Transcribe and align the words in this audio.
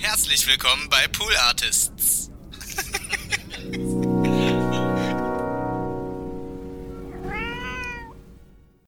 Herzlich 0.00 0.46
willkommen 0.46 0.88
bei 0.88 1.08
Pool 1.08 1.32
Artists. 1.48 2.30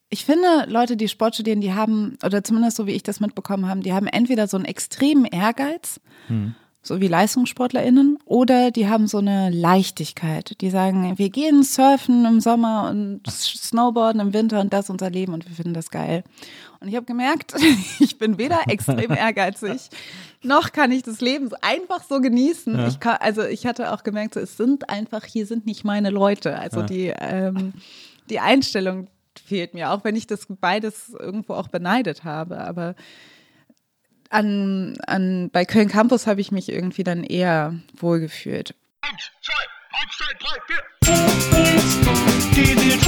Ich 0.09 0.25
finde, 0.25 0.67
Leute, 0.69 0.97
die 0.97 1.09
Sport 1.09 1.35
studieren, 1.35 1.61
die 1.61 1.75
haben, 1.75 2.17
oder 2.25 2.45
zumindest 2.45 2.77
so 2.77 2.87
wie 2.87 2.93
ich 2.93 3.03
das 3.03 3.19
mitbekommen 3.19 3.67
habe, 3.67 3.81
die 3.81 3.93
haben 3.93 4.07
entweder 4.07 4.47
so 4.47 4.57
einen 4.57 4.67
extremen 4.67 5.25
Ehrgeiz, 5.25 6.01
so 6.83 7.01
wie 7.01 7.09
LeistungssportlerInnen, 7.09 8.19
oder 8.25 8.71
die 8.71 8.89
haben 8.89 9.07
so 9.07 9.19
eine 9.19 9.51
Leichtigkeit. 9.51 10.61
Die 10.61 10.71
sagen, 10.71 11.19
wir 11.19 11.29
gehen 11.29 11.63
surfen 11.63 12.25
im 12.25 12.41
Sommer 12.41 12.89
und 12.91 13.21
Snowboarden 13.29 14.21
im 14.21 14.33
Winter 14.33 14.61
und 14.61 14.73
das 14.73 14.87
ist 14.87 14.91
unser 14.91 15.11
Leben 15.11 15.35
und 15.35 15.47
wir 15.47 15.55
finden 15.55 15.75
das 15.75 15.91
geil. 15.91 16.25
Und 16.81 16.89
ich 16.89 16.97
habe 16.97 17.05
gemerkt, 17.05 17.55
ich 18.01 18.19
bin 18.19 18.39
weder 18.39 18.61
extrem 18.69 19.11
ehrgeizig, 19.17 19.91
noch 20.43 20.73
kann 20.73 20.91
ich 20.91 21.03
das 21.03 21.21
Leben 21.21 21.51
einfach 21.61 22.03
so 22.03 22.21
genießen. 22.21 22.87
Ich 22.89 22.99
kann, 22.99 23.19
also 23.21 23.43
ich 23.43 23.67
hatte 23.67 23.93
auch 23.93 24.03
gemerkt, 24.03 24.35
so, 24.35 24.41
es 24.41 24.57
sind 24.57 24.89
einfach, 24.89 25.25
hier 25.25 25.45
sind 25.45 25.67
nicht 25.67 25.85
meine 25.85 26.09
Leute. 26.09 26.59
Also 26.59 26.83
die, 26.83 27.13
ähm, 27.19 27.75
die 28.31 28.41
Einstellung 28.41 29.09
fehlt 29.45 29.75
mir, 29.75 29.91
auch 29.91 30.03
wenn 30.05 30.17
ich 30.17 30.27
das 30.27 30.47
beides 30.49 31.11
irgendwo 31.11 31.55
auch 31.55 31.69
beneidet 31.69 32.25
habe. 32.25 32.59
Aber 32.59 32.95
an, 34.31 34.97
an, 35.07 35.51
bei 35.51 35.65
Köln 35.65 35.89
Campus 35.89 36.27
habe 36.27 36.41
ich 36.41 36.51
mich 36.53 36.71
irgendwie 36.71 37.05
dann 37.05 37.25
eher 37.25 37.75
wohlgefühlt. 37.97 38.75
Eins, 39.03 39.31
zwei, 39.43 39.53
eins, 40.01 40.17
zwei, 40.17 40.33
drei, 40.39 40.57
vier. 40.67 40.83
Die 42.55 42.75
Nils 42.75 43.05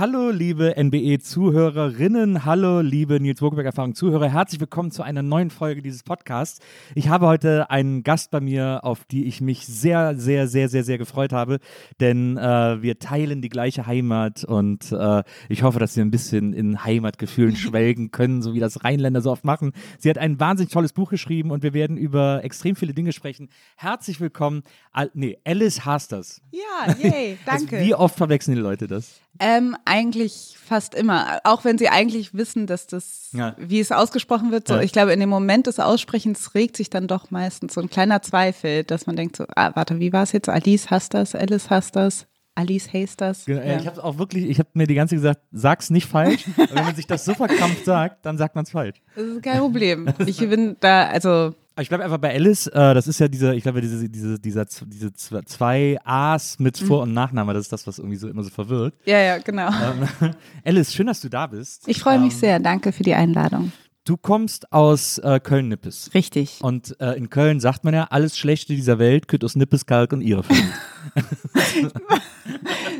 Hallo, 0.00 0.30
liebe 0.30 0.82
NBE-Zuhörerinnen, 0.82 2.46
hallo, 2.46 2.80
liebe 2.80 3.20
Nils 3.20 3.40
Burgberg-Erfahrung-Zuhörer, 3.40 4.30
herzlich 4.30 4.58
willkommen 4.58 4.90
zu 4.90 5.02
einer 5.02 5.22
neuen 5.22 5.50
Folge 5.50 5.82
dieses 5.82 6.04
Podcasts. 6.04 6.60
Ich 6.94 7.10
habe 7.10 7.26
heute 7.26 7.68
einen 7.68 8.02
Gast 8.02 8.30
bei 8.30 8.40
mir, 8.40 8.80
auf 8.82 9.04
die 9.04 9.26
ich 9.26 9.42
mich 9.42 9.66
sehr, 9.66 10.16
sehr, 10.16 10.48
sehr, 10.48 10.70
sehr, 10.70 10.84
sehr 10.84 10.96
gefreut 10.96 11.34
habe, 11.34 11.58
denn 12.00 12.38
äh, 12.38 12.80
wir 12.80 12.98
teilen 12.98 13.42
die 13.42 13.50
gleiche 13.50 13.86
Heimat 13.86 14.42
und 14.42 14.90
äh, 14.90 15.22
ich 15.50 15.64
hoffe, 15.64 15.78
dass 15.78 15.94
wir 15.96 16.02
ein 16.02 16.10
bisschen 16.10 16.54
in 16.54 16.82
Heimatgefühlen 16.82 17.54
schwelgen 17.56 18.10
können, 18.10 18.40
so 18.40 18.54
wie 18.54 18.60
das 18.60 18.82
Rheinländer 18.82 19.20
so 19.20 19.30
oft 19.30 19.44
machen. 19.44 19.72
Sie 19.98 20.08
hat 20.08 20.16
ein 20.16 20.40
wahnsinnig 20.40 20.72
tolles 20.72 20.94
Buch 20.94 21.10
geschrieben 21.10 21.50
und 21.50 21.62
wir 21.62 21.74
werden 21.74 21.98
über 21.98 22.42
extrem 22.42 22.74
viele 22.74 22.94
Dinge 22.94 23.12
sprechen. 23.12 23.50
Herzlich 23.76 24.18
willkommen, 24.18 24.62
Al 24.92 25.10
nee, 25.12 25.36
Alice 25.44 25.84
Hasters. 25.84 26.40
Ja, 26.52 26.94
yay, 26.94 27.36
danke. 27.44 27.76
Also, 27.76 27.86
wie 27.86 27.94
oft 27.94 28.16
verwechseln 28.16 28.54
die 28.54 28.62
Leute 28.62 28.86
das? 28.86 29.20
Ähm, 29.38 29.76
eigentlich 29.90 30.56
fast 30.64 30.94
immer. 30.94 31.40
Auch 31.44 31.64
wenn 31.64 31.76
sie 31.78 31.88
eigentlich 31.88 32.32
wissen, 32.32 32.66
dass 32.66 32.86
das, 32.86 33.30
Ja. 33.32 33.54
wie 33.58 33.80
es 33.80 33.90
ausgesprochen 33.92 34.52
wird, 34.52 34.68
so, 34.68 34.74
Ja. 34.76 34.82
ich 34.82 34.92
glaube, 34.92 35.12
in 35.12 35.20
dem 35.20 35.28
Moment 35.28 35.66
des 35.66 35.80
Aussprechens 35.80 36.54
regt 36.54 36.76
sich 36.76 36.90
dann 36.90 37.08
doch 37.08 37.30
meistens 37.30 37.74
so 37.74 37.80
ein 37.80 37.90
kleiner 37.90 38.22
Zweifel, 38.22 38.84
dass 38.84 39.06
man 39.06 39.16
denkt 39.16 39.36
so, 39.36 39.44
ah, 39.56 39.72
warte, 39.74 39.98
wie 39.98 40.12
war 40.12 40.22
es 40.22 40.32
jetzt? 40.32 40.48
Alice 40.48 40.90
hasst 40.90 41.12
das, 41.14 41.34
Alice 41.34 41.70
hasst 41.70 41.96
das, 41.96 42.26
Alice 42.54 42.92
hasst 42.92 43.20
das. 43.20 43.44
Genau, 43.46 43.62
Ja. 43.62 43.78
Ich 43.80 43.86
habe 43.86 44.02
auch 44.04 44.18
wirklich, 44.18 44.48
ich 44.48 44.58
habe 44.58 44.68
mir 44.74 44.86
die 44.86 44.94
ganze 44.94 45.16
Zeit 45.16 45.22
gesagt, 45.22 45.40
sag's 45.50 45.90
nicht 45.90 46.06
falsch. 46.08 46.44
Wenn 46.56 46.84
man 46.84 46.94
sich 46.94 47.06
das 47.06 47.24
so 47.24 47.34
verkrampft 47.34 47.84
sagt, 47.84 48.24
dann 48.26 48.38
sagt 48.38 48.54
man 48.54 48.64
es 48.64 48.70
falsch. 48.70 49.00
Das 49.16 49.24
ist 49.24 49.42
kein 49.42 49.58
Problem. 49.58 50.08
Ich 50.26 50.38
bin 50.38 50.76
da, 50.80 51.06
also, 51.08 51.54
ich 51.80 51.88
bleibe 51.88 52.04
einfach 52.04 52.18
bei 52.18 52.34
Alice. 52.34 52.66
Äh, 52.68 52.94
das 52.94 53.06
ist 53.08 53.18
ja 53.20 53.28
diese, 53.28 53.54
ich 53.54 53.62
glaube, 53.62 53.80
diese, 53.80 54.08
diese, 54.08 54.38
dieser, 54.38 54.64
diese 54.64 55.08
zw- 55.08 55.44
zwei 55.46 55.98
A's 56.04 56.58
mit 56.58 56.78
Vor- 56.78 57.02
und 57.02 57.12
Nachname. 57.12 57.52
Das 57.54 57.62
ist 57.62 57.72
das, 57.72 57.86
was 57.86 57.98
irgendwie 57.98 58.16
so 58.16 58.28
immer 58.28 58.42
so 58.42 58.50
verwirrt. 58.50 58.94
ja, 59.04 59.18
ja, 59.18 59.38
genau. 59.38 59.68
Ähm, 59.70 60.34
Alice, 60.64 60.92
schön, 60.94 61.06
dass 61.06 61.20
du 61.20 61.28
da 61.28 61.46
bist. 61.46 61.88
Ich 61.88 62.00
freue 62.00 62.18
mich 62.18 62.34
Ähm, 62.34 62.38
sehr. 62.40 62.60
Danke 62.60 62.92
für 62.92 63.02
die 63.02 63.14
Einladung. 63.14 63.72
Du 64.04 64.16
kommst 64.16 64.72
aus 64.72 65.18
äh, 65.18 65.38
Köln-Nippes. 65.40 66.10
Richtig. 66.14 66.58
Und 66.62 66.98
äh, 67.00 67.12
in 67.12 67.28
Köln 67.28 67.60
sagt 67.60 67.84
man 67.84 67.92
ja, 67.94 68.04
alles 68.10 68.36
Schlechte 68.38 68.74
dieser 68.74 68.98
Welt 68.98 69.28
kürt 69.28 69.44
aus 69.44 69.56
Nippes, 69.56 69.84
Kalk 69.86 70.12
und. 70.14 70.22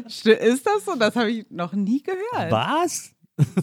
St- 0.08 0.30
Ist 0.40 0.66
das 0.66 0.84
so? 0.84 0.94
Das 0.96 1.16
habe 1.16 1.30
ich 1.30 1.46
noch 1.50 1.72
nie 1.72 2.02
gehört. 2.02 2.50
Was? 2.52 3.12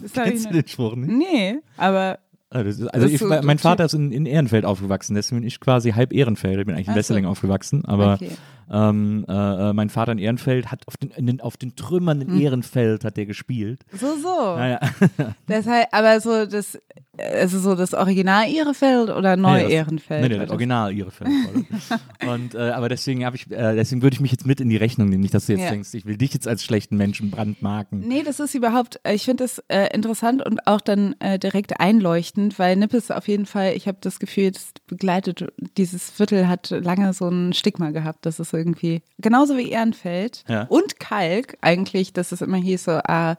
Das 0.02 0.12
Kennst 0.12 0.46
du 0.46 0.50
den 0.52 0.66
Spruch 0.66 0.96
nicht? 0.96 1.10
Nee, 1.12 1.60
aber 1.76 2.18
Ah, 2.50 2.58
Also 2.60 2.86
ist 2.86 3.12
ich, 3.12 3.18
so- 3.18 3.26
mein 3.26 3.58
Vater 3.58 3.84
ist 3.84 3.92
in, 3.94 4.10
in 4.10 4.24
Ehrenfeld 4.26 4.64
aufgewachsen, 4.64 5.14
deswegen 5.14 5.40
bin 5.40 5.48
ich 5.48 5.60
quasi 5.60 5.90
halb 5.92 6.12
Ehrenfeld. 6.12 6.58
Ich 6.60 6.66
bin 6.66 6.74
eigentlich 6.74 6.88
in 6.88 6.94
so. 6.94 6.98
Wesseling 6.98 7.26
aufgewachsen, 7.26 7.84
aber 7.84 8.14
Okay. 8.14 8.30
Ähm, 8.70 9.24
äh, 9.28 9.32
äh, 9.70 9.72
mein 9.72 9.90
Vater 9.90 10.12
in 10.12 10.18
Ehrenfeld 10.18 10.70
hat 10.70 10.86
auf 10.86 10.96
den, 10.96 11.10
den, 11.26 11.40
auf 11.40 11.56
den 11.56 11.74
Trümmern 11.76 12.20
Hm. 12.20 12.28
in 12.36 12.40
Ehrenfeld 12.40 13.04
hat 13.04 13.16
der 13.16 13.26
gespielt. 13.26 13.80
so, 13.92 14.16
so. 14.16 14.56
Naja. 14.56 14.80
Deshalb, 15.48 15.88
aber 15.92 16.20
so 16.20 16.46
das, 16.46 16.78
also 17.18 17.58
so 17.58 17.74
das 17.74 17.94
Original 17.94 18.48
Ehrefeld 18.50 19.10
oder 19.10 19.36
Neu 19.36 19.60
Ehrenfeld? 19.66 20.22
Nee, 20.22 20.28
nee, 20.28 20.38
das 20.38 20.50
Original 20.50 20.96
Ehrenfeld. 20.96 21.30
Und 22.26 22.54
äh, 22.54 22.70
aber 22.70 22.88
deswegen 22.88 23.24
habe 23.24 23.36
ich, 23.36 23.50
äh, 23.50 23.74
deswegen 23.74 24.02
würde 24.02 24.14
ich 24.14 24.20
mich 24.20 24.32
jetzt 24.32 24.46
mit 24.46 24.60
in 24.60 24.68
die 24.68 24.76
Rechnung 24.76 25.08
nehmen, 25.08 25.22
nicht, 25.22 25.34
dass 25.34 25.46
du 25.46 25.52
jetzt 25.52 25.62
Ja. 25.64 25.70
denkst, 25.70 25.94
ich 25.94 26.06
will 26.06 26.16
dich 26.16 26.32
jetzt 26.34 26.46
als 26.48 26.62
schlechten 26.64 26.96
Menschen 26.96 27.30
brandmarken. 27.30 28.00
Nee, 28.06 28.22
das 28.22 28.40
ist 28.40 28.54
überhaupt, 28.54 29.00
äh, 29.04 29.14
ich 29.14 29.24
finde 29.24 29.44
das 29.44 29.58
äh, 29.68 29.88
interessant 29.94 30.44
und 30.44 30.66
auch 30.66 30.80
dann 30.80 31.14
direkt 31.42 31.80
einleuchtend, 31.80 32.58
weil 32.58 32.76
Nippes 32.76 33.10
auf 33.10 33.28
jeden 33.28 33.46
Fall, 33.46 33.72
ich 33.74 33.88
habe 33.88 33.98
das 34.00 34.18
Gefühl, 34.20 34.50
das 34.52 34.70
begleitet, 34.86 35.46
dieses 35.76 36.10
Viertel 36.10 36.48
hat 36.48 36.70
lange 36.70 37.12
so 37.12 37.28
ein 37.28 37.52
Stigma 37.52 37.90
gehabt, 37.90 38.24
das 38.26 38.38
ist 38.40 38.52
irgendwie, 38.58 39.00
genauso 39.18 39.56
wie 39.56 39.70
Ehrenfeld 39.70 40.44
Ja. 40.48 40.64
und 40.68 40.98
Kalk 41.00 41.56
eigentlich, 41.62 42.12
dass 42.12 42.32
es 42.32 42.42
immer 42.42 42.58
hieß 42.58 42.84
so, 42.84 42.92
ah, 42.92 43.36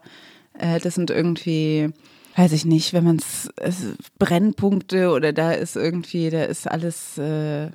äh, 0.58 0.80
das 0.80 0.94
sind 0.96 1.10
irgendwie, 1.10 1.90
weiß 2.36 2.52
ich 2.52 2.64
nicht, 2.64 2.92
wenn 2.92 3.04
man 3.04 3.16
es, 3.16 3.48
Brennpunkte 4.18 5.10
oder 5.10 5.32
da 5.32 5.52
ist 5.52 5.76
irgendwie, 5.76 6.30
da 6.30 6.42
ist 6.44 6.66
alles, 6.70 7.18
äh, 7.18 7.68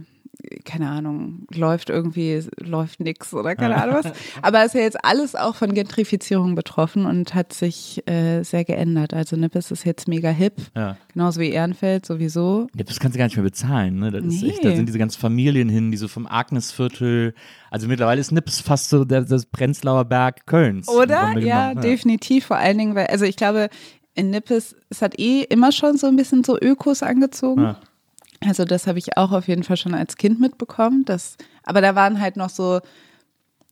keine 0.65 0.89
Ahnung, 0.89 1.47
läuft 1.53 1.89
irgendwie, 1.89 2.41
läuft 2.59 2.99
nix 2.99 3.33
oder 3.33 3.55
keine 3.55 3.81
Ahnung 3.81 3.95
was. 4.03 4.11
Aber 4.41 4.63
ist 4.65 4.75
ja 4.75 4.81
jetzt 4.81 5.03
alles 5.03 5.35
auch 5.35 5.55
von 5.55 5.73
Gentrifizierung 5.73 6.55
betroffen 6.55 7.05
und 7.05 7.33
hat 7.33 7.53
sich 7.53 8.01
äh, 8.07 8.43
sehr 8.43 8.65
geändert. 8.65 9.13
Also 9.13 9.35
Nippes 9.35 9.71
ist 9.71 9.85
jetzt 9.85 10.07
mega 10.07 10.29
hip, 10.29 10.55
Ja. 10.75 10.97
genauso 11.13 11.39
wie 11.41 11.49
Ehrenfeld 11.49 12.05
sowieso. 12.05 12.67
Ja, 12.75 12.83
das 12.83 12.99
kannst 12.99 13.15
du 13.15 13.19
gar 13.19 13.25
nicht 13.25 13.35
mehr 13.37 13.43
bezahlen, 13.43 13.99
ne? 13.99 14.11
Das 14.11 14.23
ist 14.25 14.41
Nee. 14.41 14.49
echt, 14.49 14.65
da 14.65 14.75
sind 14.75 14.87
diese 14.87 14.99
ganzen 14.99 15.19
Familien 15.19 15.69
hin, 15.69 15.91
die 15.91 15.97
so 15.97 16.07
vom 16.07 16.27
Agnesviertel, 16.27 17.33
also 17.71 17.87
mittlerweile 17.87 18.21
ist 18.21 18.31
Nips 18.31 18.59
fast 18.61 18.89
so 18.89 19.05
der, 19.05 19.21
das 19.21 19.45
Prenzlauer 19.45 20.05
Berg 20.05 20.45
Kölns. 20.45 20.87
Oder? 20.87 21.37
Ja, 21.39 21.69
genommen. 21.69 21.81
definitiv. 21.81 22.45
Vor 22.45 22.57
allen 22.57 22.77
Dingen, 22.77 22.95
weil, 22.95 23.07
also 23.07 23.25
ich 23.25 23.35
glaube, 23.35 23.69
in 24.13 24.29
Nippes, 24.29 24.75
es 24.89 25.01
hat 25.01 25.19
eh 25.19 25.41
immer 25.41 25.71
schon 25.73 25.97
so 25.97 26.07
ein 26.07 26.15
bisschen 26.15 26.43
so 26.43 26.57
Ökos 26.59 27.03
angezogen. 27.03 27.61
Ja. 27.63 27.79
Also 28.47 28.65
das 28.65 28.87
habe 28.87 28.99
ich 28.99 29.17
auch 29.17 29.31
auf 29.31 29.47
jeden 29.47 29.63
Fall 29.63 29.77
schon 29.77 29.93
als 29.93 30.17
Kind 30.17 30.39
mitbekommen. 30.39 31.03
Das, 31.05 31.35
aber 31.63 31.81
da 31.81 31.95
waren 31.95 32.19
halt 32.21 32.37
noch 32.37 32.49
so, 32.49 32.79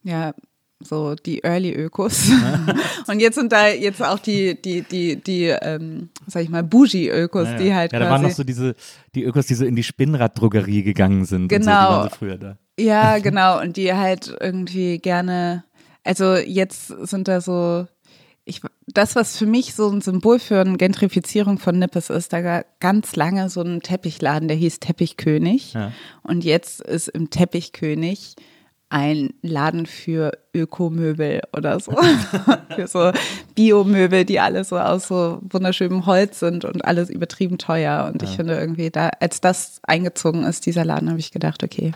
ja, 0.04 0.34
so 0.80 1.16
die 1.16 1.44
Early 1.44 1.74
Ökos. 1.74 2.30
Und 3.08 3.20
jetzt 3.20 3.36
sind 3.36 3.52
da 3.52 3.70
jetzt 3.70 4.02
auch 4.04 4.20
die, 4.20 4.60
die, 4.62 4.82
die, 4.82 5.16
die, 5.16 5.46
ähm, 5.46 6.10
sag 6.28 6.44
ich 6.44 6.50
mal, 6.50 6.64
Bougie 6.64 7.10
Ökos, 7.10 7.46
Ja, 7.48 7.52
ja. 7.54 7.58
die 7.58 7.74
halt 7.74 7.94
ja, 7.94 8.00
da 8.00 8.10
waren 8.10 8.22
noch 8.22 8.32
so 8.32 8.44
diese, 8.44 8.76
die 9.16 9.24
Ökos, 9.24 9.46
die 9.48 9.56
so 9.56 9.66
in 9.66 9.76
die 9.76 9.84
Spinnraddrogerie 9.84 10.84
gegangen 10.84 11.26
sind. 11.26 11.44
So, 11.44 11.58
Genau. 11.58 11.72
waren 11.72 12.10
so 12.10 12.16
früher 12.16 12.38
da. 12.38 12.58
Ja, 12.80 13.18
genau. 13.20 13.62
Und 13.62 13.78
die 13.78 13.94
halt 13.94 14.36
irgendwie 14.42 14.98
gerne, 15.00 15.64
also 16.04 16.36
jetzt 16.36 16.88
sind 16.88 17.28
da 17.30 17.40
so, 17.40 17.88
ich, 18.46 18.62
das, 18.88 19.16
was 19.16 19.38
für 19.38 19.46
mich 19.46 19.74
so 19.74 19.90
ein 19.90 20.02
Symbol 20.02 20.40
für 20.40 20.60
eine 20.60 20.78
Gentrifizierung 20.78 21.60
von 21.60 21.80
Nippes 21.80 22.10
ist, 22.10 22.34
da 22.34 22.44
war 22.44 22.66
ganz 22.80 23.16
lange 23.16 23.50
so 23.50 23.62
ein 23.62 23.82
Teppichladen, 23.82 24.48
der 24.48 24.58
hieß 24.58 24.80
Teppichkönig. 24.80 25.74
Ja. 25.74 25.92
Und 26.24 26.44
jetzt 26.44 26.82
ist 26.82 27.08
im 27.08 27.30
Teppichkönig 27.30 28.36
ein 28.90 29.34
Laden 29.42 29.86
für 29.88 30.38
Ökomöbel 30.54 31.42
oder 31.56 31.80
so. 31.80 31.98
für 32.76 32.88
so 32.88 33.12
Biomöbel, 33.56 34.26
die 34.26 34.40
alle 34.40 34.64
so 34.66 34.78
aus 34.78 35.08
so 35.08 35.40
wunderschönem 35.42 36.06
Holz 36.06 36.40
sind 36.40 36.64
und 36.66 36.86
alles 36.86 37.10
übertrieben 37.10 37.58
teuer. 37.58 38.12
Und 38.14 38.22
ich 38.22 38.36
finde 38.36 38.56
irgendwie, 38.56 38.92
da, 38.92 39.10
als 39.20 39.42
das 39.42 39.80
eingezogen 39.84 40.44
ist, 40.44 40.66
dieser 40.66 40.86
Laden, 40.86 41.10
habe 41.10 41.20
ich 41.20 41.32
gedacht, 41.32 41.64
okay, 41.64 41.94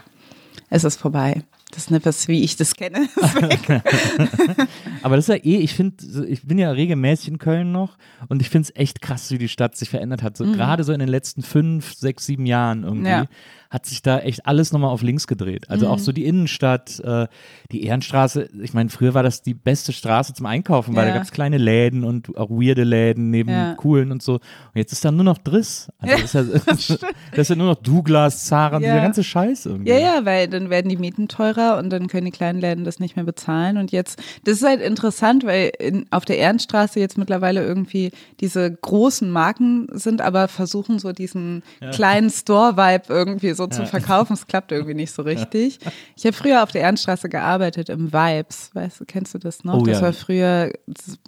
es 0.69 0.83
ist 0.83 0.99
vorbei. 0.99 1.43
Das 1.71 1.83
ist 1.83 1.91
Nippes, 1.91 2.27
wie 2.27 2.43
ich 2.43 2.55
das 2.55 2.75
kenne. 2.75 3.07
Aber 5.03 5.15
das 5.15 5.27
ist 5.27 5.35
ja 5.35 5.43
eh, 5.43 5.57
ich 5.57 5.73
finde, 5.73 6.25
ich 6.27 6.43
bin 6.43 6.57
ja 6.57 6.71
regelmäßig 6.71 7.27
in 7.27 7.37
Köln 7.39 7.71
noch 7.71 7.97
und 8.29 8.41
ich 8.41 8.49
finde 8.49 8.69
es 8.69 8.79
echt 8.79 9.01
krass, 9.01 9.31
wie 9.31 9.37
die 9.37 9.49
Stadt 9.49 9.75
sich 9.75 9.89
verändert 9.89 10.23
hat. 10.23 10.37
So, 10.37 10.45
Mhm. 10.45 10.53
Gerade 10.53 10.83
so 10.83 10.93
in 10.93 10.99
den 10.99 11.09
letzten 11.09 11.41
fünf, 11.43 11.93
sechs, 11.93 12.25
sieben 12.25 12.45
Jahren 12.45 12.83
irgendwie 12.83 13.09
Ja. 13.09 13.25
Hat 13.69 13.85
sich 13.85 14.01
da 14.01 14.19
echt 14.19 14.45
alles 14.45 14.71
nochmal 14.71 14.89
auf 14.91 15.01
links 15.01 15.27
gedreht. 15.27 15.69
Also 15.69 15.85
Mhm. 15.87 15.91
auch 15.91 15.99
so 15.99 16.11
die 16.11 16.25
Innenstadt, 16.25 16.99
äh, 17.01 17.27
die 17.71 17.83
Ehrenstraße. 17.83 18.49
Ich 18.61 18.73
meine, 18.73 18.89
früher 18.89 19.13
war 19.13 19.23
das 19.23 19.41
die 19.41 19.53
beste 19.53 19.91
Straße 19.93 20.33
zum 20.33 20.45
Einkaufen, 20.45 20.95
weil 20.95 21.05
Ja. 21.07 21.11
da 21.11 21.17
gab 21.17 21.23
es 21.25 21.31
kleine 21.31 21.57
Läden 21.57 22.03
und 22.03 22.37
auch 22.37 22.49
weirde 22.49 22.83
Läden 22.83 23.29
neben 23.29 23.49
Ja. 23.49 23.73
coolen 23.75 24.11
und 24.11 24.21
so. 24.21 24.33
Und 24.35 24.41
jetzt 24.75 24.93
ist 24.93 25.03
da 25.03 25.11
nur 25.11 25.23
noch 25.23 25.37
Driss. 25.37 25.89
Also 25.99 26.15
das, 26.21 26.23
ist 26.23 26.33
ja, 26.33 26.43
das 26.65 26.89
ist 27.37 27.49
ja 27.49 27.55
nur 27.55 27.67
noch 27.67 27.75
Douglas, 27.81 28.45
Zara, 28.45 28.73
Ja. 28.79 28.79
dieser 28.79 29.01
ganze 29.01 29.23
Scheiß 29.23 29.65
irgendwie. 29.65 29.89
Ja, 29.91 29.97
ja, 29.97 30.25
weil 30.25 30.47
dann 30.47 30.69
werden 30.69 30.89
die 30.89 30.97
Mieten 30.97 31.27
teurer 31.27 31.77
und 31.77 31.89
dann 31.89 32.07
können 32.07 32.25
die 32.25 32.31
kleinen 32.31 32.59
Läden 32.61 32.83
das 32.85 32.99
nicht 32.99 33.15
mehr 33.15 33.25
bezahlen. 33.25 33.77
Und 33.77 33.91
jetzt, 33.91 34.19
das 34.45 34.57
ist 34.57 34.63
halt 34.65 34.81
interessant, 34.81 35.43
weil 35.45 35.71
in, 35.79 36.05
auf 36.11 36.25
der 36.25 36.37
Ehrenstraße 36.37 36.99
jetzt 36.99 37.17
mittlerweile 37.17 37.63
irgendwie 37.65 38.11
diese 38.39 38.71
großen 38.71 39.29
Marken 39.29 39.87
sind, 39.91 40.21
aber 40.21 40.47
versuchen 40.47 40.99
so 40.99 41.11
diesen 41.11 41.63
kleinen 41.91 42.29
Store-Vibe 42.29 43.03
irgendwie 43.09 43.53
so 43.57 43.67
zu 43.67 43.85
verkaufen. 43.85 44.33
Es 44.33 44.47
klappt 44.47 44.71
irgendwie 44.71 44.93
nicht 44.93 45.11
so 45.11 45.23
richtig. 45.23 45.79
Ich 46.15 46.25
habe 46.25 46.33
früher 46.33 46.63
auf 46.63 46.71
der 46.71 46.81
Ehrenstraße 46.81 47.27
gearbeitet 47.27 47.89
im 47.89 48.13
Vibes. 48.13 48.69
Weißt 48.73 48.99
du, 49.01 49.05
kennst 49.05 49.33
du 49.33 49.39
das 49.39 49.63
noch? 49.63 49.81
Oh, 49.81 49.83
das 49.83 49.97
ja. 49.97 50.03
war 50.03 50.13
früher 50.13 50.71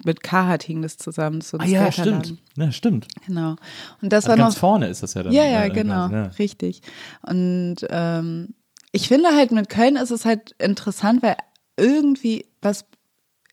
mit 0.06 0.24
Carhartt 0.24 0.64
hing 0.64 0.82
das 0.82 0.98
zusammen. 0.98 1.42
So 1.42 1.58
Ah 1.58 1.66
ja, 1.66 1.92
stimmt. 1.92 2.36
Ja, 2.56 2.72
stimmt. 2.72 3.08
Genau. 3.26 3.56
Und 4.02 4.14
das 4.14 4.26
Also 4.26 4.30
war 4.30 4.38
ganz 4.38 4.54
noch 4.56 4.60
vorne 4.60 4.88
ist 4.88 5.04
das 5.04 5.14
ja 5.16 5.24
dann. 5.24 5.34
ja, 5.34 5.46
ja, 5.46 5.66
äh, 5.66 5.70
genau, 5.70 6.08
ja. 6.10 6.24
richtig. 6.40 6.82
Und 7.24 7.78
ähm, 7.90 8.54
ich 8.92 9.08
finde 9.08 9.30
halt 9.36 9.52
mit 9.52 9.70
Köln 9.70 9.96
ist 9.96 10.12
es 10.12 10.26
halt 10.26 10.56
interessant, 10.60 11.22
weil 11.24 11.36
irgendwie 11.78 12.46
was 12.62 12.86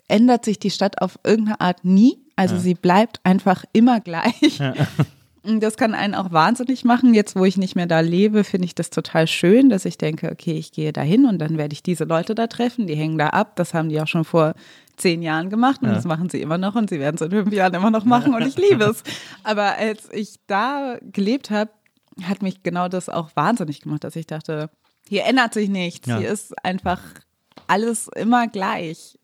ändert 0.08 0.44
sich 0.44 0.58
die 0.58 0.70
Stadt 0.70 1.02
auf 1.02 1.18
irgendeine 1.24 1.60
Art 1.60 1.84
nie. 1.84 2.18
Also 2.36 2.58
sie 2.58 2.74
bleibt 2.74 3.20
einfach 3.24 3.64
immer 3.72 4.00
gleich. 4.00 4.60
Und 4.60 4.76
das 5.60 5.76
kann 5.76 5.94
einen 5.94 6.14
auch 6.14 6.32
wahnsinnig 6.32 6.84
machen. 6.84 7.14
Jetzt, 7.14 7.36
wo 7.36 7.44
ich 7.44 7.56
nicht 7.56 7.76
mehr 7.76 7.86
da 7.86 8.00
lebe, 8.00 8.44
finde 8.44 8.66
ich 8.66 8.74
das 8.74 8.90
total 8.90 9.26
schön, 9.26 9.68
dass 9.68 9.84
ich 9.84 9.98
denke, 9.98 10.30
okay, 10.30 10.54
ich 10.54 10.72
gehe 10.72 10.92
da 10.92 11.02
hin 11.02 11.26
und 11.26 11.38
dann 11.38 11.58
werde 11.58 11.72
ich 11.72 11.82
diese 11.82 12.04
Leute 12.04 12.34
da 12.34 12.46
treffen. 12.46 12.86
Die 12.86 12.96
hängen 12.96 13.18
da 13.18 13.28
ab. 13.28 13.56
Das 13.56 13.72
haben 13.74 13.88
die 13.88 14.00
auch 14.00 14.06
schon 14.06 14.24
vor 14.24 14.54
zehn 14.96 15.22
Jahren 15.22 15.50
gemacht 15.50 15.82
und 15.82 15.90
das 15.90 16.04
machen 16.04 16.30
sie 16.30 16.40
immer 16.40 16.56
noch 16.56 16.74
und 16.74 16.88
sie 16.88 16.98
werden 16.98 17.16
es 17.16 17.20
in 17.20 17.30
fünf 17.30 17.52
Jahren 17.52 17.74
immer 17.74 17.90
noch 17.90 18.04
machen 18.04 18.34
und 18.34 18.46
ich 18.46 18.56
liebe 18.56 18.84
es. 18.84 19.02
Aber 19.44 19.76
als 19.76 20.08
ich 20.10 20.40
da 20.46 20.96
gelebt 21.02 21.50
habe, 21.50 21.70
hat 22.22 22.42
mich 22.42 22.62
genau 22.62 22.88
das 22.88 23.08
auch 23.08 23.30
wahnsinnig 23.34 23.82
gemacht, 23.82 24.04
dass 24.04 24.16
ich 24.16 24.26
dachte, 24.26 24.70
hier 25.08 25.24
ändert 25.26 25.54
sich 25.54 25.68
nichts. 25.68 26.08
Ja. 26.08 26.18
Hier 26.18 26.30
ist 26.30 26.54
einfach 26.64 27.00
alles 27.66 28.08
immer 28.08 28.48
gleich. 28.48 29.18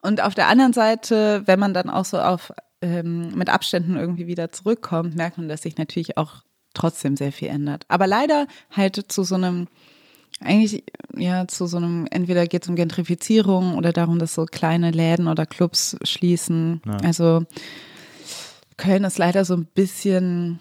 Und 0.00 0.20
auf 0.20 0.34
der 0.34 0.48
anderen 0.48 0.72
Seite, 0.72 1.42
wenn 1.46 1.60
man 1.60 1.72
dann 1.72 1.88
auch 1.88 2.04
so 2.04 2.18
auf 2.18 2.52
ähm, 2.82 3.34
mit 3.34 3.48
Abständen 3.48 3.96
irgendwie 3.96 4.26
wieder 4.26 4.52
zurückkommt, 4.52 5.16
merkt 5.16 5.38
man, 5.38 5.48
dass 5.48 5.62
sich 5.62 5.78
natürlich 5.78 6.18
auch 6.18 6.42
trotzdem 6.74 7.16
sehr 7.16 7.32
viel 7.32 7.48
ändert. 7.48 7.84
Aber 7.88 8.06
leider 8.06 8.46
halt 8.70 8.96
zu 9.10 9.22
so 9.24 9.34
einem, 9.34 9.68
eigentlich 10.40 10.84
ja 11.16 11.46
zu 11.48 11.66
so 11.66 11.76
einem, 11.76 12.06
entweder 12.10 12.46
geht 12.46 12.64
es 12.64 12.68
um 12.68 12.76
Gentrifizierung 12.76 13.76
oder 13.76 13.92
darum, 13.92 14.18
dass 14.18 14.34
so 14.34 14.44
kleine 14.44 14.90
Läden 14.90 15.28
oder 15.28 15.46
Clubs 15.46 15.96
schließen. 16.02 16.82
Also 17.02 17.44
Köln 18.76 19.04
ist 19.04 19.18
leider 19.18 19.44
so 19.44 19.54
ein 19.54 19.66
bisschen 19.66 20.58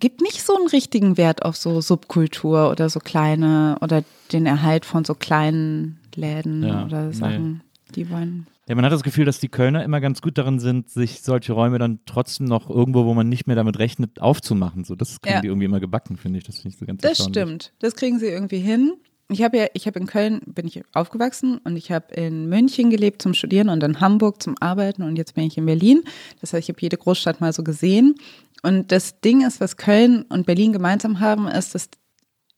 gibt 0.00 0.20
nicht 0.20 0.42
so 0.42 0.56
einen 0.56 0.68
richtigen 0.68 1.16
Wert 1.16 1.44
auf 1.44 1.56
so 1.56 1.80
Subkultur 1.80 2.70
oder 2.70 2.88
so 2.88 3.00
kleine 3.00 3.76
oder 3.80 4.02
den 4.32 4.46
Erhalt 4.46 4.84
von 4.84 5.04
so 5.04 5.14
kleinen 5.14 6.00
Läden 6.14 6.62
Ja, 6.62 6.84
oder 6.84 7.06
nee. 7.06 7.12
Sachen, 7.12 7.62
die 7.94 8.10
wollen. 8.10 8.46
Ja, 8.68 8.74
man 8.74 8.84
hat 8.84 8.92
das 8.92 9.02
Gefühl, 9.02 9.24
dass 9.24 9.40
die 9.40 9.48
Kölner 9.48 9.82
immer 9.82 10.00
ganz 10.00 10.20
gut 10.20 10.36
darin 10.36 10.58
sind, 10.60 10.90
sich 10.90 11.22
solche 11.22 11.54
Räume 11.54 11.78
dann 11.78 12.00
trotzdem 12.04 12.46
noch 12.46 12.68
irgendwo, 12.68 13.06
wo 13.06 13.14
man 13.14 13.28
nicht 13.28 13.46
mehr 13.46 13.56
damit 13.56 13.78
rechnet, 13.78 14.20
aufzumachen. 14.20 14.84
So, 14.84 14.94
das 14.94 15.20
kriegen 15.20 15.36
Ja. 15.36 15.40
die 15.40 15.48
irgendwie 15.48 15.64
immer 15.64 15.80
gebacken, 15.80 16.16
finde 16.18 16.38
ich. 16.38 16.44
Das 16.44 16.56
finde 16.56 16.68
ich 16.74 16.76
so 16.78 16.84
ganz 16.84 17.00
Das 17.00 17.24
stimmt. 17.24 17.72
Das 17.78 17.94
kriegen 17.96 18.18
sie 18.18 18.26
irgendwie 18.26 18.58
hin. 18.58 18.92
Ich 19.30 19.42
habe 19.42 19.58
ja, 19.58 19.66
ich 19.74 19.86
habe 19.86 19.98
in 19.98 20.06
Köln 20.06 20.40
bin 20.46 20.66
ich 20.66 20.82
aufgewachsen 20.94 21.58
und 21.64 21.76
ich 21.76 21.90
habe 21.92 22.14
in 22.14 22.48
München 22.48 22.88
gelebt 22.90 23.20
zum 23.22 23.34
Studieren 23.34 23.68
und 23.68 23.82
in 23.82 24.00
Hamburg 24.00 24.42
zum 24.42 24.54
Arbeiten 24.60 25.02
und 25.02 25.16
jetzt 25.16 25.34
bin 25.34 25.44
ich 25.44 25.58
in 25.58 25.66
Berlin. 25.66 26.02
Das 26.40 26.52
heißt, 26.52 26.64
ich 26.64 26.74
habe 26.74 26.80
jede 26.80 26.96
Großstadt 26.96 27.40
mal 27.40 27.52
so 27.52 27.62
gesehen. 27.62 28.14
Und 28.62 28.90
das 28.90 29.20
Ding 29.20 29.46
ist, 29.46 29.60
was 29.60 29.76
Köln 29.76 30.22
und 30.28 30.46
Berlin 30.46 30.72
gemeinsam 30.72 31.20
haben, 31.20 31.46
ist, 31.46 31.74
dass 31.74 31.88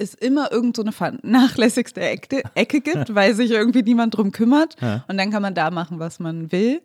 es 0.00 0.14
immer 0.14 0.50
irgend 0.50 0.76
so 0.76 0.82
eine 0.82 0.93
vernachlässigste 0.93 2.00
Ecke, 2.00 2.43
Ecke 2.55 2.81
gibt, 2.81 3.14
weil 3.14 3.35
sich 3.35 3.50
irgendwie 3.50 3.82
niemand 3.82 4.17
drum 4.17 4.32
kümmert. 4.32 4.76
Ja. 4.81 5.05
Und 5.08 5.19
dann 5.19 5.31
kann 5.31 5.43
man 5.43 5.55
da 5.55 5.70
machen, 5.70 5.99
was 5.99 6.19
man 6.19 6.50
will. 6.52 6.81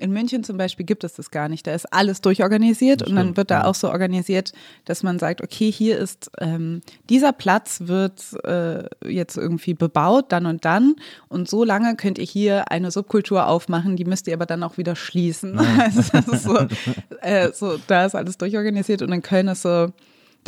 In 0.00 0.12
München 0.12 0.44
zum 0.44 0.56
Beispiel 0.56 0.86
gibt 0.86 1.02
es 1.02 1.14
das 1.14 1.32
gar 1.32 1.48
nicht. 1.48 1.66
Da 1.66 1.74
ist 1.74 1.92
alles 1.92 2.20
durchorganisiert 2.20 3.02
und 3.02 3.16
dann 3.16 3.36
wird 3.36 3.50
da 3.50 3.64
auch 3.64 3.74
so 3.74 3.90
organisiert, 3.90 4.52
dass 4.84 5.02
man 5.02 5.18
sagt, 5.18 5.42
okay, 5.42 5.72
hier 5.72 5.98
ist 5.98 6.30
ähm, 6.38 6.82
dieser 7.10 7.32
Platz 7.32 7.82
wird 7.86 8.22
äh, 8.44 8.84
jetzt 9.04 9.36
irgendwie 9.36 9.74
bebaut, 9.74 10.26
dann 10.28 10.46
und 10.46 10.64
dann 10.64 10.94
und 11.28 11.48
so 11.48 11.64
lange 11.64 11.96
könnt 11.96 12.18
ihr 12.18 12.24
hier 12.24 12.70
eine 12.70 12.92
Subkultur 12.92 13.48
aufmachen, 13.48 13.96
die 13.96 14.04
müsst 14.04 14.28
ihr 14.28 14.34
aber 14.34 14.46
dann 14.46 14.62
auch 14.62 14.78
wieder 14.78 14.94
schließen. 14.94 15.58
Also 15.78 16.02
das 16.12 16.28
ist 16.28 16.42
so, 16.44 16.58
äh, 17.20 17.52
so, 17.52 17.78
da 17.86 18.04
ist 18.04 18.14
alles 18.14 18.36
durchorganisiert 18.38 19.02
und 19.02 19.12
in 19.12 19.22
Köln 19.22 19.48
ist 19.48 19.62
so, 19.62 19.92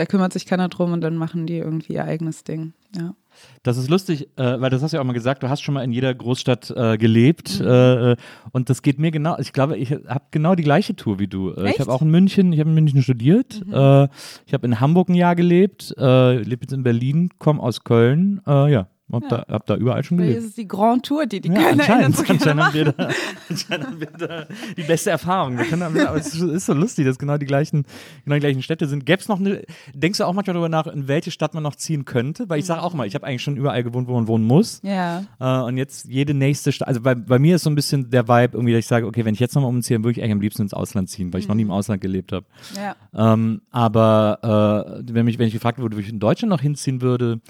da 0.01 0.07
kümmert 0.07 0.33
sich 0.33 0.47
keiner 0.47 0.71
drum 0.71 0.93
und 0.95 1.03
dann 1.03 1.17
machen 1.17 1.47
die 1.47 1.59
irgendwie 1.59 1.93
ihr 1.93 2.05
eigenes 2.05 2.43
Ding. 2.43 2.73
Ja. 2.97 3.15
Das 3.63 3.77
ist 3.77 3.91
lustig, 3.91 4.29
äh, 4.37 4.59
weil 4.59 4.71
das 4.71 4.83
hast 4.83 4.93
du 4.93 4.97
ja 4.97 5.03
auch 5.03 5.07
mal 5.07 5.13
gesagt, 5.13 5.43
du 5.43 5.51
hast 5.51 5.61
schon 5.61 5.75
mal 5.75 5.85
in 5.85 5.93
jeder 5.93 6.15
Großstadt 6.15 6.71
äh, 6.75 6.97
gelebt 6.97 7.61
Mhm. 7.61 7.67
äh, 7.67 8.13
äh, 8.13 8.17
und 8.53 8.71
das 8.71 8.81
geht 8.81 8.99
mir 8.99 9.11
genau, 9.11 9.37
ich 9.39 9.53
glaube, 9.53 9.77
ich 9.77 9.91
habe 9.93 10.25
genau 10.31 10.55
die 10.55 10.63
gleiche 10.63 10.97
Tour 10.97 11.19
wie 11.19 11.29
du. 11.29 11.51
Äh, 11.51 11.53
ich 11.53 11.67
Echt? 11.67 11.79
Mhm. 11.79 11.83
habe 11.83 11.93
auch 11.93 12.01
in 12.01 12.11
München, 12.11 12.53
ich 12.55 12.61
habe 12.61 12.71
in 12.71 12.75
München 12.75 13.03
studiert, 13.03 13.61
äh, 13.71 14.09
ich 14.47 14.55
habe 14.55 14.67
in 14.67 14.81
Hamburg 14.81 15.11
ein 15.11 15.15
Jahr 15.15 15.37
gelebt, 15.37 15.95
lebe 15.99 16.63
jetzt 16.63 16.73
in 16.73 16.83
Berlin, 16.83 17.29
komme 17.39 17.63
aus 17.63 17.85
Köln, 17.85 18.41
ja, 18.47 18.89
hab, 19.13 19.29
Da, 19.29 19.45
hab 19.49 19.67
da 19.67 19.77
überall 19.77 20.03
schon 20.05 20.19
Das 20.19 20.27
gelebt. 20.27 20.45
ist 20.47 20.57
die 20.59 20.69
Grand 20.69 21.05
Tour, 21.05 21.27
die 21.27 21.41
die 21.41 21.49
Ja, 21.49 21.55
KölnerInnen 21.55 21.81
anscheinend, 21.81 22.17
so 22.17 22.23
anscheinend, 22.29 22.63
haben 22.65 22.75
wir 22.75 22.85
da, 22.93 23.09
anscheinend 23.49 23.87
haben 23.87 24.01
wir 24.01 24.07
da 24.07 24.47
die 24.77 24.83
beste 24.83 25.11
Erfahrung. 25.11 25.59
Wir 25.59 25.65
können, 25.67 25.83
aber 25.83 26.17
es 26.17 26.35
ist- 26.35 26.67
so 26.67 26.73
lustig, 26.75 27.07
dass 27.07 27.19
genau 27.19 27.37
die 27.39 27.47
gleichen, 27.47 27.85
genau 28.25 28.35
die 28.35 28.41
gleichen 28.41 28.63
Städte 28.63 28.87
sind. 28.87 29.07
Gäbe 29.07 29.21
es 29.21 29.29
noch 29.29 29.41
eine, 29.41 29.63
denkst 29.95 30.19
du 30.19 30.25
auch 30.25 30.33
manchmal 30.33 30.55
darüber 30.55 30.69
nach, 30.69 30.87
in 30.87 31.09
welche 31.09 31.31
Stadt 31.31 31.55
man 31.55 31.63
noch 31.63 31.77
ziehen 31.77 32.05
könnte? 32.05 32.49
Weil 32.49 32.59
ich 32.59 32.67
sage 32.67 32.83
auch 32.83 32.95
mal, 32.95 33.07
ich 33.07 33.15
habe 33.15 33.27
eigentlich 33.27 33.43
schon 33.43 33.57
überall 33.57 33.83
gewohnt, 33.83 34.09
wo 34.09 34.15
man 34.15 34.27
wohnen 34.29 34.45
muss. 34.45 34.81
Ja. 34.83 35.25
Äh, 35.39 35.63
und 35.67 35.77
jetzt 35.77 36.07
jede 36.07 36.35
nächste 36.35 36.73
Stadt, 36.73 36.89
also 36.89 37.01
bei, 37.01 37.15
bei 37.15 37.39
mir 37.39 37.57
ist 37.57 37.63
so 37.65 37.71
ein 37.71 37.75
bisschen 37.75 38.11
der 38.11 38.29
Vibe 38.29 38.57
irgendwie, 38.57 38.73
dass 38.73 38.81
ich 38.81 38.87
sage, 38.87 39.07
okay, 39.07 39.25
wenn 39.25 39.35
ich 39.35 39.41
jetzt 39.41 39.55
nochmal 39.55 39.71
umziehe, 39.71 39.99
würde 40.03 40.13
ich 40.13 40.21
eigentlich 40.23 40.33
am 40.33 40.41
liebsten 40.41 40.63
ins 40.63 40.75
Ausland 40.75 41.09
ziehen, 41.09 41.33
weil 41.33 41.41
ich 41.41 41.49
noch 41.49 41.55
nie 41.55 41.63
im 41.63 41.71
Ausland 41.71 42.01
gelebt 42.01 42.33
habe. 42.33 42.47
ja. 42.77 42.95
Ähm, 43.15 43.63
aber 43.71 44.97
äh, 45.07 45.13
wenn, 45.13 45.25
mich, 45.25 45.39
wenn 45.39 45.47
ich 45.49 45.53
gefragt 45.55 45.79
wurde, 45.81 45.97
wo 45.97 46.01
ich 46.01 46.09
in 46.09 46.21
Deutschland 46.21 46.51
noch 46.51 46.61
hinziehen 46.61 47.01
würde, 47.03 47.41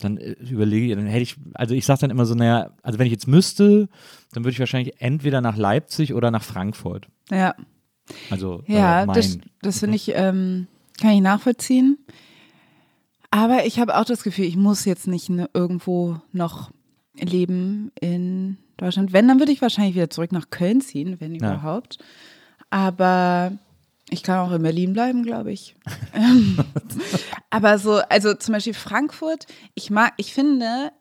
dann 0.00 0.16
äh, 0.16 0.32
überlege 0.50 0.86
ich, 0.86 0.94
dann 0.94 1.06
hätte 1.06 1.22
ich, 1.22 1.36
also 1.54 1.74
ich 1.74 1.84
sage 1.86 2.00
dann 2.02 2.10
immer 2.10 2.26
so, 2.26 2.34
naja, 2.34 2.70
also 2.82 2.98
wenn 2.98 3.06
ich 3.06 3.12
jetzt 3.12 3.26
müsste, 3.28 3.88
dann 4.32 4.44
würde 4.44 4.52
ich 4.52 4.60
wahrscheinlich 4.60 5.00
entweder 5.00 5.40
nach 5.40 5.56
Leipzig 5.56 6.14
oder 6.14 6.30
nach 6.30 6.42
Frankfurt. 6.42 7.08
Ja. 7.30 7.54
Also 8.30 8.62
Ja, 8.66 9.04
äh, 9.04 9.06
das, 9.06 9.38
das 9.60 9.80
finde 9.80 9.96
ich, 9.96 10.12
ähm, 10.14 10.66
kann 11.00 11.10
ich 11.10 11.20
nachvollziehen. 11.20 11.98
Aber 13.30 13.66
ich 13.66 13.78
habe 13.78 13.96
auch 13.98 14.04
das 14.04 14.22
Gefühl, 14.22 14.46
ich 14.46 14.56
muss 14.56 14.84
jetzt 14.86 15.06
nicht 15.06 15.28
ne, 15.28 15.50
irgendwo 15.52 16.16
noch 16.32 16.70
leben 17.14 17.90
in 18.00 18.56
Deutschland. 18.78 19.12
Wenn, 19.12 19.28
dann 19.28 19.38
würde 19.38 19.52
ich 19.52 19.60
wahrscheinlich 19.60 19.94
wieder 19.94 20.08
zurück 20.08 20.32
nach 20.32 20.48
Köln 20.50 20.80
ziehen, 20.80 21.16
wenn 21.20 21.34
Ja. 21.34 21.54
überhaupt. 21.54 21.98
Aber 22.70 23.52
ich 24.10 24.22
kann 24.22 24.38
auch 24.38 24.52
in 24.52 24.62
Berlin 24.62 24.92
bleiben, 24.92 25.22
glaube 25.22 25.52
ich. 25.52 25.76
Ähm, 26.14 26.58
Aber 27.50 27.78
so, 27.78 27.96
also 28.08 28.34
zum 28.34 28.54
Beispiel 28.54 28.74
Frankfurt, 28.74 29.46
ich 29.74 29.90
mag, 29.90 30.12
ich 30.16 30.32
finde, 30.32 30.92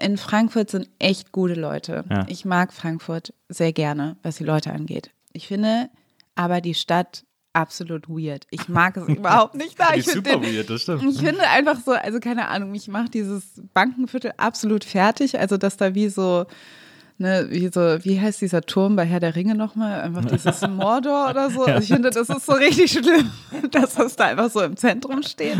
in 0.00 0.16
Frankfurt 0.16 0.70
sind 0.70 0.88
echt 0.98 1.32
gute 1.32 1.54
Leute. 1.54 2.04
Ja. 2.10 2.24
Ich 2.28 2.44
mag 2.44 2.72
Frankfurt 2.72 3.32
sehr 3.48 3.72
gerne, 3.72 4.16
was 4.22 4.36
die 4.36 4.44
Leute 4.44 4.72
angeht. 4.72 5.10
Ich 5.32 5.46
finde 5.48 5.88
aber 6.34 6.60
die 6.60 6.74
Stadt 6.74 7.24
absolut 7.52 8.08
weird. 8.08 8.46
Ich 8.50 8.68
mag 8.68 8.96
es 8.96 9.08
überhaupt 9.08 9.56
nicht 9.56 9.78
da. 9.80 9.94
Ich 9.94 10.04
finde 10.08 10.30
super 10.30 10.40
den- 10.40 10.54
weird, 10.56 10.70
das 10.70 10.82
stimmt. 10.82 11.02
ich 11.04 11.18
finde 11.18 11.42
einfach 11.48 11.78
so, 11.84 11.92
also 11.92 12.20
keine 12.20 12.46
Ahnung, 12.48 12.70
mich 12.70 12.86
macht 12.88 13.14
dieses 13.14 13.60
Bankenviertel 13.74 14.32
absolut 14.36 14.84
fertig. 14.84 15.38
Also, 15.40 15.56
dass 15.56 15.76
da 15.76 15.94
wie 15.96 16.08
so, 16.08 16.46
ne, 17.18 17.46
wie 17.50 17.68
so, 17.68 17.80
wie 18.04 18.20
heißt 18.20 18.40
dieser 18.40 18.62
Turm 18.62 18.96
bei 18.96 19.04
Herr 19.04 19.20
der 19.20 19.34
Ringe 19.36 19.54
nochmal? 19.54 20.00
Einfach 20.00 20.24
dieses 20.24 20.60
Mordor 20.68 21.30
oder 21.30 21.50
so. 21.50 21.62
Also 21.64 21.82
ich 21.82 21.88
finde, 21.88 22.10
das 22.10 22.28
ist 22.28 22.46
so 22.46 22.52
richtig 22.52 22.90
schlimm, 22.92 23.30
dass 23.70 23.94
das 23.96 24.16
da 24.16 24.26
einfach 24.26 24.50
so 24.50 24.60
im 24.62 24.76
Zentrum 24.76 25.22
steht. 25.22 25.58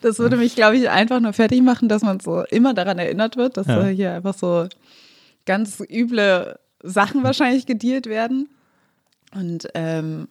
Das 0.00 0.18
würde 0.18 0.36
mich, 0.36 0.54
glaube 0.54 0.76
ich, 0.76 0.90
einfach 0.90 1.20
nur 1.20 1.32
fertig 1.32 1.62
machen, 1.62 1.88
dass 1.88 2.02
man 2.02 2.20
so 2.20 2.42
immer 2.44 2.74
daran 2.74 2.98
erinnert 2.98 3.36
wird, 3.36 3.56
dass 3.56 3.66
Ja. 3.66 3.86
hier 3.86 4.12
einfach 4.14 4.34
so 4.34 4.68
ganz 5.46 5.80
üble 5.90 6.58
Sachen 6.82 7.22
wahrscheinlich 7.24 7.66
gedealt 7.66 8.06
werden. 8.06 8.48
Und 9.34 9.68
ähm, 9.74 10.28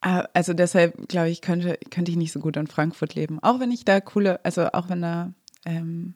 Also 0.00 0.52
deshalb 0.54 1.08
glaube 1.08 1.30
ich, 1.30 1.40
könnte, 1.40 1.78
könnte 1.90 2.10
ich 2.10 2.16
nicht 2.16 2.32
so 2.32 2.40
gut 2.40 2.56
in 2.56 2.66
Frankfurt 2.68 3.14
leben. 3.14 3.38
Auch 3.42 3.58
wenn 3.60 3.70
ich 3.72 3.84
da 3.84 4.00
coole, 4.00 4.38
also 4.44 4.66
auch 4.72 4.88
wenn 4.88 5.02
da, 5.02 5.32
ähm, 5.64 6.14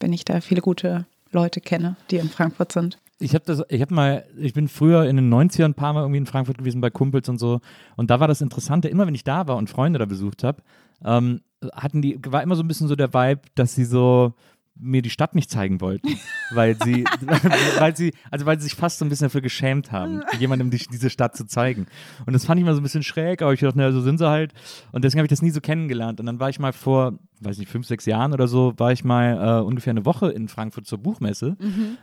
wenn 0.00 0.12
ich 0.12 0.24
da 0.24 0.40
viele 0.40 0.60
gute 0.60 1.06
Leute 1.32 1.60
kenne, 1.60 1.96
die 2.10 2.16
in 2.18 2.28
Frankfurt 2.28 2.70
sind. 2.72 2.98
Ich 3.20 3.34
habe 3.34 3.44
das, 3.44 3.62
ich 3.68 3.80
habe 3.80 3.94
mal, 3.94 4.24
ich 4.36 4.54
bin 4.54 4.68
früher 4.68 5.04
in 5.04 5.16
den 5.16 5.32
90ern 5.32 5.66
ein 5.66 5.74
paar 5.74 5.92
Mal 5.92 6.00
irgendwie 6.00 6.18
in 6.18 6.26
Frankfurt 6.26 6.58
gewesen 6.58 6.80
bei 6.80 6.90
Kumpels 6.90 7.28
und 7.28 7.38
so. 7.38 7.60
Und 7.96 8.10
da 8.10 8.20
war 8.20 8.28
das 8.28 8.40
Interessante, 8.40 8.88
immer 8.88 9.06
wenn 9.06 9.14
ich 9.14 9.24
da 9.24 9.46
war 9.46 9.56
und 9.56 9.70
Freunde 9.70 9.98
da 9.98 10.04
besucht 10.04 10.42
habe, 10.42 10.62
ähm, 11.04 11.40
hatten 11.72 12.02
die, 12.02 12.18
war 12.26 12.42
immer 12.42 12.56
so 12.56 12.62
ein 12.62 12.68
bisschen 12.68 12.88
so 12.88 12.96
der 12.96 13.14
Vibe, 13.14 13.42
dass 13.54 13.74
sie 13.74 13.84
so 13.84 14.34
mir 14.76 15.02
die 15.02 15.10
Stadt 15.10 15.34
nicht 15.34 15.50
zeigen 15.50 15.80
wollten, 15.80 16.08
weil 16.50 16.76
sie, 16.82 17.04
weil 17.78 17.96
sie, 17.96 18.12
also 18.30 18.46
weil 18.46 18.58
sie 18.58 18.64
sich 18.64 18.74
fast 18.74 18.98
so 18.98 19.04
ein 19.04 19.08
bisschen 19.08 19.26
dafür 19.26 19.40
geschämt 19.40 19.92
haben, 19.92 20.22
jemandem 20.38 20.70
die, 20.70 20.78
diese 20.78 21.10
Stadt 21.10 21.36
zu 21.36 21.46
zeigen. 21.46 21.86
Und 22.26 22.32
das 22.32 22.44
fand 22.44 22.58
ich 22.58 22.66
mal 22.66 22.74
so 22.74 22.80
ein 22.80 22.82
bisschen 22.82 23.02
schräg, 23.02 23.42
aber 23.42 23.52
ich 23.52 23.60
dachte, 23.60 23.78
naja, 23.78 23.92
so 23.92 24.00
sind 24.00 24.18
sie 24.18 24.28
halt. 24.28 24.52
Und 24.92 25.04
deswegen 25.04 25.20
habe 25.20 25.26
ich 25.26 25.30
das 25.30 25.42
nie 25.42 25.50
so 25.50 25.60
kennengelernt. 25.60 26.20
Und 26.20 26.26
dann 26.26 26.40
war 26.40 26.48
ich 26.48 26.58
mal 26.58 26.72
vor, 26.72 27.18
weiß 27.40 27.58
nicht, 27.58 27.68
fünf, 27.70 27.86
sechs 27.86 28.06
Jahren 28.06 28.32
oder 28.32 28.48
so, 28.48 28.72
war 28.78 28.92
ich 28.92 29.04
mal 29.04 29.60
äh, 29.60 29.62
ungefähr 29.62 29.90
eine 29.90 30.04
Woche 30.06 30.30
in 30.30 30.48
Frankfurt 30.48 30.86
zur 30.86 30.98
Buchmesse 30.98 31.56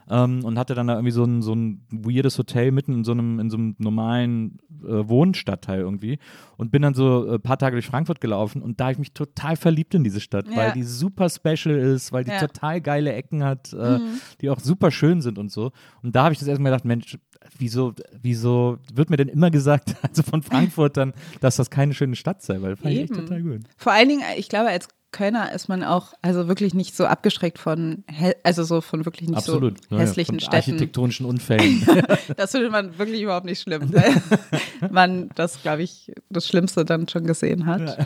ähm, 0.09 0.43
und 0.45 0.59
hatte 0.59 0.75
dann 0.75 0.87
da 0.87 0.93
irgendwie 0.93 1.11
so 1.11 1.23
ein, 1.23 1.41
so 1.41 1.53
ein 1.53 1.81
weirdes 1.89 2.37
Hotel 2.37 2.71
mitten 2.71 2.93
in 2.93 3.03
so 3.03 3.11
einem, 3.13 3.39
in 3.39 3.49
so 3.49 3.57
einem 3.57 3.75
normalen 3.79 4.59
äh, 4.83 5.07
Wohnstadtteil 5.07 5.79
irgendwie 5.79 6.19
und 6.57 6.71
bin 6.71 6.81
dann 6.81 6.93
so 6.93 7.27
ein 7.35 7.41
paar 7.41 7.57
Tage 7.57 7.75
durch 7.75 7.87
Frankfurt 7.87 8.21
gelaufen 8.21 8.61
und 8.61 8.79
da 8.79 8.85
habe 8.85 8.93
ich 8.93 8.99
mich 8.99 9.13
total 9.13 9.55
verliebt 9.55 9.95
in 9.95 10.03
diese 10.03 10.19
Stadt, 10.19 10.47
Ja. 10.49 10.55
weil 10.57 10.71
die 10.73 10.83
super 10.83 11.29
special 11.29 11.75
ist, 11.77 12.11
weil 12.11 12.23
die 12.23 12.31
Ja. 12.31 12.39
total 12.39 12.81
geile 12.81 13.13
Ecken 13.13 13.43
hat, 13.43 13.73
äh, 13.73 13.99
die 14.41 14.49
auch 14.49 14.59
super 14.59 14.91
schön 14.91 15.21
sind 15.21 15.37
und 15.39 15.51
so. 15.51 15.71
Und 16.03 16.15
da 16.15 16.23
habe 16.25 16.33
ich 16.33 16.39
das 16.39 16.47
erstmal 16.47 16.71
gedacht, 16.71 16.85
Mensch, 16.85 17.17
wieso, 17.57 17.93
wieso 18.21 18.77
wird 18.93 19.09
mir 19.09 19.17
denn 19.17 19.27
immer 19.29 19.49
gesagt, 19.49 19.95
also 20.03 20.23
von 20.23 20.43
Frankfurt 20.43 20.97
dann, 20.97 21.13
dass 21.39 21.55
das 21.55 21.69
keine 21.69 21.93
schöne 21.93 22.15
Stadt 22.15 22.41
sei, 22.43 22.61
weil 22.61 22.75
fand 22.75 22.93
ich 22.93 23.01
echt 23.01 23.11
Eben. 23.13 23.25
total 23.25 23.41
gut. 23.41 23.61
Vor 23.77 23.91
allen 23.93 24.09
Dingen, 24.09 24.21
ich 24.37 24.49
glaube, 24.49 24.69
als 24.69 24.87
Kölner 25.11 25.51
ist 25.51 25.67
man 25.67 25.83
auch, 25.83 26.13
also 26.21 26.47
wirklich 26.47 26.73
nicht 26.73 26.95
so 26.95 27.05
abgeschreckt 27.05 27.59
von, 27.59 28.03
also 28.43 28.63
so 28.63 28.81
von 28.81 29.05
wirklich 29.05 29.29
nicht 29.29 29.37
Absolut. 29.37 29.77
so 29.77 29.95
Ja, 29.95 29.97
ja, 29.97 30.07
hässlichen 30.07 30.35
von 30.35 30.39
Städten. 30.39 30.55
Architektonischen 30.71 31.25
Unfällen. 31.25 31.85
Das 32.37 32.51
findet 32.51 32.71
man 32.71 32.97
wirklich 32.97 33.21
überhaupt 33.21 33.45
nicht 33.45 33.61
schlimm, 33.61 33.93
weil 33.93 34.21
man 34.91 35.29
das, 35.35 35.61
glaube 35.61 35.83
ich, 35.83 36.11
das 36.29 36.47
Schlimmste 36.47 36.85
dann 36.85 37.07
schon 37.07 37.25
gesehen 37.25 37.65
hat. 37.65 37.97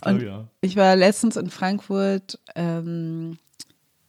Glaub 0.00 0.14
Und 0.14 0.22
ich 0.60 0.70
ich 0.72 0.76
war 0.76 0.94
letztens 0.96 1.36
in 1.36 1.50
Frankfurt 1.50 2.38
ähm, 2.54 3.38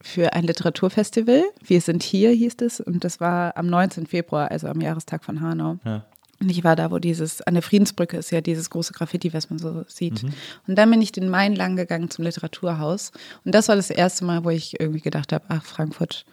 für 0.01 0.33
ein 0.33 0.43
Literaturfestival. 0.43 1.43
Wir 1.63 1.81
sind 1.81 2.03
hier, 2.03 2.31
hieß 2.31 2.55
es. 2.61 2.79
Und 2.79 3.03
das 3.03 3.19
war 3.19 3.57
am 3.57 3.67
19. 3.67 4.05
Februar, 4.05 4.51
also 4.51 4.67
am 4.67 4.79
Jahrestag 4.81 5.23
von 5.23 5.41
Hanau. 5.41 5.79
Ja. 5.85 6.05
Und 6.39 6.49
ich 6.49 6.63
war 6.63 6.75
da, 6.75 6.91
wo 6.91 6.99
dieses, 6.99 7.41
an 7.41 7.55
der 7.55 7.63
Friedensbrücke 7.63 8.17
ist 8.17 8.31
ja 8.31 8.41
dieses 8.41 8.69
große 8.69 8.93
Graffiti, 8.93 9.33
was 9.33 9.49
man 9.49 9.57
so 9.57 9.83
sieht. 9.87 10.23
Mhm. 10.23 10.33
Und 10.67 10.75
dann 10.75 10.91
bin 10.91 11.01
ich 11.01 11.11
den 11.11 11.29
Main 11.29 11.55
lang 11.55 11.75
gegangen 11.75 12.09
zum 12.09 12.25
Literaturhaus. 12.25 13.11
Und 13.43 13.55
das 13.55 13.67
war 13.67 13.75
das 13.75 13.89
erste 13.89 14.23
Mal, 14.25 14.43
wo 14.43 14.49
ich 14.49 14.79
irgendwie 14.79 15.01
gedacht 15.01 15.33
habe, 15.33 15.45
ach, 15.47 15.63
Frankfurt 15.63 16.25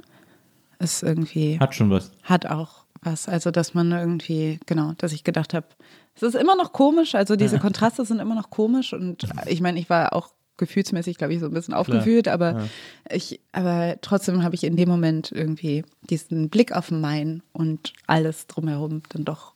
ist 0.79 1.03
irgendwie 1.03 1.59
Hat 1.59 1.75
schon 1.75 1.91
was. 1.91 2.11
hat 2.23 2.47
auch 2.47 2.85
was. 3.03 3.29
Also, 3.29 3.51
dass 3.51 3.75
man 3.75 3.93
irgendwie, 3.93 4.59
genau, 4.67 4.93
dass 4.99 5.13
ich 5.13 5.25
gedacht 5.25 5.55
habe, 5.55 5.67
es 6.15 6.23
ist 6.23 6.35
immer 6.35 6.57
noch 6.57 6.73
komisch, 6.73 7.15
also 7.15 7.35
diese 7.35 7.59
Kontraste 7.59 8.05
sind 8.05 8.21
immer 8.21 8.37
noch 8.37 8.51
komisch 8.51 8.93
und 8.93 9.27
ich 9.47 9.61
meine, 9.61 9.81
ich 9.81 9.91
war 9.91 10.13
auch 10.13 10.31
gefühlsmäßig, 10.57 11.19
glaube 11.19 11.35
ich, 11.35 11.41
so 11.41 11.47
ein 11.47 11.53
bisschen 11.53 11.75
aufgewühlt, 11.75 12.29
aber 12.29 12.69
ich, 13.11 13.41
aber 13.51 13.97
trotzdem 14.01 14.45
habe 14.45 14.55
ich 14.55 14.63
in 14.63 14.77
dem 14.77 14.89
Moment 14.89 15.33
irgendwie 15.33 15.85
diesen 16.09 16.49
Blick 16.51 16.71
auf 16.71 16.89
den 16.89 17.01
Main 17.01 17.43
und 17.53 17.93
alles 18.07 18.47
drumherum 18.47 19.03
dann 19.09 19.25
doch. 19.25 19.54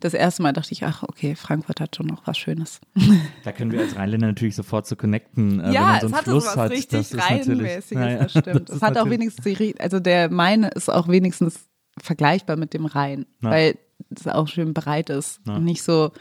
Das 0.00 0.14
erste 0.14 0.42
Mal 0.42 0.52
dachte 0.52 0.72
ich, 0.72 0.82
ach, 0.84 1.02
okay, 1.02 1.34
Frankfurt 1.34 1.78
hat 1.80 1.94
schon 1.94 2.06
noch 2.06 2.26
was 2.26 2.38
Schönes. 2.38 2.80
Da 3.44 3.52
können 3.52 3.70
wir 3.72 3.80
als 3.80 3.96
Rheinländer 3.96 4.28
natürlich 4.28 4.56
sofort 4.56 4.86
so 4.86 4.96
connecten, 4.96 5.60
äh, 5.60 5.64
wenn 5.64 5.72
ja, 5.72 5.82
man 5.82 6.00
so 6.00 6.06
es 6.06 6.12
einen 6.12 6.14
hat 6.14 6.24
so 6.24 6.30
Fluss 6.32 6.46
was 6.46 6.56
hat. 6.56 6.70
richtig 6.70 7.08
das 7.10 7.18
Rheinmäßiges, 7.30 7.90
Naja, 7.92 8.18
das 8.24 8.30
stimmt. 8.32 8.68
das 8.70 8.76
Es 8.76 8.82
hat 8.82 8.96
auch 8.98 9.08
wenigstens, 9.10 9.44
die, 9.44 9.74
also 9.78 10.00
der 10.00 10.30
Main 10.30 10.64
ist 10.64 10.88
auch 10.90 11.08
wenigstens 11.08 11.68
vergleichbar 11.98 12.56
mit 12.56 12.72
dem 12.74 12.86
Rhein, 12.86 13.26
Ja. 13.42 13.50
weil 13.50 13.78
es 14.08 14.26
auch 14.26 14.48
schön 14.48 14.72
breit 14.74 15.10
ist 15.10 15.40
Ja. 15.46 15.56
und 15.56 15.64
nicht 15.64 15.82
so 15.82 16.12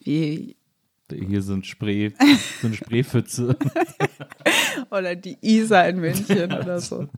wie, 0.00 0.56
Hier 1.10 1.42
so 1.42 1.54
ein 1.54 1.64
Spree, 1.64 2.10
so 2.60 2.68
eine 2.68 2.76
Spreepfütze. 2.76 3.56
oder 4.90 5.16
die 5.16 5.36
Isar 5.40 5.88
in 5.88 5.98
München 6.00 6.52
oder 6.52 6.80
so, 6.80 7.08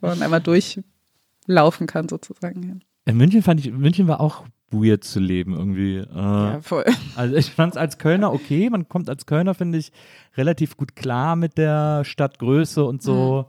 wo 0.00 0.06
man 0.08 0.20
einmal 0.22 0.40
durchlaufen 0.40 1.86
kann 1.86 2.08
sozusagen. 2.08 2.80
In 3.06 3.16
München 3.16 3.42
fand 3.42 3.60
ich, 3.60 3.70
München 3.70 4.08
war 4.08 4.20
auch 4.20 4.44
weird 4.74 5.04
zu 5.04 5.20
leben 5.20 5.54
irgendwie. 5.54 5.96
Äh, 5.98 6.06
Ja, 6.14 6.60
voll. 6.60 6.84
Also 7.16 7.36
ich 7.36 7.50
fand 7.50 7.74
es 7.74 7.76
als 7.76 7.98
Kölner 7.98 8.32
okay. 8.32 8.68
Man 8.70 8.88
kommt 8.88 9.08
als 9.08 9.26
Kölner, 9.26 9.54
finde 9.54 9.78
ich, 9.78 9.92
relativ 10.36 10.76
gut 10.76 10.96
klar 10.96 11.36
mit 11.36 11.58
der 11.58 12.04
Stadtgröße 12.04 12.84
und 12.84 13.02
so. 13.02 13.46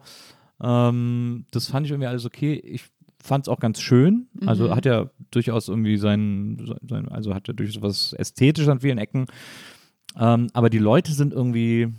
Ähm, 0.62 1.46
das 1.52 1.68
fand 1.68 1.86
ich 1.86 1.92
irgendwie 1.92 2.08
alles 2.08 2.26
okay. 2.26 2.54
Ich 2.54 2.84
fand 3.22 3.46
es 3.46 3.50
auch 3.50 3.60
ganz 3.60 3.82
schön. 3.82 4.28
Also 4.46 4.76
hat 4.76 4.86
ja 4.86 5.10
durchaus 5.32 5.68
irgendwie 5.68 5.98
sein, 5.98 6.78
sein 6.88 7.10
also 7.10 7.34
hat 7.34 7.48
ja 7.48 7.54
durchaus 7.54 7.82
was 7.82 8.14
Ästhetisches 8.14 8.70
an 8.70 8.80
vielen 8.80 9.00
Ecken. 9.00 9.26
Ähm, 10.18 10.48
aber 10.54 10.70
die 10.70 10.78
Leute 10.78 11.12
sind 11.12 11.34
irgendwie 11.34 11.92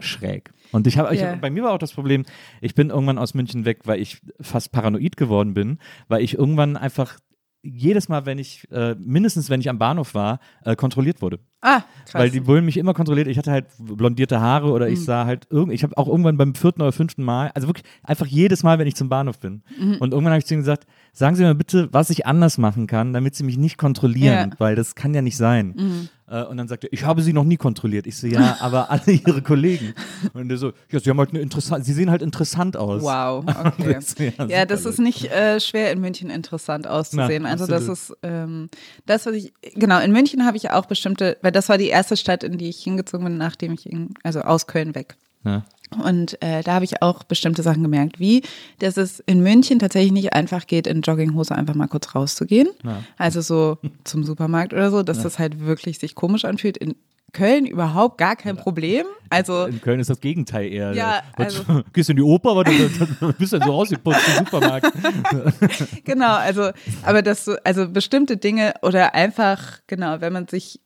schräg. 0.00 0.52
Und 0.72 0.86
ich 0.86 0.98
habe, 0.98 1.14
ich, 1.14 1.22
bei 1.40 1.50
mir 1.50 1.62
war 1.62 1.72
auch 1.72 1.78
das 1.78 1.92
Problem, 1.92 2.24
ich 2.60 2.74
bin 2.74 2.90
irgendwann 2.90 3.18
aus 3.18 3.34
München 3.34 3.64
weg, 3.64 3.82
weil 3.84 4.00
ich 4.00 4.20
fast 4.40 4.72
paranoid 4.72 5.16
geworden 5.16 5.54
bin, 5.54 5.78
weil 6.08 6.22
ich 6.22 6.36
irgendwann 6.36 6.76
einfach 6.76 7.18
jedes 7.64 8.08
Mal, 8.08 8.26
wenn 8.26 8.38
ich, 8.38 8.70
äh, 8.70 8.94
mindestens 8.98 9.48
wenn 9.50 9.60
ich 9.60 9.68
am 9.70 9.78
Bahnhof 9.78 10.14
war, 10.14 10.38
äh, 10.64 10.76
kontrolliert 10.76 11.22
wurde. 11.22 11.38
Ah, 11.62 11.80
krass. 12.04 12.14
Weil 12.14 12.30
die 12.30 12.40
Bullen 12.40 12.66
mich 12.66 12.76
immer 12.76 12.92
kontrolliert. 12.92 13.26
Ich 13.26 13.38
hatte 13.38 13.50
halt 13.50 13.66
blondierte 13.78 14.38
Haare 14.40 14.70
oder 14.70 14.86
Mhm. 14.86 14.92
ich 14.92 15.02
sah 15.04 15.24
halt 15.24 15.46
irgend, 15.50 15.72
ich 15.72 15.82
habe 15.82 15.96
auch 15.96 16.06
irgendwann 16.06 16.36
beim 16.36 16.54
vierten 16.54 16.82
oder 16.82 16.92
fünften 16.92 17.22
Mal, 17.24 17.50
also 17.54 17.66
wirklich 17.68 17.86
einfach 18.02 18.26
jedes 18.26 18.62
Mal, 18.62 18.78
wenn 18.78 18.86
ich 18.86 18.96
zum 18.96 19.08
Bahnhof 19.08 19.38
bin. 19.40 19.62
Mhm. 19.80 19.96
Und 19.98 20.12
irgendwann 20.12 20.32
habe 20.32 20.38
ich 20.40 20.44
zu 20.46 20.52
ihnen 20.54 20.62
gesagt, 20.62 20.86
sagen 21.14 21.36
Sie 21.36 21.42
mir 21.42 21.54
bitte, 21.54 21.88
was 21.92 22.10
ich 22.10 22.26
anders 22.26 22.58
machen 22.58 22.86
kann, 22.86 23.14
damit 23.14 23.34
Sie 23.34 23.44
mich 23.44 23.56
nicht 23.56 23.78
kontrollieren, 23.78 24.34
Ja. 24.34 24.46
Mhm. 24.46 24.52
weil 24.58 24.74
das 24.76 24.94
kann 24.94 25.14
ja 25.14 25.22
nicht 25.22 25.38
sein. 25.38 25.74
Äh, 26.23 26.23
und 26.42 26.56
dann 26.56 26.68
sagt 26.68 26.84
er, 26.84 26.92
ich 26.92 27.04
habe 27.04 27.22
Sie 27.22 27.32
noch 27.32 27.44
nie 27.44 27.56
kontrolliert. 27.56 28.06
Ich 28.06 28.16
so, 28.16 28.26
ja, 28.26 28.56
aber 28.60 28.90
alle 28.90 29.12
Ihre 29.12 29.42
Kollegen. 29.42 29.94
Und 30.32 30.48
der 30.48 30.58
so, 30.58 30.72
ja, 30.90 31.00
Sie 31.00 31.10
haben 31.10 31.18
halt 31.18 31.30
eine 31.30 31.40
interessant, 31.40 31.84
Sie 31.84 31.92
sehen 31.92 32.10
halt 32.10 32.22
interessant 32.22 32.76
aus. 32.76 33.02
Wow, 33.02 33.44
okay. 33.64 33.94
Das 33.94 34.14
ja, 34.18 34.30
super 34.30 34.66
das 34.66 34.84
ist 34.86 34.98
nicht 34.98 35.30
äh, 35.30 35.60
schwer 35.60 35.92
in 35.92 36.00
München 36.00 36.30
interessant 36.30 36.86
auszusehen. 36.86 37.44
Na, 37.44 37.50
also 37.50 37.66
das 37.66 37.88
ist 37.88 38.12
ähm, 38.22 38.68
das, 39.06 39.26
was 39.26 39.34
ich, 39.34 39.52
genau, 39.74 40.00
in 40.00 40.12
München 40.12 40.44
habe 40.44 40.56
ich 40.56 40.70
auch 40.70 40.86
bestimmte, 40.86 41.36
weil 41.42 41.52
das 41.52 41.68
war 41.68 41.78
die 41.78 41.88
erste 41.88 42.16
Stadt, 42.16 42.44
in 42.44 42.58
die 42.58 42.68
ich 42.68 42.82
hingezogen 42.82 43.24
bin, 43.24 43.36
nachdem 43.36 43.72
ich, 43.72 43.90
in, 43.90 44.14
also 44.22 44.40
aus 44.40 44.66
Köln 44.66 44.94
weg. 44.94 45.16
Ja. 45.44 45.64
Und 46.02 46.40
äh, 46.42 46.62
da 46.62 46.74
habe 46.74 46.84
ich 46.84 47.02
auch 47.02 47.22
bestimmte 47.24 47.62
Sachen 47.62 47.82
gemerkt, 47.82 48.18
wie, 48.20 48.42
dass 48.78 48.96
es 48.96 49.20
in 49.20 49.42
München 49.42 49.78
tatsächlich 49.78 50.12
nicht 50.12 50.32
einfach 50.32 50.66
geht, 50.66 50.86
in 50.86 51.02
Jogginghose 51.02 51.54
einfach 51.54 51.74
mal 51.74 51.88
kurz 51.88 52.14
rauszugehen. 52.14 52.68
Ja. 52.84 53.02
Also 53.18 53.40
so 53.40 53.78
zum 54.04 54.24
Supermarkt 54.24 54.72
oder 54.72 54.90
so, 54.90 55.02
dass 55.02 55.22
das 55.22 55.38
halt 55.38 55.60
wirklich 55.60 55.98
sich 55.98 56.14
komisch 56.14 56.44
anfühlt. 56.44 56.76
In 56.76 56.94
Köln 57.32 57.66
überhaupt 57.66 58.18
gar 58.18 58.36
kein 58.36 58.56
Problem. 58.56 59.06
Also 59.28 59.64
In 59.64 59.80
Köln 59.80 59.98
ist 59.98 60.08
das 60.08 60.20
Gegenteil 60.20 60.72
eher. 60.72 60.92
Ja, 60.94 61.22
also- 61.36 61.64
Gehst 61.92 62.08
du 62.08 62.12
in 62.12 62.16
die 62.18 62.22
Oper, 62.22 62.54
weil 62.54 62.64
du, 62.64 62.88
du 63.20 63.32
bist 63.32 63.52
dann 63.52 63.62
so 63.62 63.72
ausgeputzt 63.72 64.20
im 64.38 64.44
Supermarkt. 64.44 64.92
Genau, 66.04 66.34
also, 66.36 66.70
aber 67.02 67.22
das 67.22 67.44
so, 67.44 67.56
also 67.64 67.88
bestimmte 67.88 68.36
Dinge 68.36 68.74
oder 68.82 69.14
einfach, 69.14 69.80
genau, 69.86 70.20
wenn 70.20 70.32
man 70.32 70.46
sich, 70.48 70.80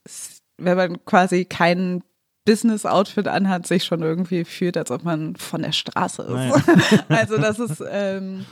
wenn 0.56 0.76
man 0.76 1.04
quasi 1.04 1.44
kein 1.44 2.02
Business-Outfit 2.52 3.28
anhat, 3.28 3.66
sich 3.66 3.84
schon 3.84 4.02
irgendwie 4.02 4.44
fühlt, 4.44 4.76
als 4.76 4.90
ob 4.90 5.04
man 5.04 5.36
von 5.36 5.62
der 5.62 5.72
Straße 5.72 6.22
ist. 6.22 6.30
Naja. 6.30 6.54
Also 7.08 7.36
das 7.38 7.58
ist, 7.58 7.82
ähm, 7.90 8.46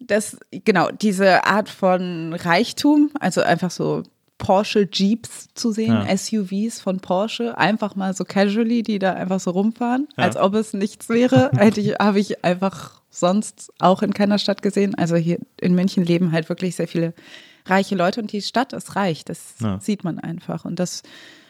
das, 0.00 0.38
genau, 0.50 0.90
diese 0.90 1.44
Art 1.44 1.68
von 1.68 2.32
Reichtum, 2.34 3.10
also 3.20 3.42
einfach 3.42 3.70
so 3.70 4.02
Porsche 4.38 4.88
Jeeps 4.90 5.48
zu 5.54 5.72
sehen, 5.72 6.04
Ja. 6.08 6.16
SUVs 6.16 6.80
von 6.80 7.00
Porsche, 7.00 7.58
einfach 7.58 7.96
mal 7.96 8.14
so 8.14 8.24
casually, 8.24 8.82
die 8.82 8.98
da 9.00 9.12
einfach 9.14 9.40
so 9.40 9.50
rumfahren, 9.50 10.06
als 10.16 10.36
ob 10.36 10.54
es 10.54 10.72
nichts 10.72 11.08
wäre, 11.08 11.50
hätte 11.56 11.80
ich, 11.80 11.94
habe 11.98 12.20
ich 12.20 12.44
einfach 12.44 13.00
sonst 13.10 13.72
auch 13.80 14.02
in 14.02 14.14
keiner 14.14 14.38
Stadt 14.38 14.62
gesehen. 14.62 14.94
Also 14.94 15.16
hier 15.16 15.38
in 15.60 15.74
München 15.74 16.04
leben 16.04 16.30
halt 16.30 16.48
wirklich 16.48 16.76
sehr 16.76 16.86
viele 16.86 17.14
reiche 17.66 17.96
Leute 17.96 18.20
und 18.22 18.30
die 18.32 18.40
Stadt 18.42 18.72
ist 18.72 18.94
reich, 18.96 19.24
das 19.24 19.54
Ja. 19.60 19.78
sieht 19.80 20.04
man 20.04 20.18
einfach 20.20 20.64
und 20.64 20.78
das 20.78 21.02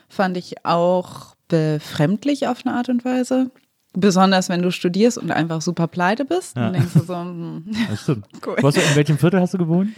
fand 0.09 0.37
ich 0.37 0.65
auch 0.65 1.35
befremdlich 1.49 2.47
auf 2.49 2.65
eine 2.67 2.75
Art 2.77 2.89
und 2.89 3.05
Weise. 3.05 3.51
Besonders 3.95 4.49
wenn 4.49 4.63
du 4.63 4.71
studierst 4.71 5.19
und 5.19 5.31
einfach 5.31 5.63
super 5.63 5.89
pleite 5.89 6.25
bist, 6.25 6.57
Ja. 6.57 6.65
dann 6.65 6.73
denkst 6.75 6.93
du 6.95 7.01
so, 7.01 7.17
hm, 7.17 7.65
Das 7.91 8.03
stimmt. 8.03 8.27
Cool. 8.47 8.57
Was, 8.61 8.77
in 8.77 8.97
welchem 8.97 9.19
Viertel 9.19 9.41
hast 9.41 9.55
du 9.55 9.59
gewohnt? 9.59 9.91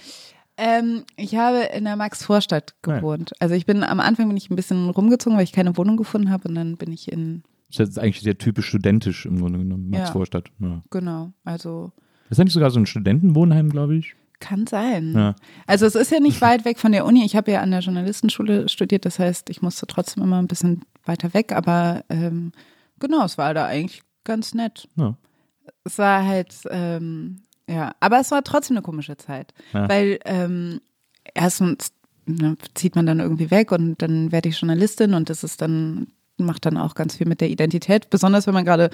Ähm, 0.56 1.04
ich 1.16 1.36
habe 1.36 1.58
in 1.74 1.84
der 1.84 1.96
Max-Vorstadt 1.96 2.74
gewohnt. 2.82 3.32
Also 3.40 3.54
ich 3.54 3.66
bin 3.66 3.82
am 3.82 3.98
Anfang 3.98 4.28
bin 4.28 4.36
ich 4.36 4.50
ein 4.50 4.56
bisschen 4.56 4.90
rumgezogen, 4.90 5.36
weil 5.36 5.44
ich 5.44 5.52
keine 5.52 5.76
Wohnung 5.76 5.96
gefunden 5.96 6.30
habe 6.30 6.48
und 6.48 6.54
dann 6.54 6.76
bin 6.76 6.92
ich 6.92 7.10
in, 7.10 7.42
Das 7.74 7.88
ist 7.88 7.98
eigentlich 7.98 8.20
sehr 8.20 8.36
typisch 8.38 8.66
studentisch 8.68 9.26
im 9.26 9.40
Grunde 9.40 9.58
genommen, 9.58 9.88
Max 9.90 10.12
Ja. 10.14 10.40
Ja. 10.60 10.82
genau, 10.90 11.32
also 11.44 11.92
Das 12.28 12.32
ist 12.32 12.38
ja 12.38 12.44
nicht 12.44 12.52
sogar 12.52 12.70
so 12.70 12.78
ein 12.78 12.86
Studentenwohnheim, 12.86 13.70
glaube 13.70 13.96
ich. 13.96 14.14
Kann 14.40 14.66
sein. 14.66 15.12
Ja. 15.14 15.36
Also 15.66 15.86
es 15.86 15.94
ist 15.94 16.10
ja 16.10 16.18
nicht 16.20 16.40
weit 16.40 16.64
weg 16.64 16.78
von 16.78 16.92
der 16.92 17.04
Uni. 17.04 17.24
Ich 17.24 17.36
habe 17.36 17.50
ja 17.52 17.60
an 17.60 17.70
der 17.70 17.80
Journalistenschule 17.80 18.68
studiert, 18.68 19.04
das 19.04 19.18
heißt, 19.18 19.50
ich 19.50 19.62
musste 19.62 19.86
trotzdem 19.86 20.22
immer 20.22 20.38
ein 20.40 20.48
bisschen 20.48 20.82
weiter 21.04 21.32
weg, 21.34 21.52
aber 21.52 22.04
ähm, 22.08 22.52
genau, 22.98 23.24
es 23.24 23.38
war 23.38 23.54
da 23.54 23.66
eigentlich 23.66 24.02
ganz 24.24 24.54
nett. 24.54 24.88
Ja. 24.96 25.14
Es 25.84 25.98
war 25.98 26.24
halt, 26.26 26.54
ähm, 26.70 27.42
ja, 27.68 27.92
aber 28.00 28.18
es 28.20 28.30
war 28.30 28.42
trotzdem 28.42 28.76
eine 28.76 28.82
komische 28.82 29.16
Zeit, 29.16 29.52
Ja. 29.72 29.88
weil 29.88 30.18
ähm, 30.24 30.80
erstens 31.34 31.92
ne, 32.26 32.56
zieht 32.74 32.96
man 32.96 33.06
dann 33.06 33.20
irgendwie 33.20 33.50
weg 33.50 33.70
und 33.72 34.00
dann 34.02 34.32
werde 34.32 34.48
ich 34.48 34.58
Journalistin 34.60 35.14
und 35.14 35.30
das 35.30 35.44
ist 35.44 35.60
dann 35.62 36.08
macht 36.38 36.64
dann 36.64 36.78
auch 36.78 36.94
ganz 36.94 37.16
viel 37.16 37.28
mit 37.28 37.42
der 37.42 37.50
Identität, 37.50 38.08
besonders 38.08 38.46
wenn 38.46 38.54
man 38.54 38.64
gerade 38.64 38.88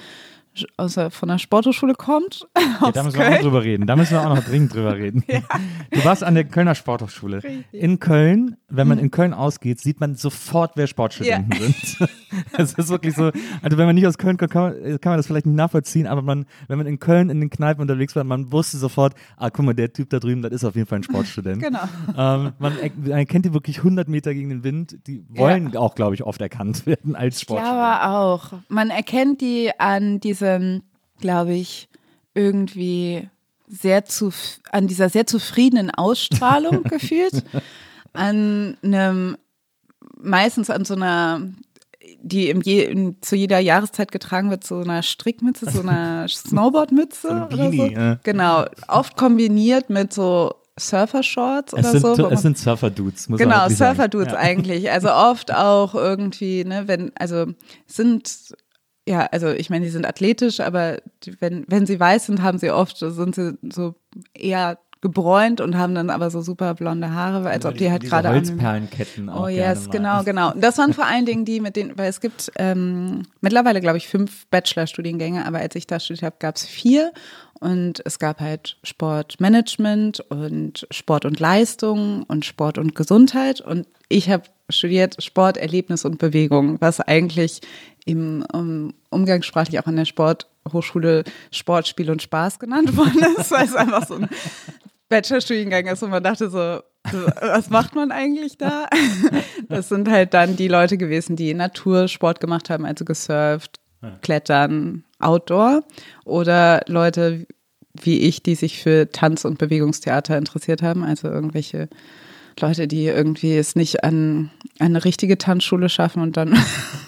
aus 0.77 0.95
der, 0.95 1.11
von 1.11 1.29
der 1.29 1.37
Sporthochschule 1.37 1.93
kommt. 1.93 2.47
Ja, 2.79 2.91
da 2.91 3.01
müssen 3.03 3.17
wir 3.17 3.25
auch 3.25 3.29
noch 3.29 3.35
Köln. 3.37 3.43
drüber 3.43 3.63
reden. 3.63 3.87
Da 3.87 3.95
müssen 3.95 4.11
wir 4.11 4.21
auch 4.21 4.35
noch 4.35 4.43
dringend 4.43 4.73
drüber 4.73 4.95
reden. 4.95 5.23
Du 5.91 6.05
warst 6.05 6.23
an 6.23 6.35
der 6.35 6.43
Kölner 6.43 6.75
Sporthochschule. 6.75 7.41
In 7.71 7.99
Köln, 7.99 8.57
wenn 8.69 8.87
man 8.87 8.99
in 8.99 9.09
Köln 9.09 9.33
ausgeht, 9.33 9.79
sieht 9.79 9.99
man 9.99 10.15
sofort, 10.15 10.73
wer 10.75 10.85
Sportstudenten 10.87 11.59
sind. 11.59 12.09
Es 12.57 12.73
ist 12.73 12.89
wirklich 12.89 13.15
so, 13.15 13.31
also 13.61 13.77
wenn 13.77 13.85
man 13.85 13.95
nicht 13.95 14.05
aus 14.05 14.17
Köln 14.17 14.37
kommt, 14.37 14.51
kann 14.51 14.63
man, 14.63 14.99
kann 14.99 15.11
man 15.11 15.17
das 15.17 15.27
vielleicht 15.27 15.45
nicht 15.45 15.55
nachvollziehen, 15.55 16.05
aber 16.07 16.21
man, 16.21 16.45
wenn 16.67 16.77
man 16.77 16.85
in 16.85 16.99
Köln 16.99 17.29
in 17.29 17.39
den 17.39 17.49
Kneipen 17.49 17.81
unterwegs 17.81 18.15
war, 18.17 18.23
man 18.25 18.51
wusste 18.51 18.77
sofort, 18.77 19.13
ah, 19.37 19.49
guck 19.49 19.65
mal, 19.65 19.73
der 19.73 19.93
Typ 19.93 20.09
da 20.09 20.19
drüben, 20.19 20.41
das 20.41 20.51
ist 20.51 20.63
auf 20.65 20.75
jeden 20.75 20.87
Fall 20.87 20.99
ein 20.99 21.03
Sportstudent. 21.03 21.63
Genau. 21.63 21.79
Ähm, 22.17 22.51
man, 22.59 22.73
man 22.95 23.11
erkennt 23.11 23.45
die 23.45 23.53
wirklich 23.53 23.77
100 23.77 24.07
Meter 24.09 24.33
gegen 24.33 24.49
den 24.49 24.63
Wind. 24.63 24.97
Die 25.07 25.23
wollen 25.29 25.75
auch, 25.77 25.95
glaube 25.95 26.15
ich, 26.15 26.23
oft 26.23 26.41
erkannt 26.41 26.85
werden 26.85 27.15
als 27.15 27.37
Ich 27.37 27.41
Sportstudent. 27.43 27.77
glaube 27.79 28.07
auch. 28.17 28.51
Man 28.67 28.89
erkennt 28.89 29.39
die 29.41 29.71
an 29.79 30.19
diesem, 30.47 30.83
glaube 31.19 31.53
ich, 31.53 31.89
irgendwie 32.33 33.29
sehr 33.67 34.05
zu, 34.05 34.31
an 34.71 34.87
dieser 34.87 35.09
sehr 35.09 35.27
zufriedenen 35.27 35.91
Ausstrahlung 35.91 36.83
gefühlt. 36.89 37.43
An 38.13 38.77
einem, 38.81 39.37
meistens 40.17 40.69
an 40.69 40.85
so 40.85 40.93
einer, 40.95 41.41
die 42.21 42.49
im 42.49 42.61
je, 42.61 42.83
in, 42.85 43.21
zu 43.21 43.35
jeder 43.35 43.59
Jahreszeit 43.59 44.11
getragen 44.11 44.49
wird, 44.49 44.63
so 44.63 44.79
einer 44.79 45.03
Strickmütze, 45.03 45.69
so 45.69 45.81
einer 45.81 46.27
Snowboardmütze 46.29 47.27
So 47.27 47.33
ein 47.33 47.43
oder 47.43 47.55
so. 47.57 47.71
Beanie, 47.71 47.93
ja. 47.93 48.19
Genau. 48.23 48.65
Oft 48.87 49.17
kombiniert 49.17 49.89
mit 49.89 50.13
so 50.13 50.53
Surfer-Shorts 50.79 51.73
oder 51.73 51.83
sind, 51.83 52.01
so. 52.01 52.29
es 52.29 52.41
sind 52.43 52.57
Surfer-Dudes, 52.57 53.29
muss 53.29 53.39
Genau. 53.39 53.67
Surfer-Dudes 53.67 54.33
Ja. 54.33 54.39
eigentlich. 54.39 54.91
Also 54.91 55.11
oft 55.11 55.53
auch 55.53 55.95
irgendwie, 55.95 56.63
ne, 56.63 56.87
wenn, 56.87 57.11
also 57.17 57.47
sind, 57.87 58.53
ja, 59.07 59.27
also 59.31 59.49
ich 59.49 59.69
meine, 59.69 59.85
die 59.85 59.91
sind 59.91 60.05
athletisch, 60.05 60.59
aber 60.59 60.97
die, 61.23 61.39
wenn, 61.39 61.65
wenn 61.67 61.85
sie 61.85 61.99
weiß 61.99 62.25
sind, 62.25 62.41
haben 62.41 62.57
sie 62.57 62.71
oft, 62.71 62.97
sind 62.97 63.35
sie 63.35 63.57
so 63.71 63.95
eher 64.33 64.77
gebräunt 64.99 65.61
und 65.61 65.77
haben 65.77 65.93
dann 65.95 66.09
aber 66.09 66.29
so 66.31 66.41
super 66.41 66.73
blonde 66.73 67.11
Haare, 67.11 67.47
als 67.47 67.65
ob 67.65 67.77
die 67.77 67.89
halt 67.89 68.03
gerade 68.03 68.29
Holzperlenketten 68.29 69.29
auch 69.29 69.45
Oh 69.45 69.47
yes, 69.47 69.89
genau, 69.89 70.23
genau. 70.23 70.53
Das 70.55 70.77
waren 70.79 70.93
vor 70.93 71.05
allen 71.05 71.25
Dingen 71.25 71.45
die, 71.45 71.59
mit 71.59 71.75
denen, 71.75 71.97
weil 71.97 72.09
es 72.09 72.19
gibt 72.19 72.51
ähm, 72.57 73.23
mittlerweile, 73.39 73.79
glaube 73.79 73.97
ich, 73.97 74.07
fünf 74.07 74.47
Bachelorstudiengänge, 74.47 75.45
aber 75.45 75.59
als 75.59 75.75
ich 75.75 75.87
da 75.87 75.99
studiert 75.99 76.23
habe, 76.23 76.35
gab 76.39 76.55
es 76.55 76.65
vier. 76.65 77.13
Und 77.59 78.01
es 78.05 78.19
gab 78.19 78.39
halt 78.39 78.77
Sportmanagement 78.83 80.19
und 80.29 80.85
Sport 80.91 81.25
und 81.25 81.39
Leistung 81.39 82.23
und 82.23 82.45
Sport 82.45 82.77
und 82.77 82.93
Gesundheit. 82.93 83.61
Und 83.61 83.87
ich 84.09 84.29
habe 84.29 84.43
studiert 84.69 85.23
Sport, 85.23 85.57
Erlebnis 85.57 86.05
und 86.05 86.19
Bewegung, 86.19 86.79
was 86.81 86.99
eigentlich 86.99 87.61
im 88.07 88.45
um, 88.53 88.93
umgangssprachlich 89.09 89.79
auch 89.79 89.85
an 89.85 89.97
der 89.97 90.05
Sporthochschule 90.05 91.23
Sport, 91.51 91.87
Spiel 91.87 92.09
und 92.09 92.21
Spaß 92.21 92.59
genannt 92.59 92.95
worden 92.97 93.23
ist, 93.37 93.51
weil 93.51 93.65
es 93.65 93.75
einfach 93.75 94.07
so 94.07 94.15
ein 94.15 94.29
Bachelorstudiengang 95.09 95.85
ist 95.87 96.03
und 96.03 96.09
man 96.09 96.23
dachte 96.23 96.49
so, 96.49 96.79
was 97.41 97.69
macht 97.69 97.95
man 97.95 98.11
eigentlich 98.11 98.57
da? 98.57 98.87
Das 99.69 99.89
sind 99.89 100.09
halt 100.09 100.33
dann 100.33 100.55
die 100.55 100.67
Leute 100.67 100.97
gewesen, 100.97 101.35
die 101.35 101.53
Natursport 101.53 102.39
gemacht 102.39 102.69
haben, 102.69 102.85
also 102.85 103.05
gesurft, 103.05 103.79
Klettern, 104.21 105.03
Outdoor 105.19 105.83
oder 106.25 106.81
Leute 106.87 107.47
wie 107.99 108.19
ich, 108.19 108.43
die 108.43 108.55
sich 108.55 108.81
für 108.81 109.09
Tanz- 109.11 109.43
und 109.43 109.57
Bewegungstheater 109.57 110.37
interessiert 110.37 110.81
haben, 110.83 111.03
also 111.03 111.27
irgendwelche 111.27 111.89
Leute, 112.61 112.87
die 112.87 113.05
irgendwie 113.05 113.55
es 113.57 113.75
nicht 113.75 114.03
an 114.03 114.49
eine 114.79 115.03
richtige 115.05 115.37
Tanzschule 115.37 115.89
schaffen 115.89 116.21
und 116.21 116.37
dann, 116.37 116.57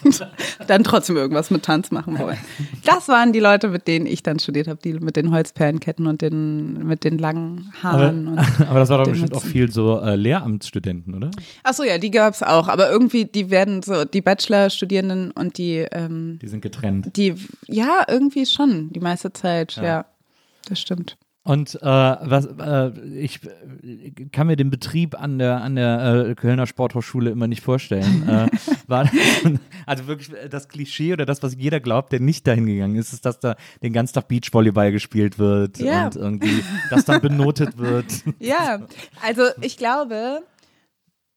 dann 0.68 0.84
trotzdem 0.84 1.18
irgendwas 1.18 1.52
mit 1.52 1.64
Tanz 1.64 1.92
machen 1.92 2.18
wollen. 2.20 2.38
Das 2.86 3.08
waren 3.08 3.34
die 3.34 3.40
Leute, 3.40 3.70
mit 3.70 3.88
denen 3.88 4.06
ich 4.06 4.24
dann 4.24 4.40
studiert 4.40 4.68
habe, 4.68 4.80
die 4.84 4.94
mit 4.94 5.16
den 5.16 5.32
Holzperlenketten 5.32 6.08
und 6.08 6.22
den, 6.22 6.86
mit 6.86 7.04
den 7.04 7.18
langen 7.18 7.72
Haaren. 7.82 8.38
Aber, 8.40 8.48
aber 8.70 8.80
das 8.80 8.90
war 8.90 8.98
doch 9.00 9.08
bestimmt 9.08 9.36
auch 9.36 9.44
viel 9.44 9.72
so 9.72 10.00
äh, 10.00 10.16
Lehramtsstudenten, 10.16 11.14
oder? 11.16 11.32
Ach 11.64 11.74
so, 11.74 11.84
ja, 11.84 11.98
die 11.98 12.12
gab 12.12 12.34
es 12.34 12.44
auch. 12.44 12.68
Aber 12.68 12.90
irgendwie, 12.90 13.26
die 13.26 13.50
werden 13.50 13.82
so, 13.84 14.06
die 14.06 14.22
Bachelorstudierenden 14.22 15.32
und 15.32 15.58
die, 15.58 15.86
ähm, 15.92 16.40
Die 16.42 16.48
sind 16.48 16.62
getrennt. 16.62 17.16
die, 17.16 17.36
ja, 17.68 18.04
irgendwie 18.08 18.46
schon, 18.46 18.92
die 18.92 19.00
meiste 19.00 19.32
Zeit, 19.34 19.76
Ja. 19.78 19.84
ja. 19.84 20.06
Das 20.68 20.80
stimmt. 20.80 21.18
Und 21.44 21.76
äh, 21.82 21.86
was, 21.86 22.46
äh, 22.46 22.92
ich 23.18 23.40
äh, 23.82 24.12
kann 24.32 24.48
mir 24.48 24.56
den 24.58 24.70
Betrieb 24.70 25.20
an 25.20 25.40
der, 25.40 25.62
an 25.62 25.76
der 25.76 26.26
äh, 26.30 26.36
Kölner 26.36 26.68
Sporthochschule 26.68 27.30
immer 27.32 27.48
nicht 27.48 27.62
vorstellen. 27.64 28.28
äh, 28.28 28.48
war, 28.88 29.10
also 29.86 30.08
wirklich 30.08 30.32
das 30.50 30.68
Klischee 30.68 31.14
oder 31.14 31.26
das, 31.26 31.42
was 31.42 31.56
jeder 31.56 31.80
glaubt, 31.80 32.12
der 32.12 32.20
nicht 32.20 32.46
dahin 32.46 32.66
gegangen 32.66 32.96
ist, 32.96 33.14
ist, 33.14 33.26
dass 33.26 33.40
da 33.40 33.56
den 33.82 33.94
ganzen 33.94 34.16
Tag 34.16 34.28
Beachvolleyball 34.28 34.92
gespielt 34.92 35.40
wird 35.40 35.80
Ja. 35.80 36.06
und 36.06 36.18
irgendwie 36.18 36.64
das 36.90 37.06
dann 37.06 37.22
benotet 37.22 37.78
wird. 37.78 38.06
Ja, 38.40 38.80
also 39.26 39.44
ich 39.62 39.78
glaube, 39.78 40.42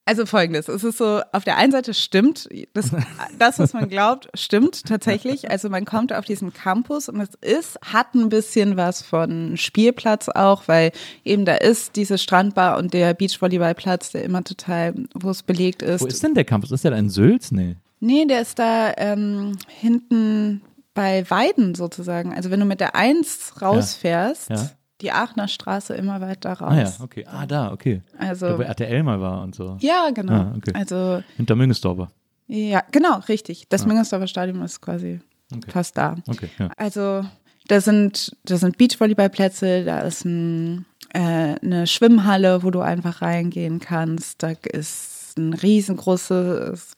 also 0.04 0.26
folgendes, 0.26 0.68
es 0.68 0.82
ist 0.82 0.98
so, 0.98 1.20
auf 1.30 1.44
der 1.44 1.56
einen 1.56 1.70
Seite 1.70 1.94
stimmt, 1.94 2.48
das, 2.74 2.90
das, 3.38 3.58
was 3.60 3.72
man 3.72 3.88
glaubt, 3.88 4.28
stimmt 4.34 4.84
tatsächlich. 4.84 5.50
Also 5.50 5.68
man 5.68 5.84
kommt 5.84 6.12
auf 6.12 6.24
diesen 6.24 6.52
Campus 6.52 7.08
und 7.08 7.20
es 7.20 7.30
ist, 7.40 7.78
hat 7.82 8.14
ein 8.14 8.28
bisschen 8.28 8.76
was 8.76 9.02
von 9.02 9.56
Spielplatz 9.56 10.28
auch, 10.28 10.66
weil 10.66 10.90
eben 11.24 11.44
da 11.44 11.54
ist 11.54 11.94
diese 11.94 12.18
Strandbar 12.18 12.78
und 12.78 12.94
der 12.94 13.14
Beachvolleyballplatz, 13.14 14.10
der 14.10 14.24
immer 14.24 14.42
total, 14.42 14.94
wo 15.14 15.30
es 15.30 15.44
belegt 15.44 15.82
ist. 15.82 16.00
Wo 16.00 16.06
ist 16.06 16.22
denn 16.22 16.34
der 16.34 16.44
Campus? 16.44 16.72
Ist 16.72 16.82
der 16.84 16.90
da 16.90 16.96
in 16.96 17.08
Sülz? 17.08 17.52
Nee. 17.52 17.76
Nee, 18.00 18.26
der 18.26 18.42
ist 18.42 18.58
da 18.58 18.92
ähm, 18.96 19.56
hinten 19.68 20.62
bei 20.94 21.24
Weiden 21.30 21.76
sozusagen. 21.76 22.34
Also 22.34 22.50
wenn 22.50 22.58
du 22.58 22.66
mit 22.66 22.80
der 22.80 22.96
1 22.96 23.62
rausfährst, 23.62 24.50
Ja. 24.50 24.70
Die 25.02 25.12
Aachener 25.12 25.48
Straße 25.48 25.94
immer 25.94 26.20
weiter 26.20 26.52
raus. 26.54 26.70
Ah 26.72 26.80
ja, 26.80 26.92
okay. 27.02 27.26
Ah, 27.30 27.44
da, 27.46 27.72
okay. 27.72 28.00
Also 28.18 28.46
Da, 28.48 28.58
wo 28.58 28.62
RTL 28.62 29.02
mal 29.02 29.20
war 29.20 29.42
und 29.42 29.54
so. 29.54 29.76
ja, 29.80 30.10
genau. 30.14 30.32
Ah, 30.32 30.54
okay. 30.56 30.72
Also 30.74 31.22
Hinter 31.36 31.56
Müngesdorfer. 31.56 32.10
ja, 32.46 32.82
genau, 32.92 33.18
richtig. 33.28 33.66
Das 33.68 33.82
Ah. 33.84 33.88
Müngersdorfer 33.88 34.26
Stadion 34.26 34.62
ist 34.62 34.80
quasi 34.80 35.20
Okay. 35.54 35.70
fast 35.70 35.98
da. 35.98 36.14
Okay, 36.28 36.48
ja. 36.58 36.70
Also 36.78 37.24
da 37.68 37.80
sind, 37.82 38.34
da 38.44 38.56
sind 38.56 38.78
Beachvolleyballplätze, 38.78 39.84
da 39.84 40.00
ist 40.00 40.24
ein, 40.24 40.86
äh, 41.12 41.56
eine 41.62 41.86
Schwimmhalle, 41.86 42.62
wo 42.62 42.70
du 42.70 42.80
einfach 42.80 43.20
reingehen 43.20 43.78
kannst. 43.78 44.42
Da 44.42 44.52
ist 44.72 45.36
ein 45.36 45.52
riesengroßes 45.52 46.94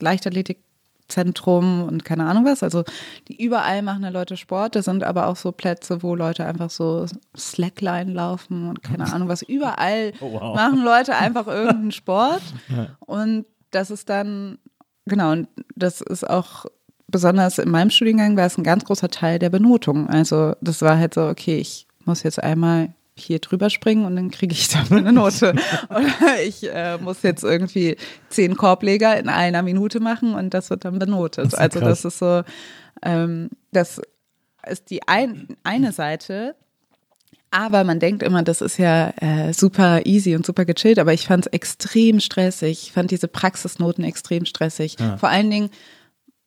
Leichtathletikzentrum 1.05 1.83
und 1.83 2.05
keine 2.05 2.25
Ahnung 2.25 2.45
was. 2.45 2.63
Also 2.63 2.83
die, 3.27 3.43
überall 3.43 3.81
machen 3.81 4.03
da 4.03 4.09
Leute 4.09 4.37
Sport. 4.37 4.75
Das 4.75 4.85
sind 4.85 5.03
aber 5.03 5.27
auch 5.27 5.35
so 5.35 5.51
Plätze, 5.51 6.03
wo 6.03 6.15
Leute 6.15 6.45
einfach 6.45 6.69
so 6.69 7.05
Slackline 7.37 8.11
laufen 8.11 8.69
und 8.69 8.83
keine 8.83 9.11
Ahnung 9.11 9.27
was. 9.27 9.41
Überall 9.41 10.13
Oh, 10.21 10.33
wow. 10.33 10.55
machen 10.55 10.83
Leute 10.83 11.15
einfach 11.15 11.47
irgendeinen 11.47 11.91
Sport. 11.91 12.41
Und 12.99 13.45
das 13.71 13.91
ist 13.91 14.09
dann, 14.09 14.57
genau, 15.05 15.31
und 15.31 15.47
das 15.75 16.01
ist 16.01 16.27
auch 16.27 16.65
besonders 17.07 17.59
in 17.59 17.69
meinem 17.69 17.89
Studiengang 17.89 18.35
war 18.37 18.45
es 18.45 18.57
ein 18.57 18.63
ganz 18.63 18.85
großer 18.85 19.09
Teil 19.09 19.39
der 19.39 19.49
Benotung. 19.49 20.09
Also 20.09 20.53
das 20.61 20.81
war 20.81 20.97
halt 20.97 21.13
so, 21.13 21.27
okay, 21.27 21.57
ich 21.57 21.87
muss 22.05 22.23
jetzt 22.23 22.41
einmal 22.41 22.93
hier 23.17 23.39
drüber 23.39 23.69
springen 23.69 24.05
und 24.05 24.15
dann 24.15 24.29
kriege 24.29 24.53
ich 24.53 24.67
dafür 24.69 24.97
eine 24.97 25.13
Note. 25.13 25.55
Oder 25.89 26.43
ich 26.45 26.69
äh, 26.71 26.97
muss 26.97 27.23
jetzt 27.23 27.43
irgendwie 27.43 27.97
zehn 28.29 28.55
Korbleger 28.57 29.17
in 29.17 29.29
einer 29.29 29.61
Minute 29.61 29.99
machen 29.99 30.35
und 30.35 30.53
das 30.53 30.69
wird 30.69 30.85
dann 30.85 30.99
benotet. 30.99 31.45
Das 31.45 31.55
also 31.55 31.79
krass. 31.79 32.01
das 32.01 32.13
ist 32.13 32.19
so, 32.19 32.43
ähm, 33.01 33.49
das 33.71 34.01
ist 34.67 34.89
die 34.89 35.07
ein, 35.07 35.55
eine 35.63 35.91
Seite. 35.91 36.55
Aber 37.51 37.85
man 37.85 38.01
denkt 38.01 38.21
immer, 38.21 38.43
das 38.43 38.59
ist 38.59 38.77
ja 38.77 39.13
äh, 39.21 39.53
super 39.53 40.05
easy 40.05 40.35
und 40.35 40.45
super 40.45 40.65
gechillt, 40.65 40.99
aber 40.99 41.13
ich 41.13 41.25
fand 41.25 41.45
es 41.45 41.53
extrem 41.53 42.19
stressig. 42.19 42.87
Ich 42.87 42.91
fand 42.91 43.11
diese 43.11 43.29
Praxisnoten 43.29 44.03
extrem 44.03 44.45
stressig. 44.45 44.97
Vor 45.17 45.29
allen 45.29 45.49
Dingen 45.49 45.69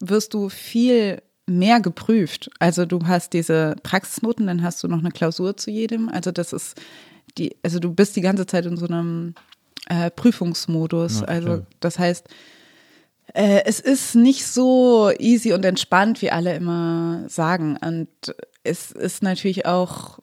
wirst 0.01 0.35
du 0.35 0.51
viel 0.51 1.23
mehr 1.49 1.81
geprüft. 1.81 2.51
Also 2.59 2.87
du 2.87 3.07
hast 3.07 3.33
diese 3.33 3.77
Praxisnoten, 3.83 4.47
dann 4.47 4.63
hast 4.63 4.83
du 4.83 4.89
noch 4.89 4.99
eine 4.99 5.11
Klausur 5.11 5.57
zu 5.57 5.71
jedem. 5.71 6.09
Also 6.09 6.31
das 6.31 6.53
ist 6.53 6.77
die, 7.37 7.57
also 7.63 7.79
du 7.79 7.93
bist 7.93 8.17
die 8.17 8.21
ganze 8.21 8.47
Zeit 8.47 8.67
in 8.67 8.77
so 8.77 8.87
einem 8.87 9.35
äh, 9.89 10.11
Prüfungsmodus. 10.11 11.21
Ja, 11.21 11.27
also 11.27 11.67
das 11.81 11.99
heißt, 11.99 12.29
äh, 13.35 13.63
es 13.65 13.81
ist 13.81 14.15
nicht 14.15 14.47
so 14.47 15.11
easy 15.19 15.53
und 15.53 15.65
entspannt, 15.65 16.23
wie 16.23 16.31
alle 16.31 16.55
immer 16.55 17.25
sagen. 17.29 17.77
Und 17.77 18.09
es 18.65 18.91
ist 18.91 19.23
natürlich 19.23 19.67
auch, 19.67 20.19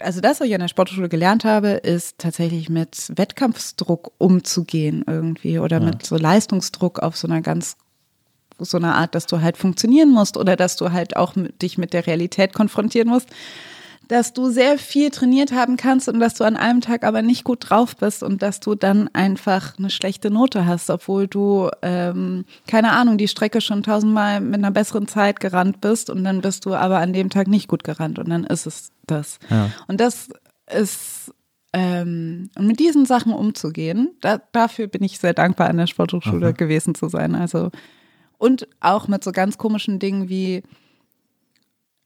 also 0.00 0.20
das, 0.20 0.40
was 0.40 0.48
ich 0.48 0.54
an 0.54 0.60
der 0.60 0.68
Sportschule 0.68 1.08
gelernt 1.08 1.44
habe, 1.44 1.68
ist 1.68 2.18
tatsächlich 2.18 2.68
mit 2.68 3.12
Wettkampfsdruck 3.14 4.12
umzugehen 4.18 5.04
irgendwie 5.06 5.58
oder 5.58 5.80
mit 5.80 6.04
so 6.04 6.16
Leistungsdruck 6.16 7.00
auf 7.00 7.16
so 7.16 7.26
einer 7.28 7.40
ganz 7.40 7.76
so 8.58 8.76
einer 8.76 8.94
Art, 8.94 9.14
dass 9.14 9.26
du 9.26 9.40
halt 9.40 9.56
funktionieren 9.56 10.10
musst 10.10 10.36
oder 10.36 10.56
dass 10.56 10.76
du 10.76 10.92
halt 10.92 11.16
auch 11.16 11.36
mit, 11.36 11.62
dich 11.62 11.78
mit 11.78 11.92
der 11.92 12.06
Realität 12.06 12.52
konfrontieren 12.54 13.08
musst. 13.08 13.28
dass 14.08 14.32
du 14.32 14.50
sehr 14.50 14.78
viel 14.78 15.10
trainiert 15.10 15.52
haben 15.52 15.76
kannst 15.76 16.08
und 16.08 16.20
dass 16.20 16.34
du 16.34 16.44
an 16.44 16.56
einem 16.56 16.80
Tag 16.80 17.04
aber 17.04 17.22
nicht 17.22 17.44
gut 17.44 17.68
drauf 17.68 17.96
bist 17.96 18.22
und 18.22 18.40
dass 18.42 18.60
du 18.60 18.74
dann 18.74 19.08
einfach 19.12 19.76
eine 19.78 19.90
schlechte 19.90 20.30
Note 20.30 20.66
hast, 20.66 20.90
obwohl 20.90 21.26
du, 21.26 21.70
ähm, 21.82 22.44
keine 22.68 22.92
Ahnung, 22.92 23.18
die 23.18 23.28
Strecke 23.28 23.60
schon 23.60 23.82
tausendmal 23.82 24.40
mit 24.40 24.54
einer 24.56 24.70
besseren 24.70 25.08
Zeit 25.08 25.40
gerannt 25.40 25.80
bist 25.80 26.08
und 26.08 26.22
dann 26.24 26.40
bist 26.40 26.66
du 26.66 26.74
aber 26.74 26.98
an 26.98 27.12
dem 27.12 27.30
Tag 27.30 27.48
nicht 27.48 27.68
gut 27.68 27.82
gerannt 27.82 28.18
und 28.18 28.28
dann 28.28 28.44
ist 28.44 28.66
es 28.66 28.90
das. 29.06 29.38
Ja. 29.50 29.70
Und 29.88 30.00
das 30.00 30.28
ist, 30.72 31.32
ähm, 31.72 32.50
und 32.56 32.66
mit 32.66 32.78
diesen 32.78 33.06
Sachen 33.06 33.32
umzugehen, 33.32 34.10
da, 34.20 34.40
dafür 34.52 34.86
bin 34.86 35.02
ich 35.02 35.18
sehr 35.18 35.34
dankbar, 35.34 35.68
an 35.68 35.78
der 35.78 35.86
Sporthochschule 35.88 36.54
gewesen 36.54 36.94
zu 36.94 37.08
sein. 37.08 37.34
Also, 37.34 37.70
und 38.38 38.68
auch 38.80 39.08
mit 39.08 39.22
so 39.24 39.32
ganz 39.32 39.58
komischen 39.58 39.98
Dingen 39.98 40.28
wie, 40.28 40.62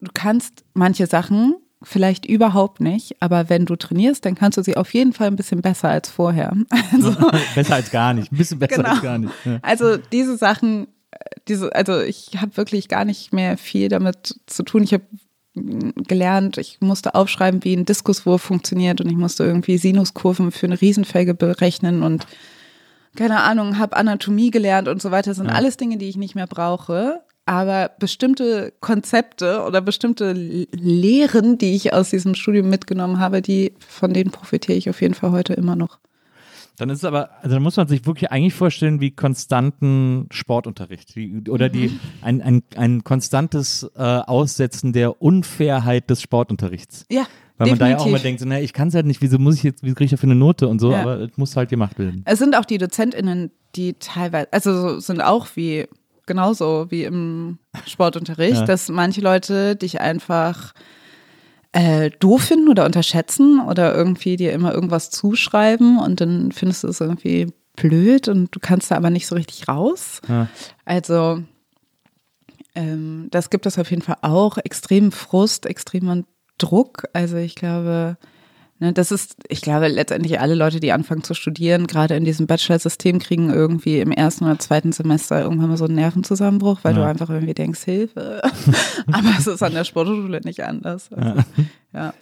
du 0.00 0.10
kannst 0.14 0.64
manche 0.74 1.06
Sachen 1.06 1.54
vielleicht 1.82 2.26
überhaupt 2.26 2.80
nicht, 2.80 3.16
aber 3.20 3.48
wenn 3.48 3.64
du 3.64 3.74
trainierst, 3.76 4.24
dann 4.26 4.34
kannst 4.34 4.58
du 4.58 4.62
sie 4.62 4.76
auf 4.76 4.92
jeden 4.92 5.12
Fall 5.14 5.28
ein 5.28 5.36
bisschen 5.36 5.62
besser 5.62 5.88
als 5.88 6.10
vorher. 6.10 6.52
Also, 6.92 7.14
besser 7.54 7.74
als 7.76 7.90
gar 7.90 8.12
nicht. 8.14 8.30
Ein 8.32 8.36
bisschen 8.36 8.58
besser 8.58 8.76
Genau. 8.76 8.90
als 8.90 9.02
gar 9.02 9.18
nicht. 9.18 9.32
Ja. 9.44 9.58
also 9.62 9.96
diese 9.96 10.36
Sachen, 10.36 10.88
äh, 11.10 11.16
diese, 11.48 11.74
also 11.74 12.00
ich 12.00 12.32
habe 12.40 12.56
wirklich 12.58 12.88
gar 12.88 13.04
nicht 13.04 13.32
mehr 13.32 13.56
viel 13.56 13.88
damit 13.88 14.38
zu 14.46 14.62
tun. 14.62 14.82
Ich 14.82 14.92
habe 14.92 15.04
gelernt, 15.54 16.58
ich 16.58 16.78
musste 16.80 17.14
aufschreiben, 17.14 17.64
wie 17.64 17.74
ein 17.74 17.84
Diskuswurf 17.84 18.40
funktioniert 18.42 19.00
und 19.00 19.10
ich 19.10 19.16
musste 19.16 19.44
irgendwie 19.44 19.78
Sinuskurven 19.78 20.52
für 20.52 20.66
eine 20.66 20.80
Riesenfelge 20.80 21.34
berechnen 21.34 22.02
und 22.02 22.26
keine 23.16 23.40
Ahnung, 23.42 23.78
habe 23.78 23.96
Anatomie 23.96 24.50
gelernt 24.50 24.88
und 24.88 25.02
so 25.02 25.10
weiter. 25.10 25.30
Das 25.30 25.36
sind 25.38 25.48
Ja. 25.48 25.54
alles 25.54 25.76
Dinge, 25.76 25.96
die 25.98 26.08
ich 26.08 26.16
nicht 26.16 26.34
mehr 26.34 26.46
brauche. 26.46 27.20
Aber 27.46 27.90
bestimmte 27.98 28.72
Konzepte 28.80 29.64
oder 29.66 29.80
bestimmte 29.80 30.32
Lehren, 30.32 31.58
die 31.58 31.74
ich 31.74 31.92
aus 31.92 32.10
diesem 32.10 32.34
Studium 32.34 32.68
mitgenommen 32.68 33.18
habe, 33.18 33.42
die, 33.42 33.72
von 33.80 34.12
denen 34.12 34.30
profitiere 34.30 34.76
ich 34.78 34.88
auf 34.88 35.00
jeden 35.00 35.14
Fall 35.14 35.32
heute 35.32 35.54
immer 35.54 35.74
noch. 35.74 35.98
Dann 36.76 36.88
ist 36.90 36.98
es 36.98 37.04
aber, 37.04 37.30
also 37.42 37.56
da 37.56 37.60
muss 37.60 37.76
man 37.76 37.88
sich 37.88 38.06
wirklich 38.06 38.30
eigentlich 38.30 38.54
vorstellen, 38.54 39.00
wie 39.00 39.10
konstanten 39.10 40.28
Sportunterricht. 40.30 41.16
Wie, 41.16 41.42
oder 41.50 41.68
die, 41.68 41.88
Mhm. 41.88 42.00
ein, 42.22 42.42
ein, 42.42 42.62
ein 42.76 43.04
konstantes 43.04 43.90
äh, 43.96 44.00
Aussetzen 44.02 44.92
der 44.92 45.20
Unfairheit 45.20 46.08
des 46.08 46.22
Sportunterrichts. 46.22 47.04
Ja, 47.10 47.26
Weil 47.60 47.68
man 47.70 47.78
da 47.78 47.88
ja 47.88 47.94
auch 47.96 47.98
definitiv. 47.98 48.06
immer 48.08 48.18
denkt, 48.22 48.40
so, 48.40 48.46
naja, 48.46 48.64
ich 48.64 48.72
kann 48.72 48.88
es 48.88 48.94
halt 48.94 49.06
nicht, 49.06 49.22
wieso 49.22 49.38
muss 49.38 49.54
ich 49.56 49.62
jetzt, 49.62 49.82
wie 49.84 49.88
kriege 49.94 50.04
ich 50.06 50.10
dafür 50.10 50.28
eine 50.30 50.34
Note 50.38 50.66
und 50.66 50.80
so, 50.80 50.90
Ja. 50.92 51.02
aber 51.02 51.20
es 51.20 51.36
muss 51.36 51.54
halt 51.56 51.68
gemacht 51.70 51.98
werden. 51.98 52.22
Es 52.26 52.38
sind 52.38 52.56
auch 52.56 52.64
die 52.64 52.78
DozentInnen, 52.78 53.50
die 53.76 53.94
teilweise, 53.94 54.48
also 54.52 54.74
so- 54.74 55.00
sind 55.00 55.20
auch 55.20 55.46
wie, 55.54 55.86
genauso 56.26 56.86
wie 56.90 57.04
im 57.04 57.58
Sportunterricht, 57.86 58.60
Ja. 58.60 58.64
dass 58.66 58.88
manche 58.88 59.20
Leute 59.20 59.76
dich 59.76 60.00
einfach 60.00 60.72
äh, 61.72 62.10
doof 62.18 62.42
finden 62.42 62.68
oder 62.68 62.84
unterschätzen 62.84 63.60
oder 63.60 63.94
irgendwie 63.94 64.36
dir 64.36 64.52
immer 64.52 64.74
irgendwas 64.74 65.10
zuschreiben 65.10 66.00
und 66.00 66.20
dann 66.20 66.50
findest 66.50 66.82
du 66.82 66.88
es 66.88 67.00
irgendwie 67.00 67.46
blöd 67.76 68.26
und 68.26 68.52
du 68.52 68.58
kannst 68.60 68.90
da 68.90 68.96
aber 68.96 69.10
nicht 69.10 69.28
so 69.28 69.36
richtig 69.36 69.68
raus. 69.68 70.20
Ja. 70.28 70.48
Also 70.84 71.42
ähm, 72.74 73.28
das 73.30 73.50
gibt 73.50 73.66
es 73.66 73.78
auf 73.78 73.90
jeden 73.90 74.02
Fall 74.02 74.16
auch. 74.22 74.58
Extremen 74.58 75.12
Frust, 75.12 75.66
extremen 75.66 76.24
Druck. 76.62 77.04
Also 77.12 77.36
ich 77.36 77.54
glaube, 77.54 78.16
ne, 78.78 78.92
das 78.92 79.10
ist, 79.10 79.36
ich 79.48 79.60
glaube, 79.60 79.88
letztendlich 79.88 80.40
alle 80.40 80.54
Leute, 80.54 80.80
die 80.80 80.92
anfangen 80.92 81.22
zu 81.24 81.34
studieren, 81.34 81.86
gerade 81.86 82.14
in 82.16 82.24
diesem 82.24 82.46
Bachelor-System, 82.46 83.18
kriegen 83.18 83.50
irgendwie 83.50 84.00
im 84.00 84.12
ersten 84.12 84.44
oder 84.44 84.58
zweiten 84.58 84.92
Semester 84.92 85.40
irgendwann 85.40 85.68
mal 85.70 85.76
so 85.76 85.84
einen 85.86 85.94
Nervenzusammenbruch, 85.96 86.80
weil 86.82 86.94
Ja. 86.94 87.00
du 87.02 87.06
einfach 87.08 87.30
irgendwie 87.30 87.54
denkst, 87.54 87.82
Hilfe. 87.84 88.42
Aber 89.12 89.34
es 89.38 89.46
ist 89.46 89.62
an 89.62 89.74
der 89.74 89.84
Sportschule 89.84 90.40
nicht 90.44 90.62
anders. 90.64 91.10
Also, 91.12 91.42
ja. 91.92 92.14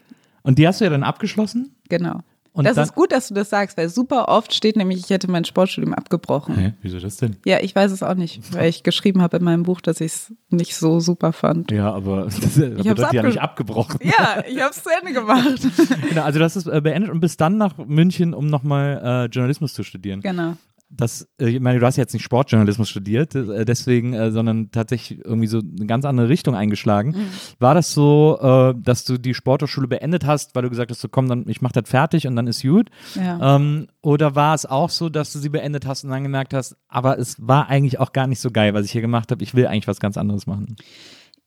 Und 0.42 0.58
die 0.58 0.66
hast 0.66 0.80
du 0.80 0.84
ja 0.84 0.90
dann 0.90 1.02
abgeschlossen? 1.02 1.74
genau. 1.88 2.20
Und 2.58 2.64
das 2.64 2.74
dann- 2.74 2.84
ist 2.84 2.94
gut, 2.94 3.12
dass 3.12 3.28
du 3.28 3.34
das 3.34 3.48
sagst, 3.50 3.78
weil 3.78 3.88
super 3.88 4.28
oft 4.28 4.52
steht 4.52 4.76
nämlich, 4.76 4.98
ich 4.98 5.10
hätte 5.10 5.30
mein 5.30 5.44
Sportstudium 5.44 5.94
abgebrochen. 5.94 6.56
Hä, 6.56 6.72
wieso 6.82 6.98
das 6.98 7.16
denn? 7.16 7.36
Ja, 7.46 7.60
ich 7.60 7.74
weiß 7.74 7.92
es 7.92 8.02
auch 8.02 8.14
nicht, 8.14 8.52
weil 8.52 8.68
ich 8.68 8.82
geschrieben 8.82 9.22
habe 9.22 9.36
in 9.38 9.44
meinem 9.44 9.62
Buch, 9.62 9.80
dass 9.80 10.00
ich 10.00 10.12
es 10.12 10.34
nicht 10.50 10.74
so 10.76 10.98
super 11.00 11.32
fand. 11.32 11.70
Ja, 11.70 11.92
aber 11.92 12.24
das 12.24 12.40
bedeutet 12.56 13.12
ja 13.12 13.22
nicht 13.22 13.40
abgebrochen. 13.40 14.00
Ja, 14.02 14.42
ich 14.48 14.60
habe 14.60 14.70
es 14.72 14.82
zu 14.82 14.90
Ende 15.00 15.12
gemacht. 15.12 15.60
Genau, 16.08 16.22
also 16.22 16.38
das 16.38 16.56
ist 16.56 16.66
äh, 16.66 16.80
beendet 16.80 17.10
und 17.10 17.20
bist 17.20 17.40
dann 17.40 17.56
nach 17.58 17.76
München, 17.78 18.34
um 18.34 18.46
nochmal 18.46 19.00
äh, 19.02 19.24
Journalismus 19.26 19.72
zu 19.74 19.82
studieren. 19.84 20.20
genau. 20.20 20.54
Das, 20.90 21.28
äh, 21.38 21.48
ich 21.48 21.60
meine, 21.60 21.78
du 21.78 21.86
hast 21.86 21.96
jetzt 21.96 22.14
nicht 22.14 22.22
Sportjournalismus 22.22 22.88
studiert, 22.88 23.34
äh, 23.34 23.64
deswegen, 23.64 24.14
äh, 24.14 24.30
sondern 24.30 24.70
tatsächlich 24.70 25.24
irgendwie 25.24 25.46
so 25.46 25.58
eine 25.58 25.86
ganz 25.86 26.04
andere 26.04 26.28
Richtung 26.28 26.54
eingeschlagen. 26.54 27.10
Mhm. 27.10 27.26
War 27.58 27.74
das 27.74 27.92
so, 27.92 28.72
dass 28.78 29.04
du 29.04 29.18
die 29.18 29.34
Sporthochschule 29.34 29.88
beendet 29.88 30.24
hast, 30.26 30.54
weil 30.54 30.62
du 30.62 30.70
gesagt 30.70 30.90
hast, 30.90 31.00
so 31.00 31.08
komm, 31.08 31.28
dann 31.28 31.44
ich 31.48 31.60
mach 31.60 31.72
das 31.72 31.88
fertig 31.88 32.26
und 32.26 32.36
dann 32.36 32.46
ist 32.46 32.62
gut? 32.62 32.90
Ja. 33.14 33.56
Ähm, 33.56 33.88
oder 34.00 34.34
war 34.34 34.54
es 34.54 34.66
auch 34.66 34.90
so, 34.90 35.08
dass 35.08 35.32
du 35.32 35.38
sie 35.38 35.48
beendet 35.48 35.86
hast 35.86 36.04
und 36.04 36.10
dann 36.10 36.22
gemerkt 36.22 36.54
hast, 36.54 36.76
aber 36.88 37.18
es 37.18 37.36
war 37.38 37.68
eigentlich 37.68 38.00
auch 38.00 38.12
gar 38.12 38.26
nicht 38.26 38.40
so 38.40 38.50
geil, 38.50 38.74
was 38.74 38.84
ich 38.84 38.92
hier 38.92 39.00
gemacht 39.00 39.30
habe. 39.30 39.42
Ich 39.42 39.54
will 39.54 39.66
eigentlich 39.66 39.88
was 39.88 40.00
ganz 40.00 40.16
anderes 40.16 40.46
machen. 40.46 40.76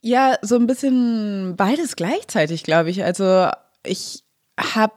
Ja, 0.02 0.36
so 0.42 0.56
ein 0.56 0.68
bisschen 0.68 1.56
beides 1.56 1.96
gleichzeitig, 1.96 2.64
glaube 2.64 2.90
ich. 2.90 3.04
Also 3.04 3.50
ich 3.86 4.24
habe 4.60 4.94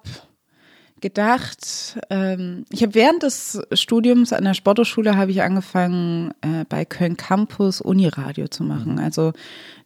gedacht, 1.05 1.99
ähm, 2.09 2.65
ich 2.71 2.83
habe 2.83 2.95
während 2.95 3.23
des 3.23 3.61
Studiums 3.75 4.33
an 4.33 4.45
der 4.45 4.55
Sporthochschule 4.55 5.19
habe 5.19 5.33
ich 5.33 5.43
angefangen 5.43 6.33
äh, 6.41 6.65
bei 6.67 6.87
Köln 6.87 7.19
Campus 7.19 7.83
Uniradio 7.83 8.49
zu 8.49 8.65
machen. 8.65 8.99
Also 8.99 9.35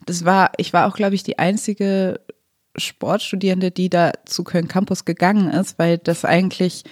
das 0.07 0.25
war, 0.25 0.53
ich 0.59 0.73
war 0.73 0.87
auch, 0.87 0.95
glaube 0.95 1.17
ich, 1.17 1.25
die 1.25 1.41
einzige 1.41 2.21
Sportstudierende, 2.77 3.73
die 3.73 3.91
da 3.91 4.13
zu 4.27 4.45
Köln 4.45 4.69
Campus 4.69 5.05
gegangen 5.05 5.51
ist, 5.51 5.77
weil 5.81 5.99
das 5.99 6.25
eigentlich 6.25 6.85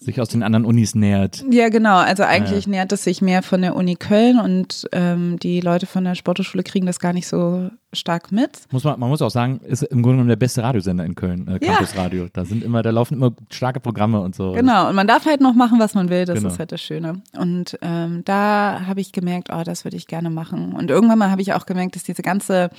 Sich 0.00 0.20
aus 0.20 0.28
den 0.28 0.44
anderen 0.44 0.64
Unis 0.64 0.94
nähert. 0.94 1.44
Ja, 1.50 1.70
genau. 1.70 1.96
Also 1.96 2.22
eigentlich 2.22 2.68
nähert 2.68 2.92
es 2.92 3.02
sich 3.02 3.20
mehr 3.20 3.42
von 3.42 3.62
der 3.62 3.74
Uni 3.74 3.96
Köln 3.96 4.38
und 4.38 4.86
ähm, 4.92 5.40
die 5.40 5.60
Leute 5.60 5.86
von 5.86 6.04
der 6.04 6.14
Sporthochschule 6.14 6.62
kriegen 6.62 6.86
das 6.86 7.00
gar 7.00 7.12
nicht 7.12 7.26
so 7.26 7.68
stark 7.92 8.30
mit. 8.30 8.60
Muss 8.70 8.84
man, 8.84 9.00
man 9.00 9.08
muss 9.08 9.22
auch 9.22 9.30
sagen, 9.30 9.58
ist 9.64 9.82
im 9.82 10.02
Grunde 10.02 10.18
genommen 10.18 10.28
der 10.28 10.36
beste 10.36 10.62
Radiosender 10.62 11.04
in 11.04 11.16
Köln, 11.16 11.48
äh, 11.48 11.52
Ja. 11.64 11.72
Campus 11.74 11.96
Radio. 11.96 12.28
Da 12.32 12.44
sind 12.44 12.62
immer, 12.62 12.82
da 12.82 12.90
laufen 12.90 13.14
immer 13.14 13.32
starke 13.50 13.80
Programme 13.80 14.20
und 14.20 14.36
so. 14.36 14.52
Genau. 14.52 14.88
Und 14.88 14.94
man 14.94 15.08
darf 15.08 15.26
halt 15.26 15.40
noch 15.40 15.54
machen, 15.54 15.80
was 15.80 15.94
man 15.94 16.10
will. 16.10 16.24
Das 16.26 16.36
Genau. 16.38 16.48
ist 16.52 16.60
halt 16.60 16.70
das 16.70 16.80
Schöne. 16.80 17.22
Und 17.36 17.76
ähm, 17.82 18.22
da 18.24 18.82
habe 18.86 19.00
ich 19.00 19.10
gemerkt, 19.10 19.48
oh, 19.52 19.62
das 19.64 19.84
würde 19.84 19.96
ich 19.96 20.06
gerne 20.06 20.30
machen. 20.30 20.74
Und 20.74 20.90
irgendwann 20.90 21.18
mal 21.18 21.30
habe 21.32 21.42
ich 21.42 21.54
auch 21.54 21.66
gemerkt, 21.66 21.96
dass 21.96 22.04
diese 22.04 22.22
ganze, 22.22 22.70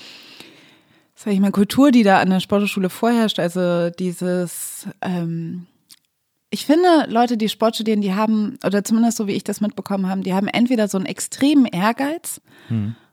sag 1.16 1.34
ich 1.34 1.40
mal, 1.42 1.52
Kultur, 1.52 1.92
die 1.92 2.04
da 2.04 2.20
an 2.20 2.30
der 2.30 2.40
Sporthochschule 2.40 2.90
vorherrscht, 2.90 3.40
also 3.40 3.90
dieses 3.90 4.88
ähm, 5.02 5.66
ich 6.52 6.66
finde, 6.66 7.06
Leute, 7.08 7.38
die 7.38 7.50
Sport 7.50 7.76
studieren, 7.76 8.02
die 8.02 8.14
haben, 8.14 8.58
oder 8.66 8.84
zumindest 8.84 9.18
so 9.18 9.28
wie 9.28 9.34
ich 9.34 9.44
das 9.44 9.62
mitbekommen 9.62 10.10
habe, 10.10 10.22
die 10.22 10.34
haben 10.34 10.48
entweder 10.48 10.88
so 10.88 10.98
einen 10.98 11.06
extremen 11.06 11.66
Ehrgeiz, 11.66 12.42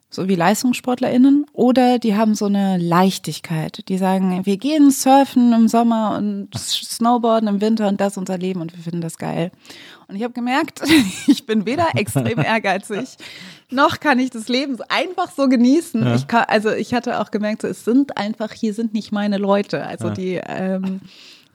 so 0.08 0.28
wie 0.28 0.36
LeistungssportlerInnen, 0.36 1.44
oder 1.52 1.98
die 1.98 2.16
haben 2.16 2.34
so 2.34 2.46
eine 2.46 2.78
Leichtigkeit. 2.78 3.86
Die 3.88 3.98
sagen, 3.98 4.46
wir 4.46 4.56
gehen 4.56 4.90
surfen 4.90 5.52
im 5.52 5.68
Sommer 5.68 6.16
und 6.16 6.56
Snowboarden 6.56 7.48
im 7.48 7.60
Winter 7.60 7.88
und 7.88 8.00
das 8.00 8.14
ist 8.14 8.18
unser 8.18 8.38
Leben 8.38 8.62
und 8.62 8.74
wir 8.74 8.82
finden 8.82 9.02
das 9.02 9.18
geil. 9.18 9.50
Und 10.08 10.16
ich 10.16 10.22
habe 10.22 10.32
gemerkt, 10.32 10.80
ich 11.26 11.44
bin 11.44 11.66
weder 11.66 11.88
extrem 11.94 12.38
ehrgeizig, 12.38 13.16
noch 13.68 14.00
kann 14.00 14.18
ich 14.18 14.30
das 14.30 14.48
Leben 14.48 14.78
einfach 14.88 15.30
so 15.30 15.48
genießen. 15.48 16.14
Ich 16.14 16.26
kann, 16.28 16.44
also 16.48 16.70
ich 16.70 16.94
hatte 16.94 17.20
auch 17.20 17.30
gemerkt, 17.30 17.62
so, 17.62 17.68
es 17.68 17.84
sind 17.84 18.16
einfach, 18.16 18.52
hier 18.52 18.72
sind 18.72 18.94
nicht 18.94 19.12
meine 19.12 19.36
Leute. 19.36 19.84
Also 19.84 20.08
die, 20.08 20.40
ähm, 20.46 21.00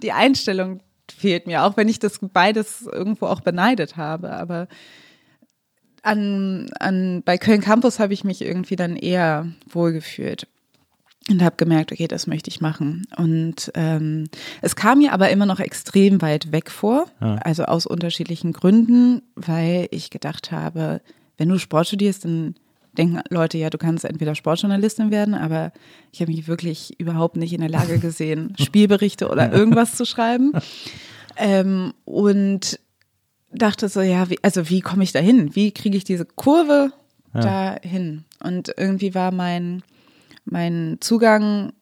die 0.03 0.11
Einstellung 0.11 0.81
fehlt 1.11 1.47
mir, 1.47 1.63
auch 1.63 1.77
wenn 1.77 1.89
ich 1.89 1.99
das 1.99 2.19
beides 2.21 2.81
irgendwo 2.83 3.27
auch 3.27 3.41
beneidet 3.41 3.97
habe. 3.97 4.31
Aber 4.31 4.67
an, 6.03 6.69
an, 6.79 7.21
bei 7.23 7.37
Köln 7.37 7.61
Campus 7.61 7.99
habe 7.99 8.13
ich 8.13 8.23
mich 8.23 8.41
irgendwie 8.41 8.75
dann 8.75 8.95
eher 8.95 9.47
wohlgefühlt 9.69 10.47
und 11.29 11.43
habe 11.43 11.55
gemerkt, 11.57 11.91
okay, 11.91 12.07
das 12.07 12.25
möchte 12.25 12.49
ich 12.49 12.61
machen. 12.61 13.05
Und 13.17 13.71
ähm, 13.75 14.27
es 14.61 14.75
kam 14.75 14.97
mir 14.97 15.13
aber 15.13 15.29
immer 15.29 15.45
noch 15.45 15.59
extrem 15.59 16.21
weit 16.21 16.51
weg 16.51 16.71
vor, 16.71 17.05
Ja. 17.21 17.35
also 17.35 17.65
aus 17.65 17.85
unterschiedlichen 17.85 18.51
Gründen, 18.53 19.21
weil 19.35 19.87
ich 19.91 20.09
gedacht 20.09 20.51
habe, 20.51 21.01
wenn 21.37 21.49
du 21.49 21.59
Sport 21.59 21.87
studierst, 21.87 22.25
dann 22.25 22.55
denken 22.97 23.21
Leute, 23.29 23.57
ja, 23.57 23.69
du 23.69 23.77
kannst 23.77 24.05
entweder 24.05 24.35
Sportjournalistin 24.35 25.11
werden, 25.11 25.33
aber 25.33 25.71
ich 26.11 26.21
habe 26.21 26.31
mich 26.31 26.47
wirklich 26.47 26.99
überhaupt 26.99 27.37
nicht 27.37 27.53
in 27.53 27.61
der 27.61 27.69
Lage 27.69 27.99
gesehen, 27.99 28.53
Spielberichte 28.59 29.29
oder 29.29 29.51
irgendwas 29.51 29.95
zu 29.95 30.05
schreiben. 30.05 30.51
Ähm, 31.37 31.93
und 32.05 32.79
dachte 33.53 33.89
so, 33.89 34.01
ja, 34.01 34.29
wie, 34.29 34.39
also 34.41 34.69
wie 34.69 34.81
komme 34.81 35.03
ich 35.03 35.11
da 35.11 35.19
hin? 35.19 35.55
Wie 35.55 35.71
kriege 35.71 35.97
ich 35.97 36.03
diese 36.03 36.25
Kurve 36.25 36.91
da 37.33 37.77
hin? 37.81 38.25
Und 38.43 38.73
irgendwie 38.77 39.13
war 39.15 39.31
mein, 39.31 39.83
mein 40.45 40.97
Zugang 40.99 41.73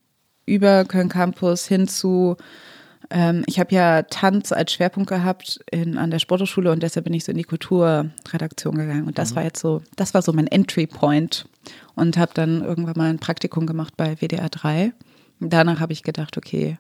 über 0.45 0.85
Köln 0.85 1.09
Campus 1.09 1.67
hin 1.67 1.87
zu, 1.87 2.37
ähm, 3.09 3.43
ich 3.47 3.59
habe 3.59 3.73
ja 3.73 4.03
Tanz 4.03 4.51
als 4.51 4.73
Schwerpunkt 4.73 5.09
gehabt 5.09 5.59
in, 5.71 5.97
an 5.97 6.11
der 6.11 6.19
Sporthochschule 6.19 6.71
und 6.71 6.83
deshalb 6.83 7.05
bin 7.05 7.13
ich 7.13 7.23
so 7.25 7.31
in 7.31 7.37
die 7.37 7.43
Kulturredaktion 7.43 8.75
gegangen. 8.77 9.07
Und 9.07 9.17
das 9.17 9.35
war 9.35 9.43
jetzt 9.43 9.59
so, 9.59 9.81
das 9.95 10.13
war 10.13 10.21
so 10.21 10.33
mein 10.33 10.47
Entry 10.47 10.87
Point 10.87 11.47
und 11.95 12.17
habe 12.17 12.31
dann 12.33 12.61
irgendwann 12.63 12.95
mal 12.97 13.09
ein 13.09 13.19
Praktikum 13.19 13.65
gemacht 13.65 13.93
bei 13.97 14.15
WDR 14.17 14.49
3 14.49 14.93
Danach 15.41 15.79
habe 15.79 15.93
ich 15.93 16.03
gedacht, 16.03 16.35
okay, 16.37 16.77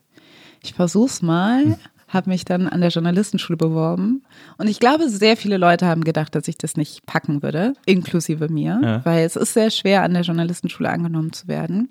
ich 0.61 0.73
versuch's 0.73 1.21
mal, 1.21 1.77
habe 2.09 2.29
mich 2.29 2.43
dann 2.43 2.67
an 2.67 2.81
der 2.81 2.89
Journalistenschule 2.89 3.55
beworben 3.55 4.23
und 4.57 4.67
ich 4.67 4.79
glaube, 4.81 5.07
sehr 5.09 5.37
viele 5.37 5.55
Leute 5.57 5.85
haben 5.85 6.03
gedacht, 6.03 6.35
dass 6.35 6.47
ich 6.49 6.57
das 6.57 6.75
nicht 6.75 7.05
packen 7.05 7.41
würde, 7.41 7.73
inklusive 7.85 8.49
mir, 8.49 8.81
Ja. 8.83 9.05
weil 9.05 9.23
es 9.25 9.37
ist 9.37 9.53
sehr 9.53 9.69
schwer, 9.69 10.03
an 10.03 10.13
der 10.13 10.23
Journalistenschule 10.23 10.89
angenommen 10.89 11.31
zu 11.31 11.47
werden. 11.47 11.89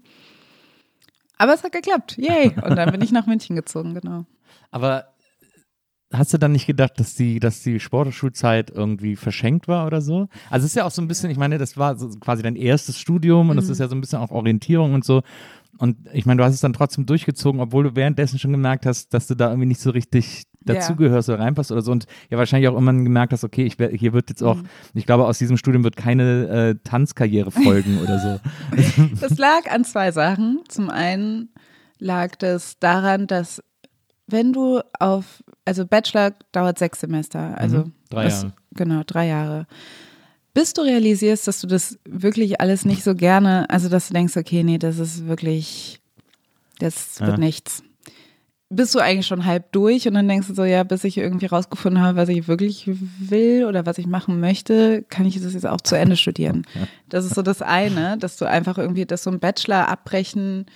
Aber 1.39 1.55
es 1.55 1.63
hat 1.63 1.73
geklappt, 1.73 2.19
yay! 2.19 2.55
Und 2.63 2.77
dann 2.77 2.91
bin 2.91 3.01
ich 3.01 3.13
nach 3.13 3.27
München 3.27 3.57
gezogen, 3.57 3.95
genau. 3.95 4.27
Aber 4.71 5.15
hast 6.13 6.33
du 6.33 6.39
dann 6.39 6.53
nicht 6.53 6.67
gedacht, 6.67 6.99
dass 6.99 7.15
die, 7.15 7.39
dass 7.39 7.63
die 7.63 7.81
Sportschulzeit 7.81 8.71
irgendwie 8.71 9.17
verschenkt 9.17 9.69
war 9.69 9.87
oder 9.87 10.01
so? 10.01 10.29
Also 10.51 10.65
es 10.65 10.73
ist 10.73 10.77
ja 10.77 10.85
auch 10.85 10.91
so 10.91 11.03
ein 11.03 11.09
bisschen, 11.09 11.31
ich 11.31 11.39
meine, 11.39 11.59
das 11.59 11.77
war 11.77 11.97
so 11.97 12.09
quasi 12.21 12.43
dein 12.43 12.57
erstes 12.57 12.99
Studium 12.99 13.51
und 13.51 13.57
das 13.57 13.69
ist 13.69 13.79
ja 13.79 13.89
so 13.89 13.95
ein 13.95 14.01
bisschen 14.01 14.19
auch 14.19 14.31
Orientierung 14.31 14.95
und 14.95 15.05
so. 15.05 15.23
Und 15.79 15.97
ich 16.13 16.27
meine, 16.27 16.39
du 16.39 16.45
hast 16.45 16.55
es 16.55 16.61
dann 16.61 16.73
trotzdem 16.73 17.07
durchgezogen, 17.07 17.61
obwohl 17.61 17.85
du 17.85 17.95
währenddessen 17.97 18.39
schon 18.39 18.51
gemerkt 18.51 18.85
hast, 18.85 19.15
dass 19.15 19.27
du 19.27 19.35
da 19.35 19.51
irgendwie 19.51 19.69
nicht 19.69 19.81
so 19.81 19.91
richtig 19.91 20.45
Ja. 20.67 20.75
dazugehörst 20.75 21.29
oder 21.29 21.39
reinpasst 21.41 21.71
oder 21.73 21.83
so. 21.83 21.93
Und 21.93 22.07
ja 22.31 22.37
wahrscheinlich 22.39 22.69
auch 22.69 22.77
immer 22.77 22.93
gemerkt 22.93 23.33
hast, 23.33 23.45
okay, 23.45 23.65
ich, 23.65 23.77
hier 23.99 24.13
wird 24.13 24.29
jetzt 24.29 24.43
auch, 24.43 24.59
ich 24.95 25.07
glaube, 25.07 25.27
aus 25.27 25.39
diesem 25.39 25.57
Studium 25.57 25.85
wird 25.85 25.97
keine 25.97 26.49
äh, 26.49 26.75
Tanzkarriere 26.85 27.51
folgen 27.51 27.99
oder 28.03 28.19
so. 28.19 28.41
Das 29.21 29.39
lag 29.39 29.71
an 29.71 29.85
zwei 29.85 30.11
Sachen. 30.13 30.61
Zum 30.69 30.91
einen 30.91 31.51
lag 31.99 32.35
das 32.37 32.79
daran, 32.79 33.27
dass 33.27 33.63
wenn 34.27 34.53
du 34.53 34.81
auf, 34.99 35.43
also 35.65 35.87
Bachelor 35.87 36.33
dauert 36.53 36.79
sechs 36.79 37.01
Semester, 37.01 37.57
also 37.57 37.79
Mhm. 37.79 37.93
Drei 38.11 38.25
das- 38.25 38.43
Jahre. 38.43 38.55
Genau, 38.75 39.03
drei 39.07 39.27
Jahre. 39.29 39.67
Bis 40.55 40.73
du 40.73 40.83
realisierst, 40.83 41.47
dass 41.49 41.61
du 41.61 41.67
das 41.67 41.99
wirklich 42.05 42.61
alles 42.61 42.85
nicht 42.85 43.03
so 43.05 43.15
gerne, 43.15 43.69
also 43.71 43.89
dass 43.89 44.09
du 44.09 44.15
denkst, 44.15 44.37
okay, 44.37 44.63
nee, 44.65 44.79
das 44.79 44.99
ist 44.99 45.27
wirklich, 45.29 46.01
das 46.79 47.21
wird 47.21 47.31
Ja. 47.33 47.37
nichts. 47.39 47.83
Bist 48.71 48.95
du 48.95 48.99
eigentlich 48.99 49.27
schon 49.27 49.47
halb 49.47 49.73
durch 49.73 50.07
und 50.07 50.15
dann 50.15 50.29
denkst 50.29 50.49
du 50.49 50.55
so, 50.55 50.65
ja, 50.65 50.83
bis 50.85 51.03
ich 51.05 51.17
irgendwie 51.17 51.47
rausgefunden 51.47 52.03
habe, 52.03 52.19
was 52.19 52.29
ich 52.29 52.49
wirklich 52.49 52.85
will 52.87 53.65
oder 53.65 53.87
was 53.87 53.97
ich 53.97 54.07
machen 54.07 54.41
möchte, 54.41 55.05
kann 55.09 55.25
ich 55.25 55.41
das 55.41 55.55
jetzt 55.55 55.67
auch 55.67 55.81
zu 55.81 55.97
Ende 55.97 56.17
studieren. 56.17 56.67
Das 57.09 57.25
ist 57.25 57.35
so 57.35 57.41
das 57.41 57.63
eine, 57.63 58.19
dass 58.19 58.37
du 58.37 58.45
einfach 58.45 58.77
irgendwie, 58.77 59.07
dass 59.07 59.23
so 59.23 59.31
ein 59.31 59.41
Bachelor 59.41 59.89
abbrechen, 59.89 60.67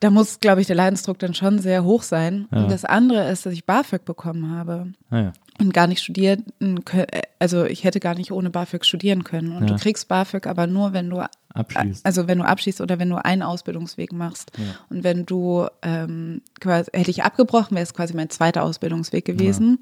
da 0.00 0.10
muss, 0.10 0.40
glaube 0.40 0.60
ich, 0.60 0.66
der 0.66 0.76
Leidensdruck 0.76 1.18
dann 1.20 1.34
schon 1.34 1.60
sehr 1.60 1.84
hoch 1.84 2.02
sein. 2.02 2.48
Ja. 2.50 2.64
Und 2.64 2.70
das 2.70 2.84
andere 2.84 3.30
ist, 3.30 3.46
dass 3.46 3.52
ich 3.52 3.64
BAföG 3.64 4.04
bekommen 4.04 4.50
habe 4.50 4.92
Naja. 5.10 5.32
Und 5.60 5.72
gar 5.72 5.86
nicht 5.86 6.02
studieren 6.02 6.44
können. 6.84 7.06
Also 7.38 7.64
ich 7.64 7.84
hätte 7.84 8.00
gar 8.00 8.14
nicht 8.14 8.32
ohne 8.32 8.50
BAföG 8.50 8.84
studieren 8.84 9.24
können. 9.24 9.52
Und 9.52 9.62
Ja. 9.68 9.74
du 9.74 9.76
kriegst 9.76 10.08
BAföG 10.08 10.46
aber 10.46 10.66
nur, 10.66 10.92
wenn 10.92 11.08
du 11.10 11.22
Abschließt. 11.54 12.04
also 12.04 12.26
wenn 12.26 12.38
du 12.38 12.44
abschließt 12.44 12.80
oder 12.80 12.98
wenn 12.98 13.08
du 13.10 13.24
einen 13.24 13.42
Ausbildungsweg 13.42 14.12
machst. 14.12 14.50
Und 14.90 15.04
wenn 15.04 15.24
du 15.26 15.66
ähm, 15.82 16.42
quasi, 16.60 16.90
hätte 16.92 17.10
ich 17.12 17.22
abgebrochen, 17.22 17.76
wäre 17.76 17.84
es 17.84 17.94
quasi 17.94 18.14
mein 18.14 18.30
zweiter 18.30 18.64
Ausbildungsweg 18.64 19.24
gewesen. 19.24 19.78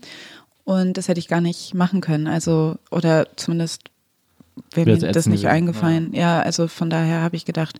Und 0.65 0.97
das 0.97 1.09
hätte 1.09 1.19
ich 1.21 1.29
gar 1.29 1.41
nicht 1.41 1.75
machen 1.75 2.01
können. 2.01 2.27
Also, 2.27 2.77
oder 2.91 3.27
zumindest 3.37 3.85
wäre 4.75 4.91
mir 4.91 5.12
das 5.12 5.27
nicht 5.27 5.47
eingefallen. 5.49 6.12
Ja, 6.15 6.41
also 6.41 6.69
von 6.69 6.91
daher 6.91 7.23
habe 7.23 7.37
ich 7.37 7.45
gedacht, 7.45 7.79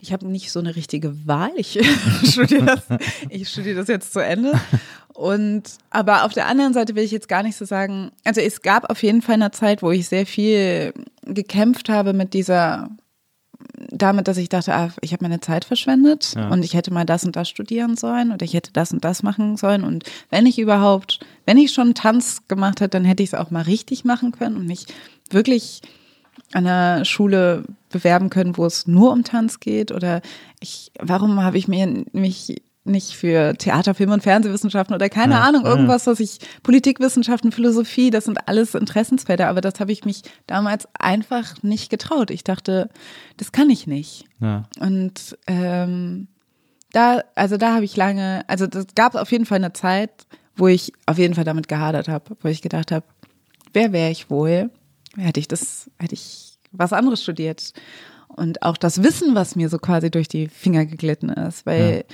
ich 0.00 0.12
habe 0.12 0.26
nicht 0.26 0.50
so 0.52 0.60
eine 0.60 0.76
richtige 0.76 1.26
Wahl. 1.26 1.50
Ich 1.56 1.78
studiere 2.24 2.64
das, 2.66 2.82
ich 3.28 3.48
studiere 3.48 3.76
das 3.76 3.88
jetzt 3.88 4.12
zu 4.12 4.20
Ende. 4.20 4.52
Und 5.12 5.62
aber 5.90 6.24
auf 6.24 6.32
der 6.34 6.46
anderen 6.46 6.74
Seite 6.74 6.94
will 6.94 7.04
ich 7.04 7.10
jetzt 7.10 7.28
gar 7.28 7.42
nicht 7.42 7.56
so 7.56 7.64
sagen, 7.64 8.10
also 8.24 8.40
es 8.40 8.60
gab 8.62 8.90
auf 8.90 9.02
jeden 9.02 9.22
Fall 9.22 9.34
eine 9.34 9.50
Zeit, 9.50 9.82
wo 9.82 9.90
ich 9.90 10.08
sehr 10.08 10.26
viel 10.26 10.92
gekämpft 11.24 11.88
habe 11.88 12.12
mit 12.12 12.34
dieser 12.34 12.90
damit, 13.88 14.28
dass 14.28 14.36
ich 14.36 14.48
dachte, 14.48 14.74
ah, 14.74 14.90
ich 15.00 15.12
habe 15.12 15.24
meine 15.24 15.40
Zeit 15.40 15.64
verschwendet 15.64 16.34
Ja. 16.36 16.48
und 16.48 16.64
ich 16.64 16.74
hätte 16.74 16.92
mal 16.92 17.04
das 17.04 17.24
und 17.24 17.36
das 17.36 17.48
studieren 17.48 17.96
sollen 17.96 18.32
oder 18.32 18.44
ich 18.44 18.54
hätte 18.54 18.72
das 18.72 18.92
und 18.92 19.04
das 19.04 19.22
machen 19.22 19.56
sollen 19.56 19.84
und 19.84 20.04
wenn 20.30 20.46
ich 20.46 20.58
überhaupt, 20.58 21.20
wenn 21.46 21.56
ich 21.58 21.72
schon 21.72 21.94
Tanz 21.94 22.46
gemacht 22.48 22.80
hätte, 22.80 22.90
dann 22.90 23.04
hätte 23.04 23.22
ich 23.22 23.30
es 23.30 23.34
auch 23.34 23.50
mal 23.50 23.62
richtig 23.62 24.04
machen 24.04 24.32
können 24.32 24.56
und 24.56 24.66
nicht 24.66 24.92
wirklich 25.30 25.82
an 26.52 26.66
einer 26.66 27.04
Schule 27.04 27.64
bewerben 27.90 28.30
können, 28.30 28.56
wo 28.56 28.66
es 28.66 28.86
nur 28.86 29.12
um 29.12 29.24
Tanz 29.24 29.60
geht 29.60 29.92
oder 29.92 30.20
ich, 30.60 30.92
warum 30.98 31.42
habe 31.42 31.58
ich 31.58 31.68
mir 31.68 32.04
mich 32.12 32.62
nicht 32.86 33.16
für 33.16 33.54
Theater, 33.54 33.94
Film 33.94 34.12
und 34.12 34.22
Fernsehwissenschaften 34.22 34.94
oder 34.94 35.08
keine 35.08 35.34
Ja, 35.34 35.42
Ahnung, 35.42 35.64
irgendwas, 35.64 36.06
was 36.06 36.20
ich, 36.20 36.38
Politikwissenschaften, 36.62 37.52
Philosophie, 37.52 38.10
das 38.10 38.24
sind 38.24 38.48
alles 38.48 38.74
Interessensfelder, 38.74 39.48
aber 39.48 39.60
das 39.60 39.80
habe 39.80 39.92
ich 39.92 40.04
mich 40.04 40.22
damals 40.46 40.88
einfach 40.98 41.62
nicht 41.62 41.90
getraut. 41.90 42.30
Ich 42.30 42.44
dachte, 42.44 42.88
das 43.36 43.52
kann 43.52 43.70
ich 43.70 43.86
nicht. 43.86 44.26
Ja. 44.40 44.64
Und 44.78 45.36
ähm, 45.46 46.28
da, 46.92 47.22
also 47.34 47.56
da 47.56 47.74
habe 47.74 47.84
ich 47.84 47.96
lange, 47.96 48.44
also 48.46 48.66
das 48.66 48.86
gab 48.94 49.16
auf 49.16 49.32
jeden 49.32 49.46
Fall 49.46 49.58
eine 49.58 49.72
Zeit, 49.72 50.26
wo 50.54 50.68
ich 50.68 50.92
auf 51.06 51.18
jeden 51.18 51.34
Fall 51.34 51.44
damit 51.44 51.68
gehadert 51.68 52.08
habe, 52.08 52.36
wo 52.40 52.48
ich 52.48 52.62
gedacht 52.62 52.92
habe, 52.92 53.04
wer 53.72 53.92
wäre 53.92 54.10
ich 54.10 54.30
wohl? 54.30 54.70
Hätte 55.16 55.40
ich 55.40 55.48
das, 55.48 55.90
hätte 55.98 56.14
ich 56.14 56.58
was 56.72 56.92
anderes 56.92 57.22
studiert. 57.22 57.72
Und 58.28 58.62
auch 58.62 58.76
das 58.76 59.02
Wissen, 59.02 59.34
was 59.34 59.56
mir 59.56 59.68
so 59.68 59.78
quasi 59.78 60.10
durch 60.10 60.28
die 60.28 60.48
Finger 60.48 60.84
geglitten 60.84 61.30
ist, 61.30 61.64
weil, 61.64 62.04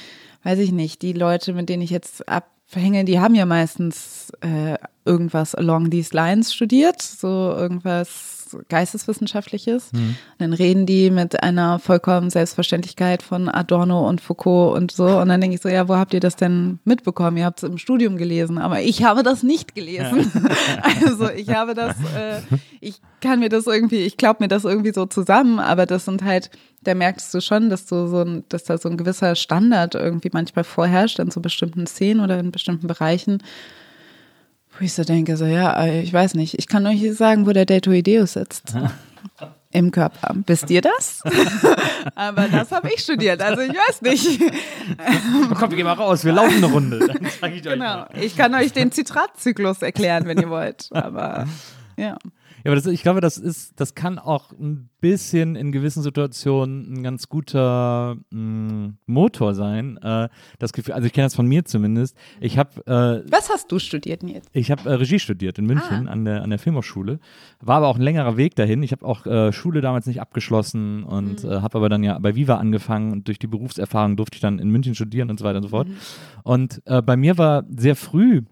weiß 0.45 0.59
ich 0.59 0.73
nicht, 0.73 1.03
die 1.03 1.13
Leute, 1.13 1.53
mit 1.53 1.69
denen 1.69 1.83
ich 1.83 1.91
jetzt 1.91 2.29
abhänge, 2.29 3.05
die 3.05 3.19
haben 3.19 3.35
ja 3.35 3.47
meistens 3.47 4.31
äh, 4.41 4.77
irgendwas 5.05 5.55
along 5.55 5.91
these 5.91 6.15
lines 6.15 6.55
studiert, 6.55 7.03
so 7.03 7.29
irgendwas 7.29 8.32
Geisteswissenschaftliches. 8.69 9.91
Und 9.93 10.17
dann 10.39 10.53
reden 10.53 10.87
die 10.87 11.11
mit 11.11 11.43
einer 11.43 11.79
vollkommen 11.79 12.31
Selbstverständlichkeit 12.31 13.23
von 13.23 13.49
Adorno 13.49 14.09
und 14.09 14.21
Foucault 14.21 14.77
und 14.77 14.93
so. 14.93 15.07
Und 15.19 15.29
dann 15.29 15.41
denke 15.41 15.57
ich 15.57 15.63
so, 15.63 15.69
ja, 15.69 15.89
wo 15.89 15.97
habt 15.97 16.15
ihr 16.15 16.21
das 16.21 16.37
denn 16.37 16.79
mitbekommen? 16.85 17.37
Ihr 17.37 17.45
habt 17.45 17.63
es 17.63 17.69
im 17.69 17.79
Studium 17.79 18.17
gelesen, 18.17 18.59
aber 18.59 18.81
ich 18.81 19.05
habe 19.05 19.23
das 19.23 19.43
nicht 19.43 19.75
gelesen. 19.75 20.31
also 21.07 21.31
ich 21.31 21.51
habe 21.51 21.75
das, 21.75 21.97
äh, 22.17 22.41
ich 22.81 23.01
kann 23.21 23.41
mir 23.41 23.49
das 23.49 23.67
irgendwie, 23.67 24.01
ich 24.01 24.17
glaube 24.17 24.43
mir 24.45 24.49
das 24.49 24.65
irgendwie 24.65 24.93
so 24.93 25.07
zusammen, 25.07 25.59
aber 25.59 25.87
das 25.87 26.05
sind 26.05 26.25
halt, 26.25 26.51
da 26.83 26.95
merkst 26.95 27.33
du 27.33 27.41
schon, 27.41 27.71
dass 27.71 27.87
du 27.87 28.09
so 28.09 28.23
ein, 28.23 28.45
dass 28.49 28.65
da 28.65 28.79
so 28.79 28.89
ein 28.89 28.97
gewisser 28.97 29.35
Standard 29.35 29.95
irgendwie 29.95 30.31
manchmal 30.33 30.65
vorherrscht 30.65 31.19
in 31.19 31.31
so 31.31 31.41
bestimmten 31.41 31.87
Szenen 31.87 32.23
oder 32.23 32.39
in 32.39 32.51
bestimmten 32.51 32.87
Bereichen. 32.87 33.43
Wo 34.79 34.85
ich 34.85 34.93
so 34.95 35.05
denke, 35.05 35.37
so 35.37 35.45
ja, 35.45 35.87
ich 35.87 36.13
weiß 36.13 36.35
nicht, 36.35 36.59
ich 36.59 36.67
kann 36.67 36.87
euch 36.87 37.15
sagen, 37.15 37.47
wo 37.47 37.53
der 37.53 37.67
Deltoideus 37.67 38.35
sitzt. 38.35 38.75
Im 39.75 39.91
Körper. 39.91 40.35
Wisst 40.47 40.69
ihr 40.71 40.83
das? 40.83 41.23
Aber 42.15 42.47
das 42.49 42.71
habe 42.73 42.91
ich 42.93 43.01
studiert, 43.01 43.41
also 43.41 43.63
ich 43.63 43.73
weiß 43.73 44.03
nicht. 44.03 44.39
Komm, 45.59 45.71
wir 45.71 45.77
gehen 45.77 45.87
mal 45.87 45.93
raus, 45.95 46.25
wir 46.25 46.33
laufen 46.33 46.57
eine 46.59 46.67
Runde. 46.67 46.99
Dann 46.99 47.25
ich 47.55 47.67
euch 47.67 47.73
Genau. 47.73 47.85
mal. 47.85 48.09
Ich 48.21 48.37
kann 48.37 48.55
euch 48.55 48.73
den 48.73 48.93
Zitratzyklus 48.93 49.81
erklären, 49.81 50.27
wenn 50.27 50.39
ihr 50.39 50.51
wollt. 50.51 50.89
Aber 50.93 51.47
ja. 51.97 52.19
Ja, 52.65 52.71
aber 52.71 52.77
das, 52.77 52.87
ich 52.87 53.03
glaube, 53.03 53.21
das 53.21 53.39
ist, 53.39 53.81
das 53.81 53.95
kann 53.95 54.19
auch 54.19 54.53
ein 54.53 54.89
bisschen 55.01 55.57
in 55.57 55.73
gewissen 55.73 56.03
Situationen 56.03 56.93
ein 56.95 57.03
ganz 57.03 57.29
guter 57.29 58.17
mh, 58.31 58.95
Motor 59.07 59.55
sein. 59.55 59.97
Äh, 59.99 60.29
das 60.59 60.73
Gefühl, 60.73 60.95
also 60.95 61.07
ich 61.07 61.13
kenne 61.13 61.27
das 61.27 61.35
von 61.35 61.47
mir 61.47 61.65
zumindest. 61.65 62.17
Ich 62.41 62.57
habe 62.59 62.71
äh, 62.87 63.31
Was 63.31 63.51
hast 63.51 63.71
du 63.73 63.79
studiert, 63.79 64.23
Nils? 64.23 64.47
ich 64.53 64.71
habe 64.71 64.89
äh, 64.89 64.95
Regie 64.95 65.19
studiert 65.19 65.59
in 65.59 65.67
München 65.67 66.09
an 66.09 66.25
der 66.25 66.43
an 66.43 66.51
der 66.51 66.59
Filmhochschule. 66.59 67.19
War 67.61 67.79
aber 67.79 67.89
auch 67.89 67.97
ein 67.97 68.03
längerer 68.03 68.37
Weg 68.37 68.55
dahin. 68.55 68.83
Ich 68.83 68.93
habe 68.93 69.05
auch 69.05 69.27
äh, 69.27 69.53
Schule 69.53 69.81
damals 69.81 70.07
nicht 70.07 70.21
abgeschlossen 70.21 71.03
und 71.03 71.43
äh, 71.45 71.61
habe 71.61 71.79
aber 71.79 71.89
dann 71.89 72.05
ja 72.05 72.19
bei 72.19 72.35
Viva 72.37 72.57
angefangen 72.57 73.13
und 73.13 73.27
durch 73.27 73.39
die 73.39 73.49
Berufserfahrung 73.49 74.17
durfte 74.17 74.37
ich 74.37 74.41
dann 74.41 74.59
in 74.61 74.71
München 74.71 74.95
studieren 74.95 75.31
und 75.31 75.39
so 75.39 75.45
weiter 75.45 75.57
und 75.57 75.65
so 75.65 75.69
fort. 75.71 75.89
Und 76.45 76.81
äh, 76.87 77.03
bei 77.03 77.17
mir 77.17 77.39
war 77.39 77.65
sehr 77.77 77.97
früh 77.97 78.43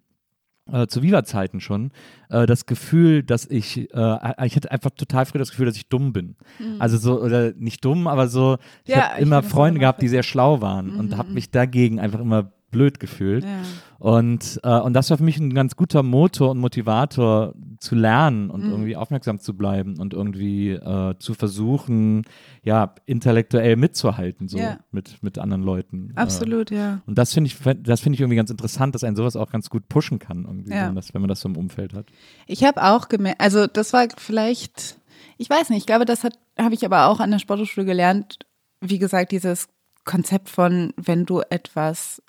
äh, 0.72 0.86
zu 0.86 1.02
Viva-Zeiten 1.02 1.60
schon, 1.60 1.90
äh, 2.28 2.46
das 2.46 2.66
Gefühl, 2.66 3.22
dass 3.22 3.46
ich, 3.46 3.92
äh, 3.94 4.46
ich 4.46 4.56
hatte 4.56 4.70
einfach 4.70 4.90
total 4.90 5.26
früh 5.26 5.38
das 5.38 5.50
Gefühl, 5.50 5.66
dass 5.66 5.76
ich 5.76 5.88
dumm 5.88 6.12
bin. 6.12 6.36
Also 6.78 6.96
so, 6.96 7.20
oder 7.20 7.52
nicht 7.54 7.84
dumm, 7.84 8.06
aber 8.06 8.28
so, 8.28 8.58
ich 8.84 8.94
Ja, 8.94 9.10
habe 9.10 9.20
immer 9.22 9.42
Freunde 9.42 9.80
gehabt, 9.80 10.02
die 10.02 10.08
sehr 10.08 10.22
schlau 10.22 10.60
waren 10.60 10.90
und 10.96 11.16
habe 11.16 11.30
mich 11.30 11.50
dagegen 11.50 11.98
einfach 12.00 12.20
immer 12.20 12.52
blöd 12.70 13.00
gefühlt. 13.00 13.44
Ja. 13.44 13.50
Und, 13.98 14.60
äh, 14.62 14.78
und 14.80 14.94
das 14.94 15.10
war 15.10 15.18
für 15.18 15.24
mich 15.24 15.38
ein 15.38 15.52
ganz 15.52 15.76
guter 15.76 16.02
Motor 16.02 16.50
und 16.52 16.58
Motivator 16.58 17.54
zu 17.80 17.94
lernen 17.94 18.50
und 18.50 18.64
Mhm. 18.64 18.70
irgendwie 18.70 18.96
aufmerksam 18.96 19.38
zu 19.38 19.56
bleiben 19.56 19.98
und 19.98 20.14
irgendwie 20.14 20.70
äh, 20.70 21.14
zu 21.18 21.34
versuchen, 21.34 22.22
ja, 22.62 22.94
intellektuell 23.06 23.76
mitzuhalten, 23.76 24.48
so 24.48 24.58
Ja. 24.58 24.78
mit, 24.90 25.22
mit 25.22 25.38
anderen 25.38 25.62
Leuten. 25.62 26.12
Äh, 26.16 26.20
Absolut, 26.20 26.70
ja. 26.70 27.00
und 27.06 27.18
das 27.18 27.34
finde 27.34 27.48
ich, 27.48 27.56
das 27.82 28.00
finde 28.00 28.14
ich 28.14 28.20
irgendwie 28.20 28.36
ganz 28.36 28.50
interessant, 28.50 28.94
dass 28.94 29.04
ein 29.04 29.16
sowas 29.16 29.36
auch 29.36 29.50
ganz 29.50 29.68
gut 29.70 29.88
pushen 29.88 30.18
kann, 30.18 30.44
irgendwie, 30.44 30.70
Ja. 30.70 30.76
wenn, 30.80 30.86
man 30.86 30.94
das, 30.96 31.12
wenn 31.14 31.20
man 31.22 31.28
das 31.28 31.40
so 31.40 31.48
im 31.48 31.56
Umfeld 31.56 31.92
hat. 31.94 32.06
Ich 32.46 32.64
habe 32.64 32.82
auch 32.82 33.08
gemerkt, 33.08 33.40
also 33.40 33.66
das 33.66 33.92
war 33.92 34.06
vielleicht, 34.16 34.98
ich 35.38 35.50
weiß 35.50 35.70
nicht, 35.70 35.80
ich 35.80 35.86
glaube, 35.86 36.04
das 36.04 36.24
hat 36.24 36.38
habe 36.58 36.74
ich 36.74 36.84
aber 36.84 37.06
auch 37.06 37.20
an 37.20 37.30
der 37.30 37.38
Sporthochschule 37.38 37.86
gelernt. 37.86 38.40
Wie 38.82 38.98
gesagt, 38.98 39.32
dieses 39.32 39.68
Konzept 40.04 40.50
von, 40.50 40.92
wenn 40.98 41.24
du 41.24 41.40
etwas 41.48 42.22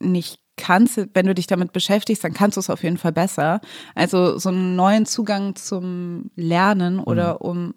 nicht 0.00 0.38
kannst, 0.56 0.98
wenn 1.14 1.26
du 1.26 1.34
dich 1.34 1.46
damit 1.46 1.72
beschäftigst, 1.72 2.24
dann 2.24 2.32
kannst 2.32 2.56
du 2.56 2.60
es 2.60 2.70
auf 2.70 2.82
jeden 2.82 2.96
Fall 2.96 3.12
besser. 3.12 3.60
Also 3.94 4.38
so 4.38 4.48
einen 4.48 4.74
neuen 4.74 5.04
Zugang 5.06 5.54
zum 5.54 6.30
Lernen 6.34 6.98
oder 6.98 7.42
um 7.42 7.74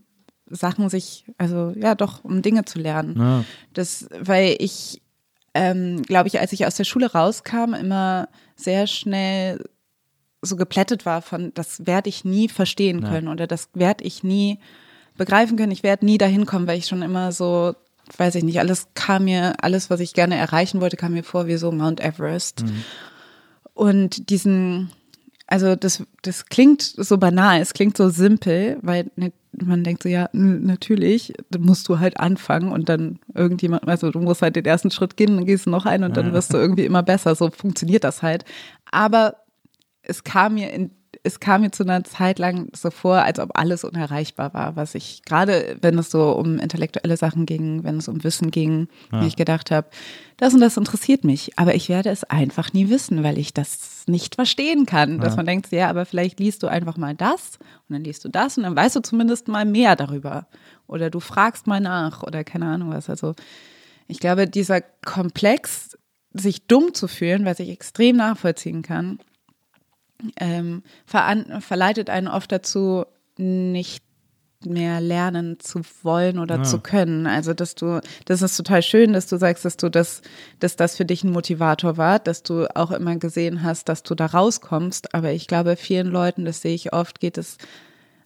Sachen 0.49 0.89
sich, 0.89 1.25
also 1.37 1.73
ja, 1.75 1.93
doch, 1.95 2.23
um 2.23 2.41
Dinge 2.41 2.65
zu 2.65 2.79
lernen. 2.79 3.15
Ja. 3.17 3.45
Das, 3.73 4.07
weil 4.19 4.55
ich, 4.59 5.01
ähm, 5.53 6.01
glaube 6.03 6.27
ich, 6.27 6.39
als 6.39 6.53
ich 6.53 6.65
aus 6.65 6.75
der 6.75 6.85
Schule 6.85 7.11
rauskam, 7.11 7.73
immer 7.73 8.29
sehr 8.55 8.87
schnell 8.87 9.63
so 10.41 10.55
geplättet 10.55 11.05
war 11.05 11.21
von, 11.21 11.51
das 11.53 11.85
werde 11.85 12.09
ich 12.09 12.23
nie 12.23 12.47
verstehen 12.47 13.01
Ja. 13.01 13.09
können 13.09 13.27
oder 13.27 13.45
das 13.45 13.69
werde 13.73 14.05
ich 14.05 14.23
nie 14.23 14.57
begreifen 15.17 15.57
können. 15.57 15.73
Ich 15.73 15.83
werde 15.83 16.05
nie 16.05 16.17
dahin 16.17 16.45
kommen, 16.45 16.65
weil 16.65 16.77
ich 16.77 16.87
schon 16.87 17.01
immer 17.01 17.33
so, 17.33 17.75
weiß 18.17 18.35
ich 18.35 18.43
nicht, 18.43 18.59
alles 18.59 18.87
kam 18.93 19.25
mir, 19.25 19.53
alles, 19.63 19.89
was 19.89 19.99
ich 19.99 20.13
gerne 20.13 20.35
erreichen 20.35 20.81
wollte, 20.81 20.97
kam 20.97 21.13
mir 21.13 21.23
vor 21.23 21.47
wie 21.47 21.57
so 21.57 21.71
Mount 21.71 21.99
Everest. 21.99 22.63
Und 23.73 24.29
diesen, 24.29 24.91
also 25.47 25.75
das, 25.75 26.03
das 26.21 26.45
klingt 26.45 26.81
so 26.81 27.17
banal, 27.17 27.61
es 27.61 27.73
klingt 27.73 27.97
so 27.97 28.09
simpel, 28.09 28.77
weil 28.81 29.09
ne, 29.15 29.31
man 29.51 29.83
denkt 29.83 30.03
so, 30.03 30.09
ja, 30.09 30.29
natürlich, 30.33 31.33
dann 31.49 31.63
musst 31.63 31.87
du 31.89 31.99
halt 31.99 32.19
anfangen 32.19 32.71
und 32.71 32.89
dann 32.89 33.19
irgendjemand, 33.33 33.87
also 33.87 34.11
du 34.11 34.19
musst 34.19 34.41
halt 34.41 34.55
den 34.55 34.65
ersten 34.65 34.91
Schritt 34.91 35.17
gehen, 35.17 35.35
dann 35.35 35.45
gehst 35.45 35.65
du 35.65 35.69
noch 35.69 35.85
einen 35.85 36.03
und 36.03 36.17
dann 36.17 36.33
wirst 36.33 36.53
du 36.53 36.57
irgendwie 36.57 36.85
immer 36.85 37.03
besser. 37.03 37.35
So 37.35 37.49
funktioniert 37.51 38.03
das 38.03 38.21
halt. 38.21 38.45
Aber 38.91 39.37
es 40.01 40.23
kam 40.23 40.55
mir 40.55 40.71
in 40.71 40.91
es 41.23 41.39
kam 41.39 41.61
mir 41.61 41.71
zu 41.71 41.83
einer 41.83 42.03
Zeit 42.03 42.39
lang 42.39 42.69
so 42.75 42.91
vor, 42.91 43.17
als 43.17 43.39
ob 43.39 43.57
alles 43.57 43.83
unerreichbar 43.83 44.53
war, 44.53 44.75
was 44.75 44.95
ich 44.95 45.23
gerade, 45.25 45.77
wenn 45.81 45.97
es 45.97 46.09
so 46.09 46.31
um 46.31 46.59
intellektuelle 46.59 47.17
Sachen 47.17 47.45
ging, 47.45 47.83
wenn 47.83 47.97
es 47.97 48.07
um 48.07 48.23
Wissen 48.23 48.51
ging, 48.51 48.87
mir 49.11 49.27
ich 49.27 49.35
gedacht 49.35 49.71
habe, 49.71 49.87
das 50.37 50.53
und 50.53 50.61
das 50.61 50.77
interessiert 50.77 51.23
mich, 51.23 51.57
aber 51.57 51.75
ich 51.75 51.89
werde 51.89 52.09
es 52.09 52.23
einfach 52.23 52.71
nie 52.73 52.89
wissen, 52.89 53.23
weil 53.23 53.37
ich 53.37 53.53
das 53.53 54.03
nicht 54.07 54.35
verstehen 54.35 54.85
kann. 54.85 55.19
Dass 55.19 55.35
man 55.35 55.45
denkt, 55.45 55.71
ja, 55.71 55.89
aber 55.89 56.05
vielleicht 56.05 56.39
liest 56.39 56.63
du 56.63 56.67
einfach 56.67 56.97
mal 56.97 57.13
das 57.15 57.59
und 57.87 57.93
dann 57.93 58.03
liest 58.03 58.23
du 58.23 58.29
das 58.29 58.57
und 58.57 58.63
dann 58.63 58.75
weißt 58.75 58.95
du 58.95 59.01
zumindest 59.01 59.47
mal 59.47 59.65
mehr 59.65 59.95
darüber. 59.95 60.47
Oder 60.87 61.09
du 61.09 61.19
fragst 61.19 61.67
mal 61.67 61.81
nach 61.81 62.23
oder 62.23 62.43
keine 62.43 62.67
Ahnung 62.67 62.91
was. 62.91 63.09
Also 63.09 63.35
ich 64.07 64.19
glaube, 64.19 64.47
dieser 64.47 64.81
Komplex, 64.81 65.97
sich 66.33 66.67
dumm 66.67 66.93
zu 66.93 67.07
fühlen, 67.07 67.45
was 67.45 67.59
ich 67.59 67.69
extrem 67.69 68.15
nachvollziehen 68.15 68.81
kann, 68.81 69.19
ähm, 70.37 70.83
verleitet 71.05 72.09
einen 72.09 72.27
oft 72.27 72.51
dazu, 72.51 73.05
nicht 73.37 74.03
mehr 74.65 74.99
lernen 74.99 75.57
zu 75.59 75.81
wollen 76.03 76.37
oder 76.37 76.57
Ja. 76.57 76.63
zu 76.63 76.79
können. 76.81 77.27
Also, 77.27 77.53
dass 77.53 77.75
du, 77.75 78.01
das 78.25 78.41
ist 78.41 78.57
total 78.57 78.81
schön, 78.81 79.13
dass 79.13 79.27
du 79.27 79.37
sagst, 79.37 79.63
dass 79.63 79.77
du 79.77 79.89
das, 79.89 80.21
dass 80.59 80.75
das 80.75 80.97
für 80.97 81.05
dich 81.05 81.23
ein 81.23 81.31
Motivator 81.31 81.95
war, 81.95 82.19
dass 82.19 82.43
du 82.43 82.67
auch 82.75 82.91
immer 82.91 83.15
gesehen 83.15 83.63
hast, 83.63 83.87
dass 83.87 84.03
du 84.03 84.15
da 84.15 84.25
rauskommst. 84.25 85.15
Aber 85.15 85.31
ich 85.31 85.47
glaube, 85.47 85.77
vielen 85.77 86.07
Leuten, 86.07 86.43
das 86.43 86.61
sehe 86.61 86.75
ich 86.75 86.91
oft, 86.91 87.21
geht 87.21 87.37
es 87.37 87.57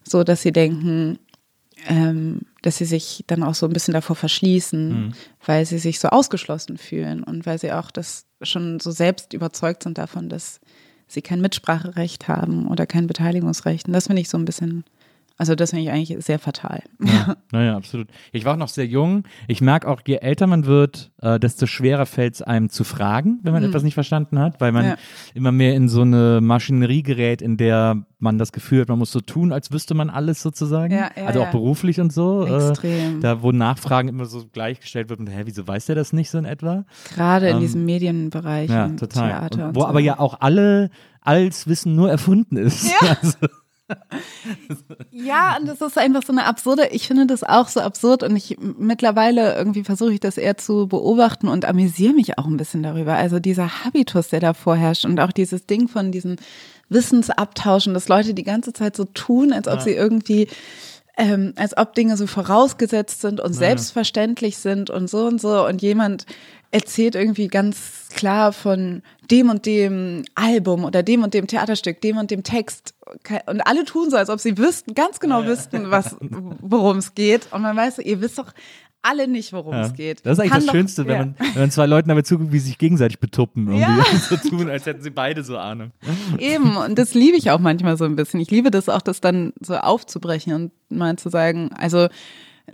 so, 0.02 0.24
dass 0.24 0.42
sie 0.42 0.52
denken, 0.52 1.20
ähm, 1.86 2.40
dass 2.62 2.78
sie 2.78 2.84
sich 2.84 3.22
dann 3.28 3.44
auch 3.44 3.54
so 3.54 3.66
ein 3.66 3.72
bisschen 3.72 3.94
davor 3.94 4.16
verschließen, 4.16 5.14
weil 5.46 5.66
sie 5.66 5.78
sich 5.78 6.00
so 6.00 6.08
ausgeschlossen 6.08 6.78
fühlen 6.78 7.22
und 7.22 7.46
weil 7.46 7.58
sie 7.58 7.72
auch 7.72 7.92
das 7.92 8.26
schon 8.42 8.80
so 8.80 8.90
selbst 8.90 9.32
überzeugt 9.34 9.84
sind 9.84 9.98
davon, 9.98 10.28
dass 10.28 10.60
sie 11.14 11.22
kein 11.22 11.40
Mitspracherecht 11.40 12.28
haben 12.28 12.66
oder 12.68 12.86
kein 12.86 13.06
Beteiligungsrecht. 13.06 13.86
Und 13.86 13.92
das 13.94 14.06
finde 14.08 14.22
ich 14.22 14.28
so 14.28 14.36
ein 14.36 14.44
bisschen, 14.44 14.84
also 15.36 15.54
das 15.54 15.70
finde 15.70 15.84
ich 15.84 15.90
eigentlich 15.90 16.24
sehr 16.24 16.38
fatal. 16.38 16.82
Ja, 17.02 17.36
naja, 17.52 17.76
absolut. 17.76 18.08
Ich 18.32 18.44
war 18.44 18.54
auch 18.54 18.58
noch 18.58 18.68
sehr 18.68 18.86
jung. 18.86 19.24
Ich 19.48 19.60
merke 19.60 19.88
auch, 19.88 20.00
je 20.06 20.16
älter 20.16 20.46
man 20.46 20.66
wird, 20.66 21.10
äh, 21.20 21.40
desto 21.40 21.66
schwerer 21.66 22.06
fällt 22.06 22.34
es 22.34 22.42
einem 22.42 22.68
zu 22.70 22.84
fragen, 22.84 23.40
wenn 23.42 23.52
man 23.52 23.64
etwas 23.64 23.82
nicht 23.82 23.94
verstanden 23.94 24.38
hat, 24.38 24.60
weil 24.60 24.70
man 24.72 24.84
Mhm. 24.84 24.90
Ja. 24.90 24.96
immer 25.34 25.52
mehr 25.52 25.74
in 25.74 25.88
so 25.88 26.02
eine 26.02 26.40
Maschinerie 26.40 27.02
gerät, 27.02 27.42
in 27.42 27.56
der 27.56 28.04
man 28.20 28.38
das 28.38 28.52
Gefühl 28.52 28.80
hat, 28.82 28.88
man 28.88 28.98
muss 28.98 29.12
so 29.12 29.20
tun, 29.20 29.52
als 29.52 29.70
wüsste 29.72 29.94
man 29.94 30.08
alles 30.08 30.40
sozusagen. 30.40 30.94
Ja, 30.94 31.10
ja, 31.16 31.26
also 31.26 31.42
auch 31.42 31.50
beruflich 31.50 32.00
und 32.00 32.12
so. 32.12 32.46
Extrem. 32.46 33.18
Äh, 33.18 33.20
da, 33.20 33.42
wo 33.42 33.52
Nachfragen 33.52 34.08
immer 34.08 34.24
so 34.26 34.44
gleichgestellt 34.52 35.08
wird 35.10 35.20
mit, 35.20 35.30
hä, 35.30 35.42
wieso 35.44 35.66
weiß 35.66 35.86
der 35.86 35.94
das 35.96 36.12
nicht 36.12 36.30
so 36.30 36.38
in 36.38 36.44
etwa? 36.46 36.84
Gerade 37.14 37.48
in 37.48 37.56
Ähm, 37.56 37.60
diesem 37.60 37.84
Medienbereich, 37.84 38.70
Ja, 38.70 38.88
total. 38.88 39.28
Theater. 39.30 39.62
Und 39.64 39.68
und 39.70 39.76
wo 39.76 39.80
so. 39.80 39.86
aber 39.88 40.00
ja 40.00 40.18
auch 40.18 40.40
alle, 40.40 40.90
alles 41.20 41.66
Wissen 41.66 41.94
nur 41.96 42.08
erfunden 42.10 42.56
ist. 42.56 42.84
Ja. 43.02 43.16
Also, 43.22 43.36
Ja, 45.10 45.56
und 45.58 45.66
das 45.66 45.80
ist 45.80 45.98
einfach 45.98 46.22
so 46.24 46.32
eine 46.32 46.46
absurde, 46.46 46.88
ich 46.90 47.06
finde 47.06 47.26
das 47.26 47.44
auch 47.44 47.68
so 47.68 47.80
absurd 47.80 48.22
und 48.22 48.36
ich 48.36 48.56
mittlerweile 48.58 49.54
irgendwie 49.56 49.84
versuche 49.84 50.12
ich 50.12 50.20
das 50.20 50.38
eher 50.38 50.56
zu 50.56 50.86
beobachten 50.86 51.48
und 51.48 51.64
amüsiere 51.64 52.14
mich 52.14 52.38
auch 52.38 52.46
ein 52.46 52.56
bisschen 52.56 52.82
darüber. 52.82 53.14
Also 53.14 53.38
dieser 53.38 53.84
Habitus, 53.84 54.28
der 54.28 54.40
da 54.40 54.54
vorherrscht 54.54 55.04
und 55.04 55.20
auch 55.20 55.32
dieses 55.32 55.66
Ding 55.66 55.88
von 55.88 56.12
diesen 56.12 56.36
Wissensabtauschen, 56.88 57.94
dass 57.94 58.08
Leute 58.08 58.34
die 58.34 58.42
ganze 58.42 58.72
Zeit 58.72 58.96
so 58.96 59.04
tun, 59.04 59.52
als 59.52 59.68
ob 59.68 59.80
sie 59.80 59.92
irgendwie 59.92 60.48
ähm, 61.16 61.52
als 61.56 61.76
ob 61.76 61.94
Dinge 61.94 62.16
so 62.16 62.26
vorausgesetzt 62.26 63.20
sind 63.20 63.40
und 63.40 63.52
selbstverständlich 63.52 64.58
sind 64.58 64.90
und 64.90 65.08
so 65.08 65.26
und 65.26 65.40
so 65.40 65.64
und 65.66 65.80
jemand 65.80 66.26
erzählt 66.74 67.14
irgendwie 67.14 67.46
ganz 67.48 68.08
klar 68.14 68.52
von 68.52 69.02
dem 69.30 69.48
und 69.48 69.64
dem 69.64 70.24
Album 70.34 70.84
oder 70.84 71.02
dem 71.02 71.22
und 71.22 71.32
dem 71.32 71.46
Theaterstück, 71.46 72.00
dem 72.00 72.16
und 72.18 72.30
dem 72.30 72.42
Text 72.42 72.94
und 73.46 73.60
alle 73.66 73.84
tun 73.84 74.10
so, 74.10 74.16
als 74.16 74.28
ob 74.28 74.40
sie 74.40 74.58
wüssten, 74.58 74.94
ganz 74.94 75.20
genau 75.20 75.44
wüssten, 75.46 75.90
was, 75.90 76.16
worum 76.20 76.98
es 76.98 77.14
geht 77.14 77.52
und 77.52 77.62
man 77.62 77.76
weiß, 77.76 77.98
ihr 78.00 78.20
wisst 78.20 78.38
doch 78.38 78.52
alle 79.02 79.28
nicht, 79.28 79.52
worum 79.52 79.74
ja. 79.74 79.82
es 79.82 79.92
geht. 79.92 80.24
Das 80.24 80.32
ist 80.32 80.40
eigentlich 80.40 80.50
Kann 80.52 80.60
das 80.60 80.66
doch- 80.66 80.72
Schönste, 80.72 81.06
wenn, 81.06 81.12
ja. 81.12 81.18
man, 81.26 81.34
wenn 81.38 81.60
man 81.62 81.70
zwei 81.70 81.86
Leuten 81.86 82.08
dabei 82.08 82.22
zuguckt, 82.22 82.52
wie 82.52 82.58
sie 82.58 82.68
sich 82.68 82.78
gegenseitig 82.78 83.20
betuppen. 83.20 83.66
Irgendwie 83.68 83.80
Ja. 83.82 84.04
so 84.28 84.36
tun, 84.36 84.70
als 84.70 84.86
hätten 84.86 85.02
sie 85.02 85.10
beide 85.10 85.44
so 85.44 85.58
Ahnung. 85.58 85.90
Eben, 86.38 86.76
und 86.76 86.98
das 86.98 87.12
liebe 87.14 87.36
ich 87.36 87.50
auch 87.50 87.58
manchmal 87.60 87.98
so 87.98 88.04
ein 88.06 88.16
bisschen. 88.16 88.40
Ich 88.40 88.50
liebe 88.50 88.70
das 88.70 88.88
auch, 88.88 89.02
das 89.02 89.20
dann 89.20 89.52
so 89.60 89.76
aufzubrechen 89.76 90.54
und 90.54 90.72
mal 90.88 91.16
zu 91.16 91.28
sagen, 91.28 91.70
also 91.76 92.08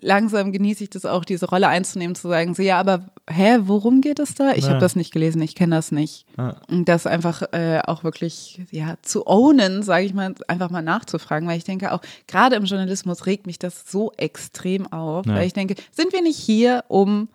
langsam 0.00 0.52
genieße 0.52 0.84
ich 0.84 0.90
das 0.90 1.04
auch, 1.04 1.24
diese 1.24 1.46
Rolle 1.46 1.68
einzunehmen, 1.68 2.14
zu 2.14 2.28
sagen, 2.28 2.54
so 2.54 2.62
ja, 2.62 2.78
aber 2.78 3.06
hä, 3.28 3.58
worum 3.62 4.00
geht 4.00 4.18
es 4.18 4.34
da? 4.34 4.52
Ich 4.52 4.64
Ja. 4.64 4.70
habe 4.70 4.80
das 4.80 4.96
nicht 4.96 5.12
gelesen, 5.12 5.42
ich 5.42 5.54
kenne 5.54 5.74
das 5.76 5.90
nicht. 5.92 6.26
Ja. 6.38 6.56
Und 6.70 6.86
das 6.88 7.06
einfach 7.06 7.42
äh, 7.52 7.80
auch 7.86 8.04
wirklich 8.04 8.62
ja 8.70 8.94
zu 9.02 9.26
ownen, 9.26 9.82
sage 9.82 10.04
ich 10.06 10.14
mal, 10.14 10.34
einfach 10.48 10.70
mal 10.70 10.82
nachzufragen, 10.82 11.48
weil 11.48 11.58
ich 11.58 11.64
denke 11.64 11.92
auch, 11.92 12.00
gerade 12.28 12.56
im 12.56 12.64
Journalismus 12.64 13.26
regt 13.26 13.46
mich 13.46 13.58
das 13.58 13.84
so 13.90 14.12
extrem 14.16 14.90
auf, 14.92 15.26
Ja. 15.26 15.34
weil 15.34 15.46
ich 15.46 15.52
denke, 15.54 15.74
sind 15.92 16.12
wir 16.12 16.22
nicht 16.22 16.38
hier, 16.38 16.84
um 16.88 17.28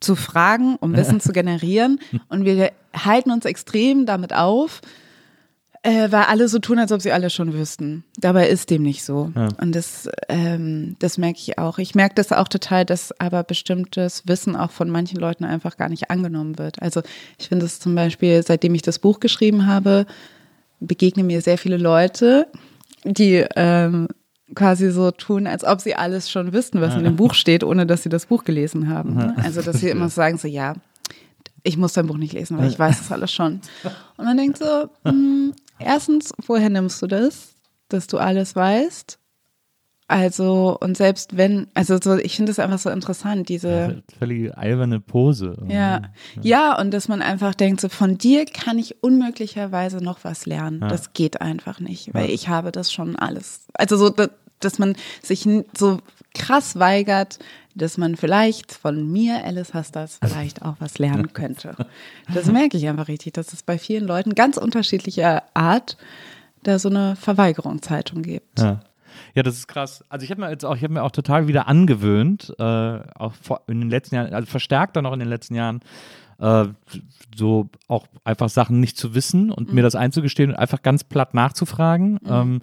zu 0.00 0.16
fragen, 0.16 0.76
um 0.80 0.96
Wissen 0.96 1.20
zu 1.20 1.32
generieren 1.32 2.00
und 2.28 2.44
wir 2.44 2.72
halten 2.94 3.30
uns 3.30 3.44
extrem 3.44 4.04
damit 4.06 4.32
auf, 4.34 4.80
äh, 5.84 6.12
weil 6.12 6.24
alle 6.24 6.48
so 6.48 6.60
tun, 6.60 6.78
als 6.78 6.92
ob 6.92 7.02
sie 7.02 7.10
alle 7.10 7.28
schon 7.28 7.52
wüssten. 7.52 8.04
Dabei 8.18 8.48
ist 8.48 8.70
dem 8.70 8.82
nicht 8.82 9.02
so. 9.02 9.32
Ja. 9.34 9.48
Und 9.60 9.74
das, 9.74 10.08
ähm, 10.28 10.94
das 11.00 11.18
merke 11.18 11.38
ich 11.40 11.58
auch. 11.58 11.78
Ich 11.78 11.96
merke 11.96 12.14
das 12.14 12.30
auch 12.30 12.46
total, 12.46 12.84
dass 12.84 13.18
aber 13.20 13.42
bestimmtes 13.42 14.22
Wissen 14.26 14.54
auch 14.54 14.70
von 14.70 14.90
manchen 14.90 15.18
Leuten 15.18 15.44
einfach 15.44 15.76
gar 15.76 15.88
nicht 15.88 16.10
angenommen 16.10 16.58
wird. 16.58 16.80
Also 16.80 17.02
ich 17.38 17.48
finde 17.48 17.66
es 17.66 17.80
zum 17.80 17.96
Beispiel, 17.96 18.42
seitdem 18.44 18.74
ich 18.74 18.82
das 18.82 19.00
Buch 19.00 19.18
geschrieben 19.18 19.66
habe, 19.66 20.06
begegnen 20.78 21.26
mir 21.26 21.40
sehr 21.40 21.58
viele 21.58 21.78
Leute, 21.78 22.46
die 23.04 23.44
ähm, 23.56 24.06
quasi 24.54 24.90
so 24.90 25.10
tun, 25.10 25.48
als 25.48 25.64
ob 25.64 25.80
sie 25.80 25.96
alles 25.96 26.30
schon 26.30 26.52
wüssten, 26.52 26.80
was 26.80 26.94
in 26.94 27.04
dem 27.04 27.16
Buch 27.16 27.34
steht, 27.34 27.64
ohne 27.64 27.86
dass 27.86 28.02
sie 28.04 28.08
das 28.08 28.26
Buch 28.26 28.44
gelesen 28.44 28.88
haben. 28.88 29.14
Ne? 29.14 29.34
Also 29.42 29.62
dass 29.62 29.80
sie 29.80 29.88
immer 29.88 30.08
sagen 30.10 30.38
so, 30.38 30.46
ja, 30.46 30.74
ich 31.62 31.76
muss 31.76 31.92
dein 31.92 32.06
Buch 32.06 32.16
nicht 32.18 32.32
lesen, 32.32 32.58
weil 32.58 32.68
ich 32.68 32.78
weiß 32.78 32.98
das 32.98 33.12
alles 33.12 33.32
schon. 33.32 33.60
Und 34.16 34.24
man 34.24 34.36
denkt 34.36 34.58
so, 34.58 34.88
mh, 35.04 35.52
erstens, 35.78 36.32
woher 36.46 36.70
nimmst 36.70 37.00
du 37.02 37.06
das, 37.06 37.54
dass 37.88 38.06
du 38.06 38.18
alles 38.18 38.54
weißt? 38.56 39.18
Also, 40.08 40.76
und 40.80 40.96
selbst 40.96 41.38
wenn, 41.38 41.68
also 41.72 41.96
so, 42.02 42.16
ich 42.18 42.36
finde 42.36 42.50
das 42.50 42.58
einfach 42.58 42.78
so 42.78 42.90
interessant, 42.90 43.48
diese, 43.48 44.02
Völlig 44.18 44.54
alberne 44.54 45.00
Pose. 45.00 45.56
ja, 45.68 46.02
ja, 46.42 46.78
und 46.78 46.90
dass 46.92 47.08
man 47.08 47.22
einfach 47.22 47.54
denkt, 47.54 47.80
so 47.80 47.88
von 47.88 48.18
dir 48.18 48.44
kann 48.44 48.78
ich 48.78 49.02
unmöglicherweise 49.02 49.98
noch 50.04 50.22
was 50.24 50.44
lernen. 50.44 50.80
Das 50.80 51.14
geht 51.14 51.40
einfach 51.40 51.80
nicht, 51.80 52.12
weil 52.12 52.28
ich 52.30 52.48
habe 52.48 52.72
das 52.72 52.92
schon 52.92 53.16
alles. 53.16 53.64
Also 53.72 53.96
so, 53.96 54.10
da- 54.10 54.28
dass 54.60 54.78
man 54.78 54.96
sich 55.22 55.48
so 55.78 55.98
krass 56.34 56.78
weigert, 56.78 57.38
dass 57.74 57.98
man 57.98 58.16
vielleicht 58.16 58.72
von 58.72 59.10
mir, 59.10 59.44
Alice 59.44 59.74
Hastas, 59.74 60.18
vielleicht 60.22 60.62
auch 60.62 60.76
was 60.78 60.98
lernen 60.98 61.32
könnte. 61.34 61.74
Das 62.32 62.46
merke 62.46 62.76
ich 62.76 62.88
einfach 62.88 63.08
richtig, 63.08 63.34
dass 63.34 63.52
es 63.52 63.62
bei 63.62 63.78
vielen 63.78 64.06
Leuten 64.06 64.34
ganz 64.34 64.56
unterschiedlicher 64.56 65.42
Art 65.54 65.96
da 66.62 66.78
so 66.78 66.88
eine 66.88 67.16
Verweigerungshaltung 67.16 68.22
gibt. 68.22 68.60
Ja. 68.60 68.80
Ja, 69.34 69.42
das 69.42 69.56
ist 69.56 69.68
krass. 69.68 70.04
Also 70.08 70.24
ich 70.24 70.30
habe 70.30 70.40
mir 70.40 70.50
jetzt 70.50 70.64
auch, 70.64 70.76
ich 70.76 70.82
habe 70.82 70.94
mir 70.94 71.02
auch 71.02 71.10
total 71.10 71.46
wieder 71.46 71.68
angewöhnt, 71.68 72.54
äh, 72.58 72.62
auch 72.62 73.34
vor, 73.34 73.62
in 73.66 73.80
den 73.80 73.90
letzten 73.90 74.14
Jahren, 74.14 74.32
also 74.32 74.46
verstärkt 74.46 74.96
dann 74.96 75.06
auch 75.06 75.12
in 75.12 75.20
den 75.20 75.28
letzten 75.28 75.54
Jahren, 75.54 75.80
äh, 76.38 76.66
so 77.36 77.68
auch 77.88 78.06
einfach 78.24 78.48
Sachen 78.48 78.80
nicht 78.80 78.96
zu 78.96 79.14
wissen 79.14 79.50
und 79.50 79.72
mir 79.72 79.82
das 79.82 79.94
einzugestehen 79.94 80.50
und 80.50 80.56
einfach 80.56 80.82
ganz 80.82 81.04
platt 81.04 81.34
nachzufragen. 81.34 82.20
Ähm, 82.26 82.62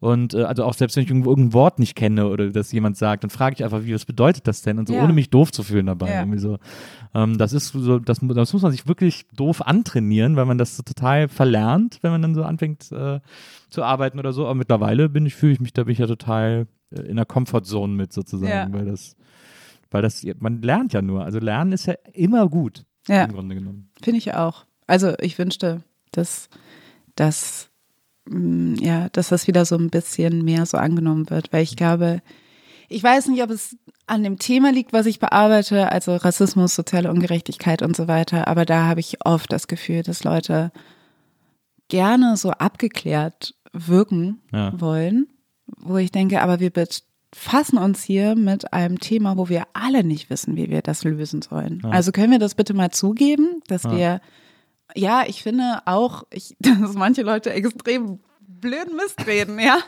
und 0.00 0.34
äh, 0.34 0.42
also 0.44 0.64
auch 0.64 0.74
selbst 0.74 0.96
wenn 0.96 1.02
ich 1.04 1.10
irgendwo 1.10 1.30
irgendein 1.30 1.52
Wort 1.54 1.78
nicht 1.78 1.94
kenne 1.96 2.28
oder 2.28 2.50
das 2.50 2.70
jemand 2.72 2.96
sagt, 2.96 3.24
dann 3.24 3.30
frage 3.30 3.54
ich 3.54 3.64
einfach, 3.64 3.82
wie 3.84 3.94
was 3.94 4.04
bedeutet 4.04 4.46
das 4.46 4.62
denn? 4.62 4.78
Und 4.78 4.86
so 4.88 4.94
Ja. 4.94 5.02
ohne 5.02 5.12
mich 5.12 5.30
doof 5.30 5.50
zu 5.50 5.62
fühlen 5.62 5.86
dabei. 5.86 6.10
Ja. 6.12 6.20
Irgendwie 6.20 6.38
so. 6.38 6.58
Ähm, 7.14 7.36
das 7.38 7.52
ist 7.52 7.68
so, 7.68 7.98
das, 7.98 8.20
das 8.22 8.52
muss 8.52 8.62
man 8.62 8.70
sich 8.72 8.86
wirklich 8.86 9.26
doof 9.34 9.62
antrainieren, 9.66 10.36
weil 10.36 10.44
man 10.46 10.56
das 10.58 10.76
so 10.76 10.82
total 10.82 11.28
verlernt, 11.28 11.98
wenn 12.02 12.10
man 12.12 12.22
dann 12.22 12.34
so 12.34 12.44
anfängt 12.44 12.92
äh, 12.92 13.20
zu 13.70 13.82
arbeiten 13.82 14.18
oder 14.18 14.32
so. 14.32 14.44
Aber 14.44 14.54
mittlerweile 14.54 15.08
bin 15.08 15.26
ich, 15.26 15.34
fühle 15.34 15.52
ich 15.54 15.60
mich, 15.60 15.72
da 15.72 15.84
bin 15.84 15.92
ich 15.92 15.98
ja 15.98 16.06
total 16.06 16.66
äh, 16.90 17.00
in 17.00 17.16
der 17.16 17.26
Comfortzone 17.26 17.92
mit 17.92 18.12
sozusagen, 18.12 18.50
Ja. 18.52 18.68
weil 18.72 18.84
das, 18.86 19.16
weil 19.90 20.02
das, 20.02 20.24
man 20.38 20.62
lernt 20.62 20.92
ja 20.92 21.02
nur. 21.02 21.24
Also 21.24 21.38
lernen 21.40 21.72
ist 21.72 21.86
ja 21.86 21.94
immer 22.12 22.48
gut 22.48 22.84
Ja. 23.08 23.24
im 23.24 23.32
Grunde 23.32 23.54
genommen. 23.56 23.90
Finde 24.02 24.18
ich 24.18 24.34
auch. 24.34 24.64
Also 24.86 25.14
ich 25.20 25.38
wünschte, 25.38 25.82
dass, 26.12 26.48
dass, 27.16 27.68
ja, 28.80 29.08
dass 29.10 29.28
das 29.28 29.46
wieder 29.46 29.64
so 29.64 29.76
ein 29.76 29.90
bisschen 29.90 30.44
mehr 30.44 30.66
so 30.66 30.76
angenommen 30.76 31.30
wird, 31.30 31.52
weil 31.52 31.62
ich 31.62 31.76
glaube, 31.76 32.20
ich 32.88 33.02
weiß 33.02 33.28
nicht, 33.28 33.42
ob 33.42 33.50
es 33.50 33.76
an 34.06 34.22
dem 34.22 34.38
Thema 34.38 34.72
liegt, 34.72 34.92
was 34.92 35.06
ich 35.06 35.18
bearbeite, 35.18 35.92
also 35.92 36.16
Rassismus, 36.16 36.74
soziale 36.74 37.10
Ungerechtigkeit 37.10 37.82
und 37.82 37.94
so 37.96 38.08
weiter, 38.08 38.48
aber 38.48 38.64
da 38.64 38.84
habe 38.86 39.00
ich 39.00 39.24
oft 39.26 39.52
das 39.52 39.66
Gefühl, 39.66 40.02
dass 40.02 40.24
Leute 40.24 40.72
gerne 41.88 42.36
so 42.36 42.50
abgeklärt 42.50 43.54
wirken 43.72 44.40
Ja. 44.52 44.78
wollen, 44.80 45.28
wo 45.76 45.96
ich 45.98 46.10
denke, 46.12 46.40
aber 46.42 46.60
wir 46.60 46.70
befassen 46.70 47.78
uns 47.78 48.02
hier 48.02 48.34
mit 48.34 48.72
einem 48.72 48.98
Thema, 48.98 49.36
wo 49.36 49.48
wir 49.48 49.64
alle 49.74 50.04
nicht 50.04 50.30
wissen, 50.30 50.56
wie 50.56 50.70
wir 50.70 50.82
das 50.82 51.04
lösen 51.04 51.42
sollen. 51.42 51.82
Also 51.84 52.12
können 52.12 52.32
wir 52.32 52.38
das 52.38 52.54
bitte 52.54 52.74
mal 52.74 52.90
zugeben, 52.90 53.60
dass 53.68 53.84
wir, 53.84 54.20
ja, 54.94 55.24
ich 55.26 55.42
finde 55.42 55.80
auch, 55.84 56.24
ich, 56.32 56.56
dass 56.60 56.94
manche 56.94 57.22
Leute 57.22 57.52
extrem 57.52 58.20
blöden 58.40 58.96
Mist 58.96 59.26
reden, 59.26 59.58
ja. 59.58 59.78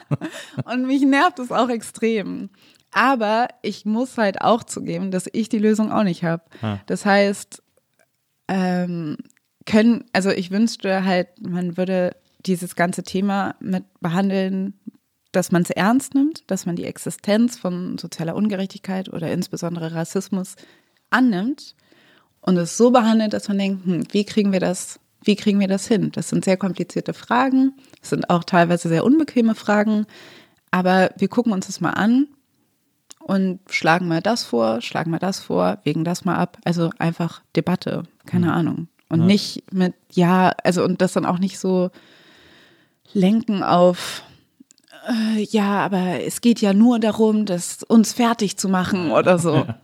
Und 0.64 0.86
mich 0.86 1.02
nervt 1.02 1.38
es 1.38 1.50
auch 1.50 1.68
extrem. 1.68 2.50
Aber 2.92 3.48
ich 3.62 3.84
muss 3.84 4.18
halt 4.18 4.40
auch 4.40 4.64
zugeben, 4.64 5.10
dass 5.10 5.28
ich 5.32 5.48
die 5.48 5.58
Lösung 5.58 5.92
auch 5.92 6.02
nicht 6.02 6.24
habe. 6.24 6.42
Das 6.86 7.04
heißt, 7.04 7.62
ähm, 8.48 9.16
können, 9.66 10.04
also 10.12 10.30
ich 10.30 10.50
wünschte 10.50 11.04
halt, 11.04 11.28
man 11.40 11.76
würde 11.76 12.16
dieses 12.46 12.74
ganze 12.74 13.02
Thema 13.02 13.54
mit 13.60 13.84
behandeln, 14.00 14.74
dass 15.32 15.52
man 15.52 15.62
es 15.62 15.70
ernst 15.70 16.14
nimmt, 16.14 16.50
dass 16.50 16.66
man 16.66 16.74
die 16.74 16.84
Existenz 16.84 17.58
von 17.58 17.96
sozialer 17.98 18.34
Ungerechtigkeit 18.34 19.12
oder 19.12 19.30
insbesondere 19.30 19.94
Rassismus 19.94 20.56
annimmt 21.10 21.76
und 22.40 22.56
es 22.56 22.76
so 22.76 22.90
behandelt, 22.90 23.32
dass 23.32 23.48
man 23.48 23.58
denkt, 23.58 23.86
hm, 23.86 24.04
wie 24.12 24.24
kriegen 24.24 24.52
wir 24.52 24.60
das, 24.60 25.00
wie 25.22 25.36
kriegen 25.36 25.60
wir 25.60 25.68
das 25.68 25.86
hin? 25.86 26.10
Das 26.12 26.28
sind 26.28 26.44
sehr 26.44 26.56
komplizierte 26.56 27.14
Fragen, 27.14 27.74
es 28.02 28.10
sind 28.10 28.30
auch 28.30 28.44
teilweise 28.44 28.88
sehr 28.88 29.04
unbequeme 29.04 29.54
Fragen, 29.54 30.06
aber 30.70 31.10
wir 31.16 31.28
gucken 31.28 31.52
uns 31.52 31.66
das 31.66 31.80
mal 31.80 31.90
an 31.90 32.28
und 33.20 33.60
schlagen 33.68 34.08
mal 34.08 34.22
das 34.22 34.44
vor, 34.44 34.80
schlagen 34.80 35.10
mal 35.10 35.18
das 35.18 35.40
vor, 35.40 35.78
wägen 35.84 36.04
das 36.04 36.24
mal 36.24 36.36
ab. 36.36 36.58
Also 36.64 36.90
einfach 36.98 37.42
Debatte, 37.54 38.04
keine 38.26 38.52
Ahnung. 38.52 38.88
Und 39.08 39.26
nicht 39.26 39.72
mit, 39.72 39.94
ja, 40.12 40.52
also 40.62 40.84
und 40.84 41.02
das 41.02 41.12
dann 41.12 41.26
auch 41.26 41.38
nicht 41.38 41.58
so 41.58 41.90
lenken 43.12 43.64
auf, 43.64 44.22
äh, 45.08 45.42
ja, 45.42 45.84
aber 45.84 46.22
es 46.24 46.40
geht 46.40 46.60
ja 46.60 46.72
nur 46.72 46.98
darum, 46.98 47.44
das 47.44 47.82
uns 47.82 48.12
fertig 48.12 48.56
zu 48.56 48.68
machen 48.68 49.10
oder 49.10 49.38
so. 49.38 49.66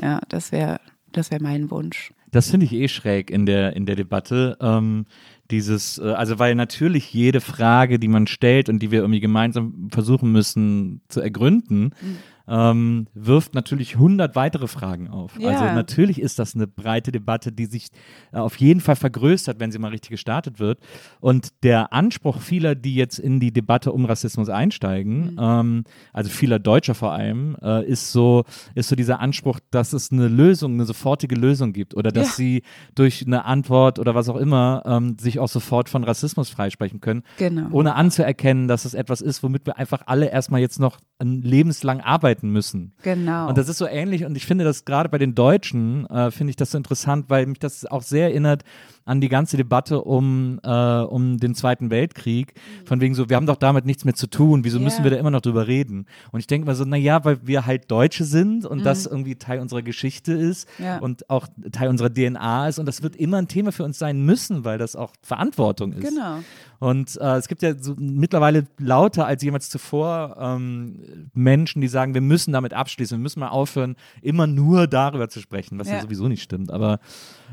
Ja, 0.00 0.20
das 0.30 0.52
wäre, 0.52 0.80
das 1.12 1.30
wäre 1.30 1.42
mein 1.42 1.70
Wunsch. 1.70 2.12
Das 2.30 2.50
finde 2.50 2.64
ich 2.66 2.72
eh 2.72 2.88
schräg 2.88 3.30
in 3.30 3.44
der, 3.44 3.76
in 3.76 3.84
der 3.84 3.94
Debatte. 3.94 4.56
Ähm, 4.60 5.04
dieses, 5.50 5.98
äh, 5.98 6.12
also 6.12 6.38
weil 6.38 6.54
natürlich 6.54 7.12
jede 7.12 7.40
Frage, 7.40 7.98
die 7.98 8.08
man 8.08 8.26
stellt 8.26 8.68
und 8.68 8.80
die 8.80 8.90
wir 8.90 9.00
irgendwie 9.00 9.20
gemeinsam 9.20 9.88
versuchen 9.92 10.32
müssen 10.32 11.02
zu 11.08 11.20
ergründen, 11.20 11.94
Mhm. 12.00 12.16
Ähm, 12.52 13.06
wirft 13.14 13.54
natürlich 13.54 13.96
hundert 13.96 14.36
weitere 14.36 14.66
Fragen 14.68 15.08
auf. 15.08 15.38
Ja. 15.38 15.48
Also 15.48 15.64
natürlich 15.64 16.20
ist 16.20 16.38
das 16.38 16.54
eine 16.54 16.66
breite 16.66 17.10
Debatte, 17.10 17.50
die 17.50 17.64
sich 17.64 17.88
äh, 18.32 18.36
auf 18.36 18.56
jeden 18.56 18.80
Fall 18.80 18.96
vergrößert, 18.96 19.58
wenn 19.58 19.72
sie 19.72 19.78
mal 19.78 19.88
richtig 19.88 20.10
gestartet 20.10 20.60
wird. 20.60 20.78
Und 21.20 21.48
der 21.62 21.94
Anspruch 21.94 22.40
vieler, 22.40 22.74
die 22.74 22.94
jetzt 22.94 23.18
in 23.18 23.40
die 23.40 23.52
Debatte 23.52 23.90
um 23.92 24.04
Rassismus 24.04 24.50
einsteigen, 24.50 25.36
ähm, 25.40 25.84
also 26.12 26.28
vieler 26.28 26.58
Deutscher 26.58 26.94
vor 26.94 27.12
allem, 27.12 27.56
äh, 27.62 27.86
ist 27.86 28.12
so, 28.12 28.44
ist 28.74 28.88
so 28.90 28.96
dieser 28.96 29.20
Anspruch, 29.20 29.58
dass 29.70 29.94
es 29.94 30.12
eine 30.12 30.28
Lösung, 30.28 30.74
eine 30.74 30.84
sofortige 30.84 31.34
Lösung 31.36 31.72
gibt 31.72 31.94
oder 31.96 32.10
dass 32.12 32.28
Ja. 32.28 32.34
sie 32.34 32.62
durch 32.94 33.24
eine 33.26 33.46
Antwort 33.46 33.98
oder 33.98 34.14
was 34.14 34.28
auch 34.28 34.36
immer 34.36 34.82
ähm, 34.84 35.16
sich 35.18 35.38
auch 35.38 35.48
sofort 35.48 35.88
von 35.88 36.04
Rassismus 36.04 36.50
freisprechen 36.50 37.00
können, 37.00 37.22
Genau. 37.38 37.68
ohne 37.70 37.94
anzuerkennen, 37.94 38.68
dass 38.68 38.84
es 38.84 38.92
etwas 38.92 39.22
ist, 39.22 39.42
womit 39.42 39.64
wir 39.64 39.78
einfach 39.78 40.02
alle 40.04 40.26
erstmal 40.30 40.60
jetzt 40.60 40.78
noch 40.80 40.98
ein 41.18 41.40
lebenslang 41.40 42.00
arbeiten 42.02 42.41
müssen. 42.50 42.94
Genau. 43.02 43.48
Und 43.48 43.58
das 43.58 43.68
ist 43.68 43.78
so 43.78 43.86
ähnlich 43.86 44.24
und 44.24 44.36
ich 44.36 44.46
finde 44.46 44.64
das 44.64 44.84
gerade 44.84 45.08
bei 45.08 45.18
den 45.18 45.34
Deutschen, 45.34 46.06
äh, 46.06 46.30
finde 46.30 46.50
ich 46.50 46.56
das 46.56 46.72
so 46.72 46.78
interessant, 46.78 47.26
weil 47.28 47.46
mich 47.46 47.58
das 47.58 47.86
auch 47.86 48.02
sehr 48.02 48.28
erinnert 48.28 48.64
an 49.04 49.20
die 49.20 49.28
ganze 49.28 49.56
Debatte 49.56 50.02
um, 50.02 50.60
äh, 50.62 50.68
um 51.00 51.38
den 51.38 51.54
Zweiten 51.54 51.90
Weltkrieg. 51.90 52.54
Von 52.84 53.00
wegen 53.00 53.14
so, 53.14 53.28
wir 53.28 53.36
haben 53.36 53.46
doch 53.46 53.56
damit 53.56 53.84
nichts 53.86 54.04
mehr 54.04 54.14
zu 54.14 54.26
tun, 54.28 54.64
wieso 54.64 54.78
Ja. 54.78 54.84
müssen 54.84 55.04
wir 55.04 55.10
da 55.10 55.16
immer 55.16 55.30
noch 55.30 55.40
drüber 55.40 55.66
reden? 55.66 56.06
Und 56.30 56.40
ich 56.40 56.46
denke 56.46 56.66
mal 56.66 56.74
so, 56.74 56.84
naja, 56.84 57.24
weil 57.24 57.38
wir 57.46 57.66
halt 57.66 57.90
Deutsche 57.90 58.24
sind 58.24 58.64
und 58.64 58.84
das 58.86 59.06
irgendwie 59.06 59.36
Teil 59.36 59.60
unserer 59.60 59.82
Geschichte 59.82 60.32
ist 60.32 60.68
Mhm. 60.78 60.84
Ja. 60.84 60.98
und 60.98 61.28
auch 61.30 61.46
Teil 61.72 61.88
unserer 61.88 62.10
DNA 62.12 62.68
ist 62.68 62.78
und 62.78 62.86
das 62.86 63.02
wird 63.02 63.16
immer 63.16 63.38
ein 63.38 63.48
Thema 63.48 63.72
für 63.72 63.84
uns 63.84 63.98
sein 63.98 64.22
müssen, 64.24 64.64
weil 64.64 64.78
das 64.78 64.94
auch 64.96 65.12
Verantwortung 65.22 65.92
ist. 65.92 66.08
Genau. 66.08 66.38
Und 66.78 67.16
äh, 67.20 67.36
es 67.36 67.46
gibt 67.48 67.62
ja 67.62 67.74
so 67.78 67.94
mittlerweile 67.98 68.66
lauter 68.78 69.26
als 69.26 69.42
jemals 69.42 69.68
zuvor 69.70 70.36
ähm, 70.40 71.28
Menschen, 71.32 71.80
die 71.80 71.88
sagen, 71.88 72.14
wir 72.14 72.20
müssen 72.20 72.52
damit 72.52 72.74
abschließen, 72.74 73.16
wir 73.18 73.22
müssen 73.22 73.40
mal 73.40 73.48
aufhören, 73.48 73.94
immer 74.20 74.46
nur 74.48 74.86
darüber 74.88 75.28
zu 75.28 75.40
sprechen, 75.40 75.78
was 75.78 75.88
ja, 75.88 75.94
Ja. 75.96 76.02
sowieso 76.02 76.26
nicht 76.28 76.42
stimmt. 76.42 76.72
Aber 76.72 76.98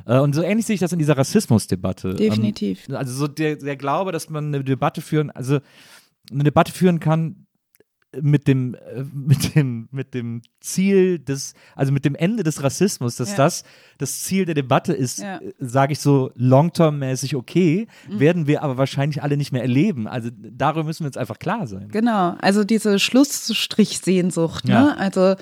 und 0.05 0.33
so 0.33 0.41
ähnlich 0.41 0.65
sehe 0.65 0.73
ich 0.75 0.79
das 0.79 0.91
in 0.93 0.99
dieser 0.99 1.17
Rassismusdebatte. 1.17 2.15
Definitiv. 2.15 2.87
Ähm, 2.89 2.95
also 2.95 3.13
so 3.13 3.27
der, 3.27 3.55
der 3.57 3.75
Glaube, 3.75 4.11
dass 4.11 4.29
man 4.29 4.47
eine 4.47 4.63
Debatte 4.63 5.01
führen, 5.01 5.29
also 5.31 5.59
eine 6.31 6.43
Debatte 6.43 6.71
führen 6.71 6.99
kann 6.99 7.45
mit 8.19 8.47
dem, 8.47 8.73
äh, 8.73 9.03
mit 9.13 9.53
dem, 9.55 9.87
mit 9.91 10.15
dem 10.15 10.41
Ziel 10.61 11.19
des, 11.19 11.53
also 11.75 11.91
mit 11.91 12.05
dem 12.05 12.15
Ende 12.15 12.41
des 12.41 12.63
Rassismus, 12.63 13.17
dass 13.17 13.31
Ja. 13.31 13.37
das 13.37 13.63
das 13.99 14.23
Ziel 14.23 14.45
der 14.45 14.55
Debatte 14.55 14.93
ist, 14.93 15.19
Ja. 15.19 15.39
Mhm. 15.39 15.51
sage 15.59 15.93
ich 15.93 15.99
so 15.99 16.31
long-term-mäßig 16.35 17.35
okay, 17.35 17.87
werden 18.09 18.47
wir 18.47 18.63
aber 18.63 18.77
wahrscheinlich 18.77 19.21
alle 19.21 19.37
nicht 19.37 19.51
mehr 19.51 19.61
erleben. 19.61 20.07
Also 20.07 20.29
darüber 20.33 20.83
müssen 20.85 21.03
wir 21.03 21.07
uns 21.09 21.17
einfach 21.17 21.37
klar 21.37 21.67
sein. 21.67 21.89
Genau, 21.89 22.35
also 22.41 22.63
diese 22.63 22.97
Schlussstrichsehnsucht, 22.97 24.65
ne? 24.65 24.73
Ja. 24.73 24.95
Also 24.97 25.35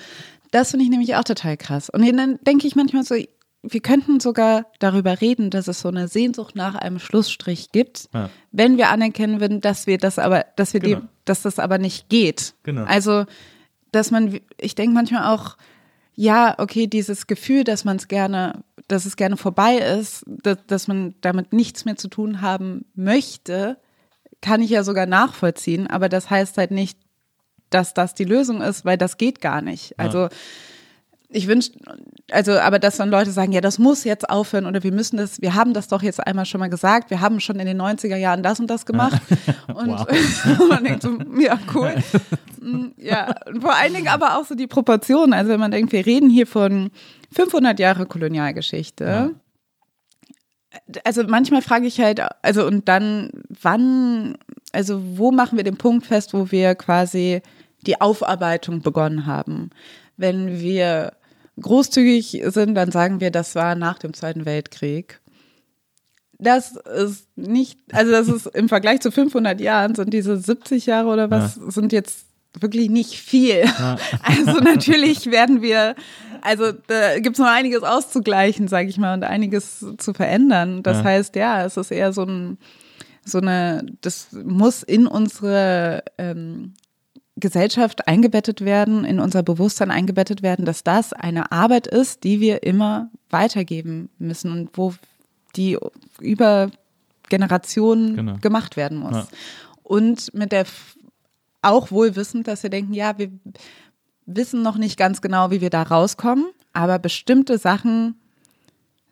das 0.51 0.71
finde 0.71 0.83
ich 0.85 0.89
nämlich 0.91 1.15
auch 1.15 1.23
total 1.23 1.55
krass. 1.57 1.89
Und 1.89 2.05
dann 2.17 2.37
denke 2.45 2.67
ich 2.67 2.75
manchmal 2.75 3.03
so, 3.03 3.15
wir 3.69 3.81
könnten 3.81 4.19
sogar 4.19 4.65
darüber 4.79 5.21
reden, 5.21 5.49
dass 5.49 5.67
es 5.67 5.81
so 5.81 5.89
eine 5.89 6.07
Sehnsucht 6.07 6.55
nach 6.55 6.75
einem 6.75 6.99
Schlussstrich 6.99 7.71
gibt, 7.71 8.09
Ja. 8.13 8.29
wenn 8.51 8.77
wir 8.77 8.89
anerkennen 8.89 9.39
würden, 9.41 9.61
dass 9.61 9.87
wir 9.87 9.97
das 9.97 10.19
aber, 10.19 10.45
dass 10.55 10.73
wir 10.73 10.79
Genau. 10.81 10.99
dem, 11.01 11.09
dass 11.25 11.41
das 11.41 11.59
aber 11.59 11.77
nicht 11.77 12.09
geht. 12.09 12.53
Genau. 12.63 12.83
Also, 12.85 13.25
dass 13.91 14.11
man, 14.11 14.39
ich 14.59 14.75
denke 14.75 14.93
manchmal 14.93 15.33
auch, 15.33 15.57
ja, 16.15 16.55
okay, 16.57 16.87
dieses 16.87 17.27
Gefühl, 17.27 17.63
dass 17.63 17.85
man 17.85 17.97
es 17.97 18.07
gerne, 18.07 18.63
dass 18.87 19.05
es 19.05 19.15
gerne 19.17 19.37
vorbei 19.37 19.75
ist, 19.75 20.23
dass, 20.27 20.57
dass 20.67 20.87
man 20.87 21.13
damit 21.21 21.53
nichts 21.53 21.85
mehr 21.85 21.95
zu 21.95 22.07
tun 22.07 22.41
haben 22.41 22.85
möchte, 22.95 23.77
kann 24.41 24.61
ich 24.61 24.69
ja 24.71 24.83
sogar 24.83 25.05
nachvollziehen, 25.05 25.87
aber 25.87 26.09
das 26.09 26.29
heißt 26.29 26.57
halt 26.57 26.71
nicht, 26.71 26.97
dass 27.69 27.93
das 27.93 28.15
die 28.15 28.23
Lösung 28.23 28.61
ist, 28.61 28.85
weil 28.85 28.97
das 28.97 29.17
geht 29.17 29.41
gar 29.41 29.61
nicht. 29.61 29.99
Also 29.99 30.29
ich 31.29 31.47
wünsche, 31.47 31.71
also, 32.31 32.53
aber 32.53 32.79
dass 32.79 32.97
dann 32.97 33.09
Leute 33.09 33.31
sagen, 33.31 33.51
ja, 33.51 33.59
das 33.59 33.79
muss 33.79 34.05
jetzt 34.05 34.29
aufhören 34.29 34.65
oder 34.65 34.83
wir 34.83 34.93
müssen 34.93 35.17
das, 35.17 35.41
wir 35.41 35.55
haben 35.55 35.73
das 35.73 35.89
doch 35.89 36.01
jetzt 36.01 36.25
einmal 36.25 36.45
schon 36.45 36.59
mal 36.59 36.69
gesagt, 36.69 37.09
wir 37.09 37.19
haben 37.19 37.41
schon 37.41 37.59
in 37.59 37.65
den 37.65 37.81
90er 37.81 38.15
Jahren 38.15 38.43
das 38.43 38.59
und 38.61 38.67
das 38.67 38.85
gemacht. 38.85 39.21
Und 39.67 39.87
man 40.69 40.83
denkt 40.83 41.03
so, 41.03 41.17
ja, 41.39 41.59
cool. 41.75 41.93
Mm, 42.59 42.87
ja, 42.97 43.35
und 43.45 43.61
vor 43.61 43.75
allen 43.75 43.93
Dingen 43.93 44.07
aber 44.07 44.37
auch 44.37 44.45
so 44.45 44.55
die 44.55 44.65
Proportionen. 44.65 45.33
Also 45.33 45.51
wenn 45.51 45.59
man 45.59 45.71
denkt, 45.71 45.91
wir 45.91 46.05
reden 46.05 46.29
hier 46.29 46.47
von 46.47 46.89
500 47.33 47.77
Jahre 47.79 48.05
Kolonialgeschichte. 48.05 49.35
Also 51.03 51.23
manchmal 51.27 51.61
frage 51.61 51.85
ich 51.85 51.99
halt, 51.99 52.21
also 52.41 52.65
und 52.65 52.87
dann, 52.87 53.29
wann, 53.61 54.37
also 54.71 55.01
wo 55.17 55.31
machen 55.31 55.57
wir 55.57 55.63
den 55.63 55.77
Punkt 55.77 56.07
fest, 56.07 56.33
wo 56.33 56.49
wir 56.51 56.75
quasi 56.75 57.41
die 57.85 57.99
Aufarbeitung 58.01 58.81
begonnen 58.81 59.25
haben? 59.25 59.69
Wenn 60.17 60.59
wir 60.59 61.13
großzügig 61.61 62.43
sind, 62.47 62.75
dann 62.75 62.91
sagen 62.91 63.19
wir, 63.19 63.31
das 63.31 63.55
war 63.55 63.75
nach 63.75 63.97
dem 63.99 64.13
Zweiten 64.13 64.45
Weltkrieg. 64.45 65.19
Das 66.39 66.75
ist 66.75 67.27
nicht, 67.35 67.79
also 67.93 68.11
das 68.11 68.27
ist 68.27 68.45
im 68.47 68.69
Vergleich 68.69 68.99
zu 68.99 69.11
500 69.11 69.59
Jahren 69.59 69.95
sind 69.95 70.13
diese 70.13 70.37
70 70.37 70.85
Jahre 70.85 71.09
oder 71.09 71.31
was, 71.31 71.55
sind 71.55 71.91
jetzt 71.91 72.25
wirklich 72.59 72.89
nicht 72.89 73.15
viel. 73.17 73.63
Also 74.23 74.59
natürlich 74.59 75.31
werden 75.31 75.61
wir, 75.63 75.95
also 76.41 76.71
da 76.71 77.19
gibt 77.19 77.35
es 77.35 77.39
noch 77.39 77.47
einiges 77.51 77.81
auszugleichen, 77.83 78.67
sage 78.67 78.89
ich 78.89 78.97
mal, 78.97 79.15
und 79.15 79.23
einiges 79.23 79.83
zu 79.97 80.13
verändern. 80.13 80.83
Das 80.83 80.97
Ja. 80.97 81.03
heißt, 81.05 81.35
ja, 81.35 81.65
es 81.65 81.75
ist 81.77 81.89
eher 81.91 82.13
so 82.13 82.23
ein, 82.23 82.57
so 83.25 83.39
eine, 83.39 83.83
das 84.01 84.27
muss 84.31 84.83
in 84.83 85.07
unsere 85.07 86.03
ähm, 86.19 86.73
Gesellschaft 87.39 88.07
eingebettet 88.07 88.61
werden, 88.61 89.05
in 89.05 89.19
unser 89.19 89.43
Bewusstsein 89.43 89.91
eingebettet 89.91 90.41
werden, 90.41 90.65
dass 90.65 90.83
das 90.83 91.13
eine 91.13 91.51
Arbeit 91.51 91.87
ist, 91.87 92.23
die 92.23 92.39
wir 92.39 92.63
immer 92.63 93.09
weitergeben 93.29 94.09
müssen 94.17 94.51
und 94.51 94.69
wo 94.77 94.93
die 95.55 95.77
über 96.19 96.69
Generationen 97.29 98.15
Genau. 98.15 98.37
gemacht 98.41 98.77
werden 98.77 98.97
muss. 98.97 99.15
Ja. 99.15 99.27
Und 99.83 100.33
mit 100.33 100.51
der 100.51 100.65
auch 101.61 101.91
wohl 101.91 102.15
wissend, 102.15 102.47
dass 102.47 102.63
wir 102.63 102.69
denken, 102.69 102.93
ja, 102.93 103.17
wir 103.17 103.29
wissen 104.25 104.61
noch 104.61 104.77
nicht 104.77 104.97
ganz 104.97 105.21
genau, 105.21 105.51
wie 105.51 105.61
wir 105.61 105.69
da 105.69 105.83
rauskommen, 105.83 106.45
aber 106.73 106.99
bestimmte 106.99 107.57
Sachen 107.57 108.15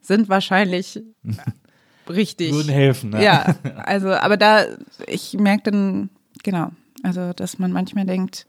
sind 0.02 0.30
wahrscheinlich 0.30 1.02
richtig. 2.10 2.54
Würden 2.54 2.72
helfen. 2.72 3.10
Ne? 3.12 3.24
Ja, 3.24 3.56
also, 3.84 4.10
aber 4.12 4.38
da, 4.38 4.66
ich 5.08 5.34
merke 5.34 5.72
dann, 5.72 6.10
genau, 6.44 6.72
also, 7.04 7.34
dass 7.34 7.60
man 7.60 7.72
manchmal 7.72 8.06
denkt, 8.06 8.46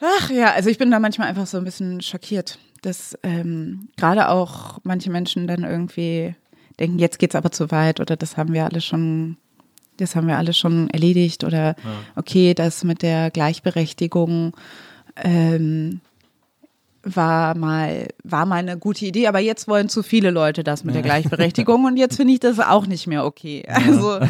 ach 0.00 0.30
ja, 0.30 0.52
also 0.52 0.68
ich 0.70 0.78
bin 0.78 0.90
da 0.90 0.98
manchmal 0.98 1.28
einfach 1.28 1.46
so 1.46 1.58
ein 1.58 1.64
bisschen 1.64 2.00
schockiert, 2.00 2.58
dass 2.82 3.18
ähm, 3.22 3.88
gerade 3.96 4.28
auch 4.28 4.78
manche 4.82 5.10
Menschen 5.10 5.46
dann 5.46 5.64
irgendwie 5.64 6.34
denken, 6.78 6.98
jetzt 6.98 7.18
geht's 7.18 7.34
aber 7.34 7.52
zu 7.52 7.70
weit 7.70 8.00
oder 8.00 8.16
das 8.16 8.36
haben 8.36 8.52
wir 8.52 8.64
alle 8.64 8.80
schon, 8.80 9.36
das 9.96 10.16
haben 10.16 10.26
wir 10.26 10.38
alle 10.38 10.52
schon 10.52 10.90
erledigt 10.90 11.44
oder 11.44 11.76
okay, 12.16 12.54
das 12.54 12.84
mit 12.84 13.02
der 13.02 13.30
Gleichberechtigung 13.30 14.56
ähm, 15.16 16.00
war 17.04 17.56
mal, 17.56 18.08
war 18.22 18.46
mal 18.46 18.56
eine 18.56 18.78
gute 18.78 19.04
Idee, 19.04 19.26
aber 19.26 19.38
jetzt 19.38 19.68
wollen 19.68 19.88
zu 19.88 20.02
viele 20.02 20.30
Leute 20.30 20.64
das 20.64 20.84
mit 20.84 20.94
der 20.94 21.02
Gleichberechtigung 21.02 21.84
und 21.84 21.96
jetzt 21.96 22.16
finde 22.16 22.32
ich 22.32 22.40
das 22.40 22.58
auch 22.60 22.86
nicht 22.86 23.06
mehr 23.06 23.24
okay. 23.24 23.64
Also, 23.66 24.20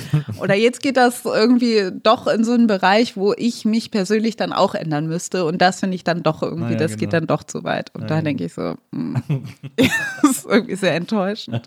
oder 0.40 0.54
jetzt 0.54 0.82
geht 0.82 0.96
das 0.96 1.24
irgendwie 1.24 1.90
doch 2.02 2.26
in 2.26 2.44
so 2.44 2.52
einen 2.52 2.66
Bereich, 2.66 3.16
wo 3.16 3.32
ich 3.36 3.64
mich 3.64 3.90
persönlich 3.90 4.36
dann 4.36 4.52
auch 4.52 4.74
ändern 4.74 5.06
müsste 5.06 5.44
und 5.44 5.60
das 5.60 5.80
finde 5.80 5.94
ich 5.96 6.04
dann 6.04 6.22
doch 6.22 6.42
irgendwie, 6.42 6.74
Naja, 6.74 6.78
das 6.78 6.92
genau. 6.92 7.00
geht 7.00 7.12
dann 7.12 7.26
doch 7.26 7.44
zu 7.44 7.64
weit. 7.64 7.94
Und 7.94 8.02
Ja, 8.02 8.08
da 8.08 8.22
denke 8.22 8.44
ich 8.44 8.54
so, 8.54 8.74
hm, 8.92 9.22
das 9.76 10.30
ist 10.30 10.46
irgendwie 10.46 10.76
sehr 10.76 10.94
enttäuschend. 10.94 11.62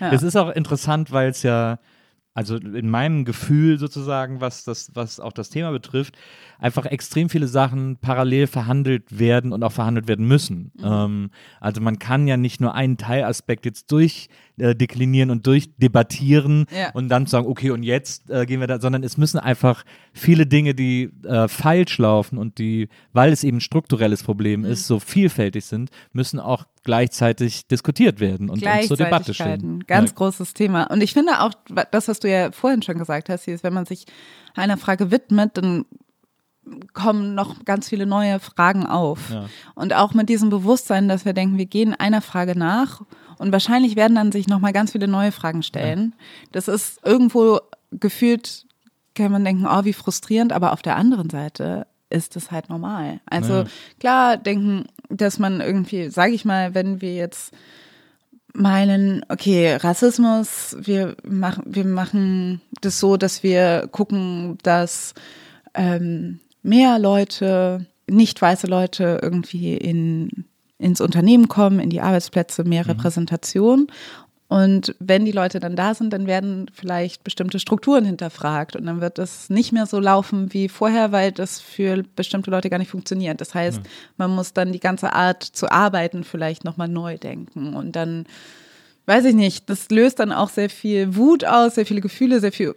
Ja. 0.00 0.10
Es 0.10 0.22
ist 0.22 0.36
auch 0.36 0.50
interessant, 0.50 1.12
weil 1.12 1.30
es 1.30 1.42
ja, 1.42 1.78
also 2.34 2.56
in 2.56 2.88
meinem 2.88 3.24
Gefühl 3.24 3.78
sozusagen, 3.78 4.40
was 4.40 4.64
das, 4.64 4.90
was 4.94 5.20
auch 5.20 5.32
das 5.32 5.50
Thema 5.50 5.70
betrifft, 5.70 6.16
einfach 6.62 6.86
extrem 6.86 7.28
viele 7.28 7.48
Sachen 7.48 7.96
parallel 7.98 8.46
verhandelt 8.46 9.18
werden 9.18 9.52
und 9.52 9.62
auch 9.64 9.72
verhandelt 9.72 10.08
werden 10.08 10.26
müssen. 10.26 10.72
Ähm, 10.82 11.30
also 11.60 11.80
man 11.80 11.98
kann 11.98 12.26
ja 12.28 12.36
nicht 12.36 12.60
nur 12.60 12.74
einen 12.74 12.96
Teilaspekt 12.96 13.66
jetzt 13.66 13.90
durchdeklinieren 13.90 15.30
und 15.30 15.46
durchdebattieren 15.46 16.66
Ja. 16.70 16.90
und 16.92 17.08
dann 17.08 17.26
sagen, 17.26 17.46
okay, 17.46 17.70
und 17.70 17.82
jetzt 17.82 18.30
äh, 18.30 18.46
gehen 18.46 18.60
wir 18.60 18.66
da, 18.68 18.80
sondern 18.80 19.02
es 19.02 19.16
müssen 19.16 19.38
einfach 19.38 19.84
viele 20.12 20.46
Dinge, 20.46 20.74
die 20.74 21.10
äh, 21.24 21.48
falsch 21.48 21.98
laufen 21.98 22.38
und 22.38 22.58
die, 22.58 22.88
weil 23.12 23.32
es 23.32 23.44
eben 23.44 23.58
ein 23.58 23.60
strukturelles 23.60 24.22
Problem 24.22 24.64
ist, 24.64 24.86
so 24.86 25.00
vielfältig 25.00 25.64
sind, 25.64 25.90
müssen 26.12 26.38
auch 26.38 26.64
gleichzeitig 26.84 27.66
diskutiert 27.66 28.20
werden 28.20 28.48
und, 28.50 28.62
und 28.64 28.84
zur 28.84 28.96
Debatte 28.96 29.34
stehen. 29.34 29.84
Ganz 29.86 30.10
Ja. 30.10 30.16
großes 30.16 30.54
Thema. 30.54 30.84
Und 30.84 31.00
ich 31.02 31.12
finde 31.12 31.40
auch, 31.40 31.52
das, 31.90 32.08
was 32.08 32.20
du 32.20 32.30
ja 32.30 32.52
vorhin 32.52 32.82
schon 32.82 32.98
gesagt 32.98 33.28
hast, 33.28 33.48
ist, 33.48 33.64
wenn 33.64 33.72
man 33.74 33.86
sich 33.86 34.06
einer 34.54 34.76
Frage 34.76 35.10
widmet, 35.10 35.56
dann 35.56 35.84
kommen 36.92 37.34
noch 37.34 37.64
ganz 37.64 37.88
viele 37.88 38.06
neue 38.06 38.38
Fragen 38.38 38.86
auf. 38.86 39.30
Ja. 39.30 39.46
Und 39.74 39.94
auch 39.94 40.14
mit 40.14 40.28
diesem 40.28 40.48
Bewusstsein, 40.50 41.08
dass 41.08 41.24
wir 41.24 41.32
denken, 41.32 41.58
wir 41.58 41.66
gehen 41.66 41.94
einer 41.94 42.22
Frage 42.22 42.56
nach 42.56 43.02
und 43.38 43.52
wahrscheinlich 43.52 43.96
werden 43.96 44.14
dann 44.14 44.32
sich 44.32 44.46
nochmal 44.48 44.72
ganz 44.72 44.92
viele 44.92 45.08
neue 45.08 45.32
Fragen 45.32 45.62
stellen. 45.62 46.14
Das 46.52 46.68
ist 46.68 47.00
irgendwo 47.04 47.60
gefühlt, 47.90 48.66
kann 49.14 49.32
man 49.32 49.44
denken, 49.44 49.66
oh, 49.66 49.84
wie 49.84 49.92
frustrierend, 49.92 50.52
aber 50.52 50.72
auf 50.72 50.82
der 50.82 50.96
anderen 50.96 51.30
Seite 51.30 51.86
ist 52.10 52.36
es 52.36 52.50
halt 52.50 52.68
normal. 52.68 53.20
Also 53.26 53.52
Ja. 53.54 53.64
klar 53.98 54.36
denken, 54.36 54.86
dass 55.08 55.38
man 55.38 55.60
irgendwie, 55.60 56.10
sage 56.10 56.32
ich 56.32 56.44
mal, 56.44 56.74
wenn 56.74 57.00
wir 57.00 57.14
jetzt 57.14 57.52
meinen, 58.54 59.24
okay, 59.28 59.76
Rassismus, 59.76 60.76
wir 60.78 61.16
machen, 61.24 61.64
wir 61.66 61.86
machen 61.86 62.60
das 62.82 63.00
so, 63.00 63.16
dass 63.16 63.42
wir 63.42 63.88
gucken, 63.90 64.58
dass 64.62 65.14
ähm, 65.74 66.40
mehr 66.62 66.98
Leute, 66.98 67.86
nicht 68.08 68.40
weiße 68.40 68.66
Leute 68.66 69.20
irgendwie 69.22 69.76
in, 69.76 70.46
ins 70.78 71.00
Unternehmen 71.00 71.48
kommen, 71.48 71.80
in 71.80 71.90
die 71.90 72.00
Arbeitsplätze, 72.00 72.64
mehr 72.64 72.86
Repräsentation. 72.86 73.88
Und 74.48 74.94
wenn 74.98 75.24
die 75.24 75.32
Leute 75.32 75.60
dann 75.60 75.76
da 75.76 75.94
sind, 75.94 76.12
dann 76.12 76.26
werden 76.26 76.70
vielleicht 76.74 77.24
bestimmte 77.24 77.58
Strukturen 77.58 78.04
hinterfragt 78.04 78.76
und 78.76 78.84
dann 78.84 79.00
wird 79.00 79.18
es 79.18 79.48
nicht 79.48 79.72
mehr 79.72 79.86
so 79.86 79.98
laufen 79.98 80.52
wie 80.52 80.68
vorher, 80.68 81.10
weil 81.10 81.32
das 81.32 81.58
für 81.58 82.04
bestimmte 82.16 82.50
Leute 82.50 82.68
gar 82.68 82.76
nicht 82.76 82.90
funktioniert. 82.90 83.40
Das 83.40 83.54
heißt, 83.54 83.80
man 84.18 84.30
muss 84.30 84.52
dann 84.52 84.70
die 84.70 84.78
ganze 84.78 85.14
Art 85.14 85.42
zu 85.42 85.72
arbeiten 85.72 86.22
vielleicht 86.22 86.64
nochmal 86.64 86.88
neu 86.88 87.16
denken 87.16 87.72
und 87.72 87.96
dann, 87.96 88.26
weiß 89.06 89.24
ich 89.24 89.34
nicht, 89.34 89.70
das 89.70 89.88
löst 89.88 90.18
dann 90.18 90.32
auch 90.32 90.50
sehr 90.50 90.68
viel 90.68 91.16
Wut 91.16 91.46
aus, 91.46 91.76
sehr 91.76 91.86
viele 91.86 92.02
Gefühle, 92.02 92.40
sehr 92.40 92.52
viel 92.52 92.74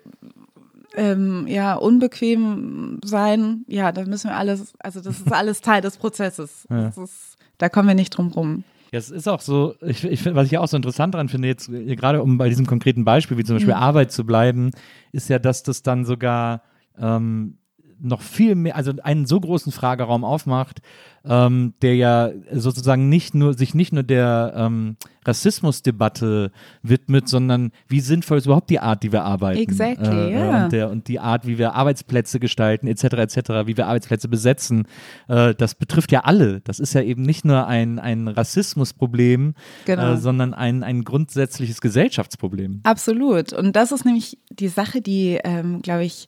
ähm, 0.95 1.45
ja, 1.47 1.75
unbequem 1.75 2.99
sein. 3.03 3.65
Ja, 3.67 3.91
da 3.91 4.05
müssen 4.05 4.29
wir 4.29 4.37
alles, 4.37 4.73
also 4.79 5.01
das 5.01 5.19
ist 5.19 5.31
alles 5.31 5.61
Teil 5.61 5.81
des 5.81 5.97
Prozesses. 5.97 6.67
Das 6.75 6.97
ist, 6.97 7.37
da 7.57 7.69
kommen 7.69 7.87
wir 7.87 7.95
nicht 7.95 8.11
drum 8.11 8.31
rum. 8.31 8.63
Ja, 8.91 8.99
es 8.99 9.09
ist 9.09 9.27
auch 9.27 9.41
so, 9.41 9.75
ich, 9.81 10.03
ich, 10.03 10.25
was 10.33 10.47
ich 10.47 10.57
auch 10.57 10.67
so 10.67 10.77
interessant 10.77 11.13
daran 11.13 11.29
finde, 11.29 11.47
jetzt 11.47 11.69
äh, 11.69 11.95
gerade 11.95 12.21
um 12.21 12.37
bei 12.37 12.49
diesem 12.49 12.65
konkreten 12.65 13.03
Beispiel, 13.03 13.37
wie 13.37 13.43
zum 13.43 13.55
Beispiel 13.55 13.73
Arbeit 13.73 14.11
zu 14.11 14.25
bleiben, 14.25 14.71
ist 15.11 15.29
ja, 15.29 15.39
dass 15.39 15.63
das 15.63 15.83
dann 15.83 16.05
sogar 16.05 16.61
ähm, 16.97 17.57
noch 18.05 18.21
viel 18.21 18.55
mehr, 18.55 18.75
also 18.75 18.93
einen 19.03 19.25
so 19.25 19.39
großen 19.39 19.71
Frageraum 19.71 20.23
aufmacht, 20.23 20.81
ähm, 21.27 21.73
der 21.81 21.95
ja 21.95 22.29
sozusagen 22.51 23.09
nicht 23.09 23.33
nur, 23.33 23.53
sich 23.55 23.73
nicht 23.73 23.91
nur 23.93 24.03
der 24.03 24.53
ähm, 24.55 24.95
Rassismusdebatte 25.25 26.51
widmet, 26.83 27.27
sondern 27.27 27.71
wie 27.87 27.99
sinnvoll 27.99 28.37
ist 28.37 28.45
überhaupt 28.45 28.69
die 28.69 28.79
Art, 28.79 29.03
die 29.03 29.11
wir 29.11 29.23
arbeiten. 29.23 29.59
Exactly, 29.59 30.31
äh, 30.31 30.33
ja. 30.33 30.63
Und, 30.65 30.71
der, 30.71 30.89
und 30.91 31.07
die 31.07 31.19
Art, 31.19 31.47
wie 31.47 31.57
wir 31.57 31.73
Arbeitsplätze 31.73 32.39
gestalten, 32.39 32.87
etc., 32.87 33.03
etc., 33.03 33.37
wie 33.65 33.75
wir 33.75 33.87
Arbeitsplätze 33.87 34.27
besetzen, 34.27 34.87
äh, 35.27 35.55
das 35.55 35.75
betrifft 35.75 36.11
ja 36.11 36.21
alle. 36.21 36.61
Das 36.61 36.79
ist 36.79 36.93
ja 36.93 37.01
eben 37.01 37.23
nicht 37.23 37.43
nur 37.43 37.65
ein, 37.67 37.97
ein 37.99 38.27
Rassismusproblem, 38.27 39.55
Genau. 39.85 40.13
äh, 40.13 40.17
sondern 40.17 40.53
ein, 40.53 40.83
ein 40.83 41.03
grundsätzliches 41.03 41.81
Gesellschaftsproblem. 41.81 42.81
Absolut. 42.83 43.53
Und 43.53 43.75
das 43.75 43.91
ist 43.91 44.05
nämlich 44.05 44.37
die 44.51 44.67
Sache, 44.67 45.01
die, 45.01 45.39
ähm, 45.43 45.81
glaube 45.81 46.05
ich, 46.05 46.27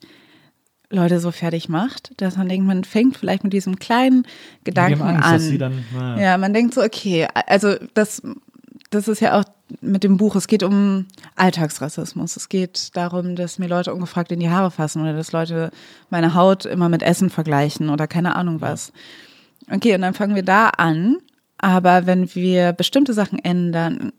Leute 0.89 1.19
so 1.19 1.31
fertig 1.31 1.67
macht, 1.67 2.11
dass 2.21 2.37
man 2.37 2.47
denkt, 2.47 2.65
man 2.65 2.83
fängt 2.83 3.17
vielleicht 3.17 3.43
mit 3.43 3.53
diesem 3.53 3.77
kleinen 3.77 4.25
Gedanken 4.63 5.01
Angst, 5.01 5.25
an. 5.25 5.33
dass 5.33 5.43
sie 5.43 5.57
dann, 5.57 5.83
naja. 5.93 6.23
Ja, 6.23 6.37
man 6.37 6.53
denkt 6.53 6.73
so, 6.73 6.81
okay, 6.81 7.27
also 7.47 7.75
das, 7.93 8.21
das 8.89 9.07
ist 9.07 9.19
ja 9.19 9.39
auch 9.39 9.43
mit 9.81 10.03
dem 10.03 10.15
Buch, 10.15 10.35
es 10.35 10.47
geht 10.47 10.63
um 10.63 11.07
Alltagsrassismus. 11.35 12.37
Es 12.37 12.47
geht 12.47 12.95
darum, 12.95 13.35
dass 13.35 13.59
mir 13.59 13.67
Leute 13.67 13.93
ungefragt 13.93 14.31
in 14.31 14.39
die 14.39 14.49
Haare 14.49 14.71
fassen 14.71 15.01
oder 15.01 15.13
dass 15.13 15.33
Leute 15.33 15.71
meine 16.09 16.33
Haut 16.33 16.65
immer 16.65 16.87
mit 16.87 17.03
Essen 17.03 17.29
vergleichen 17.29 17.89
oder 17.89 18.07
keine 18.07 18.35
Ahnung 18.35 18.61
was. 18.61 18.93
Okay, 19.69 19.93
und 19.93 20.01
dann 20.01 20.13
fangen 20.13 20.35
wir 20.35 20.43
da 20.43 20.69
an. 20.69 21.17
Aber 21.57 22.05
wenn 22.05 22.33
wir 22.33 22.71
bestimmte 22.71 23.13
Sachen 23.13 23.39
ändern 23.39 24.13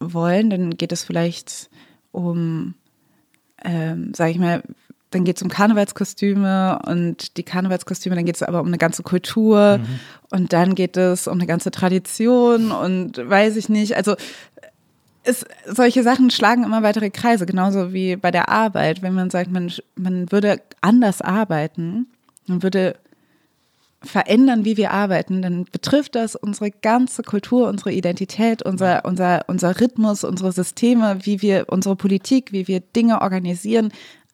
wollen, 0.00 0.48
dann 0.48 0.76
geht 0.76 0.92
es 0.92 1.04
vielleicht 1.04 1.68
um, 2.12 2.74
ähm, 3.64 4.14
sage 4.14 4.30
ich 4.30 4.38
mal, 4.38 4.62
dann 5.10 5.24
geht 5.24 5.36
es 5.36 5.42
um 5.42 5.48
Karnevalskostüme 5.48 6.80
und 6.86 7.36
die 7.36 7.42
Karnevalskostüme, 7.42 8.14
dann 8.14 8.26
geht 8.26 8.36
es 8.36 8.42
aber 8.42 8.60
um 8.60 8.66
eine 8.66 8.78
ganze 8.78 9.02
Kultur 9.02 9.80
und 10.30 10.52
dann 10.52 10.74
geht 10.74 10.96
es 10.96 11.26
um 11.26 11.34
eine 11.34 11.46
ganze 11.46 11.70
Tradition 11.70 12.72
und 12.72 13.16
weiß 13.16 13.56
ich 13.56 13.68
nicht. 13.68 13.96
Also 13.96 14.16
es, 15.22 15.44
solche 15.66 16.02
Sachen 16.02 16.30
schlagen 16.30 16.64
immer 16.64 16.82
weitere 16.82 17.10
Kreise, 17.10 17.46
genauso 17.46 17.92
wie 17.92 18.16
bei 18.16 18.30
der 18.30 18.48
Arbeit. 18.48 19.02
Wenn 19.02 19.14
man 19.14 19.30
sagt, 19.30 19.50
man, 19.50 19.72
man 19.94 20.30
würde 20.30 20.60
anders 20.80 21.20
arbeiten, 21.20 22.06
man 22.46 22.62
würde 22.62 22.96
verändern, 24.02 24.64
wie 24.64 24.76
wir 24.76 24.92
arbeiten, 24.92 25.42
dann 25.42 25.64
betrifft 25.64 26.14
das 26.14 26.36
unsere 26.36 26.70
ganze 26.70 27.22
Kultur, 27.22 27.68
unsere 27.68 27.92
Identität, 27.92 28.62
unser, 28.62 29.04
unser, 29.04 29.44
unser 29.48 29.80
Rhythmus, 29.80 30.22
unsere 30.22 30.52
Systeme, 30.52 31.18
wie 31.22 31.42
wir 31.42 31.66
unsere 31.68 31.96
Politik, 31.96 32.52
wie 32.52 32.68
wir 32.68 32.80
Dinge 32.80 33.20
organisieren, 33.22 33.90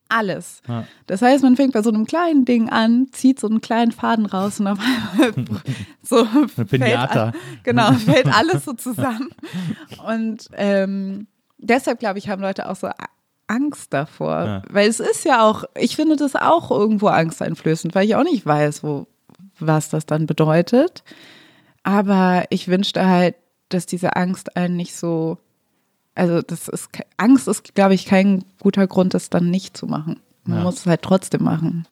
alles. 0.09 0.63
Ja. 0.69 0.85
Das 1.07 1.23
heißt, 1.23 1.43
man 1.43 1.57
fängt 1.57 1.73
bei 1.73 1.83
so 1.83 1.91
einem 1.91 2.07
kleinen 2.07 2.45
Ding 2.45 2.69
an, 2.69 3.09
zieht 3.13 3.41
so 3.41 3.49
einen 3.49 3.61
kleinen 3.61 3.93
Faden 3.93 4.27
raus 4.27 4.61
und 4.61 4.67
auf 4.67 4.79
einmal 4.79 5.33
so 6.03 6.25
fällt, 6.25 6.71
Pinata. 6.71 7.33
genau, 7.63 7.93
fällt 7.93 8.27
alles 8.27 8.65
so 8.65 8.73
zusammen. 8.75 9.31
Und 10.07 10.49
ähm, 10.53 11.27
deshalb, 11.59 11.99
glaube 11.99 12.19
ich, 12.19 12.29
haben 12.29 12.43
Leute 12.43 12.69
auch 12.69 12.77
so 12.77 12.89
Angst 13.47 13.93
davor. 13.93 14.45
Ja. 14.45 14.63
Weil 14.71 14.89
es 14.89 15.01
ist 15.01 15.25
ja 15.25 15.49
auch, 15.49 15.65
ich 15.75 15.97
finde 15.97 16.17
das 16.17 16.37
auch 16.37 16.71
irgendwo 16.71 17.09
angsteinflößend, 17.09 17.95
weil 17.95 18.07
ich 18.07 18.17
auch 18.17 18.25
nicht 18.25 18.47
weiß, 18.47 18.83
wo, 18.83 19.07
was 19.59 19.89
das 19.89 20.07
dann 20.07 20.27
bedeutet. 20.27 21.05
Aber 21.83 22.45
ich 22.51 22.69
wünschte 22.69 23.07
halt, 23.07 23.37
dass 23.69 23.87
diese 23.87 24.17
Angst 24.17 24.57
einen 24.57 24.77
nicht 24.77 24.95
so, 24.95 25.39
also 26.15 26.43
das 26.43 26.69
ist, 26.69 26.89
Angst 27.17 27.49
ist, 27.49 27.75
glaube 27.75 27.95
ich, 27.95 28.05
kein 28.07 28.45
guter 28.61 28.87
Grund, 28.87 29.15
das 29.15 29.31
dann 29.31 29.51
nicht 29.51 29.77
zu 29.77 29.87
machen. 29.87 30.21
Man 30.45 30.59
Ja. 30.59 30.65
muss 30.65 30.81
es 30.81 30.87
halt 30.87 31.03
trotzdem 31.03 31.43
machen. 31.43 31.87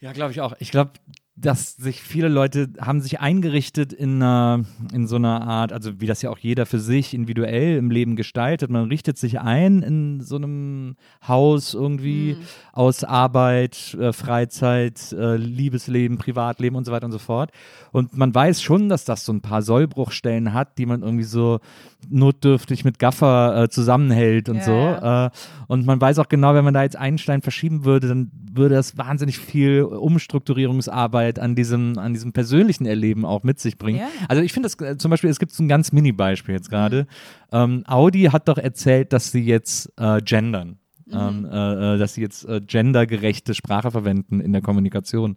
Ja, 0.00 0.12
glaube 0.12 0.32
ich 0.32 0.40
auch. 0.40 0.54
Ich 0.58 0.70
glaube, 0.70 0.92
dass 1.34 1.76
sich 1.76 2.02
viele 2.02 2.28
Leute 2.28 2.68
haben 2.78 3.00
sich 3.00 3.20
eingerichtet 3.20 3.94
in, 3.94 4.16
einer, 4.22 4.64
in 4.92 5.06
so 5.06 5.16
einer 5.16 5.40
Art, 5.40 5.72
also 5.72 5.98
wie 5.98 6.06
das 6.06 6.20
ja 6.20 6.28
auch 6.28 6.36
jeder 6.36 6.66
für 6.66 6.78
sich 6.78 7.14
individuell 7.14 7.78
im 7.78 7.90
Leben 7.90 8.16
gestaltet. 8.16 8.70
Man 8.70 8.88
richtet 8.88 9.16
sich 9.16 9.40
ein 9.40 9.82
in 9.82 10.20
so 10.20 10.36
einem 10.36 10.94
Haus 11.26 11.72
irgendwie 11.72 12.34
Mhm. 12.34 12.42
aus 12.72 13.02
Arbeit, 13.02 13.94
äh, 13.98 14.12
Freizeit, 14.12 15.12
äh, 15.12 15.36
Liebesleben, 15.36 16.18
Privatleben 16.18 16.76
und 16.76 16.84
so 16.84 16.92
weiter 16.92 17.06
und 17.06 17.12
so 17.12 17.18
fort. 17.18 17.50
Und 17.92 18.14
man 18.16 18.34
weiß 18.34 18.60
schon, 18.62 18.90
dass 18.90 19.04
das 19.06 19.24
so 19.24 19.32
ein 19.32 19.40
paar 19.40 19.62
Sollbruchstellen 19.62 20.52
hat, 20.52 20.76
die 20.76 20.84
man 20.86 21.02
irgendwie 21.02 21.24
so 21.24 21.60
notdürftig 22.10 22.84
mit 22.84 22.98
Gaffer 22.98 23.62
äh, 23.62 23.68
zusammenhält 23.70 24.48
und 24.48 24.56
Ja, 24.56 24.62
so. 24.64 24.72
ja. 24.72 25.26
Äh, 25.26 25.30
und 25.68 25.86
man 25.86 26.00
weiß 26.00 26.18
auch 26.18 26.28
genau, 26.28 26.54
wenn 26.54 26.64
man 26.64 26.74
da 26.74 26.82
jetzt 26.82 26.96
einen 26.96 27.18
Stein 27.18 27.40
verschieben 27.42 27.84
würde, 27.84 28.08
dann 28.08 28.30
würde 28.54 28.74
das 28.74 28.98
wahnsinnig 28.98 29.38
viel 29.38 29.82
Umstrukturierungsarbeit 29.82 31.38
an 31.38 31.54
diesem, 31.54 31.98
an 31.98 32.12
diesem 32.12 32.32
persönlichen 32.32 32.86
Erleben 32.86 33.24
auch 33.24 33.42
mit 33.42 33.58
sich 33.60 33.78
bringen. 33.78 33.98
Ja. 33.98 34.08
Also 34.28 34.42
ich 34.42 34.52
finde 34.52 34.68
das 34.68 34.80
äh, 34.80 34.96
zum 34.96 35.10
Beispiel, 35.10 35.30
es 35.30 35.38
gibt 35.38 35.52
so 35.52 35.62
ein 35.62 35.68
ganz 35.68 35.92
Mini-Beispiel 35.92 36.54
jetzt 36.54 36.70
gerade. 36.70 37.06
Ähm, 37.50 37.84
Audi 37.86 38.24
hat 38.24 38.48
doch 38.48 38.58
erzählt, 38.58 39.12
dass 39.12 39.32
sie 39.32 39.44
jetzt 39.44 39.92
äh, 39.96 40.20
gendern. 40.20 40.78
Ähm, 41.12 41.44
äh, 41.44 41.94
äh, 41.94 41.98
dass 41.98 42.14
sie 42.14 42.22
jetzt 42.22 42.48
äh, 42.48 42.60
gendergerechte 42.60 43.52
Sprache 43.54 43.90
verwenden 43.90 44.40
in 44.40 44.52
der 44.52 44.62
Kommunikation. 44.62 45.36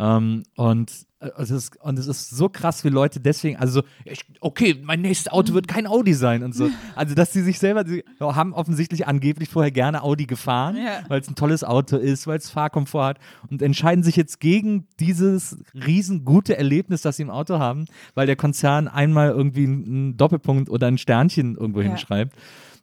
Ähm, 0.00 0.44
und, 0.56 0.92
äh, 1.18 1.30
es 1.38 1.50
ist, 1.50 1.76
und 1.82 1.98
es 1.98 2.06
ist 2.06 2.30
so 2.30 2.48
krass, 2.48 2.84
wie 2.84 2.88
Leute 2.88 3.18
deswegen, 3.18 3.56
also, 3.56 3.82
ich, 4.04 4.20
okay, 4.40 4.80
mein 4.80 5.00
nächstes 5.02 5.32
Auto 5.32 5.54
wird 5.54 5.66
kein 5.66 5.88
Audi 5.88 6.14
sein 6.14 6.44
und 6.44 6.54
so. 6.54 6.68
Also, 6.94 7.16
dass 7.16 7.32
sie 7.32 7.42
sich 7.42 7.58
selber, 7.58 7.84
sie 7.84 8.04
haben 8.20 8.52
offensichtlich 8.54 9.08
angeblich 9.08 9.48
vorher 9.48 9.72
gerne 9.72 10.02
Audi 10.04 10.26
gefahren, 10.26 10.76
Ja. 10.76 11.00
weil 11.08 11.20
es 11.20 11.28
ein 11.28 11.34
tolles 11.34 11.64
Auto 11.64 11.96
ist, 11.96 12.26
weil 12.28 12.38
es 12.38 12.48
Fahrkomfort 12.48 13.04
hat 13.08 13.18
und 13.50 13.60
entscheiden 13.60 14.04
sich 14.04 14.14
jetzt 14.14 14.38
gegen 14.38 14.86
dieses 15.00 15.58
riesengute 15.74 16.56
Erlebnis, 16.56 17.02
das 17.02 17.16
sie 17.16 17.24
im 17.24 17.30
Auto 17.30 17.58
haben, 17.58 17.86
weil 18.14 18.26
der 18.26 18.36
Konzern 18.36 18.86
einmal 18.86 19.30
irgendwie 19.30 19.64
einen 19.64 20.16
Doppelpunkt 20.16 20.70
oder 20.70 20.86
ein 20.86 20.98
Sternchen 20.98 21.56
irgendwo 21.56 21.80
Ja. 21.80 21.88
hinschreibt. 21.88 22.36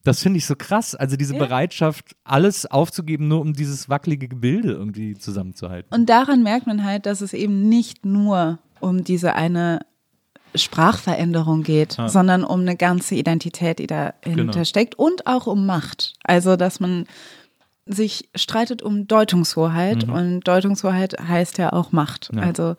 Das 0.05 0.21
finde 0.21 0.37
ich 0.37 0.45
so 0.45 0.55
krass. 0.55 0.95
Also 0.95 1.17
diese 1.17 1.33
Ja. 1.33 1.39
Bereitschaft, 1.39 2.15
alles 2.23 2.65
aufzugeben, 2.65 3.27
nur 3.27 3.41
um 3.41 3.53
dieses 3.53 3.89
wackelige 3.89 4.27
Gebilde 4.29 4.71
irgendwie 4.71 5.15
zusammenzuhalten. 5.15 5.93
Und 5.93 6.07
daran 6.09 6.43
merkt 6.43 6.67
man 6.67 6.85
halt, 6.85 7.05
dass 7.05 7.19
es 7.21 7.33
eben 7.33 7.67
nicht 7.67 8.05
nur 8.05 8.59
um 8.79 9.03
diese 9.03 9.33
eine 9.33 9.79
Sprachveränderung 10.53 11.63
geht, 11.63 11.97
Ja. 11.97 12.07
sondern 12.09 12.43
um 12.43 12.61
eine 12.61 12.75
ganze 12.75 13.15
Identität, 13.15 13.79
die 13.79 13.87
dahinter 13.87 14.13
Genau. 14.53 14.63
steckt 14.63 14.95
und 14.95 15.27
auch 15.27 15.47
um 15.47 15.65
Macht. 15.65 16.13
Also, 16.23 16.55
dass 16.55 16.79
man 16.79 17.05
sich 17.85 18.29
streitet 18.35 18.81
um 18.81 19.07
Deutungshoheit 19.07 20.05
und 20.05 20.41
Deutungshoheit 20.47 21.15
heißt 21.27 21.57
ja 21.59 21.71
auch 21.73 21.91
Macht. 21.91 22.31
Mhm. 22.31 22.39
Ja. 22.39 22.43
Also, 22.45 22.75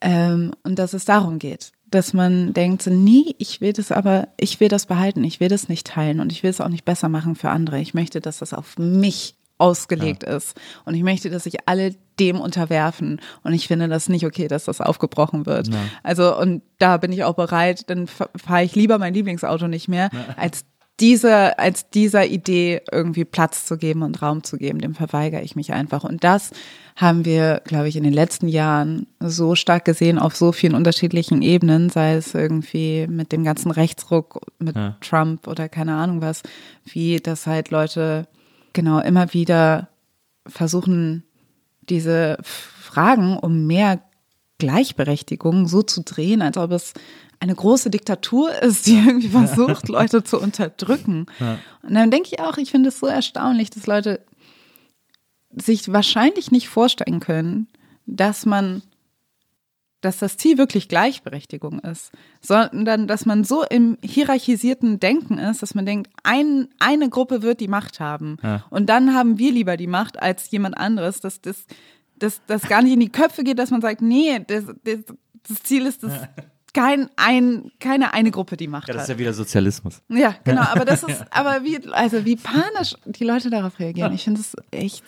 ähm, 0.00 0.52
und 0.62 0.78
dass 0.78 0.92
es 0.92 1.04
darum 1.04 1.38
geht, 1.38 1.72
dass 1.90 2.12
man 2.12 2.52
denkt, 2.52 2.82
so, 2.82 2.90
nee, 2.90 3.34
ich 3.38 3.60
will 3.60 3.72
das 3.72 3.92
aber, 3.92 4.28
ich 4.38 4.60
will 4.60 4.68
das 4.68 4.86
behalten, 4.86 5.24
ich 5.24 5.40
will 5.40 5.48
das 5.48 5.68
nicht 5.68 5.86
teilen 5.86 6.20
und 6.20 6.32
ich 6.32 6.42
will 6.42 6.50
es 6.50 6.60
auch 6.60 6.68
nicht 6.68 6.84
besser 6.84 7.08
machen 7.08 7.34
für 7.34 7.50
andere. 7.50 7.80
Ich 7.80 7.94
möchte, 7.94 8.20
dass 8.20 8.38
das 8.38 8.52
auf 8.52 8.78
mich 8.78 9.34
ausgelegt 9.58 10.22
ist 10.22 10.56
und 10.84 10.94
ich 10.94 11.02
möchte, 11.02 11.30
dass 11.30 11.42
sich 11.44 11.66
alle 11.66 11.94
dem 12.20 12.40
unterwerfen 12.40 13.20
und 13.42 13.54
ich 13.54 13.66
finde 13.66 13.88
das 13.88 14.08
nicht 14.08 14.24
okay, 14.24 14.46
dass 14.46 14.64
das 14.66 14.80
aufgebrochen 14.80 15.46
wird. 15.46 15.68
Ja. 15.68 15.80
Also 16.04 16.38
und 16.38 16.62
da 16.78 16.96
bin 16.96 17.10
ich 17.12 17.24
auch 17.24 17.34
bereit, 17.34 17.90
dann 17.90 18.06
fa- 18.06 18.28
fahre 18.36 18.62
ich 18.62 18.76
lieber 18.76 18.98
mein 18.98 19.14
Lieblingsauto 19.14 19.66
nicht 19.66 19.88
mehr, 19.88 20.10
als 20.36 20.64
dieser, 21.00 21.58
als 21.58 21.90
dieser 21.90 22.26
Idee 22.26 22.80
irgendwie 22.90 23.24
Platz 23.24 23.66
zu 23.66 23.76
geben 23.78 24.02
und 24.02 24.20
Raum 24.20 24.42
zu 24.42 24.56
geben, 24.56 24.80
dem 24.80 24.94
verweigere 24.94 25.42
ich 25.42 25.54
mich 25.54 25.72
einfach. 25.72 26.04
Und 26.04 26.24
das 26.24 26.50
haben 26.96 27.24
wir, 27.24 27.62
glaube 27.64 27.88
ich, 27.88 27.96
in 27.96 28.02
den 28.02 28.12
letzten 28.12 28.48
Jahren 28.48 29.06
so 29.20 29.54
stark 29.54 29.84
gesehen 29.84 30.18
auf 30.18 30.34
so 30.34 30.50
vielen 30.50 30.74
unterschiedlichen 30.74 31.42
Ebenen, 31.42 31.88
sei 31.90 32.14
es 32.14 32.34
irgendwie 32.34 33.06
mit 33.08 33.30
dem 33.30 33.44
ganzen 33.44 33.70
Rechtsruck, 33.70 34.40
mit 34.58 34.74
Ja. 34.74 34.96
Trump 35.00 35.46
oder 35.46 35.68
keine 35.68 35.94
Ahnung 35.94 36.20
was, 36.20 36.42
wie 36.84 37.18
das 37.18 37.46
halt 37.46 37.70
Leute 37.70 38.26
genau 38.72 38.98
immer 39.00 39.32
wieder 39.32 39.88
versuchen, 40.46 41.22
diese 41.88 42.38
Fragen 42.42 43.36
um 43.36 43.66
mehr 43.66 44.00
Gleichberechtigung 44.58 45.68
so 45.68 45.82
zu 45.82 46.02
drehen, 46.02 46.42
als 46.42 46.56
ob 46.56 46.72
es 46.72 46.92
eine 47.40 47.54
große 47.54 47.90
Diktatur 47.90 48.50
ist, 48.62 48.86
die 48.86 48.96
irgendwie 48.98 49.28
versucht, 49.40 49.88
Leute 49.88 50.24
zu 50.24 50.40
unterdrücken. 50.40 51.26
Und 51.82 51.94
dann 51.94 52.10
denke 52.10 52.28
ich 52.32 52.40
auch, 52.40 52.56
ich 52.58 52.70
finde 52.70 52.88
es 52.88 52.98
so 52.98 53.06
erstaunlich, 53.06 53.70
dass 53.70 53.86
Leute 53.86 54.20
sich 55.54 55.92
wahrscheinlich 55.92 56.50
nicht 56.50 56.68
vorstellen 56.68 57.20
können, 57.20 57.68
dass 58.06 58.44
man, 58.46 58.82
dass 60.00 60.18
das 60.18 60.36
Ziel 60.36 60.58
wirklich 60.58 60.88
Gleichberechtigung 60.88 61.80
ist, 61.80 62.12
sondern 62.40 63.06
dass 63.08 63.24
man 63.26 63.44
so 63.44 63.64
im 63.64 63.98
hierarchisierten 64.02 65.00
Denken 65.00 65.38
ist, 65.38 65.62
dass 65.62 65.74
man 65.74 65.86
denkt, 65.86 66.10
ein, 66.22 66.68
eine 66.78 67.08
Gruppe 67.08 67.42
wird 67.42 67.60
die 67.60 67.68
Macht 67.68 67.98
haben 67.98 68.36
Ja. 68.42 68.64
und 68.70 68.86
dann 68.86 69.14
haben 69.14 69.38
wir 69.38 69.52
lieber 69.52 69.76
die 69.76 69.86
Macht 69.86 70.20
als 70.20 70.50
jemand 70.50 70.76
anderes, 70.76 71.20
dass 71.20 71.40
das, 71.40 71.64
dass 72.16 72.40
das 72.46 72.62
gar 72.68 72.82
nicht 72.82 72.92
in 72.92 73.00
die 73.00 73.10
Köpfe 73.12 73.42
geht, 73.42 73.58
dass 73.58 73.70
man 73.70 73.80
sagt, 73.80 74.02
nee, 74.02 74.38
das, 74.46 74.64
das, 74.84 74.98
das 75.48 75.62
Ziel 75.62 75.86
ist, 75.86 76.02
dass 76.02 76.12
kein 76.78 77.10
ein, 77.16 77.72
keine 77.80 78.14
eine 78.14 78.30
Gruppe 78.30 78.56
die 78.56 78.68
Macht 78.68 78.86
Ja, 78.86 78.94
das 78.94 79.04
ist 79.04 79.08
ja 79.08 79.18
wieder 79.18 79.32
Sozialismus. 79.32 80.00
Ja, 80.08 80.36
genau, 80.44 80.62
aber 80.62 80.84
das 80.84 81.02
ist, 81.08 81.24
aber 81.30 81.64
wie, 81.64 81.80
also 81.90 82.24
wie 82.24 82.36
panisch 82.36 82.94
die 83.04 83.24
Leute 83.24 83.50
darauf 83.50 83.80
reagieren. 83.80 84.14
Ich 84.14 84.22
finde 84.22 84.40
es 84.40 84.54
echt, 84.70 85.02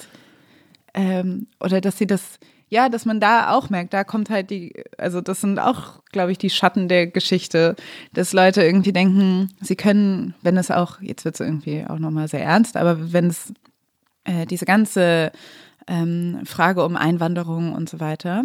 ähm, 0.94 1.46
oder 1.60 1.80
dass 1.80 1.96
sie 1.96 2.08
das, 2.08 2.40
ja, 2.70 2.88
dass 2.88 3.04
man 3.04 3.20
da 3.20 3.52
auch 3.52 3.70
merkt, 3.70 3.94
da 3.94 4.02
kommt 4.02 4.30
halt 4.30 4.50
die, 4.50 4.82
also 4.98 5.20
das 5.20 5.42
sind 5.42 5.60
auch, 5.60 6.02
glaube 6.10 6.32
ich, 6.32 6.38
die 6.38 6.50
Schatten 6.50 6.88
der 6.88 7.06
Geschichte, 7.06 7.76
dass 8.14 8.32
Leute 8.32 8.64
irgendwie 8.64 8.92
denken, 8.92 9.50
sie 9.60 9.76
können, 9.76 10.34
wenn 10.42 10.56
es 10.56 10.72
auch, 10.72 11.00
jetzt 11.00 11.24
wird 11.24 11.36
es 11.36 11.40
irgendwie 11.40 11.84
auch 11.88 12.00
nochmal 12.00 12.26
sehr 12.26 12.42
ernst, 12.42 12.76
aber 12.76 13.12
wenn 13.12 13.28
es 13.28 13.52
äh, 14.24 14.44
diese 14.44 14.64
ganze 14.64 15.30
ähm, 15.86 16.40
Frage 16.44 16.84
um 16.84 16.96
Einwanderung 16.96 17.72
und 17.72 17.88
so 17.88 18.00
weiter, 18.00 18.44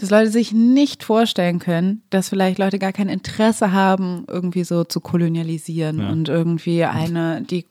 dass 0.00 0.10
Leute 0.10 0.30
sich 0.30 0.52
nicht 0.52 1.04
vorstellen 1.04 1.58
können, 1.58 2.02
dass 2.10 2.28
vielleicht 2.30 2.58
Leute 2.58 2.78
gar 2.78 2.92
kein 2.92 3.08
Interesse 3.08 3.72
haben, 3.72 4.24
irgendwie 4.28 4.64
so 4.64 4.84
zu 4.84 5.00
kolonialisieren 5.00 6.00
Ja. 6.00 6.10
und 6.10 6.28
irgendwie 6.28 6.84
eine, 6.84 7.42
die 7.42 7.66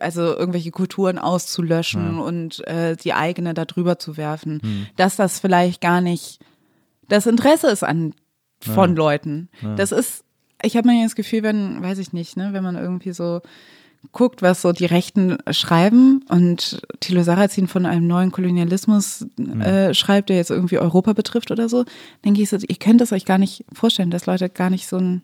also 0.00 0.20
irgendwelche 0.36 0.70
Kulturen 0.70 1.18
auszulöschen 1.18 2.20
und 2.20 2.64
äh, 2.68 2.94
die 2.96 3.12
eigene 3.12 3.54
da 3.54 3.64
drüber 3.64 3.98
zu 3.98 4.16
werfen, 4.16 4.60
Hm. 4.62 4.86
dass 4.96 5.16
das 5.16 5.40
vielleicht 5.40 5.80
gar 5.80 6.00
nicht 6.00 6.38
das 7.08 7.26
Interesse 7.26 7.68
ist 7.68 7.82
an 7.82 8.14
von 8.60 8.94
Leuten. 8.96 9.48
Das 9.76 9.90
ist, 9.92 10.24
ich 10.62 10.76
habe 10.76 10.86
manchmal 10.86 11.06
das 11.06 11.16
Gefühl, 11.16 11.42
wenn, 11.42 11.82
weiß 11.82 11.98
ich 11.98 12.12
nicht, 12.12 12.36
ne, 12.36 12.50
wenn 12.52 12.62
man 12.62 12.76
irgendwie 12.76 13.12
so 13.12 13.40
guckt, 14.12 14.42
was 14.42 14.62
so 14.62 14.72
die 14.72 14.86
Rechten 14.86 15.38
schreiben 15.50 16.24
und 16.28 16.82
Thilo 17.00 17.22
Sarrazin 17.22 17.68
von 17.68 17.86
einem 17.86 18.06
neuen 18.06 18.30
Kolonialismus 18.32 19.26
äh, 19.60 19.92
schreibt, 19.94 20.28
der 20.28 20.36
jetzt 20.36 20.50
irgendwie 20.50 20.78
Europa 20.78 21.12
betrifft 21.12 21.50
oder 21.50 21.68
so, 21.68 21.84
denke 22.24 22.40
ich 22.42 22.48
so, 22.50 22.56
ihr 22.56 22.76
könnt 22.76 23.00
es 23.00 23.12
euch 23.12 23.24
gar 23.24 23.38
nicht 23.38 23.64
vorstellen, 23.72 24.10
dass 24.10 24.26
Leute 24.26 24.48
gar 24.48 24.70
nicht 24.70 24.86
so 24.86 24.96
einen 24.96 25.22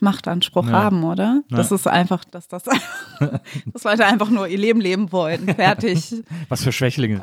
Machtanspruch 0.00 0.66
Ja. 0.66 0.72
haben, 0.72 1.04
oder? 1.04 1.42
Das 1.48 1.70
ist 1.70 1.86
einfach, 1.86 2.24
dass 2.24 2.48
das, 2.48 2.64
dass 3.72 3.84
Leute 3.84 4.04
einfach 4.04 4.30
nur 4.30 4.48
ihr 4.48 4.58
Leben 4.58 4.80
leben 4.80 5.12
wollen. 5.12 5.46
Fertig. 5.54 6.14
Was 6.48 6.64
für 6.64 6.72
Schwächlinge. 6.72 7.22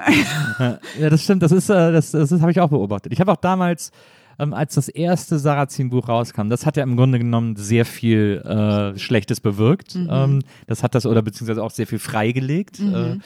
ja, 0.99 1.09
das 1.09 1.23
stimmt. 1.23 1.43
Das 1.43 1.51
ist, 1.51 1.69
äh, 1.69 1.91
das, 1.91 2.11
das 2.11 2.31
habe 2.39 2.51
ich 2.51 2.59
auch 2.61 2.69
beobachtet. 2.69 3.11
Ich 3.11 3.19
habe 3.19 3.33
auch 3.33 3.37
damals, 3.37 3.91
ähm, 4.39 4.53
als 4.53 4.75
das 4.75 4.87
erste 4.87 5.37
Sarrazin-Buch 5.37 6.07
rauskam, 6.07 6.49
das 6.49 6.65
hat 6.65 6.77
ja 6.77 6.83
im 6.83 6.95
Grunde 6.95 7.19
genommen 7.19 7.55
sehr 7.55 7.85
viel 7.85 8.41
äh, 8.45 8.97
Schlechtes 8.97 9.41
bewirkt. 9.41 9.95
Ähm, 9.95 10.41
das 10.67 10.81
hat 10.81 10.95
das 10.95 11.05
oder 11.05 11.21
beziehungsweise 11.21 11.63
auch 11.63 11.71
sehr 11.71 11.87
viel 11.87 11.99
freigelegt, 11.99 12.79
äh, 12.79 13.17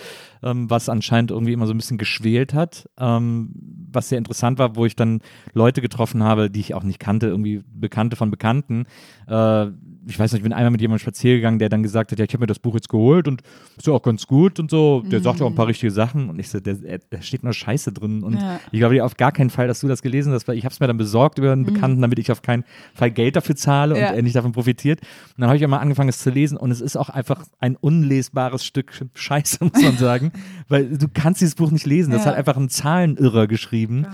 ähm, 0.42 0.70
was 0.70 0.90
anscheinend 0.90 1.32
irgendwie 1.32 1.54
immer 1.54 1.68
so 1.68 1.74
ein 1.74 1.78
bisschen 1.78 1.98
geschwelt 1.98 2.54
hat. 2.54 2.90
Ähm, 2.98 3.52
was 3.92 4.10
sehr 4.10 4.18
interessant 4.18 4.58
war, 4.58 4.76
wo 4.76 4.86
ich 4.86 4.96
dann 4.96 5.22
Leute 5.54 5.82
getroffen 5.82 6.24
habe, 6.24 6.50
die 6.50 6.60
ich 6.60 6.74
auch 6.74 6.84
nicht 6.84 7.00
kannte, 7.00 7.28
irgendwie 7.28 7.64
Bekannte 7.74 8.16
von 8.16 8.32
Bekannten. 8.32 8.86
Äh, 9.28 9.68
ich 10.06 10.20
weiß 10.20 10.32
nicht, 10.34 10.40
ich 10.40 10.44
bin 10.44 10.54
einmal 10.54 10.72
mit 10.72 10.82
jemandem 10.82 11.00
spazieren 11.02 11.38
gegangen, 11.38 11.60
der 11.60 11.70
dann 11.70 11.82
gesagt 11.84 12.12
hat, 12.12 12.20
ja, 12.20 12.26
ich 12.26 12.34
habe 12.34 12.42
mir 12.44 12.48
das 12.48 12.60
Buch 12.60 12.76
jetzt 12.76 12.90
geholt 12.90 13.28
und 13.28 13.42
ist 13.78 13.88
ja 13.88 13.94
auch 13.94 14.02
ganz 14.02 14.28
gut 14.28 14.60
und 14.60 14.70
so. 14.70 15.02
Der 15.06 15.22
sagt 15.22 15.40
ja 15.40 15.46
auch 15.46 15.50
ein 15.50 15.56
paar 15.56 15.68
richtige 15.68 15.92
Sachen 15.92 16.30
und 16.30 16.40
ich 16.40 16.50
so, 16.50 16.60
der, 16.60 16.74
der- 16.76 17.00
da 17.10 17.22
steht 17.22 17.44
nur 17.44 17.54
Scheiße 17.54 17.92
drin 17.94 18.22
und 18.24 18.34
Ja. 18.34 18.60
ich 18.72 18.80
glaube 18.80 19.04
auf 19.04 19.16
gar 19.18 19.32
keinen 19.32 19.50
Fall, 19.50 19.68
dass 19.68 19.80
du 19.80 19.88
das 19.88 20.02
gelesen 20.02 20.34
hast, 20.34 20.48
weil 20.48 20.58
ich 20.58 20.66
habe 20.66 20.74
es 20.74 20.80
mir 20.80 20.88
dann 20.88 20.98
besorgt 20.98 21.38
über 21.40 21.52
einen 21.52 21.66
Bekannten, 21.66 22.02
damit 22.02 22.20
ich 22.20 22.32
auf 22.32 22.42
keinen 22.42 22.64
Fall 22.94 23.12
Geld 23.12 23.36
dafür 23.36 23.56
zahle 23.56 23.98
Ja. 24.00 24.10
und 24.10 24.16
er 24.16 24.22
nicht 24.22 24.36
davon 24.36 24.52
profitiert. 24.52 25.00
Und 25.02 25.08
dann 25.42 25.48
habe 25.50 25.58
ich 25.58 25.64
einmal 25.64 25.80
angefangen, 25.80 26.10
es 26.10 26.20
zu 26.20 26.30
lesen 26.30 26.58
und 26.58 26.72
es 26.72 26.82
ist 26.82 26.98
auch 26.98 27.10
einfach 27.10 27.46
ein 27.60 27.76
unlesbares 27.76 28.66
Stück 28.66 28.92
Scheiße, 29.14 29.58
muss 29.64 29.82
man 29.82 29.98
sagen, 29.98 30.32
weil 30.68 30.98
du 30.98 31.08
kannst 31.14 31.42
dieses 31.42 31.56
Buch 31.56 31.72
nicht 31.72 31.86
lesen. 31.86 32.12
Das 32.12 32.26
hat 32.26 32.36
einfach 32.36 32.58
ein 32.58 32.70
Zahlenirrer 32.70 33.48
geschrieben, 33.48 34.06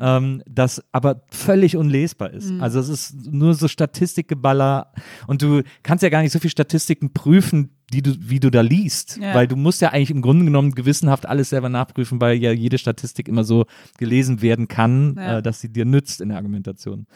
ähm, 0.00 0.42
das 0.48 0.82
aber 0.92 1.22
völlig 1.30 1.76
unlesbar 1.76 2.30
ist. 2.32 2.52
Also 2.60 2.80
es 2.80 2.88
ist 2.88 3.26
nur 3.30 3.54
so 3.54 3.68
Statistikgeballer 3.68 4.92
und 5.26 5.34
Und 5.34 5.42
du 5.42 5.62
kannst 5.82 6.02
ja 6.04 6.10
gar 6.10 6.22
nicht 6.22 6.30
so 6.30 6.38
viel 6.38 6.50
Statistiken 6.50 7.12
prüfen, 7.12 7.70
die 7.92 8.02
du, 8.02 8.12
wie 8.20 8.38
du 8.38 8.50
da 8.50 8.60
liest. 8.60 9.16
Ja. 9.20 9.34
Weil 9.34 9.48
du 9.48 9.56
musst 9.56 9.80
ja 9.82 9.88
eigentlich 9.90 10.12
im 10.12 10.22
Grunde 10.22 10.44
genommen 10.44 10.72
gewissenhaft 10.76 11.26
alles 11.26 11.50
selber 11.50 11.68
nachprüfen, 11.68 12.20
weil 12.20 12.36
ja 12.36 12.52
jede 12.52 12.78
Statistik 12.78 13.26
immer 13.26 13.42
so 13.42 13.66
gelesen 13.98 14.42
werden 14.42 14.68
kann, 14.68 15.16
Ja. 15.18 15.38
äh, 15.38 15.42
dass 15.42 15.60
sie 15.60 15.72
dir 15.72 15.84
nützt 15.84 16.20
in 16.20 16.28
der 16.28 16.38
Argumentation. 16.38 17.06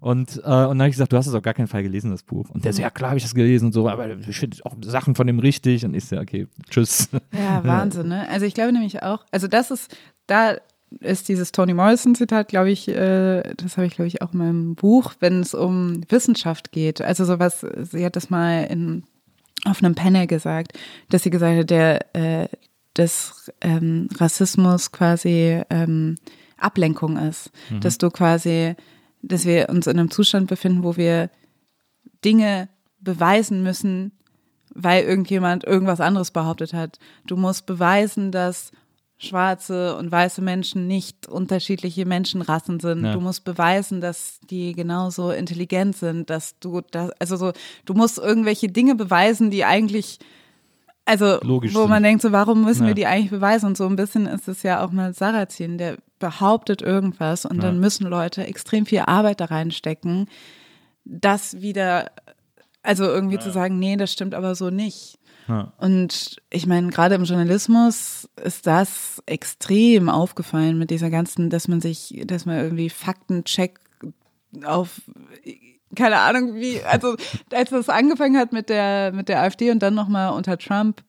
Und, 0.00 0.36
äh, 0.36 0.40
und 0.40 0.44
dann 0.46 0.78
habe 0.80 0.88
ich 0.88 0.94
gesagt, 0.94 1.12
du 1.12 1.16
hast 1.18 1.26
es 1.26 1.34
auf 1.34 1.42
gar 1.42 1.52
keinen 1.54 1.66
Fall 1.68 1.82
gelesen, 1.82 2.10
das 2.10 2.22
Buch. 2.22 2.48
Und 2.50 2.64
der 2.64 2.72
Mhm. 2.72 2.76
so, 2.76 2.82
ja 2.82 2.90
klar 2.90 3.10
habe 3.10 3.18
ich 3.18 3.24
das 3.24 3.34
gelesen 3.34 3.66
und 3.66 3.72
so, 3.72 3.86
aber 3.88 4.16
ich 4.16 4.38
finde 4.38 4.56
auch 4.64 4.76
Sachen 4.80 5.14
von 5.14 5.26
dem 5.26 5.40
richtig. 5.40 5.84
Und 5.84 5.92
ich 5.94 6.06
so, 6.06 6.16
okay, 6.16 6.46
tschüss. 6.70 7.08
Ja, 7.36 7.62
Wahnsinn, 7.64 8.08
ne? 8.08 8.26
Also 8.30 8.46
ich 8.46 8.54
glaube 8.54 8.72
nämlich 8.72 9.02
auch, 9.02 9.24
also 9.30 9.46
das 9.48 9.70
ist, 9.70 9.94
da 10.26 10.56
ist 11.00 11.28
dieses 11.28 11.52
Toni 11.52 11.74
Morrison-Zitat, 11.74 12.48
glaube 12.48 12.70
ich, 12.70 12.88
äh, 12.88 13.42
das 13.56 13.76
habe 13.76 13.86
ich, 13.86 13.94
glaube 13.94 14.08
ich, 14.08 14.22
auch 14.22 14.32
in 14.32 14.38
meinem 14.38 14.74
Buch, 14.74 15.14
wenn 15.20 15.40
es 15.40 15.54
um 15.54 16.00
Wissenschaft 16.08 16.72
geht. 16.72 17.00
Also 17.02 17.24
sowas, 17.24 17.64
sie 17.82 18.04
hat 18.04 18.16
das 18.16 18.30
mal 18.30 18.64
in, 18.64 19.04
auf 19.64 19.82
einem 19.82 19.94
Panel 19.94 20.26
gesagt, 20.26 20.72
dass 21.10 21.22
sie 21.22 21.30
gesagt 21.30 21.58
hat, 21.58 21.70
der, 21.70 22.16
äh, 22.16 22.48
dass 22.94 23.52
ähm, 23.60 24.08
Rassismus 24.16 24.90
quasi 24.90 25.62
ähm, 25.70 26.16
Ablenkung 26.56 27.16
ist. 27.16 27.50
Dass 27.80 27.98
du 27.98 28.10
quasi, 28.10 28.74
dass 29.22 29.46
wir 29.46 29.68
uns 29.68 29.86
in 29.86 29.98
einem 29.98 30.10
Zustand 30.10 30.48
befinden, 30.48 30.82
wo 30.82 30.96
wir 30.96 31.30
Dinge 32.24 32.68
beweisen 33.00 33.62
müssen, 33.62 34.12
weil 34.74 35.04
irgendjemand 35.04 35.64
irgendwas 35.64 36.00
anderes 36.00 36.30
behauptet 36.30 36.72
hat. 36.72 36.98
Du 37.26 37.36
musst 37.36 37.66
beweisen, 37.66 38.32
dass 38.32 38.72
schwarze 39.18 39.96
und 39.96 40.12
weiße 40.12 40.40
Menschen 40.40 40.86
nicht 40.86 41.26
unterschiedliche 41.28 42.06
Menschenrassen 42.06 42.78
sind. 42.78 43.04
Ja. 43.04 43.12
Du 43.12 43.20
musst 43.20 43.44
beweisen, 43.44 44.00
dass 44.00 44.38
die 44.48 44.72
genauso 44.74 45.32
intelligent 45.32 45.96
sind, 45.96 46.30
dass 46.30 46.58
du 46.60 46.82
das, 46.90 47.10
also 47.18 47.36
so, 47.36 47.52
du 47.84 47.94
musst 47.94 48.18
irgendwelche 48.18 48.68
Dinge 48.68 48.94
beweisen, 48.94 49.50
die 49.50 49.64
eigentlich, 49.64 50.20
also 51.04 51.38
Logisch 51.42 51.74
wo 51.74 51.80
sind. 51.80 51.88
man 51.90 52.02
denkt, 52.04 52.22
so 52.22 52.30
warum 52.30 52.64
müssen 52.64 52.82
Ja. 52.82 52.88
wir 52.88 52.94
die 52.94 53.06
eigentlich 53.06 53.30
beweisen? 53.30 53.66
Und 53.66 53.76
so 53.76 53.86
ein 53.86 53.96
bisschen 53.96 54.26
ist 54.26 54.46
es 54.46 54.62
ja 54.62 54.84
auch 54.84 54.92
mal 54.92 55.12
Sarrazin, 55.12 55.78
der 55.78 55.96
behauptet 56.20 56.80
irgendwas 56.80 57.44
und 57.44 57.60
dann 57.62 57.80
müssen 57.80 58.06
Leute 58.06 58.44
extrem 58.46 58.86
viel 58.86 59.00
Arbeit 59.00 59.40
da 59.40 59.46
reinstecken, 59.46 60.28
das 61.04 61.60
wieder, 61.60 62.10
also 62.82 63.04
irgendwie 63.04 63.38
zu 63.38 63.50
sagen, 63.50 63.78
nee, 63.80 63.96
das 63.96 64.12
stimmt 64.12 64.34
aber 64.34 64.54
so 64.54 64.70
nicht. 64.70 65.17
Und 65.78 66.36
ich 66.50 66.66
meine, 66.66 66.88
gerade 66.88 67.14
im 67.14 67.24
Journalismus 67.24 68.28
ist 68.42 68.66
das 68.66 69.22
extrem 69.26 70.08
aufgefallen 70.08 70.78
mit 70.78 70.90
dieser 70.90 71.10
ganzen, 71.10 71.50
dass 71.50 71.68
man 71.68 71.80
sich, 71.80 72.22
dass 72.26 72.46
man 72.46 72.58
irgendwie 72.58 72.90
Faktencheck 72.90 73.80
auf 74.64 75.00
keine 75.94 76.18
Ahnung 76.18 76.54
wie, 76.54 76.82
also 76.82 77.16
als 77.50 77.72
es 77.72 77.88
angefangen 77.88 78.36
hat 78.36 78.52
mit 78.52 78.68
der 78.68 79.12
mit 79.12 79.28
der 79.28 79.40
AfD 79.40 79.70
und 79.70 79.82
dann 79.82 79.94
nochmal 79.94 80.34
unter 80.34 80.58
Trump 80.58 81.02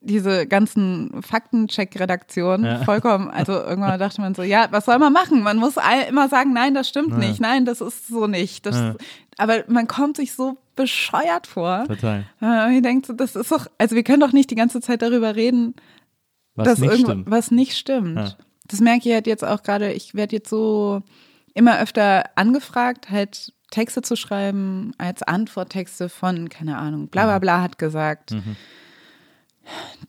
diese 0.00 0.46
ganzen 0.46 1.10
Faktencheck-Redaktionen 1.22 2.64
Ja. 2.64 2.84
vollkommen, 2.84 3.30
also 3.30 3.52
irgendwann 3.52 3.98
dachte 3.98 4.20
man 4.20 4.34
so, 4.34 4.42
ja, 4.42 4.68
was 4.70 4.84
soll 4.84 4.98
man 4.98 5.12
machen? 5.12 5.42
Man 5.42 5.56
muss 5.58 5.74
immer 6.08 6.28
sagen, 6.28 6.52
nein, 6.52 6.74
das 6.74 6.88
stimmt 6.88 7.18
nicht, 7.18 7.40
nein, 7.40 7.64
das 7.64 7.80
ist 7.80 8.06
so 8.08 8.26
nicht. 8.26 8.64
Das, 8.66 8.76
Ja. 8.76 8.94
Aber 9.38 9.62
man 9.68 9.86
kommt 9.86 10.16
sich 10.16 10.32
so 10.34 10.56
bescheuert 10.74 11.46
vor. 11.46 11.84
Total. 11.86 12.24
Ja, 12.40 12.68
ich 12.70 12.82
denke, 12.82 13.14
das 13.14 13.36
ist 13.36 13.50
doch, 13.52 13.66
also 13.78 13.94
wir 13.94 14.02
können 14.02 14.20
doch 14.20 14.32
nicht 14.32 14.50
die 14.50 14.56
ganze 14.56 14.80
Zeit 14.80 15.00
darüber 15.02 15.36
reden, 15.36 15.74
Was 16.56 16.66
dass 16.68 16.78
nicht 16.80 16.90
irgendwas 16.90 17.12
stimmt. 17.12 17.30
was 17.30 17.50
nicht 17.52 17.76
stimmt. 17.76 18.16
Ja. 18.18 18.34
Das 18.66 18.80
merke 18.80 19.08
ich 19.08 19.14
halt 19.14 19.26
jetzt 19.26 19.44
auch 19.44 19.62
gerade, 19.62 19.92
ich 19.92 20.14
werde 20.14 20.36
jetzt 20.36 20.50
so 20.50 21.02
immer 21.54 21.80
öfter 21.80 22.24
angefragt, 22.36 23.10
halt 23.10 23.52
Texte 23.70 24.02
zu 24.02 24.16
schreiben 24.16 24.92
als 24.98 25.22
Antworttexte 25.22 26.08
von, 26.08 26.48
keine 26.48 26.76
Ahnung, 26.78 27.08
bla 27.08 27.22
Mhm. 27.24 27.26
bla 27.28 27.38
bla 27.38 27.62
hat 27.62 27.78
gesagt. 27.78 28.34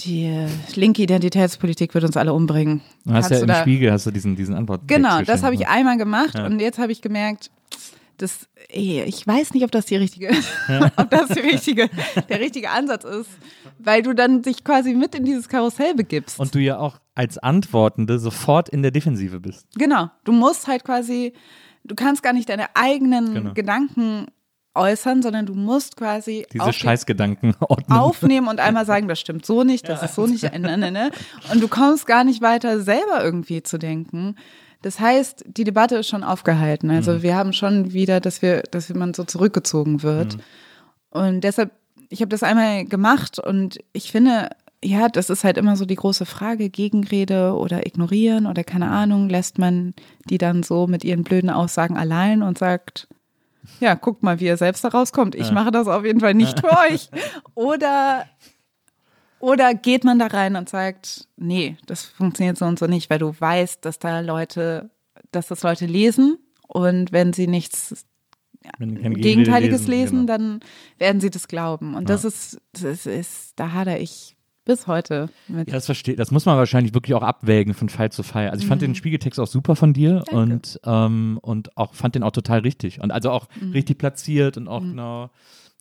Die 0.02 0.46
linke 0.76 1.02
Identitätspolitik 1.04 1.94
wird 1.94 2.04
uns 2.06 2.16
alle 2.18 2.34
umbringen. 2.34 2.82
Du 3.06 3.14
hast 3.14 3.26
Hast 3.26 3.32
ja 3.42 3.46
du 3.46 3.52
im 3.54 3.60
Spiegel 3.62 3.92
hast 3.92 4.06
du 4.06 4.12
diesen, 4.12 4.36
diesen 4.36 4.56
Antwort. 4.56 4.82
Genau, 4.88 5.22
das 5.22 5.44
habe 5.44 5.56
ich 5.56 5.68
einmal 5.68 5.98
gemacht 5.98 6.36
Ja. 6.38 6.46
und 6.46 6.60
jetzt 6.60 6.80
habe 6.80 6.92
ich 6.92 7.02
gemerkt, 7.02 7.52
das, 8.18 8.48
ey, 8.70 9.04
ich 9.04 9.26
weiß 9.26 9.54
nicht, 9.54 9.64
ob 9.64 9.72
das 9.72 9.86
die 9.86 9.96
richtige, 9.96 10.30
ob 10.98 11.10
das 11.10 11.30
die 11.30 11.40
richtige, 11.40 11.90
der 12.30 12.40
richtige 12.40 12.70
Ansatz 12.70 13.04
ist, 13.06 13.30
weil 13.78 14.02
du 14.02 14.14
dann 14.14 14.42
dich 14.42 14.64
quasi 14.64 14.94
mit 14.94 15.16
in 15.16 15.24
dieses 15.26 15.48
Karussell 15.50 15.94
begibst. 15.96 16.40
Und 16.40 16.54
du 16.56 16.60
ja 16.60 16.78
auch 16.80 17.00
als 17.16 17.38
Antwortende 17.38 18.20
sofort 18.20 18.70
in 18.70 18.82
der 18.82 18.92
Defensive 18.92 19.40
bist. 19.40 19.68
genau, 19.78 20.10
du 20.26 20.32
musst 20.34 20.68
halt 20.68 20.84
quasi, 20.84 21.34
du 21.84 21.96
kannst 21.96 22.24
gar 22.24 22.34
nicht 22.34 22.50
deine 22.50 22.68
eigenen 22.76 23.34
Genau. 23.34 23.54
Gedanken 23.54 24.26
äußern, 24.80 25.22
sondern 25.22 25.46
du 25.46 25.54
musst 25.54 25.98
quasi 25.98 26.46
Diese 26.52 26.74
Scheißgedanken 26.74 27.56
ordnen. 27.60 27.98
aufnehmen 27.98 28.48
und 28.48 28.60
einmal 28.60 28.86
sagen, 28.86 29.08
das 29.08 29.20
stimmt 29.20 29.46
so 29.46 29.64
nicht, 29.64 29.88
das 29.90 30.02
ist 30.02 30.16
so 30.16 30.26
nicht, 30.26 30.44
ne, 30.58 30.78
ne, 30.78 30.92
ne. 30.92 31.12
Und 31.52 31.62
du 31.62 31.68
kommst 31.68 32.08
gar 32.08 32.24
nicht 32.24 32.42
weiter, 32.42 32.80
selber 32.82 33.24
irgendwie 33.24 33.62
zu 33.62 33.78
denken. 33.78 34.36
Das 34.82 35.00
heißt, 35.00 35.44
die 35.48 35.66
Debatte 35.66 35.98
ist 35.98 36.08
schon 36.08 36.24
aufgehalten. 36.24 36.90
Also 36.90 37.12
Mhm. 37.16 37.22
wir 37.24 37.36
haben 37.36 37.52
schon 37.54 37.92
wieder, 37.94 38.20
dass 38.22 38.42
wir, 38.42 38.64
dass 38.72 38.88
man 38.94 39.14
so 39.14 39.26
zurückgezogen 39.26 40.04
wird. 40.04 40.38
Mhm. 40.38 40.42
Und 41.12 41.42
deshalb, 41.42 41.72
ich 42.10 42.22
habe 42.22 42.30
das 42.30 42.44
einmal 42.44 42.86
gemacht 42.86 43.40
und 43.40 43.80
ich 43.94 44.12
finde, 44.12 44.50
ja, 44.82 45.10
das 45.10 45.30
ist 45.30 45.44
halt 45.44 45.58
immer 45.58 45.76
so 45.76 45.86
die 45.86 45.96
große 45.96 46.26
Frage, 46.26 46.70
Gegenrede 46.70 47.54
oder 47.54 47.86
ignorieren 47.86 48.46
oder 48.48 48.64
keine 48.64 48.88
Ahnung, 48.90 49.28
lässt 49.28 49.60
man 49.60 49.94
die 50.30 50.38
dann 50.38 50.64
so 50.64 50.88
mit 50.88 51.04
ihren 51.04 51.24
blöden 51.26 51.50
Aussagen 51.50 51.98
allein 51.98 52.42
und 52.42 52.58
sagt, 52.58 53.10
ja, 53.80 53.96
guckt 53.96 54.24
mal, 54.24 54.40
wie 54.40 54.46
ihr 54.46 54.58
selbst 54.58 54.84
da 54.84 54.90
rauskommt. 54.90 55.36
Ich 55.36 55.52
mache 55.52 55.72
das 55.72 55.88
auf 55.88 56.06
jeden 56.06 56.20
Fall 56.20 56.34
nicht 56.34 56.60
für 56.62 56.72
euch. 56.72 57.10
Oder, 57.56 58.26
oder 59.40 59.74
geht 59.74 60.04
man 60.04 60.20
da 60.20 60.28
rein 60.28 60.56
und 60.56 60.70
sagt, 60.70 61.28
nee, 61.38 61.78
das 61.86 62.04
funktioniert 62.04 62.58
so 62.58 62.66
und 62.66 62.80
so 62.80 62.88
nicht, 62.88 63.10
weil 63.10 63.20
du 63.20 63.34
weißt, 63.38 63.84
dass 63.86 64.00
da 64.00 64.20
Leute, 64.20 64.90
dass 65.32 65.48
das 65.48 65.64
Leute 65.64 65.86
lesen 65.86 66.38
und 66.68 67.12
wenn 67.12 67.34
sie 67.34 67.48
nichts 67.48 68.06
Wenn 68.78 69.14
Gegenteiliges 69.16 69.88
lesen, 69.88 70.26
genau. 70.26 70.38
dann 70.38 70.60
werden 70.98 71.22
sie 71.22 71.30
das 71.30 71.48
glauben. 71.48 71.96
Und 71.96 72.10
das 72.10 72.26
ist, 72.26 72.62
das 72.74 73.06
ist, 73.06 73.54
da 73.56 73.72
hadere 73.72 74.00
ich 74.00 74.36
bis 74.70 74.86
heute 74.88 75.30
mit. 75.48 75.68
Ja, 75.68 75.74
das 75.74 75.88
verstehe. 75.88 76.16
Das 76.16 76.30
muss 76.32 76.46
man 76.46 76.56
wahrscheinlich 76.58 76.94
wirklich 76.94 77.16
auch 77.16 77.24
abwägen 77.24 77.74
von 77.74 77.90
Fall 77.90 78.12
zu 78.12 78.22
Fall. 78.24 78.50
Also 78.50 78.60
ich 78.62 78.66
Mhm. 78.66 78.70
fand 78.70 78.82
den 78.84 78.96
Spiegeltext 78.96 79.40
auch 79.40 79.48
super 79.48 79.76
von 79.76 79.94
dir 79.94 80.24
und 80.32 80.80
ähm, 80.86 81.40
und 81.42 81.76
auch 81.76 81.94
fand 81.96 82.14
den 82.16 82.22
auch 82.24 82.32
total 82.32 82.60
richtig 82.60 83.02
und 83.02 83.12
also 83.12 83.32
auch 83.32 83.48
Mhm. 83.60 83.72
richtig 83.72 83.98
platziert 83.98 84.58
und 84.58 84.68
auch 84.68 84.82
genau 84.82 85.30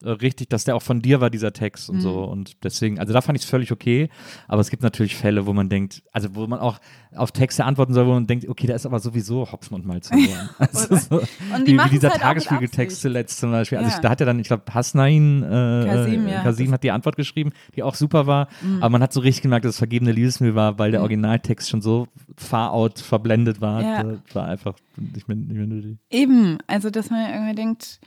äh, 0.04 0.10
richtig, 0.10 0.48
dass 0.48 0.64
der 0.64 0.76
auch 0.76 0.82
von 0.82 1.00
dir 1.02 1.20
war 1.20 1.30
dieser 1.30 1.52
Text 1.52 1.90
und 1.90 2.00
so 2.00 2.12
Mhm. 2.26 2.28
und 2.32 2.64
deswegen, 2.64 2.98
also 3.00 3.12
da 3.12 3.20
fand 3.20 3.36
ich 3.38 3.44
es 3.44 3.50
völlig 3.50 3.72
okay. 3.72 4.08
Aber 4.46 4.60
es 4.60 4.70
gibt 4.70 4.82
natürlich 4.82 5.16
Fälle, 5.16 5.46
wo 5.46 5.52
man 5.52 5.68
denkt, 5.68 6.02
also 6.12 6.34
wo 6.34 6.46
man 6.46 6.60
auch 6.60 6.78
auf 7.16 7.32
Texte 7.32 7.64
antworten 7.64 7.94
soll, 7.94 8.06
wo 8.06 8.12
man 8.12 8.26
denkt, 8.26 8.48
okay, 8.48 8.66
da 8.66 8.74
ist 8.74 8.86
aber 8.86 9.00
sowieso 9.00 9.50
Hopfen 9.50 9.74
und 9.76 9.86
Malz 9.86 10.08
verloren. 10.08 10.50
also 10.58 10.96
so, 10.96 11.16
Und 11.54 11.66
die 11.66 11.74
wie, 11.76 11.84
wie 11.84 11.88
dieser 11.90 12.10
halt 12.10 12.20
Tagesspiegeltext 12.20 13.00
zuletzt 13.00 13.38
zum 13.40 13.50
Beispiel. 13.50 13.78
Also 13.78 13.90
Ja. 13.90 13.96
ich, 13.96 14.00
da 14.02 14.10
hat 14.10 14.20
ja 14.20 14.26
dann, 14.26 14.38
ich 14.38 14.46
glaube, 14.46 14.62
Hasnain 14.72 15.42
äh, 15.42 15.46
Kasim, 15.86 16.26
äh, 16.26 16.32
ja. 16.32 16.42
Kasim 16.42 16.72
hat 16.72 16.82
die 16.84 16.90
Antwort 16.90 17.16
geschrieben, 17.16 17.50
die 17.74 17.82
auch 17.82 17.94
super 17.94 18.26
war. 18.26 18.48
Mhm. 18.62 18.76
Aber 18.82 18.90
man 18.90 19.02
hat 19.02 19.12
so 19.12 19.20
richtig 19.20 19.42
gemerkt, 19.42 19.64
dass 19.64 19.72
es 19.72 19.78
vergebene 19.78 20.12
Liebesmühe 20.12 20.54
war, 20.54 20.78
weil 20.78 20.90
der 20.92 21.00
Originaltext 21.00 21.68
schon 21.70 21.80
so 21.82 22.06
far 22.36 22.72
out 22.72 22.98
verblendet 23.00 23.60
war. 23.60 23.82
Ja. 23.82 24.02
Das 24.04 24.34
war 24.34 24.46
einfach 24.46 24.74
nicht 24.96 25.26
mehr, 25.28 25.36
nicht 25.36 25.56
mehr 25.56 25.66
nötig. 25.66 25.96
Eben, 26.10 26.58
also 26.66 26.90
dass 26.90 27.10
man 27.10 27.30
irgendwie 27.32 27.54
denkt, 27.54 28.00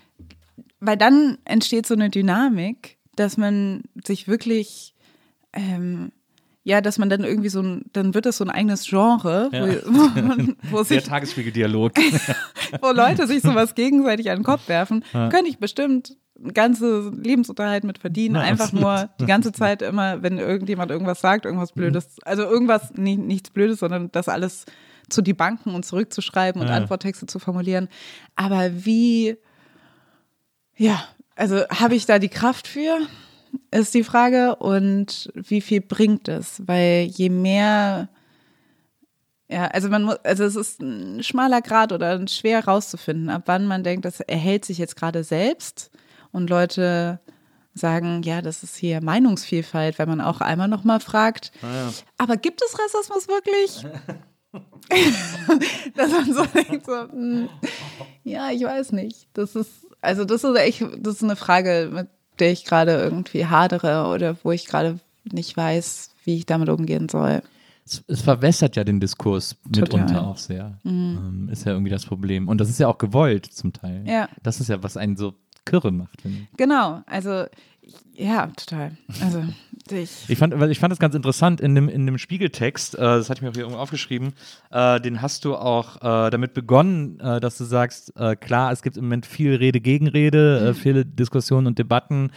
weil 0.81 0.97
dann 0.97 1.37
entsteht 1.45 1.85
so 1.85 1.93
eine 1.93 2.09
Dynamik, 2.09 2.97
dass 3.15 3.37
man 3.37 3.83
sich 4.05 4.27
wirklich, 4.27 4.93
ähm, 5.53 6.11
ja, 6.63 6.81
dass 6.81 6.97
man 6.99 7.09
dann 7.09 7.23
irgendwie 7.23 7.49
so 7.49 7.61
ein, 7.61 7.85
dann 7.93 8.13
wird 8.13 8.25
das 8.25 8.37
so 8.37 8.43
ein 8.43 8.49
eigenes 8.51 8.85
Genre, 8.87 9.49
Ja. 9.51 9.67
wo, 9.85 9.91
wo, 10.15 10.21
man- 10.21 10.55
wo, 10.69 10.77
Der 10.77 10.85
sich, 10.85 11.03
Tagesspiegeldialog. 11.03 11.93
wo 12.81 12.91
Leute 12.91 13.25
sich 13.27 13.41
sowas 13.41 13.75
gegenseitig 13.75 14.29
an 14.29 14.39
den 14.39 14.43
Kopf 14.43 14.67
werfen, 14.67 15.03
könnte 15.11 15.47
ich 15.47 15.57
bestimmt 15.59 16.17
ganze 16.55 17.11
Lebensunterhalt 17.11 17.83
mit 17.83 17.99
verdienen. 17.99 18.33
Na, 18.33 18.41
Einfach 18.41 18.65
absolut. 18.73 18.83
nur 18.83 19.09
die 19.19 19.25
ganze 19.27 19.51
Zeit 19.51 19.83
immer, 19.83 20.23
wenn 20.23 20.39
irgendjemand 20.39 20.89
irgendwas 20.89 21.21
sagt, 21.21 21.45
irgendwas 21.45 21.71
Blödes, 21.73 22.15
also 22.23 22.41
irgendwas, 22.43 22.93
nicht, 22.95 23.19
nichts 23.19 23.51
Blödes, 23.51 23.79
sondern 23.79 24.11
das 24.11 24.27
alles 24.27 24.65
zu 25.09 25.21
debunken 25.21 25.75
und 25.75 25.85
zurückzuschreiben 25.85 26.59
und 26.61 26.67
Ja. 26.69 26.75
Antworttexte 26.75 27.27
zu 27.27 27.37
formulieren. 27.37 27.89
Aber 28.35 28.85
wie, 28.85 29.35
ja, 30.81 31.03
also 31.35 31.63
habe 31.69 31.93
ich 31.93 32.07
da 32.07 32.17
die 32.17 32.29
Kraft 32.29 32.67
für, 32.67 32.97
ist 33.69 33.93
die 33.93 34.03
Frage. 34.03 34.55
Und 34.55 35.31
wie 35.35 35.61
viel 35.61 35.79
bringt 35.79 36.27
es? 36.27 36.63
Weil 36.65 37.03
je 37.03 37.29
mehr, 37.29 38.09
ja, 39.47 39.67
also 39.67 39.89
man 39.89 40.03
muss, 40.03 40.15
also 40.23 40.43
es 40.43 40.55
ist 40.55 40.81
ein 40.81 41.21
schmaler 41.21 41.61
Grad 41.61 41.91
oder 41.91 42.27
schwer 42.27 42.65
rauszufinden, 42.65 43.29
ab 43.29 43.43
wann 43.45 43.67
man 43.67 43.83
denkt, 43.83 44.05
das 44.05 44.21
erhält 44.21 44.65
sich 44.65 44.79
jetzt 44.79 44.95
gerade 44.95 45.23
selbst 45.23 45.91
und 46.31 46.49
Leute 46.49 47.19
sagen, 47.75 48.23
ja, 48.23 48.41
das 48.41 48.63
ist 48.63 48.75
hier 48.75 49.03
Meinungsvielfalt, 49.03 49.99
wenn 49.99 50.09
man 50.09 50.19
auch 50.19 50.41
einmal 50.41 50.67
nochmal 50.67 50.99
fragt, 50.99 51.51
aber 52.17 52.37
gibt 52.37 52.61
es 52.61 52.77
Rassismus 52.77 53.27
wirklich? 53.27 53.85
Dass 55.95 56.11
man 56.11 56.33
so 56.33 56.45
denkt, 56.45 56.85
so, 56.85 57.09
hm, 57.09 57.49
ja, 58.23 58.51
ich 58.51 58.63
weiß 58.63 58.91
nicht. 58.91 59.27
Das 59.33 59.55
ist, 59.55 59.87
also 60.01 60.25
das 60.25 60.43
ist 60.43 60.57
echt, 60.57 60.85
das 60.99 61.15
ist 61.15 61.23
eine 61.23 61.35
Frage, 61.35 61.89
mit 61.91 62.07
der 62.39 62.51
ich 62.51 62.65
gerade 62.65 62.93
irgendwie 62.93 63.45
hadere 63.45 64.11
oder 64.13 64.35
wo 64.43 64.51
ich 64.51 64.65
gerade 64.65 64.99
nicht 65.31 65.55
weiß, 65.55 66.11
wie 66.23 66.37
ich 66.37 66.45
damit 66.45 66.69
umgehen 66.69 67.07
soll. 67.09 67.41
Es, 67.85 68.03
es 68.07 68.21
verwässert 68.21 68.75
ja 68.75 68.83
den 68.83 68.99
Diskurs 68.99 69.55
Total. 69.63 69.81
mitunter 69.81 70.27
auch 70.27 70.37
sehr. 70.37 70.77
Ähm, 70.85 71.49
ist 71.51 71.65
ja 71.65 71.73
irgendwie 71.73 71.91
das 71.91 72.05
Problem. 72.05 72.47
Und 72.47 72.59
das 72.59 72.69
ist 72.69 72.79
ja 72.79 72.87
auch 72.87 72.97
gewollt 72.97 73.45
zum 73.45 73.73
Teil. 73.73 74.03
Ja. 74.07 74.29
Das 74.43 74.59
ist 74.59 74.69
ja, 74.69 74.81
was 74.83 74.97
einen 74.97 75.17
so 75.17 75.33
kirre 75.65 75.91
macht. 75.91 76.23
Genau, 76.57 77.01
also 77.05 77.45
ja, 78.13 78.47
total. 78.47 78.97
Also 79.21 79.43
ich, 79.89 80.29
Ich 80.29 80.37
fand, 80.37 80.57
weil 80.59 80.71
ich 80.71 80.79
fand 80.79 80.91
das 80.91 80.99
ganz 80.99 81.15
interessant 81.15 81.59
in 81.59 81.75
dem, 81.75 81.89
in 81.89 82.05
dem 82.05 82.17
Spiegeltext, 82.17 82.95
äh, 82.95 83.01
das 83.01 83.29
hatte 83.29 83.39
ich 83.39 83.41
mir 83.41 83.49
auch 83.49 83.53
hier 83.53 83.63
irgendwo 83.63 83.79
aufgeschrieben, 83.79 84.33
äh, 84.69 85.01
den 85.01 85.21
hast 85.21 85.43
du 85.45 85.55
auch 85.55 85.97
äh, 85.97 86.29
damit 86.29 86.53
begonnen, 86.53 87.19
äh, 87.19 87.39
dass 87.39 87.57
du 87.57 87.63
sagst, 87.63 88.13
äh, 88.15 88.35
klar, 88.35 88.71
es 88.71 88.83
gibt 88.83 88.97
im 88.97 89.05
Moment 89.05 89.25
viel 89.25 89.55
Rede, 89.55 89.81
Gegenrede, 89.81 90.69
äh, 90.69 90.73
viele 90.73 91.05
Diskussionen 91.05 91.67
und 91.67 91.79
Debatten 91.79 92.31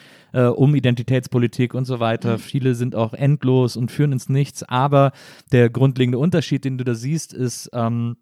um 0.56 0.74
Identitätspolitik 0.74 1.74
und 1.74 1.84
so 1.84 2.00
weiter. 2.00 2.40
Viele 2.40 2.74
sind 2.74 2.96
auch 2.96 3.12
endlos 3.12 3.76
und 3.76 3.92
führen 3.92 4.10
ins 4.10 4.28
Nichts, 4.28 4.64
aber 4.64 5.12
der 5.52 5.70
grundlegende 5.70 6.18
Unterschied, 6.18 6.64
den 6.64 6.76
du 6.76 6.82
da 6.82 6.96
siehst, 6.96 7.32
ist, 7.32 7.70
ähm, 7.72 8.16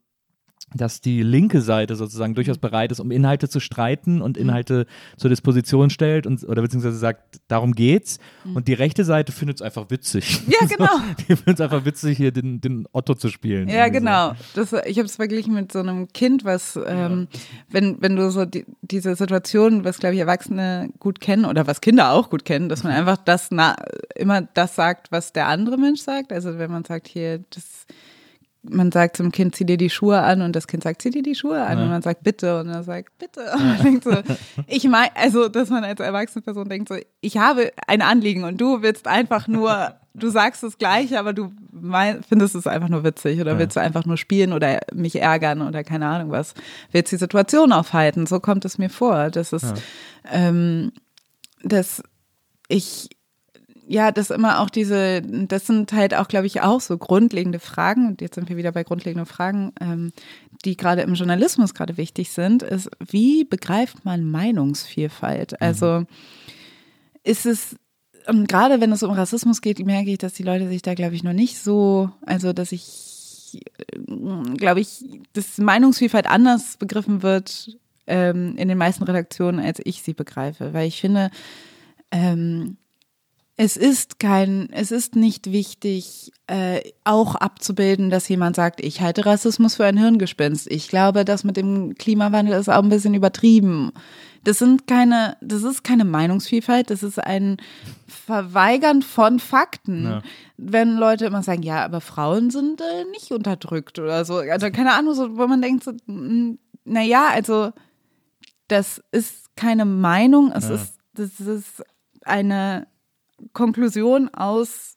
dass 0.75 1.01
die 1.01 1.23
linke 1.23 1.61
Seite 1.61 1.97
sozusagen 1.97 2.35
durchaus 2.35 2.59
bereit 2.59 2.93
ist, 2.93 3.01
um 3.01 3.11
Inhalte 3.11 3.49
zu 3.49 3.61
streiten 3.61 4.23
und 4.23 4.37
Inhalte 4.37 4.87
zur 5.17 5.31
Disposition 5.31 5.91
stellt 5.91 6.27
und 6.27 6.43
oder 6.45 6.63
beziehungsweise 6.63 6.97
sagt, 6.97 7.41
darum 7.49 7.73
geht's. 7.73 8.19
Und 8.55 8.69
die 8.69 8.75
rechte 8.75 9.05
Seite 9.05 9.33
findet 9.33 9.57
es 9.59 9.63
einfach 9.63 9.91
witzig. 9.91 10.41
Ja, 10.53 10.67
genau. 10.67 10.91
die 11.19 11.37
findet 11.37 11.55
es 11.55 11.61
einfach 11.61 11.85
witzig, 11.85 12.17
hier 12.19 12.31
den, 12.31 12.61
den 12.61 12.87
Otto 12.93 13.15
zu 13.15 13.29
spielen. 13.29 13.69
Ja, 13.69 13.89
genau. 13.89 14.33
Das, 14.55 14.73
ich 14.73 14.99
habe 14.99 15.07
es 15.07 15.17
verglichen 15.17 15.55
mit 15.55 15.73
so 15.73 15.79
einem 15.79 16.09
Kind, 16.09 16.45
was, 16.45 16.79
ähm, 16.85 17.29
wenn, 17.71 18.03
wenn 18.03 18.17
du 18.17 18.31
so 18.31 18.45
die, 18.45 18.67
diese 18.83 19.15
Situation, 19.15 19.85
was 19.85 19.99
glaube 19.99 20.15
ich 20.15 20.21
Erwachsene 20.21 20.91
gut 20.99 21.21
kennen 21.21 21.47
oder 21.47 21.67
was 21.67 21.81
Kinder 21.81 22.13
auch 22.13 22.29
gut 22.29 22.45
kennen, 22.45 22.69
dass 22.69 22.83
man 22.83 22.93
einfach 22.93 23.17
das 23.17 23.49
na, 23.51 23.77
immer 24.15 24.43
das 24.43 24.75
sagt, 24.75 25.11
was 25.11 25.33
der 25.33 25.47
andere 25.47 25.79
Mensch 25.79 26.01
sagt. 26.01 26.33
Also 26.33 26.59
wenn 26.59 26.71
man 26.71 26.85
sagt 26.85 27.09
hier, 27.09 27.39
das 27.51 27.87
man 28.63 28.93
sagt 28.93 29.17
zum 29.17 29.33
Kind, 29.33 29.57
zieh 29.57 29.65
dir 29.65 29.77
die 29.77 29.91
Schuhe 29.91 30.21
an. 30.21 30.43
Und 30.43 30.55
das 30.55 30.67
Kind 30.67 30.83
sagt, 30.83 31.03
zieh 31.03 31.11
dir 31.11 31.23
die 31.23 31.35
Schuhe 31.35 31.63
an. 31.63 31.79
Und 31.79 31.89
man 31.89 32.03
sagt, 32.03 32.23
bitte. 32.23 32.61
Und 32.61 32.69
er 32.69 32.85
sagt, 32.85 33.19
bitte. 33.19 33.41
Und 33.55 33.67
man 33.67 33.83
denkt 33.83 34.05
so, 34.05 34.13
ich 34.67 34.85
meine, 34.85 35.15
also, 35.17 35.49
dass 35.49 35.69
man 35.69 35.85
als 35.85 36.01
erwachsene 36.01 36.43
Person 36.43 36.69
denkt 36.69 36.89
so, 36.89 36.97
ich 37.21 37.39
habe 37.39 37.73
ein 37.87 38.03
Anliegen 38.03 38.45
und 38.45 38.61
du 38.61 38.83
willst 38.83 39.09
einfach 39.09 39.49
nur, 39.49 39.95
du 40.15 40.29
sagst 40.29 40.63
das 40.63 40.79
Gleiche, 40.79 41.19
aber 41.19 41.33
du 41.33 41.53
mein, 41.73 42.23
findest 42.23 42.55
es 42.55 42.67
einfach 42.67 42.89
nur 42.89 43.03
witzig 43.03 43.41
oder 43.41 43.59
willst 43.59 43.77
du 43.77 43.81
einfach 43.81 44.05
nur 44.05 44.17
spielen 44.17 44.53
oder 44.53 44.81
mich 44.93 45.21
ärgern 45.21 45.63
oder 45.63 45.83
keine 45.83 46.07
Ahnung 46.07 46.31
was, 46.31 46.55
willst 46.93 47.13
die 47.13 47.17
Situation 47.17 47.73
aufhalten. 47.73 48.27
So 48.27 48.39
kommt 48.39 48.65
es 48.65 48.79
mir 48.79 48.91
vor. 48.91 49.31
Das 49.31 49.53
ist, 49.53 49.75
ähm, 50.31 50.93
dass 51.65 52.03
ich 52.69 53.11
ja, 53.87 54.13
das 54.13 54.31
immer 54.31 54.61
auch 54.61 54.71
diese, 54.71 55.23
das 55.23 55.67
sind 55.67 55.93
halt 55.93 56.15
auch, 56.15 56.29
glaube 56.29 56.47
ich, 56.47 56.61
auch 56.61 56.81
so 56.81 56.97
grundlegende 56.99 57.59
Fragen, 57.59 58.09
und 58.09 58.21
jetzt 58.21 58.37
sind 58.37 58.49
wir 58.49 58.57
wieder 58.57 58.73
bei 58.73 58.85
grundlegenden 58.85 59.27
Fragen, 59.27 59.73
ähm, 59.81 60.13
die 60.65 60.77
gerade 60.77 61.03
im 61.03 61.15
Journalismus 61.15 61.75
gerade 61.75 61.97
wichtig 61.97 62.31
sind, 62.31 62.63
ist, 62.63 62.91
wie 63.01 63.45
begreift 63.45 64.05
man 64.05 64.25
Meinungsvielfalt? 64.25 65.61
Also 65.61 66.05
ist 67.25 67.47
es, 67.47 67.77
und 68.29 68.49
gerade 68.49 68.81
wenn 68.81 68.93
es 68.93 69.03
um 69.03 69.11
Rassismus 69.11 69.61
geht, 69.61 69.85
merke 69.85 70.11
ich, 70.11 70.19
dass 70.19 70.35
die 70.35 70.45
Leute 70.45 70.69
sich 70.69 70.83
da, 70.83 70.95
glaube 70.95 71.15
ich, 71.15 71.25
noch 71.25 71.33
nicht 71.33 71.59
so, 71.59 72.11
also 72.25 72.53
dass 72.53 72.71
ich, 72.73 73.61
äh, 73.77 74.57
glaube 74.57 74.81
ich, 74.81 75.05
dass 75.33 75.59
Meinungsvielfalt 75.59 76.27
anders 76.27 76.77
begriffen 76.77 77.23
wird 77.23 77.77
ähm, 78.07 78.57
in 78.57 78.69
den 78.69 78.79
meisten 78.79 79.03
Redaktionen, 79.03 79.61
als 79.61 79.81
ich 79.85 80.03
sie 80.03 80.15
begreife, 80.15 80.73
weil 80.73 80.87
ich 80.87 81.01
finde, 81.01 81.31
ähm, 82.13 82.77
es 83.57 83.77
ist 83.77 84.19
kein, 84.19 84.69
es 84.73 84.91
ist 84.91 85.15
nicht 85.15 85.53
wichtig, 85.53 86.33
äh, 86.47 86.81
auch 87.05 87.35
abzubilden, 87.35 88.09
dass 88.11 88.29
jemand 88.29 88.57
sagt, 88.57 88.81
ich 88.81 89.01
halte 89.03 89.27
Rassismus 89.27 89.75
für 89.77 89.85
ein 89.85 89.99
Hirngespinst. 89.99 90.71
Ich 90.71 90.89
glaube, 90.89 91.25
das 91.25 91.45
mit 91.45 91.57
dem 91.57 91.95
Klimawandel 91.95 92.59
ist 92.59 92.69
auch 92.71 92.83
ein 92.83 92.89
bisschen 92.89 93.15
übertrieben. 93.15 93.93
Das 94.45 94.59
sind 94.59 94.89
keine, 94.89 95.37
das 95.41 95.63
ist 95.63 95.85
keine 95.85 96.05
Meinungsvielfalt, 96.05 96.91
das 96.91 97.03
ist 97.05 97.19
ein 97.23 97.59
Verweigern 98.09 99.03
von 99.03 99.39
Fakten. 99.39 100.05
Ja. 100.05 100.23
Wenn 100.57 100.97
Leute 100.97 101.27
immer 101.27 101.43
sagen, 101.43 101.63
ja, 101.63 101.85
aber 101.85 102.01
Frauen 102.01 102.51
sind 102.51 102.81
äh, 102.81 103.05
nicht 103.13 103.31
unterdrückt 103.31 103.99
oder 103.99 104.25
so. 104.25 104.37
Also 104.39 104.71
keine 104.71 104.95
Ahnung, 104.95 105.15
so, 105.15 105.37
wo 105.37 105.47
man 105.47 105.63
denkt, 105.63 105.85
so, 105.85 105.93
naja, 106.85 107.29
also 107.33 107.71
das 108.69 109.03
ist 109.13 109.55
keine 109.57 109.85
Meinung, 109.85 110.51
es 110.53 110.69
Ja. 110.69 110.75
ist, 110.75 110.95
das 111.15 111.39
ist 111.39 111.85
eine 112.25 112.87
Konklusion 113.53 114.29
aus 114.33 114.97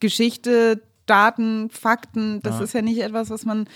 Geschichte, 0.00 0.82
Daten, 1.06 1.70
Fakten. 1.70 2.40
Das 2.42 2.58
Ja. 2.58 2.64
ist 2.64 2.72
ja 2.74 2.82
nicht 2.82 3.00
etwas, 3.02 3.30
was 3.30 3.44
man, 3.44 3.66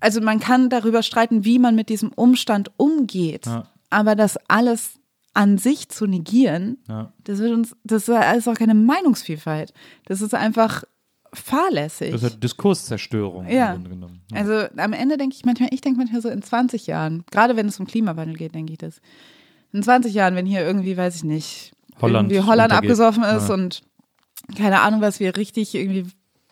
also 0.00 0.20
man 0.20 0.40
kann 0.40 0.70
darüber 0.70 1.02
streiten, 1.02 1.44
wie 1.44 1.58
man 1.58 1.74
mit 1.74 1.88
diesem 1.88 2.10
Umstand 2.12 2.70
umgeht. 2.76 3.46
Ja. 3.46 3.68
Aber 3.90 4.14
das 4.14 4.36
alles 4.48 4.94
an 5.34 5.58
sich 5.58 5.88
zu 5.88 6.06
negieren, 6.06 6.78
Ja. 6.88 7.12
das 7.24 7.38
wird 7.38 7.52
uns, 7.52 7.76
das 7.84 8.08
ist 8.08 8.48
auch 8.48 8.54
keine 8.54 8.74
Meinungsvielfalt. 8.74 9.72
Das 10.06 10.22
ist 10.22 10.34
einfach 10.34 10.84
fahrlässig. 11.32 12.10
Das 12.10 12.24
ist 12.24 12.42
Diskurszerstörung 12.42 13.46
Ja. 13.48 13.68
im 13.68 13.74
Grunde 13.82 13.90
genommen. 13.90 14.20
Ja. 14.32 14.38
Also 14.38 14.68
am 14.76 14.92
Ende 14.92 15.16
denke 15.16 15.36
ich 15.36 15.44
manchmal, 15.44 15.68
ich 15.72 15.80
denke 15.80 15.98
manchmal 15.98 16.20
so 16.22 16.28
in 16.28 16.42
20 16.42 16.86
Jahren, 16.88 17.24
gerade 17.30 17.54
wenn 17.56 17.68
es 17.68 17.78
um 17.78 17.86
Klimawandel 17.86 18.36
geht, 18.36 18.54
denke 18.54 18.72
ich 18.72 18.78
das. 18.78 19.00
In 19.72 19.82
20 19.84 20.12
Jahren, 20.14 20.34
wenn 20.34 20.46
hier 20.46 20.62
irgendwie, 20.62 20.96
weiß 20.96 21.14
ich 21.16 21.24
nicht, 21.24 21.72
Holland 22.02 22.30
irgendwie 22.32 22.46
Holland 22.48 22.72
untergeht. 22.72 22.90
abgesoffen 22.90 23.24
ist 23.24 23.48
Ja. 23.48 23.54
und 23.54 23.80
keine 24.56 24.80
Ahnung, 24.80 25.00
was 25.00 25.20
wir 25.20 25.36
richtig 25.36 25.74
irgendwie 25.74 26.06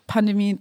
Pandemie 0.07 0.59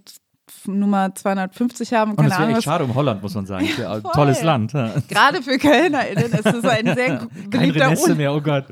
Nummer 0.65 1.13
250 1.13 1.93
haben, 1.93 2.11
Und 2.11 2.17
keine 2.17 2.29
es 2.31 2.39
wäre 2.39 2.51
echt 2.51 2.63
schade 2.63 2.83
um 2.85 2.95
Holland, 2.95 3.21
muss 3.21 3.35
man 3.35 3.45
sagen. 3.45 3.67
Ja 3.77 3.99
tolles 3.99 4.41
Land. 4.43 4.73
Ja. 4.73 4.93
gerade 5.07 5.41
für 5.41 5.57
KölnerInnen 5.57 6.31
ist 6.31 6.45
es 6.45 6.63
ein 6.63 6.95
sehr 6.95 7.27
beliebter, 7.49 8.15
mehr, 8.15 8.33
oh 8.33 8.41
Gott. 8.41 8.65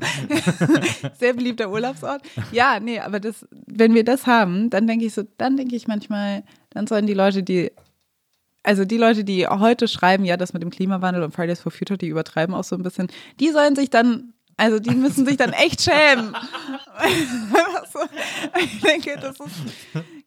sehr 1.18 1.34
beliebter 1.34 1.70
Urlaubsort. 1.70 2.22
Ja, 2.52 2.80
nee, 2.80 2.98
aber 3.00 3.20
das, 3.20 3.46
wenn 3.66 3.94
wir 3.94 4.04
das 4.04 4.26
haben, 4.26 4.70
dann 4.70 4.86
denke 4.86 5.04
ich 5.04 5.14
so, 5.14 5.22
dann 5.38 5.56
denke 5.56 5.76
ich 5.76 5.86
manchmal, 5.86 6.44
dann 6.70 6.86
sollen 6.86 7.06
die 7.06 7.14
Leute, 7.14 7.42
die 7.42 7.70
also 8.62 8.84
die 8.84 8.98
Leute, 8.98 9.22
die 9.22 9.46
heute 9.46 9.86
schreiben, 9.86 10.24
ja, 10.24 10.36
das 10.36 10.52
mit 10.52 10.60
dem 10.60 10.70
Klimawandel 10.70 11.22
und 11.22 11.32
Fridays 11.32 11.60
for 11.60 11.70
Future, 11.70 11.96
die 11.98 12.08
übertreiben 12.08 12.52
auch 12.52 12.64
so 12.64 12.74
ein 12.74 12.82
bisschen, 12.82 13.06
die 13.38 13.50
sollen 13.50 13.76
sich 13.76 13.90
dann, 13.90 14.32
also 14.56 14.78
die 14.78 14.94
müssen 14.94 15.26
sich 15.26 15.36
dann 15.36 15.52
echt 15.52 15.82
schämen. 15.82 16.34
Ich 18.58 18.80
denke, 18.80 19.18
das 19.20 19.38
ist, 19.38 19.54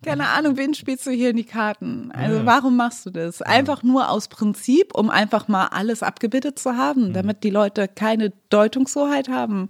keine 0.03 0.27
Ahnung, 0.27 0.55
wen 0.57 0.73
spielst 0.73 1.05
du 1.07 1.11
hier 1.11 1.31
in 1.31 1.37
die 1.37 1.43
Karten? 1.43 2.11
Also 2.11 2.45
warum 2.45 2.75
machst 2.75 3.05
du 3.05 3.09
das? 3.09 3.41
Einfach 3.41 3.81
nur 3.83 4.09
aus 4.09 4.27
Prinzip, 4.27 4.95
um 4.95 5.09
einfach 5.09 5.47
mal 5.47 5.67
alles 5.67 6.03
abgebildet 6.03 6.59
zu 6.59 6.77
haben, 6.77 7.11
damit 7.13 7.43
die 7.43 7.49
Leute 7.49 7.87
keine 7.87 8.31
Deutungshoheit 8.49 9.29
haben? 9.29 9.69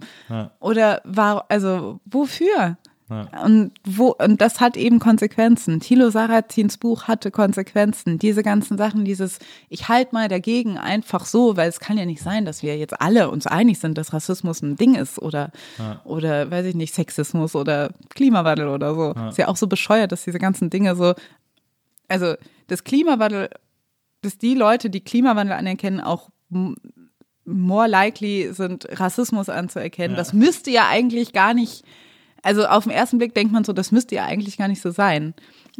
Oder 0.60 1.00
war, 1.04 1.46
also 1.48 2.00
wofür? 2.04 2.76
Ja. 3.10 3.44
Und 3.44 3.72
wo, 3.84 4.14
und 4.18 4.40
das 4.40 4.60
hat 4.60 4.76
eben 4.76 5.00
Konsequenzen. 5.00 5.80
Thilo 5.80 6.10
Sarrazins 6.10 6.78
Buch 6.78 7.08
hatte 7.08 7.30
Konsequenzen. 7.30 8.18
Diese 8.18 8.42
ganzen 8.42 8.78
Sachen, 8.78 9.04
dieses, 9.04 9.40
ich 9.68 9.88
halt 9.88 10.12
mal 10.12 10.28
dagegen 10.28 10.78
einfach 10.78 11.24
so, 11.26 11.56
weil 11.56 11.68
es 11.68 11.80
kann 11.80 11.98
ja 11.98 12.06
nicht 12.06 12.22
sein, 12.22 12.44
dass 12.44 12.62
wir 12.62 12.78
jetzt 12.78 13.00
alle 13.00 13.30
uns 13.30 13.46
einig 13.46 13.80
sind, 13.80 13.98
dass 13.98 14.12
Rassismus 14.12 14.62
ein 14.62 14.76
Ding 14.76 14.94
ist 14.94 15.20
oder, 15.20 15.50
oder, 16.04 16.50
weiß 16.50 16.66
ich 16.66 16.74
nicht, 16.74 16.94
Sexismus 16.94 17.56
oder 17.56 17.90
Klimawandel 18.10 18.68
oder 18.68 18.94
so. 18.94 19.12
Ist 19.28 19.38
ja 19.38 19.48
auch 19.48 19.56
so 19.56 19.66
bescheuert, 19.66 20.12
dass 20.12 20.24
diese 20.24 20.38
ganzen 20.38 20.70
Dinge 20.70 20.94
so, 20.94 21.14
also, 22.08 22.34
das 22.68 22.84
Klimawandel, 22.84 23.50
dass 24.22 24.38
die 24.38 24.54
Leute, 24.54 24.90
die 24.90 25.00
Klimawandel 25.00 25.54
anerkennen, 25.54 26.00
auch 26.00 26.30
more 27.44 27.88
likely 27.88 28.52
sind, 28.52 28.86
Rassismus 29.00 29.48
anzuerkennen. 29.48 30.16
Das 30.16 30.32
müsste 30.32 30.70
ja 30.70 30.88
eigentlich 30.88 31.32
gar 31.32 31.54
nicht, 31.54 31.84
also 32.42 32.66
auf 32.66 32.84
den 32.84 32.92
ersten 32.92 33.18
Blick 33.18 33.34
denkt 33.34 33.52
man 33.52 33.64
so, 33.64 33.72
das 33.72 33.92
müsste 33.92 34.14
ja 34.14 34.24
eigentlich 34.24 34.56
gar 34.58 34.68
nicht 34.68 34.82
so 34.82 34.90
sein. 34.90 35.34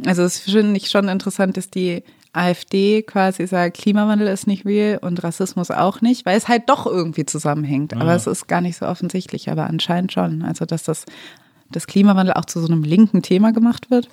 Also 0.05 0.23
es 0.23 0.39
finde 0.39 0.77
ich 0.77 0.89
schon 0.89 1.07
interessant, 1.07 1.57
dass 1.57 1.69
die 1.69 2.03
AfD 2.33 3.01
quasi 3.01 3.45
sagt, 3.45 3.77
Klimawandel 3.77 4.27
ist 4.27 4.47
nicht 4.47 4.65
real 4.65 4.99
und 5.01 5.23
Rassismus 5.23 5.69
auch 5.69 6.01
nicht, 6.01 6.25
weil 6.25 6.37
es 6.37 6.47
halt 6.47 6.69
doch 6.69 6.85
irgendwie 6.85 7.25
zusammenhängt. 7.25 7.93
Aber 7.93 8.15
es 8.15 8.27
ist 8.27 8.47
gar 8.47 8.61
nicht 8.61 8.77
so 8.77 8.85
offensichtlich, 8.85 9.49
aber 9.49 9.67
anscheinend 9.67 10.13
schon. 10.13 10.43
Also 10.43 10.65
dass 10.65 10.83
das, 10.83 11.05
das 11.69 11.87
Klimawandel 11.87 12.33
auch 12.35 12.45
zu 12.45 12.61
so 12.61 12.67
einem 12.71 12.83
linken 12.83 13.21
Thema 13.21 13.51
gemacht 13.51 13.91
wird. 13.91 14.07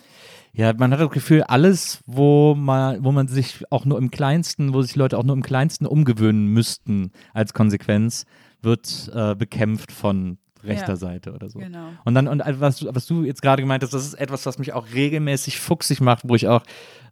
Ja, 0.52 0.72
man 0.72 0.92
hat 0.92 1.00
das 1.00 1.10
Gefühl, 1.10 1.42
alles, 1.42 2.00
wo 2.06 2.54
man, 2.54 3.04
wo 3.04 3.12
man 3.12 3.28
sich 3.28 3.64
auch 3.70 3.84
nur 3.84 3.98
im 3.98 4.10
Kleinsten, 4.10 4.72
wo 4.72 4.82
sich 4.82 4.96
Leute 4.96 5.16
auch 5.18 5.22
nur 5.22 5.36
im 5.36 5.42
Kleinsten 5.42 5.86
umgewöhnen 5.86 6.46
müssten 6.46 7.12
als 7.32 7.52
Konsequenz, 7.52 8.24
wird 8.60 9.10
äh, 9.14 9.36
bekämpft 9.36 9.92
von 9.92 10.38
rechter 10.68 10.90
Ja. 10.90 10.96
Seite 10.96 11.32
oder 11.32 11.48
so. 11.48 11.58
Genau. 11.58 11.88
Und 12.04 12.14
dann, 12.14 12.28
und 12.28 12.42
was, 12.60 12.78
du- 12.78 12.94
was 12.94 13.06
du 13.06 13.24
jetzt 13.24 13.42
gerade 13.42 13.62
gemeint 13.62 13.82
hast, 13.82 13.92
das 13.94 14.06
ist 14.06 14.14
etwas, 14.14 14.46
was 14.46 14.58
mich 14.58 14.72
auch 14.72 14.86
regelmäßig 14.94 15.58
fuchsig 15.58 16.00
macht, 16.00 16.28
wo 16.28 16.34
ich 16.34 16.46
auch 16.48 16.62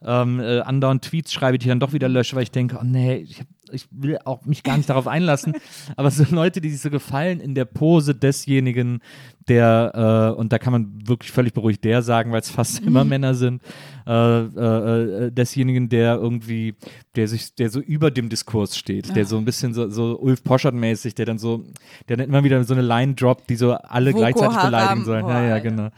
ähm, 0.04 0.38
äh, 0.40 0.60
andauernd 0.60 1.02
Tweets 1.04 1.32
schreibe, 1.32 1.58
die 1.58 1.64
ich 1.66 1.70
dann 1.70 1.80
doch 1.80 1.92
wieder 1.92 2.08
lösche, 2.08 2.36
weil 2.36 2.42
ich 2.44 2.50
denke, 2.52 2.78
oh 2.80 2.84
nee, 2.84 3.16
ich 3.16 3.40
hab, 3.40 3.46
ich 3.72 3.86
will 3.90 4.18
auch 4.24 4.44
mich 4.44 4.62
gar 4.62 4.76
nicht 4.76 4.88
darauf 4.88 5.06
einlassen, 5.06 5.54
aber 5.96 6.10
so 6.10 6.24
Leute, 6.34 6.60
die 6.60 6.70
sich 6.70 6.80
so 6.80 6.90
gefallen 6.90 7.40
in 7.40 7.54
der 7.54 7.64
Pose 7.64 8.14
desjenigen, 8.14 9.00
der, 9.48 10.32
äh, 10.34 10.38
und 10.38 10.52
da 10.52 10.58
kann 10.58 10.72
man 10.72 11.06
wirklich 11.06 11.30
völlig 11.30 11.52
beruhigt 11.52 11.84
der 11.84 12.02
sagen, 12.02 12.32
weil 12.32 12.40
es 12.40 12.50
fast 12.50 12.80
immer 12.80 13.04
Männer 13.04 13.34
sind, 13.34 13.62
äh, 14.06 14.12
äh, 14.12 15.26
äh, 15.26 15.30
desjenigen, 15.30 15.88
der 15.88 16.16
irgendwie, 16.16 16.74
der 17.14 17.28
sich, 17.28 17.54
der 17.54 17.70
so 17.70 17.80
über 17.80 18.10
dem 18.10 18.28
Diskurs 18.28 18.76
steht, 18.76 19.14
der 19.14 19.24
so 19.24 19.36
ein 19.36 19.44
bisschen 19.44 19.72
so, 19.72 19.88
so 19.88 20.18
Ulf 20.18 20.42
Poschert-mäßig, 20.42 21.14
der 21.14 21.26
dann 21.26 21.38
so, 21.38 21.64
der 22.08 22.16
dann 22.16 22.28
immer 22.28 22.42
wieder 22.44 22.62
so 22.64 22.74
eine 22.74 22.82
Line 22.82 23.14
droppt, 23.14 23.48
die 23.48 23.56
so 23.56 23.72
alle 23.72 24.10
Boko 24.10 24.20
gleichzeitig 24.20 24.58
beleidigen 24.58 25.04
sollen. 25.04 25.24
Boah, 25.24 25.32
ja, 25.32 25.48
ja, 25.48 25.58
genau. 25.60 25.90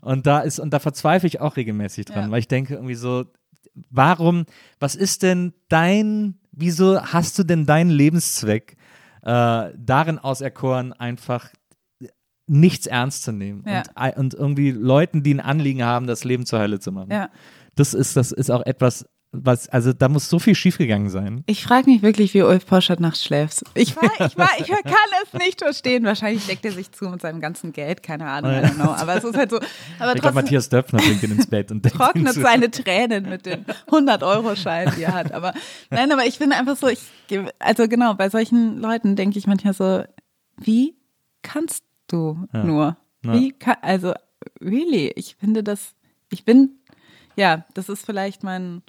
Und 0.00 0.26
da 0.26 0.40
ist, 0.40 0.58
und 0.58 0.72
da 0.72 0.78
verzweifle 0.78 1.26
ich 1.28 1.40
auch 1.40 1.56
regelmäßig 1.56 2.06
dran, 2.06 2.24
Ja. 2.24 2.30
weil 2.30 2.40
ich 2.40 2.48
denke 2.48 2.74
irgendwie 2.74 2.94
so, 2.94 3.24
warum, 3.90 4.46
was 4.80 4.94
ist 4.94 5.22
denn 5.22 5.52
dein, 5.68 6.38
wieso 6.56 7.00
hast 7.00 7.38
du 7.38 7.44
denn 7.44 7.64
deinen 7.66 7.90
Lebenszweck 7.90 8.76
äh, 9.22 9.70
darin 9.76 10.18
auserkoren, 10.18 10.92
einfach 10.92 11.50
nichts 12.48 12.86
ernst 12.86 13.22
zu 13.24 13.32
nehmen 13.32 13.64
Ja. 13.66 13.82
und, 14.16 14.16
und 14.16 14.34
irgendwie 14.34 14.70
Leuten, 14.70 15.22
die 15.22 15.34
ein 15.34 15.40
Anliegen 15.40 15.84
haben, 15.84 16.06
das 16.06 16.24
Leben 16.24 16.46
zur 16.46 16.60
Hölle 16.60 16.78
zu 16.80 16.92
machen. 16.92 17.10
Ja. 17.10 17.28
Das 17.74 17.92
ist, 17.92 18.16
das 18.16 18.32
ist 18.32 18.50
auch 18.50 18.64
etwas, 18.64 19.04
was, 19.32 19.68
also 19.68 19.92
da 19.92 20.08
muss 20.08 20.28
so 20.30 20.38
viel 20.38 20.54
schiefgegangen 20.54 21.10
sein. 21.10 21.42
Ich 21.46 21.64
frage 21.64 21.90
mich 21.90 22.02
wirklich, 22.02 22.32
wie 22.32 22.42
Ulf 22.42 22.66
Poschert 22.66 23.00
nachts 23.00 23.24
schläft. 23.24 23.64
Ich, 23.74 23.94
war, 23.96 24.04
ich, 24.26 24.36
war, 24.38 24.48
ich 24.58 24.66
kann 24.84 24.94
es 25.24 25.32
nicht 25.38 25.60
verstehen. 25.60 26.04
Wahrscheinlich 26.04 26.46
deckt 26.46 26.64
er 26.64 26.72
sich 26.72 26.90
zu 26.92 27.08
mit 27.08 27.20
seinem 27.20 27.40
ganzen 27.40 27.72
Geld, 27.72 28.02
keine 28.02 28.26
Ahnung, 28.26 28.52
don't 28.52 28.74
know. 28.74 28.90
Aber 28.90 29.16
es 29.16 29.24
ist 29.24 29.36
halt 29.36 29.50
so. 29.50 29.60
Aber 29.98 30.14
Ich 30.14 30.22
glaube, 30.22 30.34
Matthias 30.34 30.68
Döpfner 30.68 31.00
bringt 31.00 31.22
ihn 31.22 31.32
ins 31.32 31.46
Bett 31.46 31.70
und 31.70 31.82
trocknet 31.84 32.34
seine 32.34 32.70
Tränen 32.70 33.28
mit 33.28 33.46
den 33.46 33.66
100-Euro-Scheinen, 33.88 34.94
die 34.96 35.02
er 35.02 35.14
hat. 35.14 35.32
Aber 35.32 35.52
nein, 35.90 36.10
aber 36.12 36.24
ich 36.24 36.38
finde 36.38 36.56
einfach 36.56 36.76
so, 36.76 36.88
ich, 36.88 37.00
also 37.58 37.88
genau, 37.88 38.14
bei 38.14 38.30
solchen 38.30 38.78
Leuten 38.78 39.16
denke 39.16 39.38
ich 39.38 39.46
manchmal 39.46 39.74
so, 39.74 40.04
wie 40.56 40.96
kannst 41.42 41.84
du 42.08 42.46
nur? 42.52 42.96
Ja. 43.24 43.32
Wie 43.34 43.52
kann, 43.52 43.76
also, 43.82 44.14
really, 44.60 45.12
ich 45.16 45.36
finde 45.36 45.62
das, 45.62 45.94
ich 46.30 46.44
bin, 46.44 46.78
ja, 47.34 47.66
das 47.74 47.88
ist 47.88 48.06
vielleicht 48.06 48.42
mein, 48.42 48.82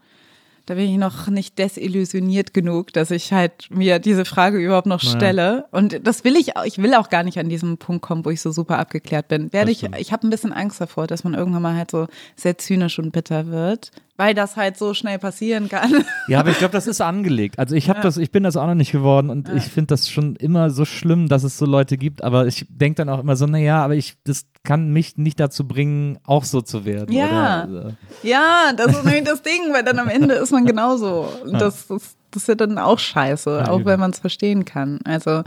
da 0.67 0.75
bin 0.75 0.89
ich 0.89 0.97
noch 0.97 1.27
nicht 1.27 1.57
desillusioniert 1.57 2.53
genug, 2.53 2.91
dass 2.91 3.09
ich 3.09 3.31
halt 3.31 3.69
mir 3.71 3.99
diese 3.99 4.25
Frage 4.25 4.57
überhaupt 4.57 4.85
noch 4.85 4.99
stelle. 4.99 5.65
Und 5.71 6.05
das 6.05 6.25
will 6.25 6.35
ich 6.35 6.57
auch, 6.57 6.65
ich 6.65 6.77
will 6.77 6.93
auch 6.93 7.09
gar 7.09 7.23
nicht 7.23 7.39
an 7.39 7.47
diesem 7.47 7.77
Punkt 7.77 8.01
kommen, 8.01 8.25
wo 8.25 8.29
ich 8.31 8.41
so 8.41 8.51
super 8.51 8.77
abgeklärt 8.77 9.29
bin. 9.29 9.53
Werde 9.53 9.71
ich, 9.71 9.83
ich 9.97 10.11
habe 10.11 10.27
ein 10.27 10.29
bisschen 10.29 10.51
Angst 10.51 10.81
davor, 10.81 11.07
dass 11.07 11.23
man 11.23 11.35
irgendwann 11.35 11.61
mal 11.61 11.77
halt 11.77 11.89
so 11.89 12.07
sehr 12.35 12.57
zynisch 12.57 12.99
und 12.99 13.11
bitter 13.11 13.47
wird, 13.47 13.91
weil 14.17 14.33
das 14.33 14.55
halt 14.55 14.77
so 14.77 14.93
schnell 14.93 15.19
passieren 15.19 15.69
kann. 15.69 16.03
Ja, 16.27 16.39
aber 16.39 16.49
ich 16.49 16.57
glaube, 16.57 16.73
das 16.73 16.87
ist 16.87 16.99
angelegt. 17.01 17.59
Also 17.59 17.75
ich 17.75 17.87
habe 17.89 18.01
das, 18.01 18.17
ich 18.17 18.31
bin 18.31 18.43
das 18.43 18.57
auch 18.57 18.65
noch 18.65 18.75
nicht 18.75 18.91
geworden 18.91 19.29
und 19.29 19.47
ich 19.49 19.63
finde 19.63 19.87
das 19.87 20.09
schon 20.09 20.35
immer 20.35 20.71
so 20.71 20.85
schlimm, 20.85 21.29
dass 21.29 21.43
es 21.43 21.57
so 21.57 21.65
Leute 21.65 21.97
gibt. 21.97 22.23
Aber 22.23 22.47
ich 22.47 22.65
denke 22.69 22.97
dann 22.97 23.09
auch 23.09 23.19
immer 23.19 23.35
so, 23.35 23.45
naja, 23.45 23.83
aber 23.83 23.95
ich, 23.95 24.17
das 24.23 24.45
kann 24.63 24.89
mich 24.91 25.17
nicht 25.17 25.39
dazu 25.39 25.67
bringen, 25.67 26.17
auch 26.25 26.43
so 26.43 26.61
zu 26.61 26.83
werden. 26.83 27.13
Ja. 27.13 27.65
Oder, 27.69 27.93
Ja, 28.23 28.73
das 28.75 28.97
ist 28.97 29.05
nämlich 29.05 29.23
das 29.23 29.43
Ding, 29.43 29.71
weil 29.71 29.83
dann 29.83 29.99
am 29.99 30.09
Ende 30.09 30.33
ist 30.33 30.51
man 30.51 30.65
genauso. 30.65 31.29
Und 31.45 31.53
das, 31.53 31.87
das, 31.87 32.17
das 32.31 32.43
ist 32.43 32.47
ja 32.47 32.55
dann 32.55 32.77
auch 32.79 32.99
scheiße, 32.99 33.63
Ja, 33.65 33.71
auch 33.71 33.85
wenn 33.85 33.99
man 33.99 34.11
es 34.11 34.19
verstehen 34.19 34.65
kann. 34.65 34.99
Also, 35.05 35.43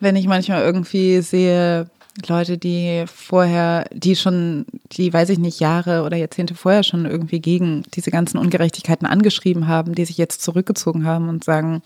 wenn 0.00 0.16
ich 0.16 0.26
manchmal 0.26 0.62
irgendwie 0.62 1.20
sehe, 1.20 1.90
Leute, 2.26 2.58
die 2.58 3.04
vorher, 3.06 3.86
die 3.92 4.16
schon, 4.16 4.66
die 4.92 5.12
weiß 5.12 5.28
ich 5.30 5.38
nicht, 5.38 5.60
Jahre 5.60 6.02
oder 6.02 6.16
Jahrzehnte 6.16 6.54
vorher 6.54 6.82
schon 6.82 7.06
irgendwie 7.06 7.40
gegen 7.40 7.84
diese 7.94 8.10
ganzen 8.10 8.38
Ungerechtigkeiten 8.38 9.06
angeschrieben 9.06 9.68
haben, 9.68 9.94
die 9.94 10.04
sich 10.04 10.18
jetzt 10.18 10.42
zurückgezogen 10.42 11.06
haben 11.06 11.28
und 11.28 11.44
sagen, 11.44 11.82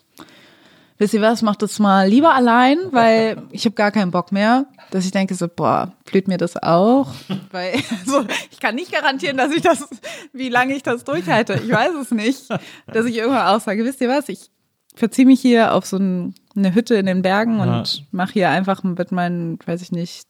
wisst 0.99 1.15
ihr 1.15 1.21
was, 1.21 1.43
macht 1.43 1.63
das 1.63 1.79
mal 1.79 2.09
lieber 2.09 2.33
allein, 2.33 2.79
weil 2.93 3.43
ich 3.51 3.65
habe 3.65 3.75
gar 3.75 3.91
keinen 3.91 4.11
Bock 4.11 4.33
mehr. 4.33 4.67
Dass 4.91 5.05
ich 5.05 5.11
denke 5.11 5.35
so, 5.35 5.49
boah, 5.49 5.93
blüht 6.05 6.29
mir 6.29 6.39
das 6.39 6.63
auch? 6.63 7.13
Weil 7.51 7.75
also, 8.07 8.25
ich 8.51 8.61
kann 8.61 8.75
nicht 8.75 8.93
garantieren, 8.93 9.37
dass 9.37 9.53
ich 9.53 9.63
das, 9.63 9.89
wie 10.33 10.49
lange 10.49 10.75
ich 10.75 10.83
das 10.83 11.05
durchhalte. 11.05 11.55
Ich 11.55 11.71
weiß 11.71 11.95
es 12.01 12.11
nicht. 12.11 12.49
Dass 12.87 13.07
ich 13.07 13.17
irgendwann 13.17 13.47
auch 13.47 13.61
sage, 13.61 13.85
wisst 13.85 14.01
ihr 14.01 14.09
was, 14.09 14.29
ich 14.29 14.51
verziehe 14.95 15.27
mich 15.27 15.41
hier 15.41 15.75
auf 15.75 15.87
so 15.87 15.97
ein, 15.97 16.35
eine 16.57 16.75
Hütte 16.75 16.95
in 16.97 17.07
den 17.07 17.23
Bergen 17.23 17.59
Ja. 17.59 17.79
und 17.79 18.07
mache 18.13 18.33
hier 18.35 18.51
einfach 18.51 18.83
mit 18.83 19.13
meinen, 19.13 19.59
weiß 19.65 19.83
ich 19.83 19.93
nicht, 19.93 20.27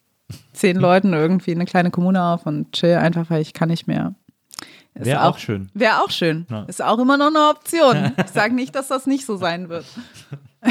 zehn 0.52 0.76
Leuten 0.76 1.12
irgendwie 1.12 1.52
eine 1.52 1.64
kleine 1.66 1.90
Kommune 1.90 2.22
auf 2.22 2.46
und 2.46 2.72
chill 2.72 2.94
einfach, 2.96 3.28
weil 3.30 3.42
ich 3.42 3.52
kann 3.52 3.68
nicht 3.68 3.86
mehr. 3.86 4.14
Wäre 4.94 5.24
auch 5.24 5.38
schön. 5.38 5.70
Wäre 5.74 6.02
auch 6.02 6.10
schön. 6.10 6.46
Ja. 6.50 6.64
Ist 6.64 6.82
auch 6.82 6.98
immer 6.98 7.16
noch 7.16 7.28
eine 7.28 7.48
Option. 7.50 8.12
Ich 8.24 8.30
sage 8.30 8.54
nicht, 8.54 8.74
dass 8.74 8.88
das 8.88 9.06
nicht 9.06 9.24
so 9.26 9.36
sein 9.36 9.68
wird. 9.68 9.84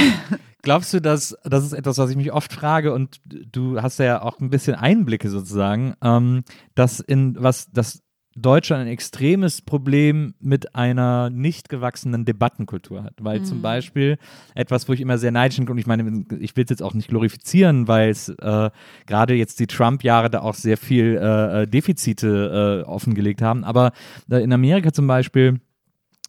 Glaubst 0.64 0.93
du, 0.93 0.99
dass 1.02 1.36
das 1.43 1.64
ist 1.66 1.74
etwas, 1.74 1.97
was 1.97 2.12
ich 2.12 2.16
mich 2.16 2.32
oft 2.32 2.54
frage 2.54 2.93
und 2.93 3.20
du 3.26 3.82
hast 3.82 3.97
ja 3.97 4.22
auch 4.22 4.39
ein 4.39 4.52
bisschen 4.52 4.76
Einblicke 4.76 5.30
sozusagen, 5.30 5.95
ähm, 6.04 6.43
dass 6.76 6.99
in 6.99 7.36
was 7.39 7.72
das 7.72 8.02
Deutschland 8.36 8.84
ein 8.84 8.88
extremes 8.88 9.62
Problem 9.62 10.34
mit 10.40 10.74
einer 10.74 11.30
nicht 11.30 11.68
gewachsenen 11.68 12.24
Debattenkultur 12.24 13.04
hat, 13.04 13.16
weil 13.20 13.44
zum 13.44 13.62
Beispiel 13.62 14.18
etwas, 14.56 14.88
wo 14.88 14.94
ich 14.94 15.02
immer 15.02 15.18
sehr 15.18 15.32
neidisch 15.32 15.58
bin 15.58 15.68
und 15.68 15.78
ich 15.78 15.88
meine, 15.88 16.26
ich 16.40 16.56
will 16.56 16.64
es 16.64 16.70
jetzt 16.70 16.84
auch 16.84 16.94
nicht 16.94 17.10
glorifizieren, 17.10 17.88
weil 17.90 18.10
es 18.10 18.30
äh, 18.30 18.70
gerade 19.06 19.34
jetzt 19.34 19.60
die 19.60 19.68
Trump-Jahre 19.68 20.30
da 20.30 20.42
auch 20.42 20.56
sehr 20.56 20.78
viel 20.78 21.18
äh, 21.22 21.64
äh, 21.64 21.68
Defizite 21.68 22.84
äh, 22.86 22.90
offengelegt 22.90 23.42
haben, 23.42 23.64
aber 23.66 23.92
äh, 24.30 24.38
in 24.38 24.54
Amerika 24.54 24.94
zum 24.94 25.08
Beispiel 25.08 25.60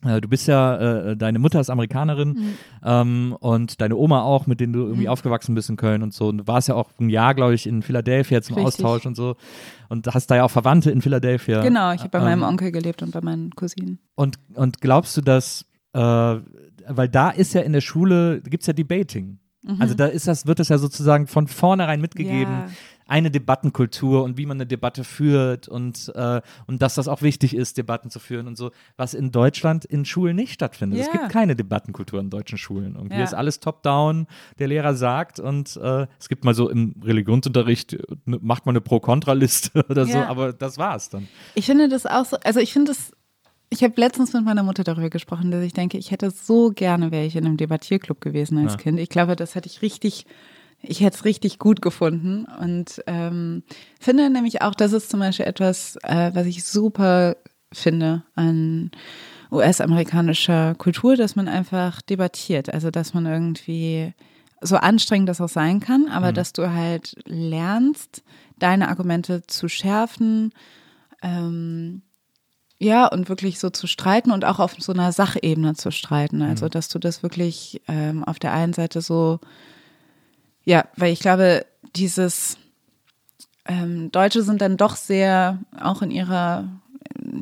Du 0.04 0.28
bist 0.28 0.48
ja, 0.48 1.10
äh, 1.10 1.16
deine 1.16 1.38
Mutter 1.38 1.60
ist 1.60 1.70
Amerikanerin 1.70 2.54
ähm, 2.84 3.36
und 3.38 3.80
deine 3.80 3.96
Oma 3.96 4.22
auch, 4.22 4.48
mit 4.48 4.58
denen 4.58 4.72
du 4.72 4.80
irgendwie 4.80 5.08
aufgewachsen 5.08 5.54
bist 5.54 5.70
in 5.70 5.76
Köln 5.76 6.02
und 6.02 6.12
so. 6.12 6.28
Und 6.28 6.38
du 6.38 6.46
warst 6.48 6.66
ja 6.66 6.74
auch 6.74 6.90
ein 6.98 7.08
Jahr, 7.08 7.34
glaube 7.34 7.54
ich, 7.54 7.68
in 7.68 7.82
Philadelphia 7.82 8.42
zum 8.42 8.56
Richtig. 8.56 8.84
Austausch 8.84 9.06
und 9.06 9.14
so. 9.14 9.36
Und 9.88 10.08
hast 10.08 10.26
da 10.28 10.36
ja 10.36 10.44
auch 10.44 10.50
Verwandte 10.50 10.90
in 10.90 11.02
Philadelphia. 11.02 11.62
Genau, 11.62 11.92
ich 11.92 12.00
habe 12.00 12.10
bei 12.10 12.18
meinem 12.20 12.42
Ähm, 12.42 12.48
Onkel 12.48 12.72
gelebt 12.72 13.02
und 13.02 13.12
bei 13.12 13.20
meinen 13.20 13.50
Cousinen. 13.50 14.00
Und, 14.16 14.38
und 14.54 14.80
glaubst 14.80 15.16
du, 15.16 15.20
dass, 15.20 15.66
äh, 15.92 15.98
weil 16.00 17.08
da 17.08 17.30
ist 17.30 17.54
ja 17.54 17.60
in 17.60 17.72
der 17.72 17.80
Schule, 17.80 18.40
gibt 18.40 18.62
es 18.62 18.66
ja 18.66 18.72
Debating. 18.72 19.38
Also 19.78 19.94
da 19.94 20.06
ist 20.06 20.26
das, 20.26 20.44
wird 20.48 20.58
das 20.58 20.70
ja 20.70 20.78
sozusagen 20.78 21.28
von 21.28 21.46
vornherein 21.46 22.00
mitgegeben, 22.00 22.52
Ja. 22.52 22.68
Eine 23.12 23.30
Debattenkultur 23.30 24.24
und 24.24 24.38
wie 24.38 24.46
man 24.46 24.56
eine 24.56 24.66
Debatte 24.66 25.04
führt 25.04 25.68
und, 25.68 26.10
äh, 26.14 26.40
und 26.66 26.80
dass 26.80 26.94
das 26.94 27.08
auch 27.08 27.20
wichtig 27.20 27.54
ist, 27.54 27.76
Debatten 27.76 28.08
zu 28.08 28.18
führen 28.18 28.46
und 28.46 28.56
so, 28.56 28.70
was 28.96 29.12
in 29.12 29.30
Deutschland 29.30 29.84
in 29.84 30.06
Schulen 30.06 30.34
nicht 30.34 30.54
stattfindet. 30.54 30.98
Es 31.00 31.06
Ja. 31.08 31.12
gibt 31.12 31.28
keine 31.28 31.54
Debattenkultur 31.54 32.20
in 32.20 32.30
deutschen 32.30 32.56
Schulen. 32.56 32.96
Und 32.96 33.08
hier 33.10 33.18
Ja. 33.18 33.24
ist 33.24 33.34
alles 33.34 33.60
top-down, 33.60 34.26
der 34.58 34.68
Lehrer 34.68 34.94
sagt 34.94 35.38
und 35.40 35.76
äh, 35.76 36.06
es 36.18 36.30
gibt 36.30 36.44
mal 36.44 36.54
so 36.54 36.70
im 36.70 36.94
Religionsunterricht, 37.04 37.92
äh, 37.92 38.02
ne- 38.24 38.38
macht 38.40 38.64
man 38.64 38.72
eine 38.72 38.80
Pro-Kontra-Liste 38.80 39.84
oder 39.90 40.06
so, 40.06 40.12
Ja. 40.18 40.28
aber 40.28 40.54
das 40.54 40.78
war's 40.78 41.10
dann. 41.10 41.28
Ich 41.54 41.66
finde 41.66 41.90
das 41.90 42.06
auch 42.06 42.24
so, 42.24 42.38
also 42.44 42.60
ich 42.60 42.72
finde 42.72 42.92
das, 42.92 43.12
ich 43.68 43.82
habe 43.84 43.92
letztens 43.96 44.32
mit 44.32 44.44
meiner 44.44 44.62
Mutter 44.62 44.84
darüber 44.84 45.10
gesprochen, 45.10 45.50
dass 45.50 45.62
ich 45.62 45.74
denke, 45.74 45.98
ich 45.98 46.10
hätte 46.10 46.30
so 46.30 46.70
gerne, 46.70 47.10
wäre 47.10 47.26
ich 47.26 47.36
in 47.36 47.44
einem 47.44 47.56
Debattierclub 47.58 48.20
gewesen 48.22 48.56
als 48.58 48.72
Ja. 48.72 48.78
Kind. 48.78 48.98
Ich 48.98 49.08
glaube, 49.10 49.36
das 49.36 49.54
hätte 49.54 49.66
ich 49.68 49.82
richtig, 49.82 50.24
ich 50.82 51.00
hätte 51.00 51.16
es 51.16 51.24
richtig 51.24 51.58
gut 51.58 51.80
gefunden. 51.80 52.46
Und 52.60 53.02
ähm, 53.06 53.62
finde 54.00 54.28
nämlich 54.30 54.62
auch, 54.62 54.74
das 54.74 54.92
ist 54.92 55.10
zum 55.10 55.20
Beispiel 55.20 55.46
etwas, 55.46 55.96
äh, 56.02 56.30
was 56.34 56.46
ich 56.46 56.64
super 56.64 57.36
finde 57.72 58.22
an 58.34 58.90
US-amerikanischer 59.50 60.74
Kultur, 60.74 61.16
dass 61.16 61.36
man 61.36 61.48
einfach 61.48 62.02
debattiert, 62.02 62.72
also 62.72 62.90
dass 62.90 63.14
man 63.14 63.26
irgendwie 63.26 64.14
so 64.60 64.76
anstrengend 64.76 65.28
das 65.28 65.40
auch 65.40 65.48
sein 65.48 65.80
kann, 65.80 66.08
aber 66.08 66.32
dass 66.32 66.52
du 66.52 66.72
halt 66.72 67.16
lernst, 67.26 68.22
deine 68.58 68.88
Argumente 68.88 69.42
zu 69.46 69.68
schärfen, 69.68 70.52
ähm, 71.22 72.02
ja, 72.78 73.06
und 73.06 73.28
wirklich 73.28 73.60
so 73.60 73.70
zu 73.70 73.86
streiten 73.86 74.32
und 74.32 74.44
auch 74.44 74.58
auf 74.58 74.74
so 74.78 74.92
einer 74.92 75.12
Sachebene 75.12 75.74
zu 75.74 75.92
streiten. 75.92 76.42
Also, 76.42 76.68
dass 76.68 76.88
du 76.88 76.98
das 76.98 77.22
wirklich 77.22 77.80
ähm, 77.86 78.24
auf 78.24 78.40
der 78.40 78.52
einen 78.52 78.72
Seite 78.72 79.00
so, 79.00 79.38
ja, 80.64 80.84
weil 80.96 81.12
ich 81.12 81.20
glaube, 81.20 81.66
dieses 81.96 82.56
ähm, 83.66 84.10
Deutsche 84.10 84.42
sind 84.42 84.60
dann 84.60 84.76
doch 84.76 84.96
sehr, 84.96 85.58
auch 85.80 86.02
in 86.02 86.10
ihrer, 86.10 86.68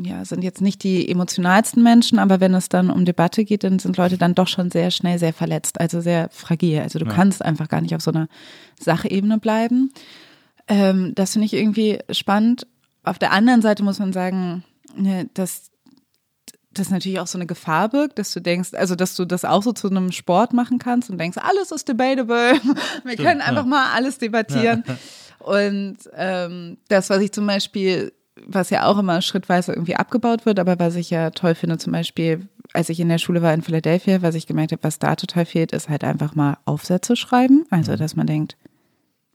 ja, 0.02 0.24
sind 0.24 0.42
jetzt 0.42 0.60
nicht 0.60 0.82
die 0.82 1.08
emotionalsten 1.08 1.82
Menschen, 1.82 2.18
aber 2.18 2.40
wenn 2.40 2.54
es 2.54 2.68
dann 2.68 2.90
um 2.90 3.04
Debatte 3.04 3.44
geht, 3.44 3.64
dann 3.64 3.78
sind 3.78 3.96
Leute 3.96 4.18
dann 4.18 4.34
doch 4.34 4.48
schon 4.48 4.70
sehr 4.70 4.90
schnell 4.90 5.18
sehr 5.18 5.32
verletzt, 5.32 5.80
also 5.80 6.00
sehr 6.00 6.28
fragil. 6.30 6.80
Also 6.80 6.98
du 6.98 7.06
kannst 7.06 7.44
einfach 7.44 7.68
gar 7.68 7.80
nicht 7.80 7.94
auf 7.94 8.02
so 8.02 8.10
einer 8.10 8.28
Sachebene 8.78 9.38
bleiben. 9.38 9.92
Ähm, 10.68 11.14
das 11.14 11.32
finde 11.32 11.46
ich 11.46 11.54
irgendwie 11.54 11.98
spannend. 12.10 12.66
Auf 13.02 13.18
der 13.18 13.32
anderen 13.32 13.62
Seite 13.62 13.82
muss 13.82 13.98
man 13.98 14.12
sagen, 14.12 14.64
ne, 14.94 15.28
dass 15.34 15.69
das 16.72 16.90
natürlich 16.90 17.18
auch 17.20 17.26
so 17.26 17.36
eine 17.38 17.46
Gefahr 17.46 17.88
birgt, 17.88 18.18
dass 18.18 18.32
du 18.32 18.40
denkst, 18.40 18.74
also 18.74 18.94
dass 18.94 19.16
du 19.16 19.24
das 19.24 19.44
auch 19.44 19.62
so 19.62 19.72
zu 19.72 19.88
einem 19.90 20.12
Sport 20.12 20.52
machen 20.52 20.78
kannst 20.78 21.10
und 21.10 21.18
denkst, 21.18 21.38
alles 21.38 21.72
ist 21.72 21.88
debatable, 21.88 22.52
wir 23.04 23.16
können 23.16 23.40
einfach 23.40 23.66
mal 23.66 23.86
alles 23.94 24.18
debattieren. 24.18 24.84
Und 25.38 25.96
ähm, 26.14 26.78
das, 26.88 27.10
was 27.10 27.18
ich 27.20 27.32
zum 27.32 27.46
Beispiel, 27.46 28.12
was 28.46 28.70
ja 28.70 28.84
auch 28.86 28.98
immer 28.98 29.20
schrittweise 29.22 29.72
irgendwie 29.72 29.96
abgebaut 29.96 30.46
wird, 30.46 30.58
aber 30.58 30.78
was 30.78 30.94
ich 30.96 31.10
ja 31.10 31.30
toll 31.30 31.54
finde, 31.54 31.78
zum 31.78 31.92
Beispiel 31.92 32.48
als 32.72 32.88
ich 32.88 33.00
in 33.00 33.08
der 33.08 33.18
Schule 33.18 33.42
war 33.42 33.52
in 33.52 33.62
Philadelphia, 33.62 34.22
was 34.22 34.36
ich 34.36 34.46
gemerkt 34.46 34.70
habe, 34.70 34.84
was 34.84 35.00
da 35.00 35.16
total 35.16 35.44
fehlt, 35.44 35.72
ist 35.72 35.88
halt 35.88 36.04
einfach 36.04 36.36
mal 36.36 36.56
Aufsätze 36.66 37.16
schreiben. 37.16 37.64
Also, 37.70 37.96
dass 37.96 38.14
man 38.14 38.28
denkt, 38.28 38.56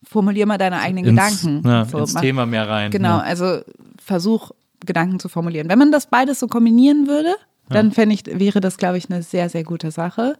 formulier 0.03 0.45
mal 0.45 0.57
deine 0.57 0.79
eigenen 0.79 1.05
ins, 1.05 1.15
Gedanken. 1.41 1.67
Ja, 1.67 1.83
So, 1.83 1.97
ins 1.97 2.13
mach- 2.13 2.21
Thema 2.21 2.45
mehr 2.45 2.69
rein. 2.69 2.91
Genau, 2.91 3.17
Ja. 3.17 3.23
also 3.23 3.59
versuch 4.01 4.51
Gedanken 4.86 5.19
zu 5.19 5.29
formulieren. 5.29 5.69
Wenn 5.69 5.79
man 5.79 5.91
das 5.91 6.07
beides 6.07 6.39
so 6.39 6.47
kombinieren 6.47 7.07
würde, 7.07 7.36
dann 7.69 7.91
fände 7.91 8.13
ich, 8.13 8.25
wäre 8.25 8.61
das, 8.61 8.77
glaube 8.77 8.97
ich, 8.97 9.09
eine 9.09 9.23
sehr, 9.23 9.49
sehr 9.49 9.63
gute 9.63 9.91
Sache. 9.91 10.38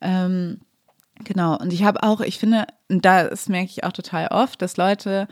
Ähm, 0.00 0.58
genau, 1.24 1.56
und 1.56 1.72
ich 1.72 1.84
habe 1.84 2.02
auch, 2.02 2.20
ich 2.20 2.38
finde, 2.38 2.66
das 2.88 3.48
merke 3.48 3.70
ich 3.70 3.84
auch 3.84 3.92
total 3.92 4.28
oft, 4.28 4.60
dass 4.60 4.76
Leute, 4.76 5.28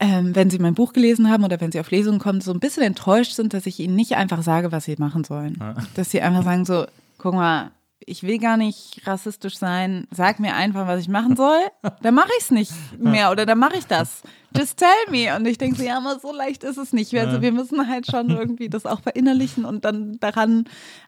ähm, 0.00 0.34
wenn 0.34 0.50
sie 0.50 0.58
mein 0.58 0.74
Buch 0.74 0.92
gelesen 0.92 1.30
haben 1.30 1.44
oder 1.44 1.60
wenn 1.60 1.72
sie 1.72 1.80
auf 1.80 1.90
Lesungen 1.90 2.20
kommen, 2.20 2.40
so 2.40 2.52
ein 2.52 2.60
bisschen 2.60 2.82
enttäuscht 2.82 3.32
sind, 3.32 3.52
dass 3.54 3.66
ich 3.66 3.80
ihnen 3.80 3.96
nicht 3.96 4.16
einfach 4.16 4.42
sage, 4.42 4.72
was 4.72 4.84
sie 4.84 4.96
machen 4.98 5.24
sollen. 5.24 5.58
Dass 5.94 6.10
sie 6.10 6.22
einfach 6.22 6.44
sagen 6.44 6.64
so, 6.64 6.86
guck 7.18 7.34
mal, 7.34 7.70
ich 8.06 8.22
will 8.22 8.38
gar 8.38 8.56
nicht 8.56 9.06
rassistisch 9.06 9.56
sein, 9.56 10.06
sag 10.10 10.40
mir 10.40 10.54
einfach, 10.54 10.86
was 10.86 11.00
ich 11.00 11.08
machen 11.08 11.36
soll, 11.36 11.60
dann 12.02 12.14
mache 12.14 12.30
ich 12.38 12.44
es 12.44 12.50
nicht 12.50 12.72
mehr 12.98 13.30
oder 13.30 13.46
dann 13.46 13.58
mache 13.58 13.76
ich 13.76 13.86
das. 13.86 14.22
Just 14.56 14.78
tell 14.78 14.88
me. 15.10 15.34
Und 15.34 15.46
ich 15.46 15.58
denke 15.58 15.76
so, 15.76 15.82
ja, 15.82 15.96
aber 15.96 16.18
so 16.20 16.32
leicht 16.32 16.62
ist 16.64 16.76
es 16.76 16.92
nicht. 16.92 17.14
Also 17.16 17.40
wir 17.40 17.52
müssen 17.52 17.88
halt 17.88 18.06
schon 18.06 18.30
irgendwie 18.30 18.68
das 18.68 18.84
auch 18.86 19.00
verinnerlichen 19.00 19.64
und 19.64 19.84
dann 19.84 20.18
daran 20.20 20.64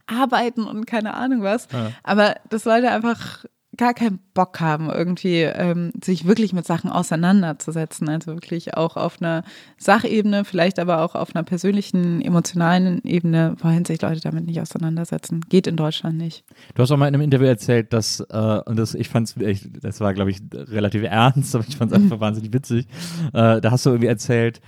arbeiten 0.06 0.64
und 0.64 0.86
keine 0.86 1.14
Ahnung 1.14 1.42
was. 1.42 1.68
Aber 2.02 2.36
dass 2.48 2.64
Leute 2.64 2.90
einfach 2.90 3.44
gar 3.76 3.94
keinen 3.94 4.18
Bock 4.34 4.60
haben, 4.60 4.90
irgendwie 4.90 5.42
ähm, 5.42 5.92
sich 6.02 6.26
wirklich 6.26 6.52
mit 6.52 6.66
Sachen 6.66 6.90
auseinanderzusetzen. 6.90 8.08
Also 8.08 8.32
wirklich 8.32 8.76
auch 8.76 8.96
auf 8.96 9.20
einer 9.20 9.44
Sachebene, 9.78 10.44
vielleicht 10.44 10.78
aber 10.78 11.02
auch 11.02 11.14
auf 11.14 11.34
einer 11.34 11.44
persönlichen, 11.44 12.20
emotionalen 12.20 13.02
Ebene 13.04 13.56
wollen 13.60 13.84
sich 13.84 14.00
Leute 14.02 14.20
damit 14.20 14.46
nicht 14.46 14.60
auseinandersetzen. 14.60 15.40
Geht 15.48 15.66
in 15.66 15.76
Deutschland 15.76 16.16
nicht. 16.16 16.44
Du 16.74 16.82
hast 16.82 16.90
auch 16.90 16.96
mal 16.96 17.08
in 17.08 17.14
einem 17.14 17.22
Interview 17.22 17.46
erzählt, 17.46 17.92
dass, 17.92 18.20
äh, 18.20 18.60
und 18.66 18.76
das, 18.76 18.94
ich 18.94 19.08
fand's, 19.08 19.36
ich, 19.38 19.68
das 19.80 20.00
war, 20.00 20.14
glaube 20.14 20.30
ich, 20.30 20.40
relativ 20.52 21.02
ernst, 21.04 21.54
aber 21.54 21.64
ich 21.68 21.76
fand 21.76 21.92
es 21.92 21.98
einfach 22.02 22.20
wahnsinnig 22.20 22.52
witzig. 22.52 22.86
Äh, 23.32 23.60
da 23.60 23.70
hast 23.70 23.86
du 23.86 23.90
irgendwie 23.90 24.08
erzählt, 24.08 24.60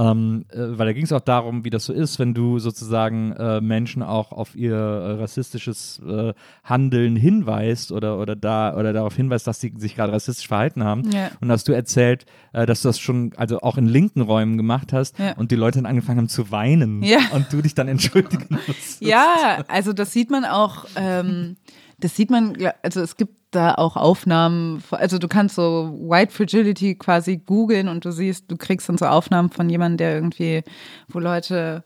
ähm, 0.00 0.46
äh, 0.50 0.56
weil 0.78 0.86
da 0.86 0.92
ging 0.94 1.04
es 1.04 1.12
auch 1.12 1.20
darum, 1.20 1.64
wie 1.64 1.70
das 1.70 1.84
so 1.84 1.92
ist, 1.92 2.18
wenn 2.18 2.32
du 2.32 2.58
sozusagen 2.58 3.32
äh, 3.32 3.60
Menschen 3.60 4.02
auch 4.02 4.32
auf 4.32 4.56
ihr 4.56 4.74
äh, 4.74 5.12
rassistisches 5.20 6.00
äh, 6.08 6.32
Handeln 6.64 7.16
hinweist 7.16 7.92
oder, 7.92 8.18
oder 8.18 8.34
da 8.36 8.74
oder 8.76 8.92
darauf 8.92 9.14
hinweist, 9.14 9.46
dass 9.46 9.60
sie 9.60 9.72
sich 9.76 9.94
gerade 9.96 10.12
rassistisch 10.12 10.48
verhalten 10.48 10.84
haben. 10.84 11.10
Ja. 11.10 11.30
Und 11.40 11.50
hast 11.50 11.68
du 11.68 11.72
erzählt, 11.72 12.24
äh, 12.52 12.64
dass 12.66 12.82
du 12.82 12.88
das 12.88 12.98
schon 12.98 13.32
also 13.36 13.60
auch 13.60 13.76
in 13.76 13.86
linken 13.86 14.22
Räumen 14.22 14.56
gemacht 14.56 14.92
hast 14.92 15.18
Ja. 15.18 15.32
und 15.36 15.50
die 15.50 15.56
Leute 15.56 15.78
dann 15.78 15.86
angefangen 15.86 16.18
haben 16.18 16.28
zu 16.28 16.50
weinen 16.50 17.02
Ja. 17.02 17.18
und 17.32 17.52
du 17.52 17.60
dich 17.60 17.74
dann 17.74 17.88
entschuldigen 17.88 18.58
musst. 18.66 19.02
Ja, 19.02 19.64
also 19.68 19.92
das 19.92 20.12
sieht 20.12 20.30
man 20.30 20.44
auch, 20.44 20.86
ähm, 20.96 21.56
das 22.00 22.16
sieht 22.16 22.30
man, 22.30 22.56
also 22.82 23.00
es 23.00 23.16
gibt 23.16 23.34
da 23.50 23.74
auch 23.74 23.96
Aufnahmen, 23.96 24.82
also 24.90 25.18
du 25.18 25.28
kannst 25.28 25.56
so 25.56 25.96
White 26.00 26.32
Fragility 26.32 26.94
quasi 26.94 27.36
googeln 27.38 27.88
und 27.88 28.04
du 28.04 28.10
siehst, 28.12 28.50
du 28.50 28.56
kriegst 28.56 28.88
dann 28.88 28.98
so 28.98 29.06
Aufnahmen 29.06 29.50
von 29.50 29.68
jemandem, 29.68 29.96
der 29.98 30.14
irgendwie, 30.14 30.62
wo 31.08 31.18
Leute, 31.18 31.82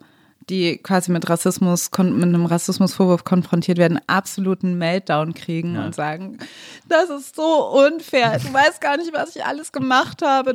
die 0.48 0.78
quasi 0.78 1.10
mit 1.10 1.28
Rassismus, 1.28 1.90
mit 1.98 2.22
einem 2.22 2.46
Rassismusvorwurf 2.46 3.24
konfrontiert 3.24 3.78
werden, 3.78 3.98
absoluten 4.06 4.76
Meltdown 4.78 5.34
kriegen 5.34 5.76
und 5.76 5.94
sagen, 5.94 6.38
das 6.88 7.10
ist 7.10 7.36
so 7.36 7.70
unfair, 7.86 8.38
du 8.38 8.52
weißt 8.52 8.80
gar 8.80 8.96
nicht, 8.96 9.12
was 9.12 9.36
ich 9.36 9.44
alles 9.44 9.72
gemacht 9.72 10.22
habe, 10.22 10.54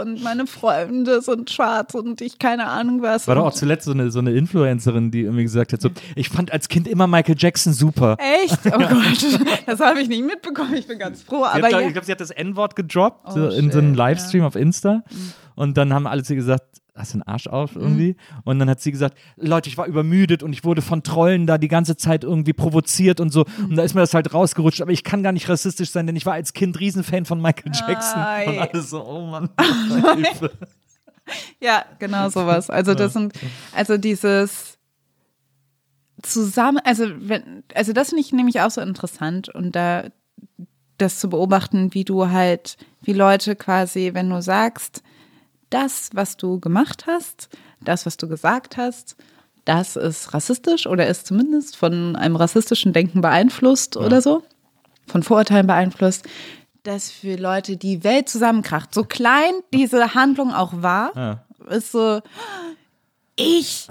und 0.00 0.22
meine 0.22 0.46
Freunde 0.46 1.22
sind 1.22 1.50
schwarz 1.50 1.94
und 1.94 2.20
ich 2.20 2.38
keine 2.38 2.66
Ahnung 2.66 3.02
was. 3.02 3.26
War 3.26 3.34
doch 3.36 3.46
auch 3.46 3.52
zuletzt 3.52 3.86
so 3.86 3.92
eine, 3.92 4.10
so 4.10 4.18
eine 4.18 4.32
Influencerin, 4.32 5.10
die 5.10 5.22
irgendwie 5.22 5.44
gesagt 5.44 5.72
hat, 5.72 5.80
so, 5.80 5.90
ich 6.14 6.28
fand 6.28 6.52
als 6.52 6.68
Kind 6.68 6.86
immer 6.88 7.06
Michael 7.06 7.36
Jackson 7.38 7.72
super. 7.72 8.16
Echt? 8.18 8.60
Oh 8.66 8.78
Gott, 8.78 9.40
das 9.66 9.80
habe 9.80 10.00
ich 10.00 10.08
nicht 10.08 10.24
mitbekommen. 10.24 10.74
Ich 10.74 10.86
bin 10.86 10.98
ganz 10.98 11.22
froh. 11.22 11.44
Sie 11.44 11.58
Aber 11.58 11.70
ja, 11.70 11.80
ich 11.80 11.92
glaube, 11.92 12.06
sie 12.06 12.12
hat 12.12 12.20
das 12.20 12.30
N-Wort 12.30 12.76
gedroppt 12.76 13.24
Oh, 13.26 13.30
so 13.30 13.48
in 13.48 13.70
so 13.70 13.78
einem 13.78 13.90
shit, 13.90 13.96
Livestream 13.96 14.44
auf 14.44 14.56
Insta. 14.56 15.02
Und 15.54 15.76
dann 15.76 15.92
haben 15.92 16.06
alle 16.06 16.22
ihr 16.28 16.36
gesagt, 16.36 16.64
hast 16.94 17.12
du 17.12 17.16
einen 17.16 17.22
Arsch 17.22 17.46
auf 17.48 17.74
irgendwie? 17.74 18.12
Mhm. 18.12 18.40
Und 18.44 18.58
dann 18.58 18.70
hat 18.70 18.80
sie 18.80 18.92
gesagt, 18.92 19.18
Leute, 19.36 19.68
ich 19.68 19.76
war 19.76 19.86
übermüdet 19.86 20.42
und 20.42 20.52
ich 20.52 20.64
wurde 20.64 20.80
von 20.80 21.02
Trollen 21.02 21.46
da 21.46 21.58
die 21.58 21.68
ganze 21.68 21.96
Zeit 21.96 22.24
irgendwie 22.24 22.52
provoziert 22.52 23.20
und 23.20 23.30
so. 23.30 23.44
Mhm. 23.58 23.70
Und 23.70 23.76
da 23.76 23.82
ist 23.82 23.94
mir 23.94 24.00
das 24.00 24.14
halt 24.14 24.32
rausgerutscht. 24.32 24.80
Aber 24.80 24.92
ich 24.92 25.02
kann 25.02 25.22
gar 25.22 25.32
nicht 25.32 25.48
rassistisch 25.48 25.90
sein, 25.90 26.06
denn 26.06 26.16
ich 26.16 26.26
war 26.26 26.34
als 26.34 26.52
Kind 26.52 26.78
Riesenfan 26.78 27.24
von 27.24 27.40
Michael 27.40 27.72
Jackson. 27.72 28.20
Ei. 28.20 28.48
Und 28.48 28.58
alles 28.58 28.90
so, 28.90 29.04
oh 29.06 29.26
Mann. 29.26 29.50
Hilfe. 30.16 30.52
ja, 31.60 31.84
genau 31.98 32.28
sowas. 32.28 32.70
Also 32.70 32.94
das 32.94 33.12
sind, 33.12 33.32
also 33.74 33.96
dieses 33.96 34.78
zusammen, 36.22 36.78
also 36.84 37.06
wenn, 37.18 37.64
also 37.74 37.92
das 37.92 38.10
finde 38.10 38.22
ich 38.22 38.32
nämlich 38.32 38.60
auch 38.60 38.70
so 38.70 38.80
interessant 38.80 39.48
und 39.48 39.74
da 39.76 40.04
das 40.96 41.18
zu 41.18 41.28
beobachten, 41.28 41.92
wie 41.92 42.04
du 42.04 42.30
halt, 42.30 42.76
wie 43.02 43.12
Leute 43.12 43.56
quasi, 43.56 44.10
wenn 44.14 44.30
du 44.30 44.40
sagst, 44.40 45.02
das, 45.70 46.10
was 46.12 46.36
du 46.36 46.60
gemacht 46.60 47.06
hast, 47.06 47.48
das, 47.80 48.06
was 48.06 48.16
du 48.16 48.28
gesagt 48.28 48.76
hast, 48.76 49.16
das 49.64 49.96
ist 49.96 50.34
rassistisch 50.34 50.86
oder 50.86 51.06
ist 51.06 51.26
zumindest 51.26 51.76
von 51.76 52.16
einem 52.16 52.36
rassistischen 52.36 52.92
Denken 52.92 53.20
beeinflusst 53.20 53.96
oder 53.96 54.20
so, 54.20 54.42
von 55.06 55.22
Vorurteilen 55.22 55.66
beeinflusst, 55.66 56.26
dass 56.82 57.10
für 57.10 57.36
Leute 57.36 57.76
die 57.78 58.04
Welt 58.04 58.28
zusammenkracht. 58.28 58.92
So 58.92 59.04
klein 59.04 59.52
diese 59.72 60.14
Handlung 60.14 60.52
auch 60.52 60.72
war, 60.82 61.12
Ja. 61.16 61.44
ist 61.70 61.92
so, 61.92 62.20
ich 63.36 63.88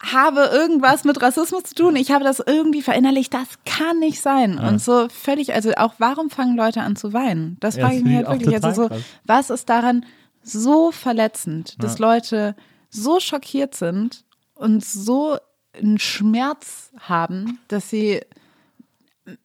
habe 0.00 0.42
irgendwas 0.52 1.04
mit 1.04 1.20
Rassismus 1.20 1.64
zu 1.64 1.74
tun, 1.74 1.96
ich 1.96 2.12
habe 2.12 2.22
das 2.22 2.40
irgendwie 2.44 2.82
verinnerlicht, 2.82 3.34
das 3.34 3.48
kann 3.64 3.98
nicht 3.98 4.20
sein. 4.20 4.58
Und 4.58 4.80
so 4.80 5.08
völlig, 5.08 5.54
also 5.54 5.72
auch 5.76 5.94
warum 5.98 6.30
fangen 6.30 6.56
Leute 6.56 6.82
an 6.82 6.94
zu 6.96 7.12
weinen? 7.12 7.56
Das 7.60 7.76
Ja, 7.76 7.84
frage 7.86 7.96
ich 7.98 8.04
mich 8.04 8.14
halt 8.14 8.28
wirklich. 8.30 8.54
Also 8.62 8.82
so, 8.82 8.88
krass. 8.88 9.02
was 9.24 9.50
ist 9.50 9.68
daran 9.68 10.04
so 10.48 10.92
verletzend, 10.92 11.82
dass 11.82 11.98
Leute 11.98 12.56
so 12.90 13.20
schockiert 13.20 13.74
sind 13.74 14.24
und 14.54 14.84
so 14.84 15.38
einen 15.72 15.98
Schmerz 15.98 16.90
haben, 16.98 17.58
dass 17.68 17.90
sie 17.90 18.22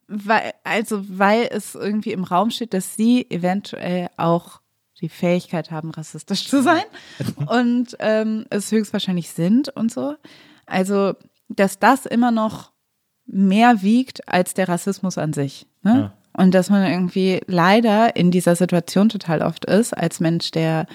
weil, 0.08 0.54
also 0.64 1.04
weil 1.10 1.50
es 1.52 1.76
irgendwie 1.76 2.12
im 2.12 2.24
Raum 2.24 2.52
steht, 2.52 2.74
dass 2.74 2.96
sie 2.96 3.30
eventuell 3.30 4.10
auch 4.18 4.62
die 5.02 5.10
Fähigkeit 5.10 5.72
haben, 5.72 5.92
rassistisch 5.92 6.48
zu 6.48 6.62
sein 6.62 6.84
und 7.48 7.98
ähm, 8.00 8.46
es 8.50 8.72
höchstwahrscheinlich 8.72 9.30
sind 9.32 9.70
und 9.70 9.92
so. 9.92 10.16
Also, 10.66 11.16
dass 11.50 11.80
das 11.80 12.06
immer 12.06 12.32
noch 12.32 12.72
mehr 13.26 13.82
wiegt 13.82 14.28
als 14.30 14.54
der 14.54 14.70
Rassismus 14.70 15.18
an 15.18 15.34
sich. 15.34 15.68
Ne? 15.82 16.14
Und 16.36 16.54
dass 16.54 16.70
man 16.70 16.90
irgendwie 16.90 17.42
leider 17.48 18.16
in 18.16 18.32
dieser 18.32 18.56
Situation 18.56 19.10
total 19.10 19.42
oft 19.42 19.66
ist, 19.66 19.96
als 19.96 20.20
Mensch, 20.20 20.52
der 20.52 20.88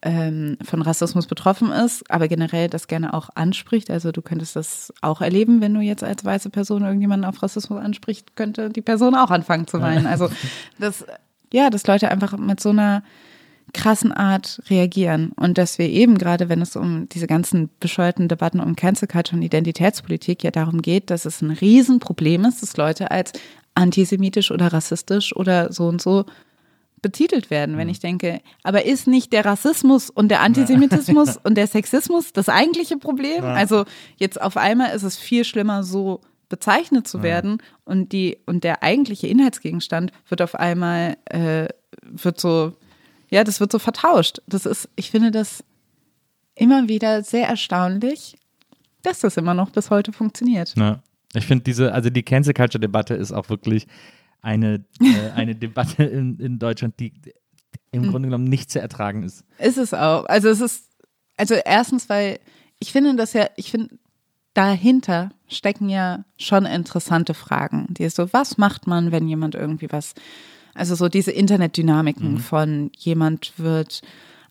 ähm, 0.00 0.56
von 0.62 0.82
Rassismus 0.82 1.26
betroffen 1.26 1.72
ist, 1.72 2.08
aber 2.10 2.28
generell 2.28 2.68
das 2.68 2.86
gerne 2.86 3.14
auch 3.14 3.30
anspricht. 3.34 3.90
Also 3.90 4.12
du 4.12 4.22
könntest 4.22 4.56
das 4.56 4.92
auch 5.00 5.20
erleben, 5.20 5.60
wenn 5.60 5.74
du 5.74 5.80
jetzt 5.80 6.04
als 6.04 6.24
weiße 6.24 6.50
Person 6.50 6.84
irgendjemanden 6.84 7.28
auf 7.28 7.42
Rassismus 7.42 7.82
anspricht, 7.82 8.36
könnte 8.36 8.70
die 8.70 8.82
Person 8.82 9.14
auch 9.14 9.30
anfangen 9.30 9.66
zu 9.66 9.80
weinen. 9.80 10.06
Also 10.06 10.30
das, 10.78 11.04
ja, 11.52 11.70
dass 11.70 11.86
Leute 11.86 12.10
einfach 12.10 12.36
mit 12.36 12.60
so 12.60 12.70
einer 12.70 13.02
krassen 13.72 14.12
Art 14.12 14.60
reagieren. 14.70 15.32
Und 15.36 15.58
dass 15.58 15.78
wir 15.78 15.88
eben 15.88 16.18
gerade, 16.18 16.48
wenn 16.48 16.62
es 16.62 16.76
um 16.76 17.08
diese 17.08 17.26
ganzen 17.26 17.70
bescheuerten 17.80 18.28
Debatten 18.28 18.60
um 18.60 18.76
Cancel 18.76 19.08
Culture 19.08 19.36
und 19.36 19.42
Identitätspolitik 19.42 20.44
ja 20.44 20.50
darum 20.50 20.82
geht, 20.82 21.10
dass 21.10 21.24
es 21.24 21.42
ein 21.42 21.50
Riesenproblem 21.50 22.44
ist, 22.44 22.62
dass 22.62 22.76
Leute 22.76 23.10
als 23.10 23.32
antisemitisch 23.74 24.50
oder 24.50 24.72
rassistisch 24.72 25.34
oder 25.34 25.72
so 25.72 25.86
und 25.86 26.02
so 26.02 26.24
betitelt 27.00 27.50
werden, 27.50 27.76
wenn 27.76 27.88
ich 27.88 28.00
denke, 28.00 28.40
aber 28.64 28.84
ist 28.84 29.06
nicht 29.06 29.32
der 29.32 29.44
Rassismus 29.44 30.10
und 30.10 30.28
der 30.28 30.40
Antisemitismus 30.40 31.36
und 31.44 31.54
der 31.54 31.68
Sexismus 31.68 32.32
das 32.32 32.48
eigentliche 32.48 32.96
Problem? 32.96 33.44
Also 33.44 33.84
jetzt 34.16 34.40
auf 34.40 34.56
einmal 34.56 34.94
ist 34.96 35.04
es 35.04 35.16
viel 35.16 35.44
schlimmer, 35.44 35.84
so 35.84 36.20
bezeichnet 36.48 37.06
zu 37.06 37.22
werden 37.22 37.62
und 37.84 38.12
die 38.12 38.38
und 38.46 38.64
der 38.64 38.82
eigentliche 38.82 39.26
Inhaltsgegenstand 39.26 40.12
wird 40.28 40.42
auf 40.42 40.54
einmal 40.54 41.16
äh, 41.26 41.68
wird 42.02 42.40
so 42.40 42.72
ja, 43.30 43.44
das 43.44 43.60
wird 43.60 43.72
so 43.72 43.78
vertauscht. 43.78 44.40
Das 44.46 44.66
ist, 44.66 44.88
ich 44.96 45.10
finde 45.10 45.30
das 45.30 45.64
immer 46.54 46.88
wieder 46.88 47.22
sehr 47.22 47.48
erstaunlich, 47.48 48.36
dass 49.02 49.20
das 49.20 49.36
immer 49.36 49.54
noch 49.54 49.70
bis 49.70 49.90
heute 49.90 50.12
funktioniert. 50.12 50.74
Ja. 50.76 51.02
Ich 51.34 51.46
finde 51.46 51.64
diese, 51.64 51.92
also 51.92 52.10
die 52.10 52.22
Cancel 52.22 52.54
Culture 52.54 52.80
Debatte 52.80 53.14
ist 53.14 53.32
auch 53.32 53.48
wirklich 53.48 53.86
eine, 54.40 54.84
äh, 55.00 55.30
eine 55.34 55.54
Debatte 55.56 56.04
in, 56.04 56.38
in 56.38 56.58
Deutschland, 56.58 56.98
die 56.98 57.12
im 57.90 58.02
Mhm. 58.02 58.10
Grunde 58.10 58.28
genommen 58.28 58.44
nicht 58.44 58.70
zu 58.70 58.80
ertragen 58.80 59.22
ist. 59.22 59.44
Ist 59.58 59.78
es 59.78 59.94
auch. 59.94 60.24
Also 60.26 60.48
es 60.48 60.60
ist, 60.60 60.88
also 61.36 61.54
erstens, 61.54 62.08
weil 62.08 62.38
ich 62.78 62.92
finde 62.92 63.14
das 63.16 63.32
ja, 63.32 63.48
ich 63.56 63.70
finde, 63.70 63.98
dahinter 64.54 65.30
stecken 65.48 65.88
ja 65.88 66.24
schon 66.36 66.66
interessante 66.66 67.32
Fragen. 67.34 67.86
Die 67.90 68.04
ist 68.04 68.16
so, 68.16 68.32
was 68.32 68.58
macht 68.58 68.86
man, 68.86 69.12
wenn 69.12 69.28
jemand 69.28 69.54
irgendwie 69.54 69.90
was, 69.90 70.14
also 70.78 70.94
so 70.94 71.08
diese 71.08 71.32
Internetdynamiken 71.32 72.38
von 72.38 72.90
jemand 72.96 73.52
wird 73.56 74.00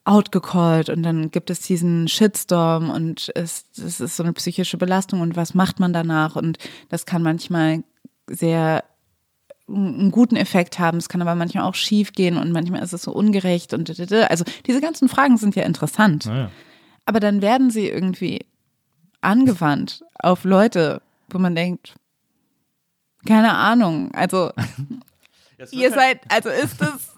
outgecallt 0.03 0.89
und 0.89 1.03
dann 1.03 1.31
gibt 1.31 1.49
es 1.49 1.61
diesen 1.61 2.07
Shitstorm 2.07 2.89
und 2.89 3.31
es, 3.35 3.65
es 3.77 3.99
ist 3.99 4.17
so 4.17 4.23
eine 4.23 4.33
psychische 4.33 4.77
Belastung 4.77 5.21
und 5.21 5.35
was 5.35 5.53
macht 5.53 5.79
man 5.79 5.93
danach 5.93 6.35
und 6.35 6.57
das 6.89 7.05
kann 7.05 7.23
manchmal 7.23 7.83
sehr 8.29 8.83
einen 9.69 10.11
guten 10.11 10.37
Effekt 10.37 10.79
haben, 10.79 10.97
es 10.97 11.09
kann 11.09 11.21
aber 11.21 11.35
manchmal 11.35 11.63
auch 11.63 11.75
schief 11.75 12.13
gehen 12.13 12.37
und 12.37 12.51
manchmal 12.51 12.83
ist 12.83 12.93
es 12.93 13.03
so 13.03 13.11
ungerecht 13.11 13.73
und 13.73 13.89
also 13.89 14.45
diese 14.65 14.81
ganzen 14.81 15.09
Fragen 15.09 15.37
sind 15.37 15.55
ja 15.55 15.63
interessant. 15.63 16.25
Naja. 16.25 16.51
Aber 17.05 17.19
dann 17.19 17.41
werden 17.41 17.69
sie 17.69 17.87
irgendwie 17.87 18.45
angewandt 19.21 20.03
auf 20.19 20.43
Leute, 20.43 21.01
wo 21.29 21.39
man 21.39 21.55
denkt, 21.55 21.95
keine 23.25 23.53
Ahnung, 23.55 24.11
also 24.13 24.51
ihr 25.71 25.91
seid, 25.91 26.19
also 26.29 26.49
ist 26.49 26.79
das, 26.79 27.15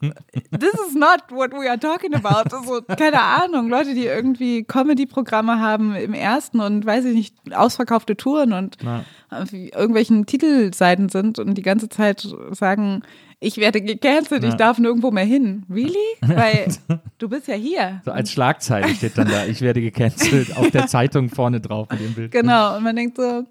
this 0.51 0.73
is 0.87 0.95
not 0.95 1.23
what 1.29 1.51
we 1.51 1.69
are 1.69 1.79
talking 1.79 2.13
about. 2.13 2.55
Also, 2.55 2.81
keine 2.81 3.21
Ahnung, 3.21 3.69
Leute, 3.69 3.93
die 3.93 4.05
irgendwie 4.05 4.63
Comedy-Programme 4.63 5.59
haben 5.59 5.95
im 5.95 6.13
ersten 6.13 6.59
und 6.59 6.85
weiß 6.85 7.05
ich 7.05 7.15
nicht, 7.15 7.35
ausverkaufte 7.53 8.15
Touren 8.15 8.53
und 8.53 8.77
Na. 8.81 9.03
irgendwelchen 9.51 10.25
Titelseiten 10.25 11.09
sind 11.09 11.39
und 11.39 11.55
die 11.55 11.61
ganze 11.61 11.89
Zeit 11.89 12.27
sagen, 12.51 13.03
ich 13.41 13.57
werde 13.57 13.81
gecancelt, 13.81 14.43
ich 14.43 14.55
darf 14.55 14.79
nirgendwo 14.79 15.11
mehr 15.11 15.23
hin. 15.23 15.65
Really? 15.69 15.95
Weil 16.21 16.67
du 17.17 17.29
bist 17.29 17.47
ja 17.47 17.55
hier. 17.55 18.01
So 18.03 18.11
als 18.11 18.31
Schlagzeile 18.31 18.93
steht 18.95 19.17
dann 19.17 19.29
da, 19.29 19.45
ich 19.45 19.61
werde 19.61 19.81
gecancelt, 19.81 20.55
auf 20.57 20.71
der 20.71 20.87
Zeitung 20.87 21.29
vorne 21.29 21.61
drauf 21.61 21.87
mit 21.89 22.01
dem 22.01 22.13
Bild. 22.13 22.31
Genau, 22.31 22.75
und 22.75 22.83
man 22.83 22.95
denkt 22.95 23.17
so, 23.17 23.45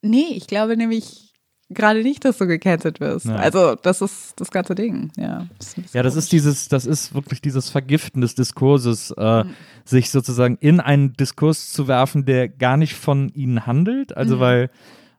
nee, 0.00 0.28
ich 0.30 0.46
glaube 0.46 0.76
nämlich 0.76 1.25
gerade 1.68 2.02
nicht, 2.02 2.24
dass 2.24 2.38
du 2.38 2.46
gecancelt 2.46 3.00
wirst. 3.00 3.26
Ja. 3.26 3.36
Also, 3.36 3.74
das 3.74 4.00
ist 4.00 4.34
das 4.36 4.50
ganze 4.50 4.74
Ding, 4.74 5.10
ja. 5.16 5.46
Das 5.58 5.74
Ja, 5.92 6.02
das 6.02 6.14
ist 6.16 6.30
dieses, 6.32 6.68
das 6.68 6.86
ist 6.86 7.14
wirklich 7.14 7.40
dieses 7.40 7.70
Vergiften 7.70 8.20
des 8.20 8.34
Diskurses, 8.34 9.12
äh, 9.16 9.44
Mhm. 9.44 9.50
sich 9.84 10.10
sozusagen 10.10 10.56
in 10.60 10.80
einen 10.80 11.12
Diskurs 11.14 11.72
zu 11.72 11.88
werfen, 11.88 12.24
der 12.24 12.48
gar 12.48 12.76
nicht 12.76 12.94
von 12.94 13.28
ihnen 13.30 13.66
handelt. 13.66 14.16
Also 14.16 14.36
Mhm. 14.36 14.40
weil, 14.40 14.70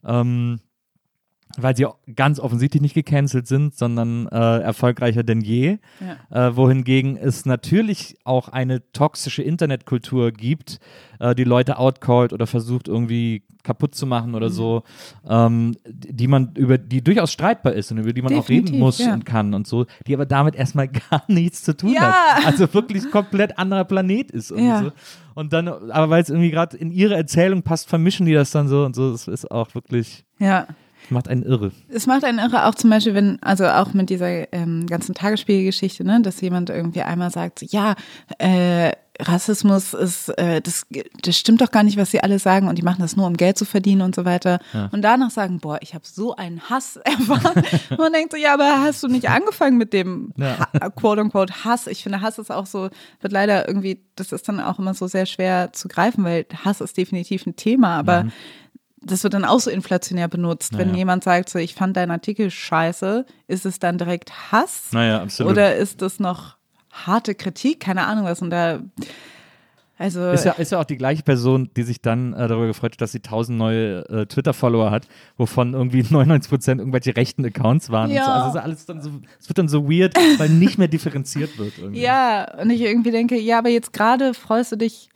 ähm, 0.06 0.60
weil 1.60 1.76
sie 1.76 1.88
ganz 2.16 2.40
offensichtlich 2.40 2.82
nicht 2.82 2.94
gecancelt 2.94 3.48
sind, 3.48 3.76
sondern 3.76 4.28
äh, 4.28 4.60
erfolgreicher 4.60 5.24
denn 5.24 5.42
je. 5.42 5.80
Äh, 6.30 6.56
wohingegen 6.56 7.18
es 7.18 7.46
natürlich 7.46 8.16
auch 8.24 8.50
eine 8.50 8.90
toxische 8.92 9.42
Internetkultur 9.44 10.32
gibt, 10.32 10.80
äh, 11.20 11.34
die 11.36 11.44
Leute 11.44 11.80
outcallt 11.80 12.32
oder 12.32 12.46
versucht 12.48 12.88
irgendwie 12.88 13.44
kaputt 13.64 13.96
zu 13.96 14.06
machen 14.06 14.30
Mhm. 14.30 14.36
oder 14.36 14.50
so, 14.50 14.84
ähm, 15.28 15.76
die 15.88 16.28
man 16.28 16.54
über 16.56 16.78
die 16.78 17.04
durchaus 17.04 17.34
streitbar 17.34 17.74
ist 17.74 17.92
und 17.92 17.98
über 17.98 18.14
die 18.14 18.22
man 18.22 18.34
auch 18.36 18.48
reden 18.48 18.68
Definitiv, 18.68 18.80
muss 18.80 18.98
ja. 19.00 19.14
und 19.14 19.26
kann 19.26 19.54
und 19.54 19.68
so, 19.68 19.86
die 20.06 20.14
aber 20.14 20.26
damit 20.26 20.56
erstmal 20.56 20.88
gar 21.12 21.24
nichts 21.28 21.64
zu 21.64 21.76
tun 21.76 21.92
Ja. 21.94 22.14
hat. 22.14 22.46
Also 22.46 22.74
wirklich 22.74 23.12
komplett 23.12 23.58
anderer 23.60 23.84
Planet 23.84 24.32
ist 24.32 24.52
Ja. 24.52 24.84
so. 24.84 24.92
Und 25.36 25.52
dann, 25.54 25.68
aber 25.68 26.10
weil 26.10 26.24
es 26.24 26.30
irgendwie 26.30 26.50
gerade 26.52 26.78
in 26.78 26.92
ihre 26.92 27.16
Erzählung 27.16 27.62
passt, 27.64 27.90
vermischen 27.90 28.26
die 28.26 28.34
das 28.34 28.52
dann 28.52 28.68
so 28.70 28.86
und 28.86 28.96
so. 28.96 29.12
Das 29.12 29.28
ist 29.28 29.52
auch 29.52 29.74
wirklich, 29.76 30.24
Ja. 30.40 30.68
Macht 31.10 31.28
einen 31.28 31.44
irre. 31.44 31.72
Es 31.90 32.06
macht 32.08 32.24
einen 32.24 32.40
irre, 32.40 32.66
auch 32.66 32.76
zum 32.76 32.90
Beispiel, 32.90 33.14
wenn, 33.14 33.42
also 33.42 33.66
auch 33.68 33.94
mit 33.94 34.10
dieser 34.10 34.52
ähm, 34.54 34.86
ganzen 34.88 35.16
Tagesspielgeschichte, 35.16 36.04
ne, 36.04 36.22
dass 36.22 36.42
jemand 36.42 36.70
irgendwie 36.70 37.02
einmal 37.02 37.32
sagt, 37.32 37.64
ja, 37.72 37.96
äh, 38.40 38.92
Rassismus 39.20 39.94
ist, 39.94 40.30
äh, 40.38 40.62
das, 40.62 40.86
das 41.24 41.38
stimmt 41.38 41.62
doch 41.62 41.72
gar 41.72 41.84
nicht, 41.84 41.98
was 41.98 42.12
sie 42.12 42.22
alle 42.22 42.40
sagen 42.40 42.68
und 42.68 42.78
die 42.78 42.84
machen 42.84 43.02
das 43.02 43.16
nur, 43.16 43.26
um 43.26 43.36
Geld 43.36 43.58
zu 43.58 43.66
verdienen 43.66 44.02
und 44.02 44.14
so 44.16 44.26
weiter. 44.26 44.60
Und 44.92 45.02
danach 45.02 45.32
sagen, 45.32 45.60
boah, 45.60 45.80
ich 45.82 45.94
habe 45.96 46.06
so 46.06 46.36
einen 46.36 46.62
Hass 46.70 46.98
erfahren. 47.04 47.64
und 47.90 47.98
man 47.98 48.14
denkt 48.14 48.32
so, 48.34 48.38
ja, 48.38 48.54
aber 48.54 48.82
hast 48.82 49.02
du 49.04 49.08
nicht 49.08 49.30
angefangen 49.30 49.78
mit 49.78 49.94
dem 49.94 50.34
Ja. 50.38 50.68
ha 50.80 50.90
quote 50.90 51.22
unquote 51.22 51.64
Hass? 51.66 51.88
Ich 51.88 52.04
finde, 52.04 52.22
Hass 52.22 52.38
ist 52.38 52.52
auch 52.52 52.66
so, 52.68 52.90
wird 53.22 53.34
leider 53.34 53.68
irgendwie, 53.68 54.04
das 54.16 54.32
ist 54.32 54.48
dann 54.48 54.60
auch 54.60 54.78
immer 54.78 54.94
so 54.94 55.08
sehr 55.08 55.26
schwer 55.26 55.74
zu 55.74 55.88
greifen, 55.88 56.24
weil 56.24 56.46
Hass 56.64 56.82
ist 56.82 56.98
definitiv 56.98 57.46
ein 57.48 57.56
Thema, 57.56 57.98
aber 57.98 58.28
das 59.02 59.24
wird 59.24 59.34
dann 59.34 59.46
auch 59.46 59.60
so 59.60 59.70
inflationär 59.70 60.28
benutzt. 60.28 60.78
Wenn 60.78 60.88
Naja. 60.88 61.00
jemand 61.00 61.24
sagt, 61.24 61.50
so, 61.50 61.60
ich 61.60 61.76
fand 61.76 61.96
deinen 61.98 62.12
Artikel 62.12 62.50
scheiße, 62.50 63.26
ist 63.48 63.66
es 63.66 63.80
dann 63.80 63.98
direkt 63.98 64.52
Hass? 64.52 64.88
Naja, 64.92 65.22
absolut. 65.22 65.54
Oder 65.54 65.76
ist 65.76 66.02
es 66.02 66.20
noch 66.20 66.58
harte 66.92 67.36
Kritik? 67.36 67.80
Keine 67.80 68.06
Ahnung 68.06 68.26
was. 68.26 68.42
Und 68.42 68.50
da, 68.50 68.80
also, 70.00 70.30
Ist 70.30 70.46
ja, 70.46 70.52
ist 70.54 70.72
ja 70.72 70.80
auch 70.80 70.86
die 70.86 70.98
gleiche 70.98 71.24
Person, 71.24 71.72
die 71.76 71.82
sich 71.82 72.02
dann 72.02 72.34
äh, 72.34 72.48
darüber 72.48 72.68
gefreut 72.68 72.94
hat, 72.94 73.02
dass 73.02 73.12
sie 73.14 73.18
1000 73.18 73.58
neue 73.58 74.10
äh, 74.10 74.26
Twitter-Follower 74.28 74.92
hat, 74.92 75.08
wovon 75.38 75.74
irgendwie 75.74 76.04
99 76.10 76.50
Prozent 76.50 76.80
irgendwelche 76.82 77.16
rechten 77.16 77.44
Accounts 77.46 77.90
waren. 77.90 78.12
Ja. 78.12 78.26
So. 78.26 78.32
Also 78.32 78.60
alles 78.60 78.86
dann 78.86 79.02
so, 79.02 79.10
es 79.40 79.50
wird 79.50 79.58
dann 79.58 79.68
so 79.68 79.90
weird, 79.90 80.16
weil 80.38 80.50
nicht 80.50 80.78
mehr 80.78 80.88
differenziert 80.88 81.58
wird. 81.58 81.80
Irgendwie. 81.80 82.02
ja, 82.02 82.48
und 82.62 82.70
ich 82.70 82.82
irgendwie 82.82 83.12
denke, 83.12 83.40
ja, 83.40 83.58
aber 83.60 83.70
jetzt 83.70 83.92
gerade 83.92 84.34
freust 84.36 84.72
du 84.72 84.76
dich 84.76 85.10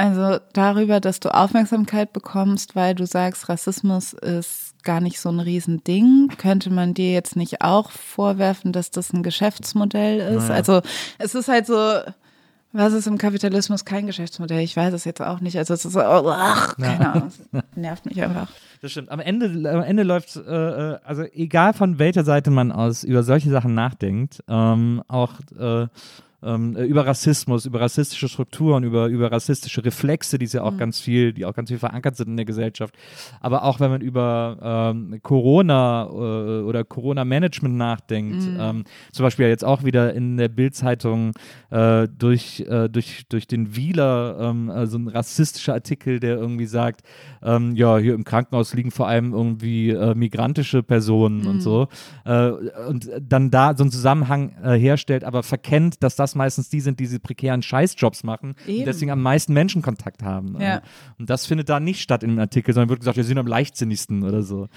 also 0.00 0.40
darüber, 0.54 0.98
dass 0.98 1.20
du 1.20 1.28
Aufmerksamkeit 1.28 2.14
bekommst, 2.14 2.74
weil 2.74 2.94
du 2.94 3.04
sagst, 3.04 3.50
Rassismus 3.50 4.14
ist 4.14 4.82
gar 4.82 5.02
nicht 5.02 5.20
so 5.20 5.28
ein 5.28 5.40
Riesending. 5.40 6.28
Könnte 6.38 6.70
man 6.70 6.94
dir 6.94 7.12
jetzt 7.12 7.36
nicht 7.36 7.60
auch 7.60 7.90
vorwerfen, 7.90 8.72
dass 8.72 8.90
das 8.90 9.12
ein 9.12 9.22
Geschäftsmodell 9.22 10.20
ist? 10.20 10.48
Naja. 10.48 10.54
Also 10.54 10.80
es 11.18 11.34
ist 11.34 11.48
halt 11.48 11.66
so, 11.66 11.76
was 12.72 12.94
ist 12.94 13.08
im 13.08 13.18
Kapitalismus 13.18 13.84
kein 13.84 14.06
Geschäftsmodell? 14.06 14.60
Ich 14.60 14.74
weiß 14.74 14.94
es 14.94 15.04
jetzt 15.04 15.20
auch 15.20 15.40
nicht. 15.40 15.58
Also 15.58 15.74
es 15.74 15.84
ist 15.84 15.92
so, 15.92 16.00
ach, 16.00 16.76
keine 16.78 17.12
Ahnung. 17.12 17.32
Es 17.52 17.76
nervt 17.76 18.06
mich 18.06 18.22
einfach. 18.22 18.48
Das 18.80 18.92
stimmt. 18.92 19.10
Am 19.10 19.20
Ende, 19.20 19.70
am 19.70 19.82
Ende 19.82 20.02
läuft, 20.02 20.34
äh, 20.36 20.92
äh, 20.92 20.98
also 21.04 21.24
egal 21.34 21.74
von 21.74 21.98
welcher 21.98 22.24
Seite 22.24 22.50
man 22.50 22.72
aus 22.72 23.04
über 23.04 23.22
solche 23.22 23.50
Sachen 23.50 23.74
nachdenkt, 23.74 24.42
ähm, 24.48 25.02
auch 25.08 25.34
äh, 25.58 25.88
ähm, 26.42 26.76
äh, 26.76 26.84
über 26.84 27.06
Rassismus, 27.06 27.66
über 27.66 27.80
rassistische 27.80 28.28
Strukturen, 28.28 28.84
über, 28.84 29.06
über 29.06 29.30
rassistische 29.30 29.84
Reflexe, 29.84 30.38
die 30.38 30.46
es 30.46 30.52
ja 30.52 30.62
auch 30.62 30.76
ganz 30.76 31.00
viel, 31.00 31.32
die 31.32 31.44
auch 31.44 31.54
ganz 31.54 31.70
viel 31.70 31.78
verankert 31.78 32.16
sind 32.16 32.28
in 32.28 32.36
der 32.36 32.46
Gesellschaft. 32.46 32.94
Aber 33.40 33.64
auch 33.64 33.80
wenn 33.80 33.90
man 33.90 34.00
über 34.00 34.58
ähm, 34.62 35.20
Corona 35.22 36.04
äh, 36.04 36.62
oder 36.62 36.84
Corona-Management 36.84 37.74
nachdenkt, 37.74 38.42
ähm, 38.58 38.84
zum 39.12 39.24
Beispiel 39.24 39.48
jetzt 39.48 39.64
auch 39.64 39.84
wieder 39.84 40.14
in 40.14 40.36
der 40.36 40.48
Bild-Zeitung 40.48 41.32
äh, 41.70 42.08
durch, 42.08 42.60
äh, 42.68 42.88
durch, 42.88 43.26
durch 43.28 43.46
den 43.46 43.76
Wieler 43.76 44.38
ähm, 44.40 44.70
äh, 44.70 44.86
so 44.86 44.98
ein 44.98 45.08
rassistischer 45.08 45.74
Artikel, 45.74 46.20
der 46.20 46.36
irgendwie 46.36 46.66
sagt, 46.66 47.02
ähm, 47.42 47.74
ja, 47.74 47.98
hier 47.98 48.14
im 48.14 48.24
Krankenhaus 48.24 48.74
liegen 48.74 48.90
vor 48.90 49.08
allem 49.08 49.32
irgendwie 49.32 49.90
äh, 49.90 50.14
migrantische 50.14 50.82
Personen 50.82 51.46
und 51.46 51.60
so. 51.60 51.88
Und 52.24 53.10
dann 53.20 53.50
da 53.50 53.76
so 53.76 53.84
einen 53.84 53.90
Zusammenhang 53.90 54.54
herstellt, 54.62 55.24
aber 55.24 55.42
verkennt, 55.42 56.02
dass 56.02 56.16
das 56.16 56.29
meistens 56.34 56.68
die 56.68 56.80
sind, 56.80 57.00
die 57.00 57.04
diese 57.04 57.20
prekären 57.20 57.62
Scheißjobs 57.62 58.24
machen 58.24 58.54
Eben. 58.66 58.80
und 58.80 58.86
deswegen 58.86 59.10
am 59.10 59.22
meisten 59.22 59.52
Menschenkontakt 59.52 60.22
haben. 60.22 60.56
Ja. 60.60 60.76
Äh, 60.76 60.80
und 61.18 61.28
das 61.30 61.46
findet 61.46 61.68
da 61.68 61.80
nicht 61.80 62.00
statt 62.00 62.22
in 62.22 62.30
dem 62.30 62.38
Artikel, 62.38 62.72
sondern 62.74 62.88
wird 62.88 63.00
gesagt, 63.00 63.16
wir 63.16 63.24
sind 63.24 63.38
am 63.38 63.46
leichtsinnigsten 63.46 64.22
oder 64.22 64.42
so. 64.42 64.68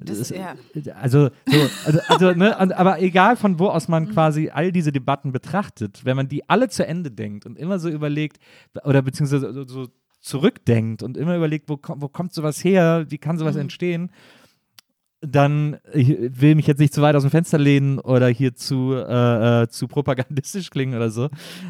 Das, 0.00 0.18
Das- 0.18 0.30
ja. 0.30 0.54
also, 1.00 1.30
so, 1.46 1.56
also, 1.86 2.00
also 2.08 2.32
ne, 2.32 2.76
aber 2.76 3.00
egal 3.00 3.36
von 3.36 3.58
wo 3.58 3.68
aus 3.68 3.88
man 3.88 4.10
quasi 4.10 4.50
all 4.50 4.72
diese 4.72 4.92
Debatten 4.92 5.32
betrachtet, 5.32 6.04
wenn 6.04 6.16
man 6.16 6.28
die 6.28 6.48
alle 6.48 6.68
zu 6.68 6.86
Ende 6.86 7.10
denkt 7.10 7.46
und 7.46 7.58
immer 7.58 7.78
so 7.78 7.88
überlegt 7.88 8.38
oder 8.84 9.02
beziehungsweise 9.02 9.52
so, 9.66 9.88
zurückdenkt 10.20 11.02
und 11.02 11.16
immer 11.16 11.36
überlegt, 11.36 11.68
wo, 11.68 11.78
wo 11.96 12.08
kommt 12.08 12.32
sowas 12.32 12.62
her, 12.64 13.06
wie 13.08 13.18
kann 13.18 13.38
sowas 13.38 13.56
entstehen, 13.56 14.10
dann 15.20 15.78
ich 15.92 16.08
will 16.08 16.54
mich 16.54 16.66
jetzt 16.66 16.78
nicht 16.78 16.94
zu 16.94 17.02
weit 17.02 17.16
aus 17.16 17.22
dem 17.22 17.30
Fenster 17.30 17.58
lehnen 17.58 17.98
oder 17.98 18.28
hier 18.28 18.54
zu, 18.54 18.94
äh, 18.94 19.62
äh, 19.62 19.68
zu 19.68 19.88
propagandistisch 19.88 20.70
klingen 20.70 20.94
oder 20.94 21.10
so, 21.10 21.28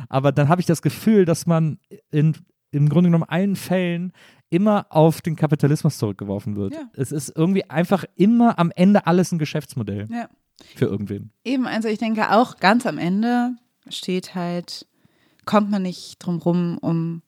aber 0.09 0.33
dann 0.33 0.49
habe 0.49 0.61
ich 0.61 0.66
das 0.66 0.83
Gefühl, 0.83 1.25
dass 1.25 1.47
man 1.47 1.79
in, 2.11 2.35
im 2.70 2.89
Grunde 2.89 3.09
genommen 3.09 3.29
allen 3.29 3.57
Fällen 3.57 4.12
immer 4.51 4.87
auf 4.91 5.20
den 5.20 5.37
Kapitalismus 5.37 5.99
zurückgeworfen 5.99 6.57
wird. 6.57 6.75
Ja. 6.75 6.91
Es 6.95 7.12
ist 7.12 7.33
irgendwie 7.35 7.69
einfach 7.69 8.05
immer 8.16 8.59
am 8.59 8.70
Ende 8.75 9.07
alles 9.07 9.33
ein 9.33 9.39
Geschäftsmodell 9.39 10.09
ja. 10.11 10.29
für 10.77 10.87
irgendwen. 10.87 11.31
Eben, 11.45 11.66
also 11.66 11.89
ich 11.89 11.99
denke 11.99 12.31
auch 12.33 12.57
ganz 12.57 12.87
am 12.87 12.99
Ende 12.99 13.57
steht 13.89 14.35
halt, 14.35 14.87
kommt 15.45 15.70
man 15.70 15.83
nicht 15.83 16.19
drum 16.19 16.39
rum 16.39 16.79
um 16.79 17.23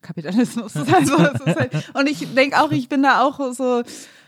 Kapitalismus. 0.00 0.74
Es 0.74 0.88
ist 0.88 0.92
halt, 0.92 1.90
und 1.94 2.08
ich 2.08 2.34
denke 2.34 2.60
auch, 2.60 2.70
ich 2.70 2.88
bin 2.88 3.02
da 3.02 3.22
auch 3.22 3.52
so, 3.52 3.82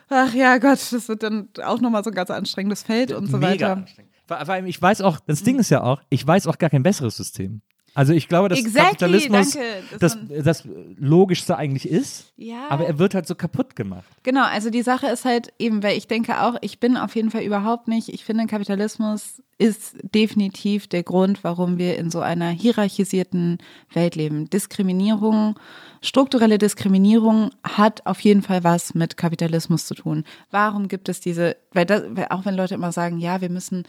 ach 0.08 0.34
ja 0.34 0.58
Gott, 0.58 0.78
das 0.92 1.08
wird 1.08 1.22
dann 1.22 1.48
auch 1.64 1.80
nochmal 1.80 2.04
so 2.04 2.10
ein 2.10 2.14
ganz 2.14 2.30
anstrengendes 2.30 2.82
Feld 2.82 3.12
und 3.12 3.26
so 3.26 3.40
weiter. 3.40 3.72
anstrengend. 3.72 4.12
Vor, 4.26 4.36
allem, 4.48 4.66
ich 4.66 4.80
weiß 4.80 5.00
auch, 5.00 5.20
das 5.20 5.42
Ding 5.42 5.58
ist 5.58 5.70
ja 5.70 5.82
auch, 5.82 6.02
ich 6.10 6.26
weiß 6.26 6.46
auch 6.46 6.58
gar 6.58 6.68
kein 6.70 6.82
besseres 6.82 7.16
System. 7.16 7.62
Also 7.94 8.12
ich 8.12 8.28
glaube, 8.28 8.48
dass 8.50 8.58
Exactly, 8.60 8.82
Kapitalismus 9.08 9.52
danke, 9.54 9.68
das, 9.90 9.98
dass 10.00 10.14
man- 10.16 10.44
das 10.44 10.68
Logischste 10.98 11.56
eigentlich 11.56 11.88
ist, 11.88 12.32
Ja. 12.36 12.66
aber 12.68 12.86
er 12.86 12.98
wird 12.98 13.14
halt 13.14 13.26
so 13.26 13.34
kaputt 13.34 13.74
gemacht. 13.74 14.04
Genau, 14.22 14.44
also 14.44 14.70
die 14.70 14.82
Sache 14.82 15.06
ist 15.08 15.24
halt 15.24 15.52
eben, 15.58 15.82
weil 15.82 15.96
ich 15.96 16.06
denke 16.06 16.42
auch, 16.42 16.56
ich 16.60 16.78
bin 16.78 16.96
auf 16.96 17.16
jeden 17.16 17.30
Fall 17.30 17.42
überhaupt 17.42 17.88
nicht, 17.88 18.10
ich 18.10 18.24
finde 18.24 18.46
Kapitalismus 18.46 19.42
ist 19.58 19.96
definitiv 20.14 20.86
der 20.86 21.02
Grund, 21.02 21.42
warum 21.42 21.78
wir 21.78 21.98
in 21.98 22.10
so 22.10 22.20
einer 22.20 22.48
hierarchisierten 22.50 23.58
Welt 23.92 24.14
leben. 24.14 24.48
Diskriminierung, 24.48 25.58
strukturelle 26.00 26.58
Diskriminierung 26.58 27.50
hat 27.64 28.06
auf 28.06 28.20
jeden 28.20 28.42
Fall 28.42 28.62
was 28.62 28.94
mit 28.94 29.16
Kapitalismus 29.16 29.86
zu 29.86 29.94
tun. 29.94 30.24
Warum 30.52 30.86
gibt 30.86 31.08
es 31.08 31.18
diese, 31.20 31.56
weil, 31.72 31.86
das, 31.86 32.04
weil 32.10 32.28
auch 32.30 32.44
wenn 32.44 32.54
Leute 32.54 32.74
immer 32.74 32.92
sagen, 32.92 33.18
ja, 33.18 33.40
wir 33.40 33.50
müssen 33.50 33.82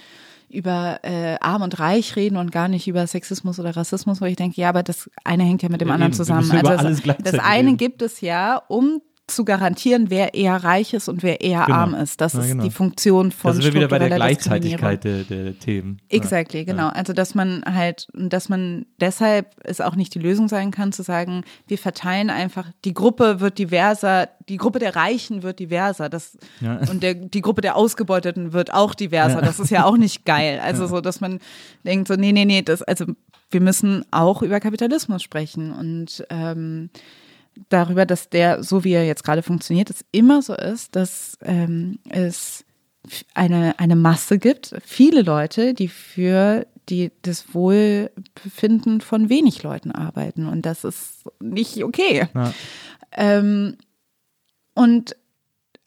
über 0.50 1.00
äh, 1.04 1.38
Arm 1.40 1.62
und 1.62 1.80
Reich 1.80 2.16
reden 2.16 2.38
und 2.38 2.52
gar 2.52 2.68
nicht 2.68 2.88
über 2.88 3.06
Sexismus 3.06 3.60
oder 3.60 3.78
Rassismus, 3.78 4.20
wo 4.20 4.26
ich 4.26 4.36
denke, 4.36 4.60
ja, 4.60 4.70
aber 4.70 4.82
das 4.82 5.08
eine 5.24 5.44
hängt 5.44 5.62
ja 5.62 5.70
mit 5.70 5.82
dem 5.82 5.90
Ja, 5.90 5.94
anderen 5.94 6.14
zusammen. 6.14 6.50
Also 6.52 6.90
das, 7.04 7.18
das 7.20 7.40
eine 7.40 7.76
gibt 7.76 8.02
es 8.02 8.22
ja, 8.22 8.58
um 8.68 9.02
zu 9.30 9.46
garantieren, 9.46 10.10
wer 10.10 10.34
eher 10.34 10.56
reich 10.64 10.94
ist 10.94 11.08
und 11.08 11.24
wer 11.24 11.42
eher 11.42 11.66
Genau. 11.66 11.78
arm 11.78 11.94
ist. 11.96 12.20
Das 12.22 12.34
Ja, 12.34 12.40
ist 12.42 12.48
genau. 12.50 12.64
die 12.64 12.72
Funktion 12.72 13.32
von 13.32 13.50
Da 13.50 13.54
sind 13.56 13.64
wir 13.66 13.74
wieder 13.74 13.88
bei 13.88 14.00
der. 14.00 14.10
Gleichzeitigkeit 14.10 15.04
der, 15.04 15.24
der 15.24 15.58
Themen. 15.60 16.00
Exactly, 16.10 16.66
genau. 16.66 16.90
Also 16.90 17.14
dass 17.14 17.36
man 17.36 17.64
halt, 17.66 18.08
dass 18.14 18.50
man 18.50 18.86
deshalb 19.00 19.56
es 19.64 19.82
auch 19.82 19.96
nicht 19.96 20.14
die 20.16 20.20
Lösung 20.20 20.48
sein 20.48 20.72
kann, 20.72 20.92
zu 20.92 21.04
sagen, 21.04 21.44
wir 21.68 21.78
verteilen 21.78 22.30
einfach, 22.30 22.68
die 22.86 22.94
Gruppe 22.94 23.40
wird 23.40 23.58
diverser, 23.58 24.28
die 24.50 24.58
Gruppe 24.58 24.80
der 24.80 24.96
Reichen 24.96 25.44
wird 25.44 25.60
diverser, 25.60 26.10
das 26.10 26.38
Ja. 26.60 26.78
und 26.90 27.04
der, 27.04 27.14
die 27.14 27.42
Gruppe 27.42 27.62
der 27.62 27.76
Ausgebeuteten 27.76 28.52
wird 28.54 28.74
auch 28.74 28.94
diverser. 28.96 29.42
Das 29.42 29.60
ist 29.60 29.70
ja 29.70 29.86
auch 29.86 29.98
nicht 29.98 30.26
geil. 30.26 30.60
Also 30.70 30.86
so, 30.88 31.02
dass 31.02 31.20
man 31.22 31.40
denkt 31.84 32.08
so, 32.08 32.16
nee, 32.16 32.32
nee, 32.32 32.46
nee, 32.46 32.62
das, 32.62 32.82
also 32.84 33.06
wir 33.52 33.62
müssen 33.62 34.06
auch 34.12 34.42
über 34.44 34.60
Kapitalismus 34.60 35.24
sprechen 35.24 35.72
und 35.72 36.24
ähm, 36.30 36.90
darüber, 37.70 38.06
dass 38.06 38.30
der, 38.30 38.64
so 38.64 38.84
wie 38.84 38.94
er 38.94 39.06
jetzt 39.06 39.24
gerade 39.24 39.44
funktioniert, 39.44 39.90
es 39.90 40.06
immer 40.12 40.42
so 40.42 40.56
ist, 40.56 40.96
dass 40.96 41.38
ähm, 41.42 42.00
es 42.10 42.66
eine, 43.34 43.80
eine 43.80 43.96
Masse 43.96 44.40
gibt, 44.40 44.76
viele 44.86 45.22
Leute, 45.22 45.74
die 45.74 45.88
für 45.88 46.66
die 46.90 47.12
das 47.22 47.54
Wohlbefinden 47.54 49.02
von 49.02 49.30
wenig 49.30 49.64
Leuten 49.64 49.92
arbeiten. 49.92 50.48
Und 50.48 50.66
das 50.66 50.84
ist 50.84 51.24
nicht 51.40 51.84
okay. 51.84 52.28
Ja. 52.34 52.54
Ähm, 53.12 53.78
und 54.74 55.16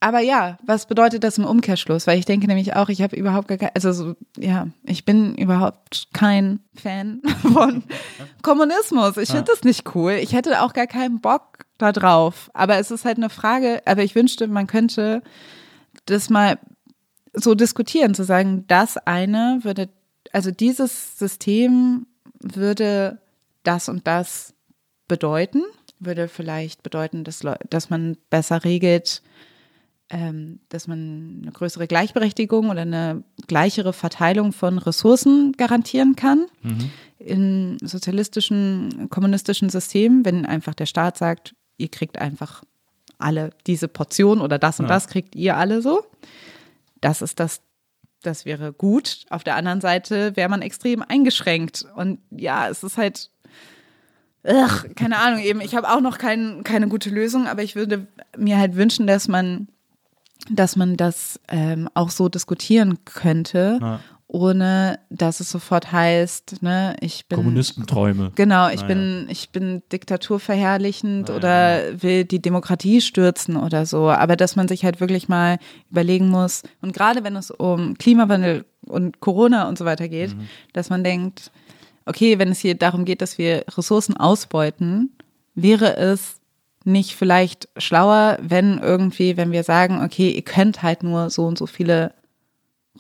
aber 0.03 0.19
ja, 0.19 0.59
was 0.67 0.87
bedeutet 0.87 1.23
das 1.23 1.39
im 1.39 1.45
Umkehrschluss? 1.45 2.09
Weil 2.09 2.19
ich 2.19 2.25
denke 2.25 2.49
nämlich 2.49 2.75
auch, 2.75 2.89
ich 2.89 3.03
habe 3.03 3.15
überhaupt 3.15 3.47
gar 3.47 3.57
kein, 3.57 3.71
also 3.75 3.93
so, 3.93 4.17
ja, 4.37 4.67
ich 4.83 5.05
bin 5.05 5.37
überhaupt 5.37 6.09
kein 6.13 6.59
Fan 6.75 7.23
von 7.55 7.85
Kommunismus. 8.43 9.17
Ich 9.17 9.29
finde 9.29 9.45
das 9.45 9.63
nicht 9.63 9.95
cool. 9.95 10.15
Ich 10.15 10.33
hätte 10.33 10.61
auch 10.63 10.73
gar 10.73 10.89
keinen 10.89 11.21
Bock 11.21 11.67
da 11.79 11.93
drauf. 11.93 12.51
Aber 12.53 12.79
es 12.79 12.91
ist 12.91 13.05
halt 13.05 13.19
eine 13.19 13.31
Frage, 13.31 13.81
aber 13.87 14.03
ich 14.03 14.17
wünschte, 14.17 14.49
man 14.49 14.67
könnte 14.67 15.23
das 16.07 16.31
mal 16.31 16.59
so 17.33 17.55
diskutieren, 17.55 18.15
zu 18.15 18.25
sagen, 18.25 18.65
das 18.67 18.97
eine 18.97 19.61
würde, 19.63 19.89
also 20.33 20.51
dieses 20.51 21.17
System 21.17 22.07
würde 22.41 23.21
das 23.63 23.89
und 23.89 24.05
das 24.09 24.53
bedeuten, 25.07 25.63
würde 26.01 26.27
vielleicht 26.27 26.83
bedeuten, 26.83 27.23
dass, 27.23 27.43
dass 27.71 27.89
man 27.89 28.17
besser 28.31 28.65
regelt, 28.65 29.23
dass 30.69 30.89
man 30.89 31.41
eine 31.43 31.53
größere 31.53 31.87
Gleichberechtigung 31.87 32.69
oder 32.69 32.83
eine 32.83 33.25
gleichere 33.47 33.93
Verteilung 33.95 34.53
von 34.53 34.77
Ressourcen 34.79 35.53
garantieren 35.53 36.17
kann. 36.17 36.47
In 37.19 37.79
sozialistischen, 37.83 39.09
kommunistischen 39.11 39.71
Systemen, 39.71 40.25
wenn 40.25 40.45
einfach 40.45 40.75
der 40.75 40.87
Staat 40.87 41.17
sagt, 41.17 41.55
ihr 41.79 41.89
kriegt 41.89 42.19
einfach 42.19 42.63
alle 43.19 43.51
diese 43.67 43.89
Portion 43.89 44.41
oder 44.41 44.59
das 44.59 44.81
und 44.81 44.87
Ja. 44.87 44.95
das 44.95 45.07
kriegt 45.09 45.35
ihr 45.35 45.57
alle 45.57 45.81
so. 45.81 46.05
Das 47.01 47.23
ist 47.23 47.41
das, 47.41 47.63
das 48.23 48.45
wäre 48.45 48.73
gut. 48.73 49.25
Auf 49.31 49.45
der 49.45 49.57
anderen 49.57 49.81
Seite 49.81 50.37
wäre 50.37 50.49
man 50.49 50.61
extrem 50.63 51.03
eingeschränkt. 51.03 51.87
Und 51.97 52.19
ja, 52.31 52.69
es 52.69 52.83
ist 52.83 52.99
halt, 52.99 53.31
ugh, 54.45 54.89
keine 54.95 55.19
Ahnung, 55.19 55.41
eben, 55.41 55.61
ich 55.61 55.75
habe 55.75 55.89
auch 55.91 56.01
noch 56.01 56.19
kein, 56.19 56.65
keine 56.65 56.89
gute 56.89 57.11
Lösung, 57.11 57.47
aber 57.47 57.63
ich 57.63 57.77
würde 57.77 58.07
mir 58.37 58.59
halt 58.59 58.75
wünschen, 58.77 59.07
dass 59.07 59.29
man, 59.29 59.69
dass 60.51 60.77
man 60.77 60.97
das 60.97 61.41
ähm, 61.49 61.89
auch 61.95 62.11
so 62.11 62.29
diskutieren 62.29 62.99
könnte, 63.05 63.79
Ja. 63.81 64.01
ohne 64.29 64.99
dass 65.11 65.41
es 65.41 65.51
sofort 65.51 65.93
heißt, 65.93 66.63
ne, 66.63 66.97
ich 67.01 67.27
bin 67.29 67.37
Kommunistenträume. 67.37 68.33
Genau, 68.35 68.69
ich 68.69 68.77
Naja. 68.83 68.87
bin, 68.89 69.27
ich 69.29 69.51
bin 69.51 69.83
diktaturverherrlichend 69.93 71.29
Naja, 71.29 71.37
oder 71.37 72.03
will 72.03 72.25
die 72.25 72.41
Demokratie 72.41 73.01
stürzen 73.01 73.57
oder 73.57 73.87
so. 73.87 74.11
Aber 74.11 74.37
dass 74.37 74.57
man 74.57 74.69
sich 74.69 74.85
halt 74.85 75.01
wirklich 75.01 75.29
mal 75.29 75.59
überlegen 75.91 76.29
muss, 76.29 76.63
und 76.81 76.93
gerade 76.95 77.25
wenn 77.25 77.37
es 77.37 77.51
um 77.51 77.97
Klimawandel 77.99 78.65
und 78.87 79.21
Corona 79.21 79.69
und 79.69 79.79
so 79.79 79.85
weiter 79.85 80.09
geht, 80.09 80.35
Mhm. 80.35 80.49
dass 80.73 80.91
man 80.91 81.05
denkt, 81.05 81.51
okay, 82.07 82.39
wenn 82.39 82.49
es 82.49 82.59
hier 82.61 82.75
darum 82.75 83.05
geht, 83.05 83.23
dass 83.23 83.39
wir 83.39 83.65
Ressourcen 83.77 84.17
ausbeuten, 84.17 85.13
wäre 85.55 85.97
es 85.97 86.41
nicht 86.85 87.15
vielleicht 87.17 87.69
schlauer, 87.77 88.39
wenn 88.41 88.79
irgendwie, 88.79 89.37
wenn 89.37 89.53
wir 89.53 89.63
sagen, 89.65 90.03
okay, 90.05 90.31
ihr 90.31 90.43
könnt 90.43 90.83
halt 90.83 91.03
nur 91.03 91.31
so 91.31 91.47
und 91.47 91.59
so 91.59 91.67
viele 91.67 92.15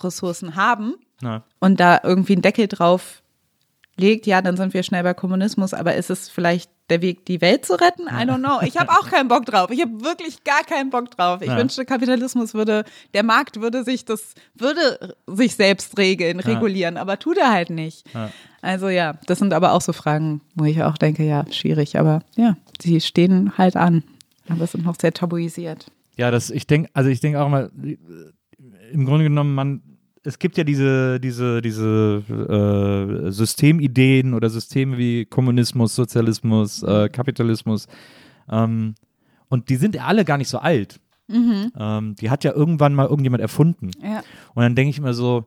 Ressourcen 0.01 0.57
haben, 0.57 0.95
Ja. 1.21 1.45
und 1.61 1.79
da 1.81 2.01
irgendwie 2.03 2.33
einen 2.35 2.43
Deckel 2.43 2.67
drauf 2.69 3.22
legt, 3.97 4.27
ja, 4.27 4.40
dann 4.43 4.56
sind 4.56 4.74
wir 4.74 4.82
schnell 4.82 5.02
bei 5.02 5.14
Kommunismus, 5.14 5.74
aber 5.74 5.94
ist 5.94 6.10
es 6.10 6.28
vielleicht 6.28 6.70
der 6.90 7.01
Weg, 7.02 7.24
die 7.27 7.40
Welt 7.40 7.64
zu 7.64 7.74
retten? 7.81 8.02
I 8.09 8.27
don't 8.28 8.39
know. 8.39 8.60
Ich 8.66 8.77
habe 8.77 8.90
auch 8.90 9.09
keinen 9.09 9.28
Bock 9.28 9.47
drauf. 9.47 9.70
Ich 9.70 9.81
habe 9.81 10.02
wirklich 10.05 10.44
gar 10.44 10.62
keinen 10.64 10.90
Bock 10.90 11.10
drauf. 11.10 11.40
Ich 11.43 11.48
Ja. 11.48 11.56
wünschte, 11.56 11.85
Kapitalismus 11.85 12.55
würde, 12.55 12.85
der 13.14 13.23
Markt 13.23 13.60
würde 13.60 13.85
sich 13.85 14.05
das, 14.05 14.35
würde 14.55 15.14
sich 15.27 15.55
selbst 15.55 15.97
regeln, 15.98 16.40
regulieren, 16.40 16.97
aber 16.97 17.19
tut 17.19 17.39
er 17.39 17.51
halt 17.52 17.70
nicht. 17.70 18.05
Ja. 18.14 18.31
Also 18.60 18.89
ja, 18.89 19.14
das 19.27 19.39
sind 19.39 19.52
aber 19.55 19.73
auch 19.73 19.81
so 19.81 19.93
Fragen, 19.93 20.40
wo 20.55 20.64
ich 20.64 20.82
auch 20.82 20.97
denke, 20.98 21.24
ja, 21.24 21.44
schwierig, 21.51 21.98
aber 21.98 22.23
ja, 22.36 22.56
sie 22.81 23.01
stehen 23.01 23.56
halt 23.59 23.77
an. 23.77 24.02
Aber 24.48 24.66
sind 24.66 24.85
noch 24.85 24.97
sehr 25.01 25.12
tabuisiert. 25.12 25.86
Ja, 26.16 26.31
das, 26.31 26.51
ich 26.51 26.66
denke, 26.66 26.90
also 26.94 27.09
ich 27.10 27.20
denke 27.20 27.40
auch 27.40 27.48
mal, 27.48 27.70
im 28.93 29.06
Grunde 29.06 29.24
genommen, 29.24 29.55
man, 29.55 29.82
es 30.24 30.39
gibt 30.39 30.57
ja 30.57 30.65
diese, 30.65 31.19
diese, 31.19 31.61
diese 31.61 32.23
äh, 32.28 33.31
Systemideen 33.31 34.35
oder 34.35 34.51
Systeme 34.51 34.99
wie 34.99 35.24
Kommunismus, 35.24 35.94
Sozialismus, 35.94 36.82
äh, 36.82 37.09
Kapitalismus. 37.09 37.86
Ähm, 38.49 38.94
und 39.49 39.69
die 39.69 39.77
sind 39.77 39.94
ja 39.94 40.05
alle 40.05 40.24
gar 40.24 40.39
nicht 40.39 40.49
so 40.49 40.59
alt. 40.59 41.01
Ähm, 41.32 42.15
die 42.20 42.31
hat 42.31 42.44
ja 42.44 42.53
irgendwann 42.53 42.94
mal 42.94 43.07
irgendjemand 43.07 43.40
erfunden. 43.40 43.90
Ja. 44.03 44.23
Und 44.55 44.62
dann 44.62 44.74
denke 44.74 44.90
ich 44.90 45.01
mir 45.01 45.15
so, 45.15 45.47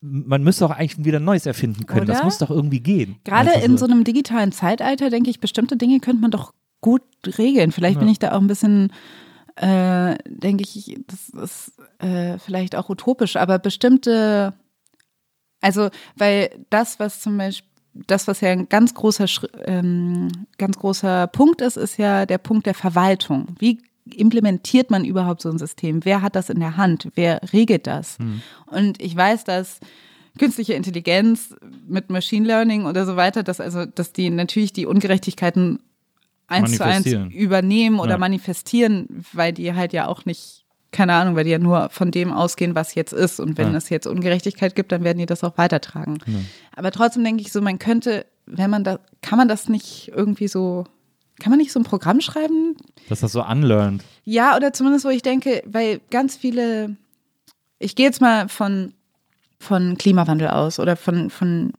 man 0.00 0.42
müsste 0.42 0.64
auch 0.66 0.70
eigentlich 0.70 1.04
wieder 1.04 1.20
Neues 1.20 1.46
erfinden 1.46 1.86
können. 1.86 2.06
Das 2.06 2.18
Oder? 2.18 2.24
muss 2.24 2.38
doch 2.38 2.50
irgendwie 2.50 2.80
gehen. 2.80 3.16
Gerade 3.24 3.50
Einfach 3.50 3.62
in 3.62 3.78
so 3.78 3.84
einem 3.84 4.04
digitalen 4.04 4.50
Zeitalter, 4.52 5.10
denke 5.10 5.30
ich, 5.30 5.40
bestimmte 5.40 5.76
Dinge 5.76 6.00
könnte 6.00 6.22
man 6.22 6.30
doch 6.30 6.52
gut 6.80 7.02
regeln. 7.38 7.72
Vielleicht 7.72 7.98
bin 7.98 8.08
ich 8.08 8.18
da 8.18 8.32
auch 8.32 8.40
ein 8.40 8.46
bisschen, 8.46 8.92
äh, 9.60 10.16
denke 10.24 10.62
ich, 10.62 10.98
das 11.06 11.28
ist 11.28 11.72
äh, 11.98 12.38
vielleicht 12.38 12.74
auch 12.74 12.88
utopisch, 12.88 13.36
aber 13.36 13.58
bestimmte, 13.58 14.54
also, 15.60 15.90
weil 16.16 16.64
das, 16.70 16.98
was 16.98 17.20
zum 17.20 17.36
Beispiel, 17.36 17.68
das, 17.92 18.26
was 18.26 18.40
ja 18.40 18.50
ein 18.50 18.68
ganz 18.68 18.94
großer, 18.94 19.26
ähm, 19.64 20.28
ganz 20.56 20.78
großer 20.78 21.26
Punkt 21.26 21.60
ist, 21.60 21.76
ist 21.76 21.98
ja 21.98 22.24
der 22.24 22.38
Punkt 22.38 22.66
der 22.66 22.74
Verwaltung. 22.74 23.48
Wie 23.58 23.82
implementiert 24.14 24.90
man 24.90 25.04
überhaupt 25.04 25.42
so 25.42 25.50
ein 25.50 25.58
System? 25.58 26.04
Wer 26.04 26.22
hat 26.22 26.36
das 26.36 26.50
in 26.50 26.60
der 26.60 26.76
Hand? 26.76 27.08
Wer 27.14 27.40
regelt 27.52 27.86
das? 27.86 28.16
Und 28.66 29.02
ich 29.02 29.14
weiß, 29.14 29.44
dass 29.44 29.80
künstliche 30.38 30.74
Intelligenz 30.74 31.54
mit 31.86 32.08
Machine 32.10 32.46
Learning 32.46 32.86
oder 32.86 33.04
so 33.04 33.16
weiter, 33.16 33.42
dass 33.42 33.60
also, 33.60 33.84
dass 33.84 34.12
die 34.12 34.30
natürlich 34.30 34.72
die 34.72 34.86
Ungerechtigkeiten 34.86 35.80
eins 36.50 36.76
zu 36.76 36.84
eins 36.84 37.06
übernehmen 37.32 37.98
oder 38.00 38.12
Ja. 38.12 38.18
manifestieren, 38.18 39.06
weil 39.32 39.52
die 39.52 39.74
halt 39.74 39.92
ja 39.92 40.06
auch 40.08 40.24
nicht, 40.24 40.64
keine 40.92 41.14
Ahnung, 41.14 41.36
weil 41.36 41.44
die 41.44 41.50
ja 41.50 41.58
nur 41.58 41.88
von 41.90 42.10
dem 42.10 42.32
ausgehen, 42.32 42.74
was 42.74 42.94
jetzt 42.94 43.12
ist. 43.12 43.38
Und 43.40 43.56
wenn 43.58 43.72
Ja. 43.72 43.78
es 43.78 43.88
jetzt 43.88 44.06
Ungerechtigkeit 44.06 44.74
gibt, 44.74 44.90
dann 44.92 45.04
werden 45.04 45.18
die 45.18 45.26
das 45.26 45.44
auch 45.44 45.56
weitertragen. 45.56 46.18
Aber 46.74 46.90
trotzdem 46.90 47.22
denke 47.24 47.42
ich 47.42 47.52
so, 47.52 47.60
man 47.60 47.78
könnte, 47.78 48.26
wenn 48.46 48.70
man 48.70 48.82
da, 48.84 48.98
kann 49.22 49.38
man 49.38 49.46
das 49.48 49.68
nicht 49.68 50.10
irgendwie 50.14 50.48
so, 50.48 50.84
kann 51.38 51.50
man 51.50 51.58
nicht 51.58 51.72
so 51.72 51.78
ein 51.80 51.84
Programm 51.84 52.20
schreiben, 52.20 52.76
Dass 53.08 53.20
das 53.20 53.32
so 53.32 53.44
unlearned. 53.44 54.02
ja, 54.24 54.56
oder 54.56 54.72
zumindest, 54.72 55.04
wo 55.04 55.08
ich 55.10 55.22
denke, 55.22 55.62
weil 55.66 56.00
ganz 56.10 56.36
viele, 56.36 56.96
ich 57.78 57.94
gehe 57.94 58.06
jetzt 58.06 58.20
mal 58.20 58.48
von, 58.48 58.92
von 59.58 59.96
Klimawandel 59.96 60.48
aus 60.48 60.78
oder 60.80 60.96
von, 60.96 61.30
von 61.30 61.72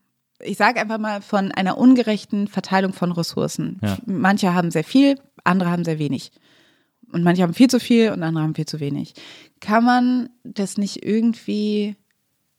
ich 0.43 0.57
sage 0.57 0.80
einfach 0.80 0.97
mal 0.97 1.22
von 1.22 1.51
einer 1.51 1.77
ungerechten 1.77 2.47
Verteilung 2.47 2.93
von 2.93 3.11
Ressourcen. 3.11 3.80
Ja. 3.81 3.97
Manche 4.05 4.53
haben 4.53 4.72
sehr 4.72 4.84
viel, 4.84 5.19
andere 5.43 5.69
haben 5.69 5.85
sehr 5.85 5.99
wenig. 5.99 6.31
Und 7.11 7.23
manche 7.23 7.43
haben 7.43 7.53
viel 7.53 7.69
zu 7.69 7.80
viel 7.80 8.11
und 8.11 8.23
andere 8.23 8.43
haben 8.43 8.55
viel 8.55 8.65
zu 8.65 8.80
wenig. 8.80 9.13
Kann 9.59 9.84
man 9.84 10.30
das 10.43 10.77
nicht 10.77 11.05
irgendwie 11.05 11.95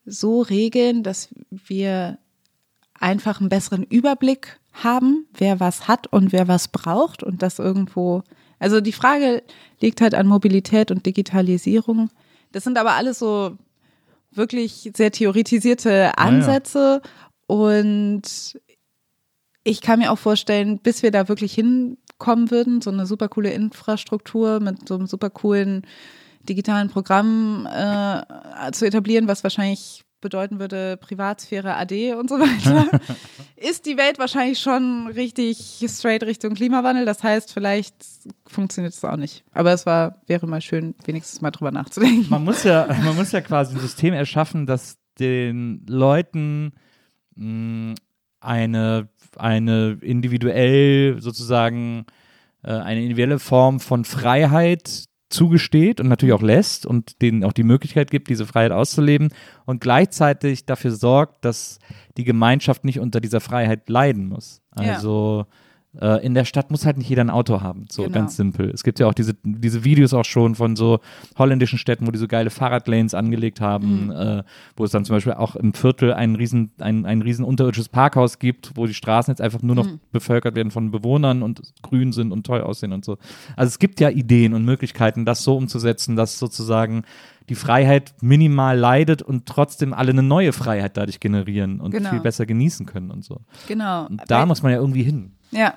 so 0.04 0.42
regeln, 0.42 1.02
dass 1.02 1.30
wir 1.50 2.18
einfach 2.98 3.40
einen 3.40 3.48
besseren 3.48 3.82
Überblick 3.82 4.60
haben, 4.72 5.26
wer 5.34 5.60
was 5.60 5.88
hat 5.88 6.06
und 6.06 6.32
wer 6.32 6.48
was 6.48 6.68
braucht 6.68 7.22
und 7.22 7.42
das 7.42 7.58
irgendwo. 7.58 8.22
Also 8.58 8.80
die 8.80 8.92
Frage 8.92 9.42
liegt 9.80 10.00
halt 10.00 10.14
an 10.14 10.26
Mobilität 10.26 10.90
und 10.90 11.04
Digitalisierung. 11.04 12.10
Das 12.52 12.64
sind 12.64 12.78
aber 12.78 12.92
alles 12.92 13.18
so 13.18 13.56
wirklich 14.30 14.90
sehr 14.94 15.10
theoretisierte 15.10 16.16
Ansätze 16.16 17.02
und 17.52 18.58
ich 19.62 19.82
kann 19.82 19.98
mir 19.98 20.10
auch 20.10 20.18
vorstellen, 20.18 20.78
bis 20.78 21.02
wir 21.02 21.10
da 21.10 21.28
wirklich 21.28 21.52
hinkommen 21.52 22.50
würden, 22.50 22.80
so 22.80 22.88
eine 22.88 23.04
super 23.04 23.28
coole 23.28 23.50
Infrastruktur 23.50 24.58
mit 24.58 24.88
so 24.88 24.94
einem 24.94 25.06
super 25.06 25.28
coolen 25.28 25.86
digitalen 26.48 26.88
Programm 26.88 27.68
äh, 27.70 28.72
zu 28.72 28.86
etablieren, 28.86 29.28
was 29.28 29.44
wahrscheinlich 29.44 30.02
bedeuten 30.22 30.60
würde 30.60 30.96
Privatsphäre 30.96 31.76
AD 31.76 32.14
und 32.14 32.30
so 32.30 32.36
weiter, 32.36 32.88
ist 33.56 33.84
die 33.84 33.98
Welt 33.98 34.18
wahrscheinlich 34.18 34.58
schon 34.58 35.08
richtig 35.08 35.84
straight 35.88 36.22
Richtung 36.22 36.54
Klimawandel. 36.54 37.04
Das 37.04 37.22
heißt, 37.22 37.52
vielleicht 37.52 37.96
funktioniert 38.46 38.94
es 38.94 39.04
auch 39.04 39.16
nicht. 39.16 39.44
Aber 39.52 39.74
es 39.74 39.84
war, 39.84 40.22
wäre 40.26 40.46
mal 40.46 40.62
schön, 40.62 40.94
wenigstens 41.04 41.42
mal 41.42 41.50
drüber 41.50 41.70
nachzudenken. 41.70 42.30
Man 42.30 42.44
muss 42.44 42.64
ja, 42.64 42.86
man 43.04 43.14
muss 43.14 43.30
ja 43.30 43.42
quasi 43.42 43.74
ein 43.74 43.80
System 43.80 44.14
erschaffen, 44.14 44.64
das 44.64 44.96
den 45.18 45.84
Leuten 45.86 46.72
eine, 48.40 49.08
eine 49.36 49.98
individuell 50.00 51.20
sozusagen 51.20 52.06
äh, 52.62 52.72
eine 52.72 53.02
individuelle 53.02 53.38
Form 53.38 53.80
von 53.80 54.04
Freiheit 54.04 55.04
zugesteht 55.30 56.00
und 56.00 56.08
natürlich 56.08 56.34
auch 56.34 56.42
lässt 56.42 56.84
und 56.86 57.22
denen 57.22 57.42
auch 57.44 57.52
die 57.52 57.62
Möglichkeit 57.62 58.10
gibt, 58.10 58.28
diese 58.28 58.46
Freiheit 58.46 58.72
auszuleben 58.72 59.30
und 59.64 59.80
gleichzeitig 59.80 60.66
dafür 60.66 60.90
sorgt, 60.90 61.44
dass 61.44 61.78
die 62.16 62.24
Gemeinschaft 62.24 62.84
nicht 62.84 63.00
unter 63.00 63.20
dieser 63.20 63.40
Freiheit 63.40 63.88
leiden 63.88 64.28
muss. 64.28 64.60
Ja. 64.76 65.52
Äh, 66.00 66.24
in 66.24 66.32
der 66.32 66.46
Stadt 66.46 66.70
muss 66.70 66.86
halt 66.86 66.96
nicht 66.96 67.10
jeder 67.10 67.22
ein 67.22 67.28
Auto 67.28 67.60
haben, 67.60 67.84
so 67.90 68.02
Genau. 68.04 68.14
ganz 68.14 68.36
simpel. 68.36 68.70
Es 68.70 68.82
gibt 68.82 68.98
ja 68.98 69.06
auch 69.06 69.12
diese, 69.12 69.34
diese 69.44 69.84
Videos 69.84 70.14
auch 70.14 70.24
schon 70.24 70.54
von 70.54 70.74
so 70.74 71.00
holländischen 71.36 71.78
Städten, 71.78 72.06
wo 72.06 72.10
die 72.10 72.18
so 72.18 72.26
geile 72.28 72.48
Fahrradlanes 72.48 73.12
angelegt 73.12 73.60
haben, 73.60 74.06
Mhm. 74.06 74.10
äh, 74.10 74.42
wo 74.74 74.84
es 74.84 74.90
dann 74.90 75.04
zum 75.04 75.16
Beispiel 75.16 75.34
auch 75.34 75.54
im 75.54 75.74
Viertel 75.74 76.14
ein 76.14 76.34
riesen, 76.34 76.70
ein, 76.78 77.04
ein 77.04 77.20
riesen 77.20 77.44
unterirdisches 77.44 77.90
Parkhaus 77.90 78.38
gibt, 78.38 78.72
wo 78.74 78.86
die 78.86 78.94
Straßen 78.94 79.32
jetzt 79.32 79.42
einfach 79.42 79.60
nur 79.60 79.74
noch 79.76 79.86
Mhm. 79.86 80.00
bevölkert 80.12 80.54
werden 80.54 80.70
von 80.70 80.90
Bewohnern 80.90 81.42
und 81.42 81.60
grün 81.82 82.12
sind 82.12 82.32
und 82.32 82.46
toll 82.46 82.62
aussehen 82.62 82.92
und 82.94 83.04
so. 83.04 83.18
Also 83.56 83.68
es 83.68 83.78
gibt 83.78 84.00
ja 84.00 84.08
Ideen 84.08 84.54
und 84.54 84.64
Möglichkeiten, 84.64 85.26
das 85.26 85.44
so 85.44 85.56
umzusetzen, 85.58 86.16
dass 86.16 86.38
sozusagen 86.38 87.02
die 87.50 87.54
Freiheit 87.54 88.14
minimal 88.22 88.78
leidet 88.78 89.20
und 89.20 89.44
trotzdem 89.44 89.92
alle 89.92 90.12
eine 90.12 90.22
neue 90.22 90.52
Freiheit 90.54 90.96
dadurch 90.96 91.20
generieren 91.20 91.80
und 91.80 91.90
Genau. 91.90 92.08
viel 92.08 92.20
besser 92.20 92.46
genießen 92.46 92.86
können 92.86 93.10
und 93.10 93.24
so. 93.24 93.40
Genau. 93.68 94.06
Und 94.06 94.22
da 94.28 94.38
Weil- 94.40 94.46
muss 94.46 94.62
man 94.62 94.72
ja 94.72 94.78
irgendwie 94.78 95.02
hin. 95.02 95.32
Ja, 95.52 95.74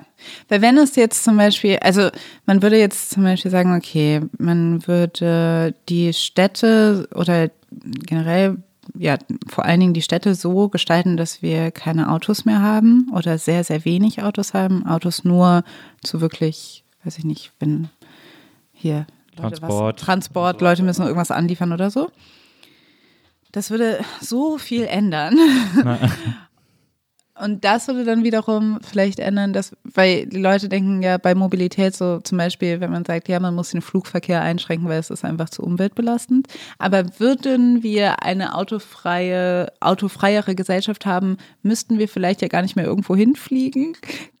weil 0.48 0.62
wenn 0.62 0.78
es 0.78 0.96
jetzt 0.96 1.22
zum 1.22 1.36
Beispiel, 1.36 1.78
also 1.82 2.08
man 2.46 2.62
würde 2.62 2.78
jetzt 2.78 3.10
zum 3.10 3.24
Beispiel 3.24 3.50
sagen, 3.50 3.76
okay, 3.76 4.22
man 4.38 4.86
würde 4.86 5.74
die 5.90 6.14
Städte 6.14 7.06
oder 7.14 7.50
generell, 8.06 8.56
ja, 8.96 9.18
vor 9.48 9.66
allen 9.66 9.80
Dingen 9.80 9.92
die 9.92 10.02
Städte 10.02 10.34
so 10.34 10.70
gestalten, 10.70 11.18
dass 11.18 11.42
wir 11.42 11.70
keine 11.72 12.10
Autos 12.10 12.46
mehr 12.46 12.62
haben 12.62 13.10
oder 13.14 13.36
sehr, 13.36 13.64
sehr 13.64 13.84
wenig 13.84 14.22
Autos 14.22 14.54
haben. 14.54 14.86
Autos 14.86 15.24
nur 15.24 15.62
zu 16.02 16.22
wirklich, 16.22 16.82
weiß 17.04 17.18
ich 17.18 17.24
nicht, 17.24 17.52
wenn 17.58 17.90
hier 18.72 19.06
Leute 19.36 19.60
Transport. 19.60 19.96
Was, 20.00 20.06
Transport, 20.06 20.60
Leute 20.62 20.82
müssen 20.84 21.02
irgendwas 21.02 21.30
anliefern 21.30 21.72
oder 21.72 21.90
so. 21.90 22.10
Das 23.52 23.70
würde 23.70 24.00
so 24.22 24.56
viel 24.56 24.84
ändern. 24.84 25.38
Und 27.38 27.64
das 27.64 27.86
würde 27.88 28.04
dann 28.04 28.24
wiederum 28.24 28.78
vielleicht 28.82 29.18
ändern, 29.18 29.52
dass, 29.52 29.76
weil 29.84 30.26
die 30.26 30.38
Leute 30.38 30.68
denken 30.68 31.02
ja 31.02 31.18
bei 31.18 31.34
Mobilität 31.34 31.94
so 31.94 32.18
zum 32.20 32.38
Beispiel, 32.38 32.80
wenn 32.80 32.90
man 32.90 33.04
sagt, 33.04 33.28
ja, 33.28 33.38
man 33.40 33.54
muss 33.54 33.70
den 33.70 33.82
Flugverkehr 33.82 34.40
einschränken, 34.40 34.88
weil 34.88 35.00
es 35.00 35.10
ist 35.10 35.24
einfach 35.24 35.50
zu 35.50 35.62
umweltbelastend. 35.62 36.48
Aber 36.78 37.04
würden 37.18 37.82
wir 37.82 38.22
eine 38.22 38.54
autofreie, 38.54 39.70
autofreiere 39.80 40.54
Gesellschaft 40.54 41.04
haben, 41.04 41.36
müssten 41.62 41.98
wir 41.98 42.08
vielleicht 42.08 42.40
ja 42.40 42.48
gar 42.48 42.62
nicht 42.62 42.76
mehr 42.76 42.86
irgendwo 42.86 43.14
hinfliegen. 43.14 43.96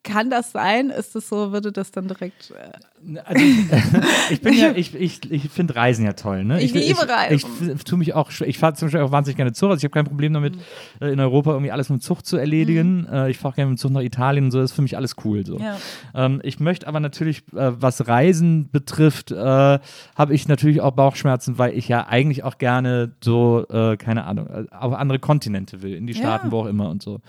Kann 0.06 0.30
das 0.30 0.52
sein? 0.52 0.90
Ist 0.90 1.14
das 1.14 1.28
so, 1.28 1.52
würde 1.52 1.72
das 1.72 1.90
dann 1.90 2.08
direkt. 2.08 2.50
Äh, 2.52 3.18
Also, 3.24 3.44
ich 4.30 4.40
bin 4.40 4.54
ja, 4.54 4.72
ich, 4.74 4.94
ich, 4.94 5.30
ich 5.30 5.48
finde 5.50 5.76
Reisen 5.76 6.04
ja 6.04 6.12
toll, 6.14 6.44
ne? 6.44 6.60
Ich 6.62 6.72
liebe 6.72 6.86
Ich, 6.92 6.98
Reisen. 7.08 7.34
ich, 7.62 7.68
ich 7.74 7.84
tue 7.84 7.98
mich 7.98 8.14
auch, 8.14 8.30
ich 8.44 8.58
fahre 8.58 8.74
zum 8.74 8.86
Beispiel 8.86 9.00
auch 9.02 9.12
wahnsinnig 9.12 9.36
gerne 9.36 9.52
Zug, 9.52 9.70
also 9.70 9.78
ich 9.78 9.84
habe 9.84 9.92
kein 9.92 10.04
Problem 10.06 10.32
damit, 10.32 10.56
Mhm. 10.56 10.60
äh, 11.00 11.10
in 11.12 11.20
Europa 11.20 11.50
irgendwie 11.52 11.70
alles 11.72 11.88
mit 11.90 12.00
dem 12.00 12.02
Zug 12.02 12.24
zu 12.24 12.36
erledigen. 12.36 13.06
Äh, 13.12 13.30
Ich 13.30 13.38
fahre 13.38 13.54
gerne 13.54 13.70
mit 13.70 13.78
dem 13.78 13.80
Zug 13.80 13.90
nach 13.92 14.00
Italien 14.00 14.44
und 14.46 14.50
so, 14.50 14.58
das 14.60 14.70
ist 14.70 14.76
für 14.76 14.82
mich 14.82 14.96
alles 14.96 15.14
cool. 15.24 15.44
So. 15.44 15.58
Ja. 15.58 15.76
Ähm, 16.14 16.40
ich 16.42 16.58
möchte 16.60 16.86
aber 16.88 17.00
natürlich, 17.00 17.38
äh, 17.54 17.72
was 17.80 18.06
Reisen 18.08 18.70
betrifft, 18.70 19.30
äh, 19.32 19.36
habe 19.36 20.34
ich 20.34 20.48
natürlich 20.48 20.80
auch 20.80 20.92
Bauchschmerzen, 20.92 21.58
weil 21.58 21.76
ich 21.76 21.88
ja 21.88 22.06
eigentlich 22.06 22.44
auch 22.44 22.58
gerne 22.58 23.12
so, 23.22 23.66
äh, 23.70 23.96
keine 23.96 24.24
Ahnung, 24.24 24.48
auf 24.70 24.94
andere 24.94 25.18
Kontinente 25.18 25.82
will, 25.82 25.94
in 25.94 26.06
die 26.06 26.12
Ja. 26.14 26.18
Staaten, 26.20 26.50
wo 26.50 26.60
auch 26.60 26.66
immer 26.66 26.88
und 26.90 27.02
so. 27.02 27.20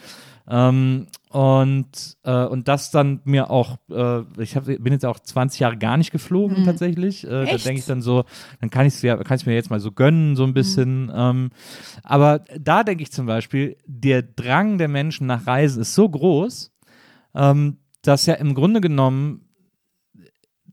Ähm, 0.49 1.08
und, 1.30 2.18
äh, 2.24 2.45
und 2.45 2.70
das 2.70 2.90
dann 2.90 3.20
mir 3.26 3.49
auch, 3.49 3.78
äh, 3.91 4.22
ich 4.41 4.56
hab, 4.56 4.66
bin 4.66 4.94
jetzt 4.94 5.06
auch 5.06 5.20
20 5.20 5.60
Jahre 5.60 5.78
gar 5.78 5.98
nicht 5.98 6.12
geflogen 6.12 6.64
tatsächlich. 6.64 7.26
Äh, 7.26 7.45
da 7.45 7.54
Mhm. 7.54 7.58
Denke 7.58 7.80
ich 7.80 7.86
dann 7.86 8.02
so, 8.02 8.24
dann 8.62 8.70
kann 8.70 8.86
ich 8.86 8.94
es 8.94 9.02
ja, 9.02 9.18
kann 9.18 9.40
mir 9.45 9.54
jetzt 9.54 9.70
mal 9.70 9.80
so 9.82 9.91
gönnen, 9.91 10.36
so 10.38 10.45
ein 10.45 10.54
bisschen. 10.54 11.12
Ähm, 11.14 11.49
aber 12.04 12.40
da 12.58 12.84
denke 12.84 13.04
ich 13.04 13.12
zum 13.12 13.26
Beispiel, 13.26 13.76
der 13.86 14.22
Drang 14.22 14.78
der 14.78 14.88
Menschen 14.88 15.28
nach 15.28 15.45
Reisen 15.45 15.82
ist 15.82 15.95
so 15.95 16.08
groß, 16.08 16.72
ähm, 17.36 17.78
dass 18.04 18.26
ja 18.26 18.36
im 18.36 18.54
Grunde 18.54 18.80
genommen 18.80 19.41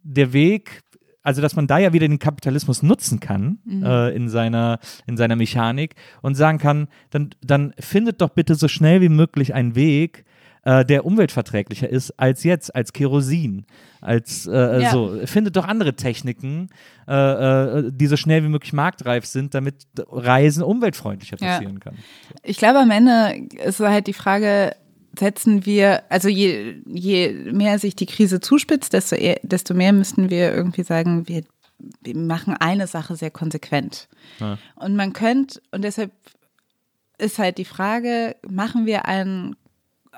der 0.04 0.32
Weg, 0.32 0.82
also 1.22 1.42
dass 1.42 1.56
man 1.56 1.66
da 1.66 1.78
ja 1.78 1.92
wieder 1.92 2.06
den 2.06 2.18
Kapitalismus 2.20 2.82
nutzen 2.82 3.18
kann 3.18 3.58
äh, 3.82 4.14
in, 4.14 4.28
seiner, 4.28 4.78
in 5.06 5.16
seiner 5.16 5.34
Mechanik 5.34 5.96
und 6.22 6.36
sagen 6.36 6.58
kann, 6.58 6.86
dann, 7.10 7.30
dann 7.42 7.74
findet 7.80 8.20
doch 8.20 8.28
bitte 8.30 8.54
so 8.54 8.68
schnell 8.68 9.00
wie 9.00 9.08
möglich 9.08 9.54
einen 9.54 9.74
Weg, 9.74 10.24
äh, 10.64 10.84
der 10.84 11.04
umweltverträglicher 11.04 11.88
ist 11.88 12.18
als 12.18 12.42
jetzt, 12.44 12.74
als 12.74 12.92
Kerosin, 12.92 13.66
als 14.00 14.46
äh, 14.46 14.82
Ja. 14.82 14.90
so. 14.90 15.18
Findet 15.24 15.56
doch 15.56 15.66
andere 15.66 15.94
Techniken, 15.94 16.68
äh, 17.06 17.12
äh, 17.14 17.90
die 17.92 18.06
so 18.06 18.16
schnell 18.16 18.42
wie 18.44 18.48
möglich 18.48 18.72
marktreif 18.72 19.26
sind, 19.26 19.54
damit 19.54 19.76
Reisen 20.10 20.62
umweltfreundlicher 20.62 21.36
Ja. 21.40 21.48
passieren 21.54 21.80
kann. 21.80 21.96
Ich 22.42 22.56
glaube, 22.58 22.78
am 22.78 22.90
Ende 22.90 23.46
ist 23.64 23.80
halt 23.80 24.06
die 24.06 24.12
Frage, 24.14 24.74
setzen 25.18 25.64
wir, 25.64 26.02
also 26.08 26.28
je, 26.28 26.76
je 26.86 27.32
mehr 27.52 27.78
sich 27.78 27.94
die 27.94 28.06
Krise 28.06 28.40
zuspitzt, 28.40 28.92
desto, 28.94 29.14
eher, 29.16 29.38
desto 29.42 29.72
mehr 29.74 29.92
müssten 29.92 30.28
wir 30.30 30.52
irgendwie 30.52 30.82
sagen, 30.82 31.28
wir, 31.28 31.44
wir 32.02 32.16
machen 32.16 32.56
eine 32.58 32.86
Sache 32.86 33.14
sehr 33.16 33.30
konsequent. 33.30 34.08
Ja. 34.40 34.58
Und 34.76 34.96
man 34.96 35.12
könnte, 35.12 35.60
und 35.70 35.82
deshalb 35.84 36.10
ist 37.18 37.38
halt 37.38 37.58
die 37.58 37.64
Frage, 37.64 38.34
machen 38.48 38.86
wir 38.86 39.06
einen 39.06 39.54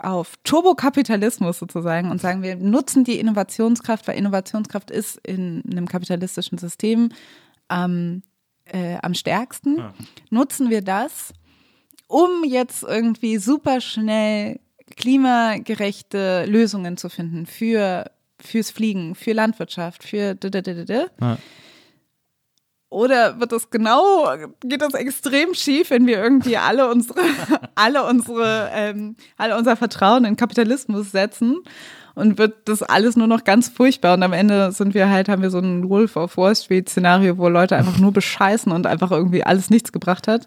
auf 0.03 0.35
Turbokapitalismus 0.45 1.59
sozusagen 1.59 2.11
und 2.11 2.21
sagen, 2.21 2.43
wir 2.43 2.57
nutzen 2.57 3.05
die 3.05 3.19
Innovationskraft, 3.19 4.07
weil 4.09 4.17
Innovationskraft 4.17 4.91
ist 4.91 5.19
in 5.27 5.63
einem 5.71 5.87
kapitalistischen 5.87 6.59
System 6.59 7.11
am, 7.69 8.23
äh, 8.65 8.97
am 9.03 9.15
stärksten. 9.15 9.83
Nutzen 10.31 10.71
wir 10.71 10.83
das, 10.83 11.33
um 12.09 12.45
jetzt 12.45 12.83
irgendwie 12.83 13.39
super 13.39 13.81
schnell 13.81 14.61
klimagerechte 14.97 16.45
Lösungen 16.47 16.97
zu 16.97 17.09
finden 17.09 17.47
für 17.47 18.11
fürs 18.41 18.71
Fliegen, 18.71 19.15
für 19.15 19.33
Landwirtschaft, 19.33 20.05
für 20.05 20.35
-d 20.35 20.51
-d 20.51 20.85
-d. 20.85 21.11
Ja. 21.21 21.39
Oder 22.89 23.41
wird 23.41 23.51
das 23.51 23.71
genau, 23.71 24.29
geht 24.61 24.81
das 24.81 24.95
extrem 24.95 25.55
schief, 25.55 25.91
wenn 25.91 26.07
wir 26.07 26.23
irgendwie 26.23 26.57
alle 26.57 26.89
unsere, 26.89 27.21
alle 27.75 28.05
unsere, 28.05 28.71
ähm, 28.73 29.17
alle 29.37 29.57
unser 29.57 29.77
Vertrauen 29.77 30.25
in 30.25 30.37
Kapitalismus 30.37 31.11
setzen 31.11 31.59
und 32.15 32.39
wird 32.39 32.69
das 32.69 32.83
alles 32.85 33.17
nur 33.17 33.27
noch 33.27 33.43
ganz 33.43 33.69
furchtbar 33.69 34.15
und 34.15 34.23
am 34.23 34.33
Ende 34.33 34.71
sind 34.71 34.95
wir 34.95 35.11
halt, 35.11 35.29
haben 35.29 35.43
wir 35.43 35.51
so 35.51 35.59
ein 35.59 35.89
Wolf 35.89 36.17
of 36.17 36.37
Wall 36.37 36.55
Street 36.55 36.89
Szenario, 36.89 37.39
wo 37.39 37.49
Leute 37.49 37.77
einfach 37.77 37.99
nur 37.99 38.13
bescheißen 38.13 38.71
und 38.71 38.87
einfach 38.87 39.11
irgendwie 39.11 39.43
alles 39.43 39.69
nichts 39.69 39.93
gebracht 39.93 40.29
hat. 40.29 40.47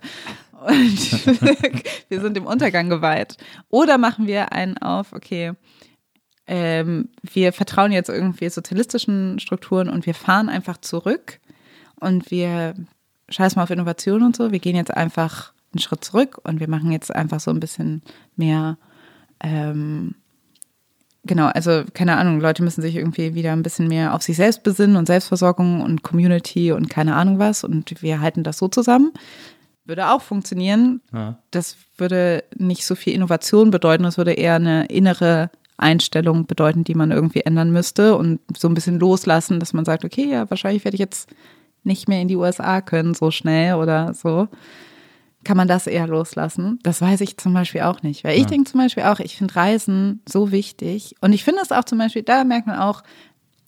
Und 0.62 1.26
wir 2.10 2.22
sind 2.22 2.36
dem 2.36 2.46
Untergang 2.46 2.90
geweiht. 2.90 3.38
Oder 3.70 3.98
machen 3.98 4.28
wir 4.28 4.52
einen 4.52 4.78
auf, 4.78 5.14
okay, 5.14 5.54
ähm, 6.48 7.10
wir 7.22 7.54
vertrauen 7.54 7.92
jetzt 7.92 8.10
irgendwie 8.10 8.50
sozialistischen 8.50 9.40
Strukturen 9.40 9.90
und 9.90 10.06
wir 10.06 10.16
fahren 10.16 10.50
einfach 10.50 10.78
zurück 10.78 11.40
und 12.00 12.32
wir 12.32 12.76
scheißen 13.30 13.58
mal 13.58 13.64
auf 13.64 13.70
Innovation 13.70 14.24
und 14.24 14.36
so. 14.36 14.52
Wir 14.52 14.60
gehen 14.60 14.76
jetzt 14.76 14.96
einfach 14.96 15.54
einen 15.74 15.80
Schritt 15.80 16.04
zurück 16.04 16.40
und 16.44 16.60
wir 16.60 16.70
machen 16.70 16.92
jetzt 16.92 17.14
einfach 17.14 17.40
so 17.40 17.52
ein 17.52 17.60
bisschen 17.60 18.02
mehr, 18.36 18.78
ähm, 19.42 20.16
genau, 21.24 21.48
also 21.48 21.84
keine 21.94 22.18
Ahnung, 22.18 22.40
Leute 22.40 22.64
müssen 22.64 22.82
sich 22.82 22.96
irgendwie 22.96 23.36
wieder 23.36 23.54
ein 23.54 23.64
bisschen 23.64 23.88
mehr 23.88 24.14
auf 24.16 24.24
sich 24.24 24.38
selbst 24.38 24.64
besinnen 24.64 24.96
und 24.96 25.06
Selbstversorgung 25.06 25.82
und 25.82 26.02
Community 26.02 26.72
und 26.72 26.90
keine 26.90 27.16
Ahnung 27.16 27.40
was 27.40 27.64
und 27.64 28.02
wir 28.02 28.20
halten 28.20 28.44
das 28.44 28.58
so 28.58 28.68
zusammen. 28.68 29.12
Würde 29.86 30.12
auch 30.12 30.22
funktionieren. 30.22 31.02
Ja. 31.12 31.40
Das 31.52 31.78
würde 31.98 32.44
nicht 32.56 32.86
so 32.86 32.96
viel 32.96 33.14
Innovation 33.14 33.72
bedeuten, 33.72 34.04
das 34.04 34.18
würde 34.18 34.34
eher 34.34 34.56
eine 34.56 34.86
innere 34.86 35.50
Einstellung 35.78 36.46
bedeuten, 36.46 36.84
die 36.84 36.96
man 36.96 37.12
irgendwie 37.12 37.42
ändern 37.42 37.72
müsste 37.72 38.18
und 38.18 38.40
so 38.58 38.68
ein 38.68 38.74
bisschen 38.74 39.00
loslassen, 39.00 39.60
dass 39.60 39.74
man 39.74 39.86
sagt, 39.86 40.04
okay, 40.04 40.26
ja, 40.26 40.50
wahrscheinlich 40.50 40.84
werde 40.84 40.96
ich 40.96 41.00
jetzt 41.00 41.30
nicht 41.84 42.08
mehr 42.08 42.22
in 42.22 42.28
die 42.28 42.36
USA 42.36 42.82
können 42.82 43.14
so 43.14 43.32
schnell 43.32 43.76
oder 43.76 44.14
so. 44.14 44.48
kann 45.46 45.56
man 45.56 45.70
das 45.70 45.88
eher 45.88 46.06
loslassen? 46.06 46.80
Das 46.84 47.02
weiß 47.02 47.22
ich 47.22 47.38
zum 47.38 47.54
Beispiel 47.54 47.82
auch 47.82 48.02
nicht. 48.02 48.26
Weil 48.26 48.36
ich 48.36 48.42
Ja. 48.44 48.48
denke 48.50 48.70
zum 48.70 48.82
Beispiel 48.82 49.04
auch, 49.04 49.20
ich 49.22 49.38
finde 49.38 49.56
Reisen 49.56 50.22
so 50.28 50.52
wichtig. 50.52 51.16
Und 51.22 51.32
ich 51.32 51.46
finde 51.46 51.62
es 51.64 51.72
auch 51.72 51.86
zum 51.86 51.98
Beispiel, 51.98 52.24
da 52.24 52.44
merkt 52.44 52.68
man 52.68 52.78
auch, 52.78 53.04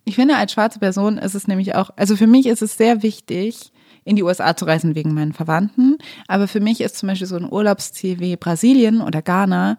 ich 0.03 0.15
finde, 0.15 0.35
als 0.35 0.51
schwarze 0.51 0.79
Person 0.79 1.17
ist 1.17 1.33
es 1.33 1.47
nämlich 1.47 1.73
auch, 1.75 1.89
also 1.95 2.17
für 2.17 2.27
mich 2.27 2.45
ist 2.47 2.61
es 2.61 2.75
sehr 2.75 3.03
wichtig, 3.03 3.71
in 4.03 4.17
die 4.17 4.23
USA 4.23 4.53
zu 4.55 4.65
reisen 4.65 4.95
wegen 4.95 5.13
meinen 5.13 5.31
Verwandten. 5.31 5.97
Aber 6.27 6.49
für 6.49 6.59
mich 6.59 6.81
ist 6.81 6.97
zum 6.97 7.07
Beispiel 7.07 7.27
so 7.27 7.37
ein 7.37 7.49
Urlaubsziel 7.49 8.19
wie 8.19 8.35
Brasilien 8.35 8.99
oder 8.99 9.21
Ghana 9.21 9.77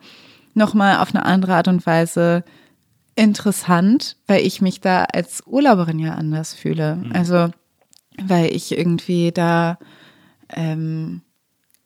nochmal 0.54 0.96
auf 0.96 1.14
eine 1.14 1.26
andere 1.26 1.56
Art 1.56 1.68
und 1.68 1.84
Weise 1.84 2.42
interessant, 3.16 4.16
weil 4.26 4.46
ich 4.46 4.60
mich 4.60 4.80
da 4.80 5.04
als 5.04 5.42
Urlauberin 5.46 5.98
ja 5.98 6.14
anders 6.14 6.54
fühle. 6.54 7.04
Also, 7.12 7.50
weil 8.20 8.54
ich 8.54 8.76
irgendwie 8.76 9.32
da, 9.32 9.78
ähm, 10.50 11.22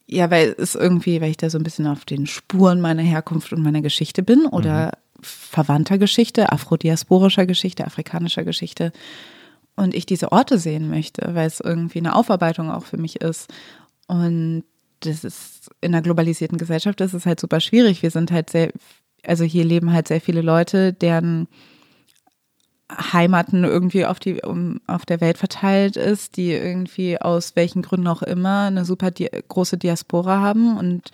ja, 0.06 0.30
weil 0.30 0.54
es 0.58 0.74
irgendwie, 0.74 1.20
weil 1.20 1.30
ich 1.30 1.36
da 1.36 1.50
so 1.50 1.58
ein 1.58 1.64
bisschen 1.64 1.86
auf 1.86 2.04
den 2.04 2.26
Spuren 2.26 2.80
meiner 2.80 3.02
Herkunft 3.02 3.52
und 3.52 3.62
meiner 3.62 3.82
Geschichte 3.82 4.22
bin 4.22 4.46
oder 4.46 4.92
verwandter 5.20 5.98
Geschichte, 5.98 6.52
afrodiasporischer 6.52 7.46
Geschichte, 7.46 7.86
afrikanischer 7.86 8.44
Geschichte 8.44 8.92
und 9.76 9.94
ich 9.94 10.06
diese 10.06 10.32
Orte 10.32 10.58
sehen 10.58 10.90
möchte, 10.90 11.34
weil 11.34 11.46
es 11.46 11.60
irgendwie 11.60 11.98
eine 11.98 12.14
Aufarbeitung 12.14 12.70
auch 12.70 12.84
für 12.84 12.96
mich 12.96 13.20
ist. 13.20 13.52
Und 14.06 14.64
das 15.00 15.24
ist 15.24 15.70
in 15.80 15.94
einer 15.94 16.02
globalisierten 16.02 16.58
Gesellschaft, 16.58 17.00
das 17.00 17.14
ist 17.14 17.26
halt 17.26 17.40
super 17.40 17.60
schwierig. 17.60 18.02
Wir 18.02 18.10
sind 18.10 18.30
halt 18.30 18.50
sehr, 18.50 18.72
also 19.24 19.44
hier 19.44 19.64
leben 19.64 19.92
halt 19.92 20.08
sehr 20.08 20.20
viele 20.20 20.40
Leute, 20.40 20.92
deren 20.92 21.48
Heimaten 22.90 23.64
irgendwie 23.64 24.06
auf, 24.06 24.20
die, 24.20 24.42
um, 24.42 24.80
auf 24.86 25.04
der 25.04 25.20
Welt 25.20 25.38
verteilt 25.38 25.96
ist, 25.96 26.36
die 26.36 26.52
irgendwie 26.52 27.20
aus 27.20 27.56
welchen 27.56 27.82
Gründen 27.82 28.06
auch 28.06 28.22
immer 28.22 28.66
eine 28.66 28.84
super 28.84 29.10
di 29.10 29.28
große 29.48 29.76
Diaspora 29.76 30.40
haben 30.40 30.78
und 30.78 31.10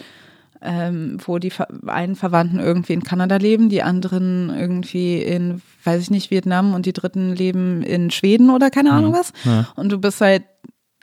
ähm, 0.60 1.18
wo 1.24 1.38
die 1.38 1.50
Ver 1.50 1.66
einen 1.86 2.14
Verwandten 2.14 2.60
irgendwie 2.60 2.92
in 2.92 3.02
Kanada 3.02 3.36
leben, 3.36 3.68
die 3.68 3.82
anderen 3.82 4.50
irgendwie 4.50 5.20
in, 5.20 5.60
weiß 5.82 6.00
ich 6.00 6.10
nicht, 6.10 6.30
Vietnam 6.30 6.74
und 6.74 6.86
die 6.86 6.92
dritten 6.92 7.34
leben 7.34 7.82
in 7.82 8.10
Schweden 8.10 8.50
oder 8.50 8.70
keine 8.70 8.92
Ahnung 8.92 9.12
was. 9.12 9.32
Ja. 9.44 9.68
Und 9.74 9.90
du 9.90 9.98
bist 9.98 10.20
halt, 10.20 10.44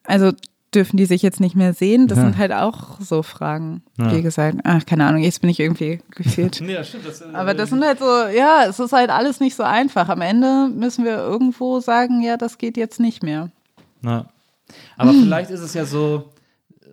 also 0.06 0.32
dürfen 0.76 0.98
die 0.98 1.06
sich 1.06 1.22
jetzt 1.22 1.40
nicht 1.40 1.56
mehr 1.56 1.74
sehen? 1.74 2.08
Das 2.08 2.18
Ja. 2.18 2.26
sind 2.26 2.38
halt 2.38 2.52
auch 2.54 3.00
so 3.00 3.24
Fragen, 3.24 3.82
Ja. 3.98 4.16
wie 4.16 4.22
gesagt. 4.22 4.58
Ach, 4.64 4.86
keine 4.86 5.06
Ahnung, 5.06 5.22
jetzt 5.22 5.42
bin 5.42 5.50
ich 5.50 5.60
irgendwie 5.60 6.00
gefühlt. 6.12 6.60
Ja, 6.68 6.84
stimmt. 6.84 7.06
Das, 7.08 7.22
Aber 7.22 7.54
das 7.54 7.70
sind 7.70 7.84
halt 7.84 8.00
so, 8.00 8.06
ja, 8.06 8.66
es 8.68 8.80
ist 8.80 8.94
halt 8.94 9.10
alles 9.10 9.40
nicht 9.40 9.56
so 9.56 9.64
einfach. 9.64 10.10
Am 10.10 10.22
Ende 10.22 10.70
müssen 10.74 11.06
wir 11.06 11.18
irgendwo 11.18 11.80
sagen, 11.80 12.22
ja, 12.22 12.38
das 12.38 12.58
geht 12.58 12.78
jetzt 12.78 13.00
nicht 13.00 13.24
mehr. 13.24 13.50
Na. 14.02 14.26
Aber 14.98 15.12
vielleicht 15.24 15.50
ist 15.52 15.62
es 15.62 15.74
ja 15.74 15.86
so, 15.86 16.30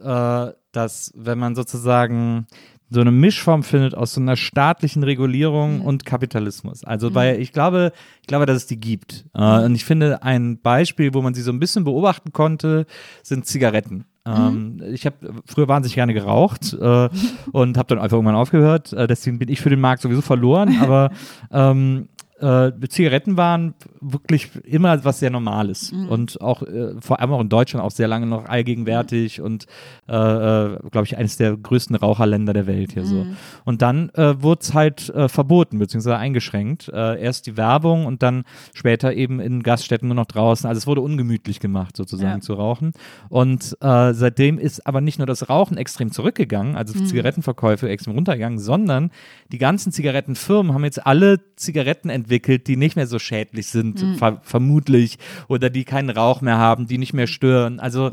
äh, 0.02 0.52
dass 0.72 1.12
wenn 1.14 1.38
man 1.38 1.54
sozusagen 1.54 2.46
so 2.88 3.00
eine 3.00 3.10
Mischform 3.10 3.62
findet 3.62 3.94
aus 3.94 4.14
so 4.14 4.20
einer 4.20 4.36
staatlichen 4.36 5.02
Regulierung 5.02 5.80
und 5.80 6.04
Kapitalismus. 6.04 6.84
Also 6.84 7.14
weil 7.14 7.40
ich 7.40 7.52
glaube, 7.52 7.92
ich 8.20 8.28
glaube, 8.28 8.46
dass 8.46 8.56
es 8.56 8.66
die 8.66 8.78
gibt. 8.78 9.24
Äh, 9.34 9.64
und 9.64 9.74
ich 9.74 9.84
finde 9.84 10.22
ein 10.22 10.58
Beispiel, 10.60 11.12
wo 11.12 11.22
man 11.22 11.34
sie 11.34 11.42
so 11.42 11.50
ein 11.50 11.58
bisschen 11.58 11.84
beobachten 11.84 12.32
konnte, 12.32 12.86
sind 13.22 13.46
Zigaretten. 13.46 14.04
Ähm, 14.26 14.82
ich 14.92 15.06
habe 15.06 15.16
früher 15.46 15.68
wahnsinnig 15.68 15.94
gerne 15.94 16.14
geraucht 16.14 16.72
äh, 16.74 17.08
und 17.52 17.78
habe 17.78 17.88
dann 17.88 17.98
einfach 17.98 18.16
irgendwann 18.16 18.34
aufgehört. 18.34 18.92
Äh, 18.92 19.06
deswegen 19.06 19.38
bin 19.38 19.48
ich 19.48 19.60
für 19.60 19.70
den 19.70 19.80
Markt 19.80 20.02
sowieso 20.02 20.20
verloren. 20.20 20.78
Aber 20.80 21.10
ähm, 21.52 22.08
äh, 22.40 22.72
Zigaretten 22.88 23.36
waren 23.36 23.74
wirklich 24.00 24.50
immer 24.64 25.04
was 25.04 25.20
sehr 25.20 25.30
Normales 25.30 25.92
und 25.92 26.40
auch 26.40 26.62
äh, 26.62 26.94
vor 27.00 27.20
allem 27.20 27.32
auch 27.32 27.40
in 27.40 27.48
Deutschland 27.48 27.84
auch 27.84 27.90
sehr 27.90 28.08
lange 28.08 28.26
noch 28.26 28.44
allgegenwärtig 28.46 29.40
und 29.40 29.66
äh, 30.08 30.12
äh, 30.14 30.78
glaube 30.90 31.06
ich 31.06 31.16
eines 31.16 31.36
der 31.38 31.56
größten 31.56 31.96
Raucherländer 31.96 32.52
der 32.52 32.66
Welt 32.66 32.92
hier 32.92 33.04
so. 33.04 33.26
Und 33.64 33.80
dann 33.82 34.10
äh, 34.10 34.42
wurde 34.42 34.60
es 34.62 34.74
halt 34.74 35.08
äh, 35.10 35.28
verboten 35.28 35.78
beziehungsweise 35.78 36.16
eingeschränkt. 36.18 36.88
Erst 36.88 37.46
die 37.46 37.56
Werbung 37.56 38.06
und 38.06 38.22
dann 38.22 38.44
später 38.74 39.12
eben 39.14 39.40
in 39.40 39.62
Gaststätten 39.62 40.08
nur 40.08 40.14
noch 40.14 40.26
draußen. 40.26 40.68
Also 40.68 40.78
es 40.78 40.86
wurde 40.86 41.00
ungemütlich 41.00 41.60
gemacht 41.60 41.96
sozusagen 41.96 42.38
Ja. 42.38 42.40
zu 42.40 42.54
rauchen. 42.54 42.92
Und 43.28 43.76
seitdem 43.80 44.58
ist 44.58 44.86
aber 44.86 45.00
nicht 45.00 45.18
nur 45.18 45.26
das 45.26 45.48
Rauchen 45.48 45.76
extrem 45.76 46.10
zurückgegangen, 46.12 46.76
also 46.76 46.98
Zigarettenverkäufe 47.04 47.88
extrem 47.88 48.14
runtergegangen, 48.14 48.58
sondern 48.58 49.10
die 49.52 49.58
ganzen 49.58 49.92
Zigarettenfirmen 49.92 50.72
haben 50.74 50.84
jetzt 50.84 51.06
alle 51.06 51.40
Zigaretten 51.56 52.10
entwickelt, 52.26 52.66
die 52.66 52.76
nicht 52.76 52.96
mehr 52.96 53.06
so 53.06 53.18
schädlich 53.18 53.68
sind, 53.68 54.04
ver 54.18 54.40
vermutlich, 54.42 55.18
oder 55.48 55.70
die 55.70 55.84
keinen 55.84 56.10
Rauch 56.10 56.40
mehr 56.40 56.58
haben, 56.58 56.86
die 56.86 56.98
nicht 56.98 57.12
mehr 57.12 57.26
stören. 57.28 57.78
Also 57.80 58.10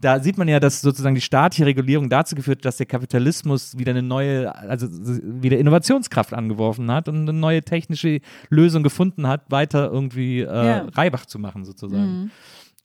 da 0.00 0.20
sieht 0.20 0.36
man 0.36 0.48
ja, 0.48 0.60
dass 0.60 0.82
sozusagen 0.82 1.14
die 1.14 1.20
staatliche 1.20 1.66
Regulierung 1.66 2.10
dazu 2.10 2.34
geführt 2.34 2.58
hat, 2.58 2.64
dass 2.66 2.76
der 2.76 2.86
Kapitalismus 2.86 3.78
wieder 3.78 3.90
eine 3.90 4.02
neue, 4.02 4.54
also 4.54 4.86
wieder 4.90 5.58
Innovationskraft 5.58 6.34
angeworfen 6.34 6.90
hat 6.90 7.08
und 7.08 7.16
eine 7.16 7.32
neue 7.32 7.62
technische 7.62 8.20
Lösung 8.50 8.82
gefunden 8.82 9.26
hat, 9.26 9.50
weiter 9.50 9.90
irgendwie 9.90 10.40
äh, 10.40 10.44
Ja. 10.44 10.86
Reibach 10.94 11.26
zu 11.26 11.38
machen 11.38 11.64
sozusagen. 11.64 12.30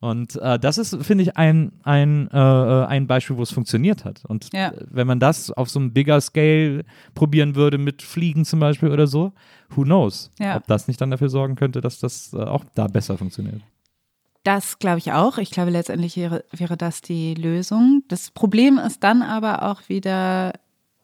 Und 0.01 0.37
äh, 0.37 0.57
das 0.57 0.77
ist, 0.77 0.95
finde 1.03 1.23
ich, 1.25 1.35
ein, 1.35 1.73
ein, 1.83 2.29
äh, 2.31 2.37
ein 2.37 3.05
Beispiel, 3.05 3.35
wo 3.35 3.41
es 3.41 3.51
funktioniert 3.51 4.05
hat. 4.05 4.23
Und 4.25 4.47
Ja. 4.53 4.69
äh, 4.69 4.85
wenn 4.89 5.05
man 5.07 5.19
das 5.19 5.51
auf 5.51 5.69
so 5.69 5.79
einem 5.79 5.91
bigger 5.91 6.21
Scale 6.21 6.85
probieren 7.15 7.55
würde, 7.55 7.77
mit 7.77 8.01
Fliegen 8.01 8.45
zum 8.45 8.61
Beispiel 8.61 8.89
oder 8.91 9.07
so, 9.07 9.33
who 9.69 9.83
knows, 9.83 10.31
Ja. 10.39 10.55
ob 10.55 10.67
das 10.67 10.87
nicht 10.87 11.01
dann 11.01 11.11
dafür 11.11 11.27
sorgen 11.29 11.55
könnte, 11.55 11.81
dass 11.81 11.99
das 11.99 12.31
äh, 12.33 12.37
auch 12.37 12.63
da 12.75 12.87
besser 12.87 13.17
funktioniert. 13.17 13.61
Das 14.43 14.79
glaube 14.79 14.99
ich 14.99 15.11
auch. 15.11 15.37
Ich 15.37 15.51
glaube, 15.51 15.69
letztendlich 15.71 16.15
wäre, 16.15 16.45
wäre 16.53 16.77
das 16.77 17.01
die 17.01 17.33
Lösung. 17.33 18.03
Das 18.07 18.31
Problem 18.31 18.77
ist 18.77 19.03
dann 19.03 19.21
aber 19.21 19.63
auch 19.69 19.81
wieder, 19.89 20.53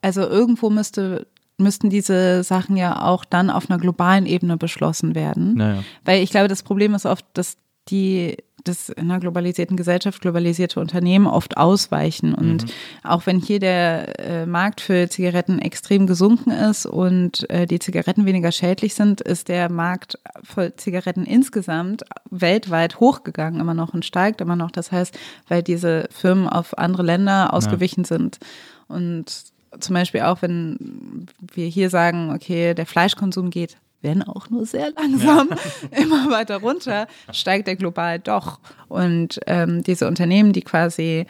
also 0.01 0.21
irgendwo 0.21 0.69
müsste, 0.69 1.27
müssten 1.57 1.89
diese 1.89 2.43
Sachen 2.43 2.77
ja 2.77 3.01
auch 3.03 3.25
dann 3.25 3.49
auf 3.49 3.69
einer 3.69 3.77
globalen 3.77 4.25
Ebene 4.25 4.55
beschlossen 4.55 5.15
werden. 5.15 5.55
Naja. 5.55 5.83
Weil 6.05 6.23
ich 6.23 6.29
glaube, 6.31 6.47
das 6.47 6.63
Problem 6.63 6.93
ist 6.95 7.05
oft, 7.05 7.25
dass 7.33 7.57
die, 7.89 8.37
dass 8.67 8.89
in 8.89 9.09
einer 9.09 9.19
globalisierten 9.19 9.77
Gesellschaft 9.77 10.21
globalisierte 10.21 10.79
Unternehmen 10.79 11.27
oft 11.27 11.57
ausweichen. 11.57 12.33
Und 12.33 12.65
auch 13.03 13.25
wenn 13.25 13.39
hier 13.39 13.59
der 13.59 14.19
äh, 14.19 14.45
Markt 14.45 14.81
für 14.81 15.07
Zigaretten 15.09 15.59
extrem 15.59 16.07
gesunken 16.07 16.51
ist 16.51 16.85
und 16.85 17.49
äh, 17.49 17.65
die 17.65 17.79
Zigaretten 17.79 18.25
weniger 18.25 18.51
schädlich 18.51 18.95
sind, 18.95 19.21
ist 19.21 19.47
der 19.47 19.71
Markt 19.71 20.19
für 20.43 20.75
Zigaretten 20.75 21.25
insgesamt 21.25 22.03
weltweit 22.29 22.99
hochgegangen 22.99 23.59
immer 23.59 23.73
noch 23.73 23.93
und 23.93 24.05
steigt 24.05 24.41
immer 24.41 24.55
noch. 24.55 24.71
Das 24.71 24.91
heißt, 24.91 25.17
weil 25.47 25.63
diese 25.63 26.07
Firmen 26.11 26.49
auf 26.49 26.77
andere 26.77 27.03
Länder 27.03 27.53
ausgewichen 27.53 28.03
sind. 28.03 28.39
Und 28.87 29.45
zum 29.79 29.93
Beispiel 29.93 30.21
auch, 30.21 30.41
wenn 30.41 31.27
wir 31.53 31.67
hier 31.67 31.89
sagen, 31.89 32.31
okay, 32.33 32.73
der 32.73 32.85
Fleischkonsum 32.85 33.49
geht 33.49 33.77
wenn 34.05 34.23
auch 34.23 34.49
nur 34.49 34.65
sehr 34.65 34.91
langsam, 34.91 35.49
immer 35.91 36.29
weiter 36.31 36.57
runter, 36.57 37.07
steigt 37.31 37.67
er 37.67 37.75
global 37.75 38.19
doch. 38.19 38.59
Und 38.87 39.39
ähm, 39.47 39.83
diese 39.83 40.07
Unternehmen, 40.07 40.53
die 40.53 40.61
quasi 40.61 41.25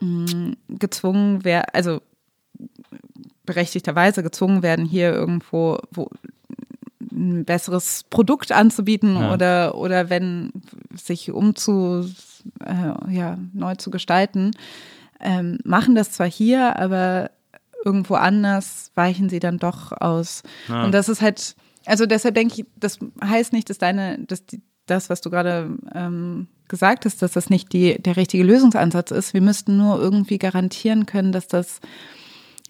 mh, 0.00 0.54
gezwungen 0.68 1.44
werden, 1.44 1.66
also 1.72 2.00
berechtigterweise 3.46 4.22
gezwungen 4.22 4.62
werden, 4.62 4.84
hier 4.84 5.12
irgendwo 5.12 5.78
wo, 5.92 6.08
ein 7.10 7.44
besseres 7.44 8.04
Produkt 8.10 8.52
anzubieten 8.52 9.16
Ja. 9.16 9.32
oder, 9.32 9.74
oder 9.76 10.10
wenn 10.10 10.52
sich 10.94 11.30
umzu, 11.30 12.08
äh, 12.64 13.12
ja, 13.12 13.38
neu 13.52 13.74
zu 13.76 13.90
gestalten, 13.90 14.52
ähm, 15.20 15.58
machen 15.64 15.94
das 15.94 16.12
zwar 16.12 16.28
hier, 16.28 16.78
aber 16.78 17.30
irgendwo 17.84 18.14
anders 18.14 18.90
weichen 18.94 19.28
sie 19.28 19.40
dann 19.40 19.58
doch 19.58 19.92
aus. 19.92 20.42
Ja. 20.68 20.84
Und 20.84 20.92
das 20.92 21.08
ist 21.08 21.20
halt, 21.20 21.54
also 21.86 22.06
deshalb 22.06 22.34
denke 22.34 22.54
ich, 22.58 22.66
das 22.76 22.98
heißt 23.24 23.52
nicht, 23.52 23.70
dass 23.70 23.78
deine, 23.78 24.18
dass 24.20 24.46
die, 24.46 24.60
das, 24.86 25.10
was 25.10 25.20
du 25.20 25.30
gerade 25.30 25.78
ähm, 25.94 26.48
gesagt 26.68 27.04
hast, 27.04 27.22
dass 27.22 27.32
das 27.32 27.50
nicht 27.50 27.72
die, 27.72 28.00
der 28.00 28.16
richtige 28.16 28.44
Lösungsansatz 28.44 29.10
ist. 29.10 29.34
Wir 29.34 29.40
müssten 29.40 29.76
nur 29.76 30.00
irgendwie 30.00 30.38
garantieren 30.38 31.06
können, 31.06 31.32
dass 31.32 31.46
das 31.46 31.80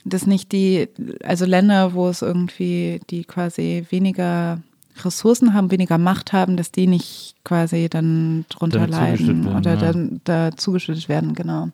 dass 0.04 0.26
nicht 0.26 0.52
die, 0.52 0.88
also 1.24 1.44
Länder, 1.44 1.94
wo 1.94 2.08
es 2.08 2.22
irgendwie, 2.22 3.00
die 3.10 3.24
quasi 3.24 3.86
weniger 3.90 4.60
Ressourcen 5.04 5.54
haben, 5.54 5.70
weniger 5.70 5.96
Macht 5.96 6.32
haben, 6.32 6.56
dass 6.56 6.70
die 6.70 6.86
nicht 6.86 7.36
quasi 7.44 7.88
dann 7.88 8.44
drunter 8.48 8.86
leiden 8.86 9.44
werden, 9.44 9.56
oder 9.56 9.74
ja. 9.74 9.80
dann 9.80 10.20
da 10.24 10.50
zugeschüttet 10.56 11.08
werden, 11.08 11.34
genau. 11.34 11.68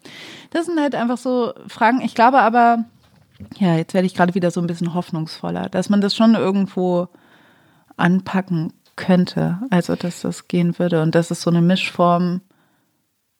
Das 0.50 0.66
sind 0.66 0.78
halt 0.78 0.94
einfach 0.94 1.18
so 1.18 1.52
Fragen. 1.66 2.00
Ich 2.00 2.14
glaube 2.14 2.38
aber, 2.38 2.84
ja, 3.58 3.76
jetzt 3.76 3.94
werde 3.94 4.06
ich 4.06 4.14
gerade 4.14 4.34
wieder 4.34 4.50
so 4.50 4.60
ein 4.60 4.66
bisschen 4.66 4.94
hoffnungsvoller, 4.94 5.68
dass 5.68 5.90
man 5.90 6.00
das 6.00 6.14
schon 6.14 6.34
irgendwo 6.34 7.08
anpacken 7.98 8.72
könnte, 8.96 9.58
also 9.70 9.94
dass 9.96 10.22
das 10.22 10.48
gehen 10.48 10.78
würde 10.78 11.02
und 11.02 11.14
dass 11.14 11.30
es 11.30 11.42
so 11.42 11.50
eine 11.50 11.62
Mischform 11.62 12.40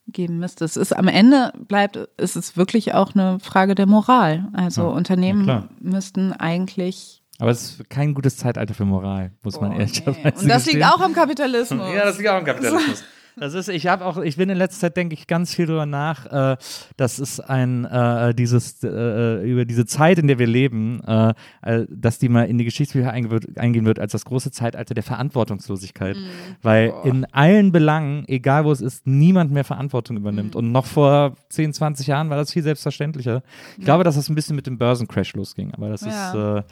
geben 0.07 0.39
müsste. 0.39 0.65
Es 0.65 0.77
ist 0.77 0.97
am 0.97 1.09
Ende 1.09 1.53
bleibt, 1.69 1.97
ist 2.17 2.37
es 2.37 2.57
wirklich 2.57 2.95
auch 2.95 3.15
eine 3.15 3.41
Frage 3.41 3.75
der 3.75 3.87
Moral. 3.87 4.49
Also 4.53 4.83
Ja, 4.83 4.89
Unternehmen 4.89 5.47
ja, 5.47 5.69
müssten 5.81 6.33
eigentlich 6.33 7.23
Aber 7.39 7.51
es 7.51 7.73
ist 7.73 7.91
kein 7.91 8.15
gutes 8.15 8.37
Zeitalter 8.37 8.75
für 8.75 8.85
Moral, 8.85 9.33
muss 9.43 9.61
man 9.61 9.73
Oh, 9.73 9.79
ehrlicherweise 9.79 10.21
nee. 10.23 10.43
Und 10.43 10.49
das 10.49 10.67
liegt 10.67 10.85
auch 10.85 11.01
am 11.01 11.13
Kapitalismus. 11.13 11.95
Ja, 11.95 12.05
das 12.05 12.19
liegt 12.19 12.29
auch 12.31 12.37
am 12.37 12.45
Kapitalismus. 12.45 13.05
Das 13.41 13.55
ist, 13.55 13.69
ich 13.69 13.87
habe 13.87 14.05
auch, 14.05 14.19
ich 14.19 14.37
bin 14.37 14.49
in 14.51 14.57
letzter 14.59 14.81
Zeit, 14.81 14.97
denke 14.97 15.15
ich, 15.15 15.27
ganz 15.27 15.55
viel 15.55 15.67
drüber 15.67 15.87
nach. 15.87 16.27
Äh, 16.53 16.57
das 16.97 17.19
ist 17.19 17.41
ein, 17.41 17.85
äh, 17.85 18.35
dieses, 18.35 18.83
äh, 18.83 19.43
über 19.51 19.65
diese 19.65 19.87
Zeit, 19.87 20.19
in 20.19 20.27
der 20.27 20.39
wir 20.39 20.47
leben, 20.47 21.01
äh, 21.07 21.35
äh, 21.63 21.87
dass 21.91 22.19
die 22.19 22.29
mal 22.29 22.45
in 22.45 22.59
die 22.59 22.65
Geschichtsbücher 22.65 23.11
eingehen 23.13 23.85
wird 23.87 23.99
als 23.99 24.13
das 24.13 24.25
große 24.25 24.51
Zeitalter 24.51 24.95
der 24.95 25.03
Verantwortungslosigkeit. 25.03 26.17
Weil 26.63 26.93
in 27.05 27.25
allen 27.33 27.73
Belangen, 27.73 28.25
egal 28.29 28.65
wo 28.65 28.73
es 28.73 28.81
ist, 28.81 29.07
niemand 29.07 29.53
mehr 29.53 29.65
Verantwortung 29.65 30.17
übernimmt. 30.17 30.57
Und 30.57 30.73
noch 30.73 30.87
vor 30.87 31.35
10, 31.49 31.73
20 31.73 32.07
Jahren 32.07 32.31
war 32.31 32.37
das 32.37 32.53
viel 32.53 32.63
selbstverständlicher. 32.63 33.43
Ich 33.79 33.85
glaube, 33.85 34.05
dass 34.05 34.17
das 34.17 34.29
ein 34.29 34.35
bisschen 34.35 34.57
mit 34.57 34.67
dem 34.67 34.79
Börsencrash 34.79 35.35
losging, 35.35 35.73
aber 35.75 35.89
das 35.89 36.03
Ja. 36.03 36.09
ist, 36.09 36.35
äh, 36.35 36.63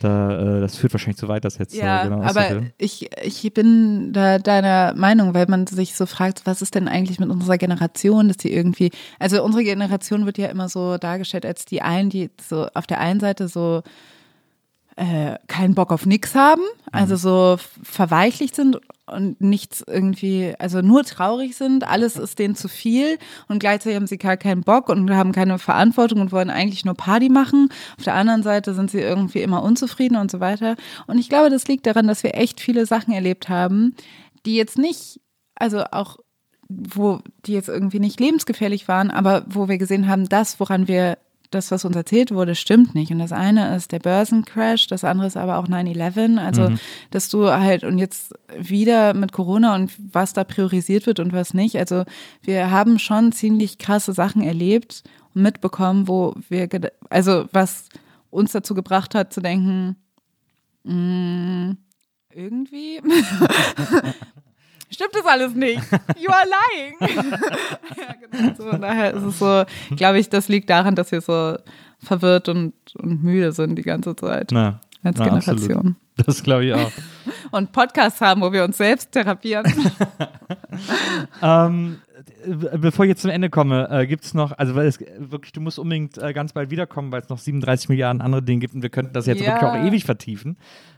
da, 0.00 0.58
äh, 0.58 0.60
das 0.60 0.76
führt 0.76 0.92
wahrscheinlich 0.92 1.16
zu 1.18 1.28
weit, 1.28 1.44
das 1.44 1.58
jetzt 1.58 1.74
Ja, 1.74 2.02
genau 2.04 2.22
aber 2.22 2.62
ich, 2.78 3.08
ich 3.22 3.52
bin 3.54 4.12
da 4.12 4.38
deiner 4.38 4.94
Meinung, 4.94 5.34
weil 5.34 5.46
man 5.48 5.66
sich 5.66 5.94
so 5.94 6.06
fragt, 6.14 6.46
was 6.46 6.62
ist 6.62 6.74
denn 6.74 6.88
eigentlich 6.88 7.18
mit 7.18 7.30
unserer 7.30 7.58
Generation, 7.58 8.28
dass 8.28 8.36
die 8.36 8.52
irgendwie, 8.52 8.90
also 9.18 9.42
unsere 9.42 9.64
Generation 9.64 10.26
wird 10.26 10.38
ja 10.38 10.48
immer 10.48 10.68
so 10.68 10.96
dargestellt 10.96 11.44
als 11.44 11.64
die 11.64 11.82
einen, 11.82 12.10
die 12.10 12.30
so 12.40 12.68
auf 12.74 12.86
der 12.86 13.00
einen 13.00 13.20
Seite 13.20 13.48
so 13.48 13.82
äh, 14.96 15.38
keinen 15.48 15.74
Bock 15.74 15.90
auf 15.92 16.06
nix 16.06 16.34
haben, 16.34 16.62
also 16.92 17.16
so 17.16 17.56
verweichlicht 17.82 18.54
sind 18.54 18.78
und 19.06 19.40
nichts 19.40 19.82
irgendwie, 19.86 20.54
also 20.58 20.82
nur 20.82 21.02
traurig 21.02 21.56
sind, 21.56 21.84
alles 21.84 22.16
ist 22.16 22.38
denen 22.38 22.54
zu 22.54 22.68
viel 22.68 23.18
und 23.48 23.58
gleichzeitig 23.58 23.96
haben 23.96 24.06
sie 24.06 24.18
gar 24.18 24.36
keinen 24.36 24.62
Bock 24.62 24.88
und 24.88 25.10
haben 25.10 25.32
keine 25.32 25.58
Verantwortung 25.58 26.20
und 26.20 26.30
wollen 26.30 26.48
eigentlich 26.48 26.84
nur 26.84 26.94
Party 26.94 27.28
machen. 27.28 27.68
Auf 27.98 28.04
der 28.04 28.14
anderen 28.14 28.44
Seite 28.44 28.72
sind 28.72 28.90
sie 28.90 29.00
irgendwie 29.00 29.42
immer 29.42 29.62
unzufrieden 29.62 30.16
und 30.16 30.30
so 30.30 30.38
weiter. 30.38 30.76
Und 31.08 31.18
ich 31.18 31.28
glaube, 31.28 31.50
das 31.50 31.66
liegt 31.66 31.86
daran, 31.86 32.06
dass 32.06 32.22
wir 32.22 32.36
echt 32.36 32.60
viele 32.60 32.86
Sachen 32.86 33.12
erlebt 33.12 33.48
haben, 33.48 33.96
die 34.46 34.54
jetzt 34.54 34.78
nicht, 34.78 35.20
also 35.56 35.84
auch 35.90 36.18
wo 36.68 37.20
die 37.46 37.52
jetzt 37.52 37.68
irgendwie 37.68 38.00
nicht 38.00 38.20
lebensgefährlich 38.20 38.88
waren, 38.88 39.10
aber 39.10 39.44
wo 39.48 39.68
wir 39.68 39.78
gesehen 39.78 40.08
haben, 40.08 40.28
das, 40.28 40.58
woran 40.60 40.88
wir, 40.88 41.18
das, 41.50 41.70
was 41.70 41.84
uns 41.84 41.94
erzählt 41.94 42.32
wurde, 42.32 42.54
stimmt 42.54 42.94
nicht. 42.94 43.12
Und 43.12 43.18
das 43.18 43.32
eine 43.32 43.76
ist 43.76 43.92
der 43.92 43.98
Börsencrash, 43.98 44.86
das 44.86 45.04
andere 45.04 45.26
ist 45.26 45.36
aber 45.36 45.58
auch 45.58 45.68
9-11. 45.68 46.38
Also, 46.38 46.72
dass 47.10 47.28
du 47.28 47.48
halt, 47.48 47.84
und 47.84 47.98
jetzt 47.98 48.34
wieder 48.58 49.14
mit 49.14 49.32
Corona 49.32 49.74
und 49.74 49.92
was 50.12 50.32
da 50.32 50.42
priorisiert 50.42 51.06
wird 51.06 51.20
und 51.20 51.32
was 51.32 51.54
nicht. 51.54 51.76
Also, 51.76 52.04
wir 52.42 52.70
haben 52.70 52.98
schon 52.98 53.30
ziemlich 53.32 53.78
krasse 53.78 54.12
Sachen 54.12 54.42
erlebt 54.42 55.04
und 55.34 55.42
mitbekommen, 55.42 56.08
wo 56.08 56.34
wir, 56.48 56.68
also, 57.10 57.46
was 57.52 57.88
uns 58.30 58.52
dazu 58.52 58.74
gebracht 58.74 59.14
hat, 59.14 59.32
zu 59.32 59.40
denken, 59.40 59.96
mh, 60.82 61.76
irgendwie 62.32 63.00
stimmt 64.90 65.14
das 65.14 65.24
alles 65.26 65.54
nicht. 65.54 65.82
You 66.18 66.30
are 66.30 66.46
lying. 66.46 66.94
ja, 67.96 68.14
genau. 68.20 68.54
So, 68.56 68.70
von 68.70 68.80
daher 68.80 69.14
ist 69.14 69.22
es 69.22 69.38
so, 69.38 69.64
glaube 69.96 70.18
ich, 70.18 70.28
das 70.28 70.48
liegt 70.48 70.70
daran, 70.70 70.94
dass 70.94 71.12
wir 71.12 71.20
so 71.20 71.56
verwirrt 71.98 72.48
und, 72.48 72.74
und 72.96 73.22
müde 73.22 73.52
sind 73.52 73.76
die 73.76 73.82
ganze 73.82 74.14
Zeit 74.16 74.50
Na, 74.52 74.80
als 75.02 75.18
na, 75.18 75.26
absolut. 75.26 75.60
Generation. 75.60 75.96
Das 76.16 76.42
glaube 76.42 76.64
ich 76.66 76.74
auch. 76.74 76.92
Und 77.50 77.72
Podcasts 77.72 78.20
haben, 78.20 78.40
wo 78.40 78.52
wir 78.52 78.64
uns 78.64 78.76
selbst 78.76 79.10
therapieren. 79.12 79.64
ähm, 81.42 81.98
äh, 82.44 82.78
bevor 82.78 83.04
ich 83.04 83.10
jetzt 83.10 83.22
zum 83.22 83.30
Ende 83.30 83.50
komme, 83.50 83.88
äh, 83.90 84.06
gibt 84.06 84.24
es 84.24 84.34
noch, 84.34 84.52
also 84.52 84.74
weil 84.74 84.86
es 84.86 84.98
wirklich, 85.18 85.52
du 85.52 85.60
musst 85.60 85.78
unbedingt 85.78 86.18
äh, 86.18 86.32
ganz 86.32 86.52
bald 86.52 86.70
wiederkommen, 86.70 87.10
weil 87.12 87.22
es 87.22 87.28
noch 87.28 87.38
37 87.38 87.88
Milliarden 87.88 88.22
andere 88.22 88.42
Dinge 88.42 88.60
gibt 88.60 88.74
und 88.74 88.82
wir 88.82 88.90
könnten 88.90 89.12
das 89.12 89.26
jetzt 89.26 89.40
Ja. 89.40 89.54
wirklich 89.54 89.70
auch 89.70 89.86
ewig 89.86 90.04
vertiefen. 90.04 90.56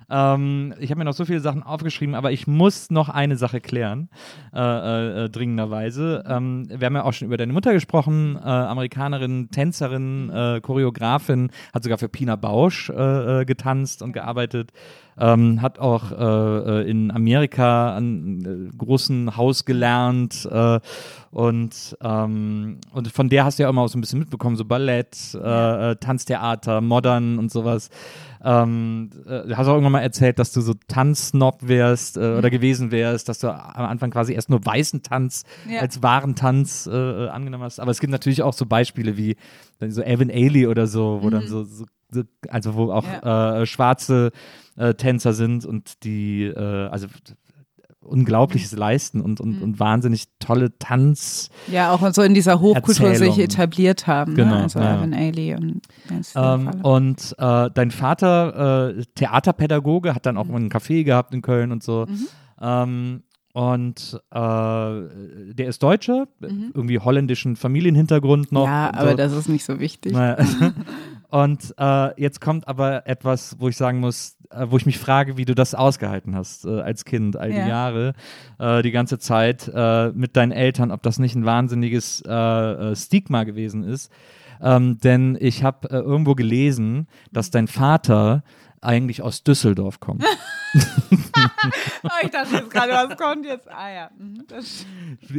Ähm, 0.08 0.74
ich 0.78 0.90
habe 0.90 0.98
mir 0.98 1.04
noch 1.04 1.14
so 1.14 1.24
viele 1.24 1.40
Sachen 1.40 1.62
aufgeschrieben, 1.62 2.14
aber 2.14 2.32
ich 2.32 2.46
muss 2.46 2.90
noch 2.90 3.08
eine 3.08 3.36
Sache 3.36 3.60
klären, 3.60 4.08
äh, 4.54 4.58
äh, 4.60 5.24
äh, 5.24 5.30
dringenderweise. 5.30 6.24
Ähm, 6.26 6.68
wir 6.68 6.86
haben 6.86 6.94
ja 6.94 7.04
auch 7.04 7.12
schon 7.12 7.26
über 7.26 7.36
deine 7.36 7.52
Mutter 7.52 7.72
gesprochen, 7.72 8.36
äh, 8.36 8.48
Amerikanerin, 8.48 9.50
Tänzerin, 9.50 10.30
äh, 10.30 10.60
Choreografin, 10.60 11.50
hat 11.74 11.82
sogar 11.82 11.98
für 11.98 12.08
Pina 12.08 12.36
Bausch 12.36 12.90
äh, 12.90 13.44
getanzt 13.44 14.02
und 14.02 14.12
gearbeitet. 14.12 14.72
Ähm, 15.18 15.62
hat 15.62 15.78
auch 15.78 16.12
äh, 16.12 16.82
äh, 16.82 16.90
in 16.90 17.10
Amerika 17.10 17.96
an 17.96 18.70
äh, 18.70 18.76
großen 18.76 19.36
Haus 19.38 19.64
gelernt 19.64 20.46
äh, 20.50 20.78
und, 21.30 21.96
ähm, 22.02 22.78
und 22.92 23.08
von 23.08 23.28
der 23.30 23.44
hast 23.46 23.58
du 23.58 23.62
ja 23.62 23.70
immer 23.70 23.80
auch 23.82 23.88
so 23.88 23.96
ein 23.96 24.02
bisschen 24.02 24.18
mitbekommen, 24.18 24.56
so 24.56 24.66
Ballett, 24.66 25.16
äh, 25.34 25.92
äh, 25.92 25.96
Tanztheater, 25.96 26.82
Modern 26.82 27.38
und 27.38 27.50
sowas. 27.50 27.88
Ähm, 28.44 29.08
äh, 29.26 29.48
du 29.48 29.56
hast 29.56 29.66
auch 29.68 29.72
irgendwann 29.72 29.92
mal 29.92 30.00
erzählt, 30.00 30.38
dass 30.38 30.52
du 30.52 30.60
so 30.60 30.74
Tanzsnob 30.86 31.60
wärst 31.66 32.18
äh, 32.18 32.36
oder 32.36 32.50
gewesen 32.50 32.90
wärst, 32.90 33.28
dass 33.30 33.38
du 33.38 33.48
am 33.48 33.86
Anfang 33.86 34.10
quasi 34.10 34.34
erst 34.34 34.50
nur 34.50 34.64
weißen 34.64 35.02
Tanz 35.02 35.44
Ja. 35.68 35.80
als 35.80 36.02
wahren 36.02 36.34
Tanz 36.34 36.86
äh, 36.86 37.28
angenommen 37.28 37.64
hast. 37.64 37.80
Aber 37.80 37.90
es 37.90 38.00
gibt 38.00 38.10
natürlich 38.12 38.42
auch 38.42 38.52
so 38.52 38.66
Beispiele 38.66 39.16
wie 39.16 39.36
so 39.80 40.02
Evan 40.02 40.28
Ailey 40.30 40.66
oder 40.66 40.86
so, 40.86 41.20
wo 41.22 41.30
dann 41.30 41.46
so, 41.46 41.64
so, 41.64 41.86
so 42.10 42.22
also 42.48 42.74
wo 42.74 42.92
auch 42.92 43.04
äh, 43.06 43.66
schwarze 43.66 44.30
äh, 44.76 44.94
Tänzer 44.94 45.32
sind 45.32 45.64
und 45.64 46.04
die 46.04 46.44
äh, 46.44 46.88
also 46.88 47.06
Unglaubliches 48.00 48.70
leisten 48.72 49.20
und, 49.20 49.40
und, 49.40 49.60
und 49.60 49.80
wahnsinnig 49.80 50.26
tolle 50.38 50.78
Tanz. 50.78 51.50
ja, 51.66 51.90
auch 51.90 52.08
so 52.12 52.22
in 52.22 52.34
dieser 52.34 52.60
Hochkultur 52.60 53.14
sich 53.14 53.28
Erzählung. 53.28 53.38
etabliert 53.40 54.06
haben. 54.06 54.36
Genau, 54.36 54.54
ne? 54.58 54.62
Also 54.62 54.78
ja. 54.78 54.96
Evan 54.98 55.12
Ailey 55.12 55.54
und 55.56 55.80
Ähm, 56.36 56.70
und 56.84 57.34
äh, 57.38 57.68
dein 57.74 57.90
Vater, 57.90 58.90
äh, 58.96 59.02
Theaterpädagoge, 59.16 60.14
hat 60.14 60.24
dann 60.24 60.36
auch 60.36 60.44
Mhm. 60.46 60.54
einen 60.54 60.68
Café 60.70 61.02
gehabt 61.02 61.34
in 61.34 61.42
Köln 61.42 61.72
und 61.72 61.82
so. 61.82 62.06
Ähm, 62.60 63.22
und 63.52 64.20
äh, 64.30 64.38
der 64.38 65.66
ist 65.66 65.82
Deutscher, 65.82 66.28
irgendwie 66.40 67.00
holländischen 67.00 67.56
Familienhintergrund 67.56 68.52
noch. 68.52 68.66
Mhm. 68.66 68.72
ja, 68.72 68.94
aber 68.94 69.10
so. 69.12 69.16
das 69.16 69.32
ist 69.32 69.48
nicht 69.48 69.64
so 69.64 69.80
wichtig. 69.80 70.12
Naja. 70.12 70.36
Und 71.42 71.74
äh, 71.76 72.18
jetzt 72.20 72.40
kommt 72.40 72.66
aber 72.66 73.06
etwas, 73.06 73.56
wo 73.58 73.68
ich 73.68 73.76
sagen 73.76 74.00
muss, 74.00 74.36
äh, 74.50 74.66
wo 74.70 74.78
ich 74.78 74.86
mich 74.86 74.98
frage, 74.98 75.36
wie 75.36 75.44
du 75.44 75.54
das 75.54 75.74
ausgehalten 75.74 76.34
hast 76.34 76.64
äh, 76.64 76.80
als 76.80 77.04
Kind, 77.04 77.36
all 77.36 77.50
die 77.50 77.58
Ja. 77.58 77.68
Jahre, 77.68 78.14
äh, 78.58 78.80
die 78.82 78.90
ganze 78.90 79.18
Zeit 79.18 79.70
äh, 79.74 80.12
mit 80.12 80.34
deinen 80.36 80.52
Eltern, 80.52 80.90
ob 80.90 81.02
das 81.02 81.18
nicht 81.18 81.34
ein 81.34 81.44
wahnsinniges 81.44 82.22
äh, 82.22 82.96
Stigma 82.96 83.44
gewesen 83.44 83.84
ist. 83.84 84.10
Ähm, 84.62 84.98
denn 84.98 85.36
ich 85.38 85.62
habe 85.62 85.88
irgendwo 85.88 86.34
gelesen, 86.34 87.06
dass 87.32 87.50
dein 87.50 87.68
Vater 87.68 88.42
eigentlich 88.80 89.20
aus 89.20 89.42
Düsseldorf 89.42 90.00
kommt. 90.00 90.24
Oh, 92.04 92.08
ich 92.22 92.30
dachte 92.30 92.54
jetzt 92.56 92.70
gerade, 92.70 92.92
was 92.92 93.16
kommt 93.16 93.46
jetzt? 93.46 93.68
Ah 93.70 93.90
ja. 93.90 94.10
mhm, 94.16 94.44
Das 94.46 94.86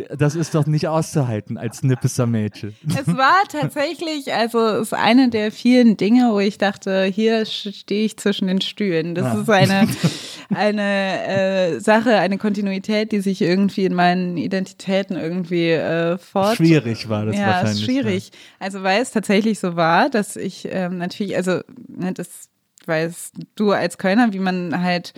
Das 0.17 0.35
ist 0.35 0.53
doch 0.55 0.65
nicht 0.65 0.87
auszuhalten 0.87 1.57
als 1.57 1.83
Nippeser 1.83 2.25
Mädchen. 2.25 2.75
Es 2.87 3.07
war 3.07 3.41
tatsächlich, 3.49 4.33
also 4.33 4.59
es 4.65 4.87
ist 4.87 4.93
eine 4.93 5.29
der 5.29 5.51
vielen 5.51 5.86
Dinge, 5.95 6.31
wo 6.33 6.39
ich 6.39 6.57
dachte, 6.57 7.03
hier 7.05 7.45
stehe 7.45 8.03
ich 8.05 8.17
zwischen 8.17 8.47
den 8.47 8.59
Stühlen. 8.59 9.15
Das 9.15 9.25
Ja. 9.33 9.41
ist 9.41 9.49
eine, 9.49 9.87
eine 10.49 11.27
äh, 11.27 11.79
Sache, 11.79 12.17
eine 12.17 12.37
Kontinuität, 12.37 13.13
die 13.13 13.21
sich 13.21 13.41
irgendwie 13.41 13.85
in 13.85 13.93
meinen 13.93 14.35
Identitäten 14.35 15.15
irgendwie 15.15 15.69
äh, 15.71 16.17
fort. 16.17 16.57
Schwierig 16.57 17.07
war 17.07 17.25
das 17.25 17.37
ja, 17.37 17.45
wahrscheinlich. 17.47 17.85
schwierig. 17.85 18.31
Also 18.59 18.83
weil 18.83 19.01
es 19.01 19.11
tatsächlich 19.11 19.59
so 19.59 19.75
war, 19.75 20.09
dass 20.09 20.35
ich 20.35 20.67
ähm, 20.69 20.97
natürlich, 20.97 21.37
also 21.37 21.61
ne, 21.87 22.11
das 22.13 22.49
weißt 22.85 23.35
du 23.55 23.71
als 23.71 23.97
Kölner, 23.97 24.33
wie 24.33 24.39
man 24.39 24.83
halt 24.83 25.13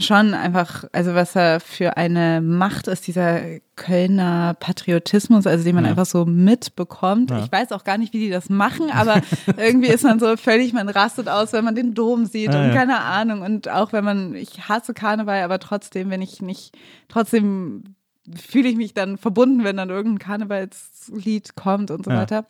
schon 0.00 0.34
einfach, 0.34 0.84
also 0.92 1.14
was 1.14 1.32
da 1.32 1.60
für 1.60 1.96
eine 1.96 2.40
Macht 2.40 2.88
ist, 2.88 3.06
dieser 3.06 3.40
Kölner 3.76 4.54
Patriotismus, 4.58 5.46
also 5.46 5.64
den 5.64 5.74
man 5.74 5.84
Ja. 5.84 5.90
einfach 5.90 6.06
so 6.06 6.24
mitbekommt. 6.26 7.30
Ja. 7.30 7.44
Ich 7.44 7.52
weiß 7.52 7.72
auch 7.72 7.84
gar 7.84 7.98
nicht, 7.98 8.12
wie 8.12 8.18
die 8.18 8.30
das 8.30 8.48
machen, 8.48 8.90
aber 8.90 9.20
irgendwie 9.56 9.88
ist 9.88 10.04
man 10.04 10.18
so 10.18 10.36
völlig, 10.36 10.72
man 10.72 10.88
rastet 10.88 11.28
aus, 11.28 11.52
wenn 11.52 11.64
man 11.64 11.74
den 11.74 11.94
Dom 11.94 12.26
sieht 12.26 12.52
Ja, 12.52 12.62
und 12.64 12.72
keine 12.74 13.00
Ahnung. 13.00 13.42
Und 13.42 13.68
auch 13.68 13.92
wenn 13.92 14.04
man, 14.04 14.34
ich 14.34 14.68
hasse 14.68 14.94
Karneval, 14.94 15.42
aber 15.42 15.58
trotzdem, 15.58 16.10
wenn 16.10 16.22
ich 16.22 16.40
nicht, 16.42 16.76
trotzdem 17.08 17.94
fühle 18.36 18.68
ich 18.68 18.76
mich 18.76 18.94
dann 18.94 19.18
verbunden, 19.18 19.64
wenn 19.64 19.76
dann 19.76 19.90
irgendein 19.90 20.18
Karnevalslied 20.18 21.56
kommt 21.56 21.90
und 21.90 22.04
so 22.04 22.10
weiter. 22.10 22.44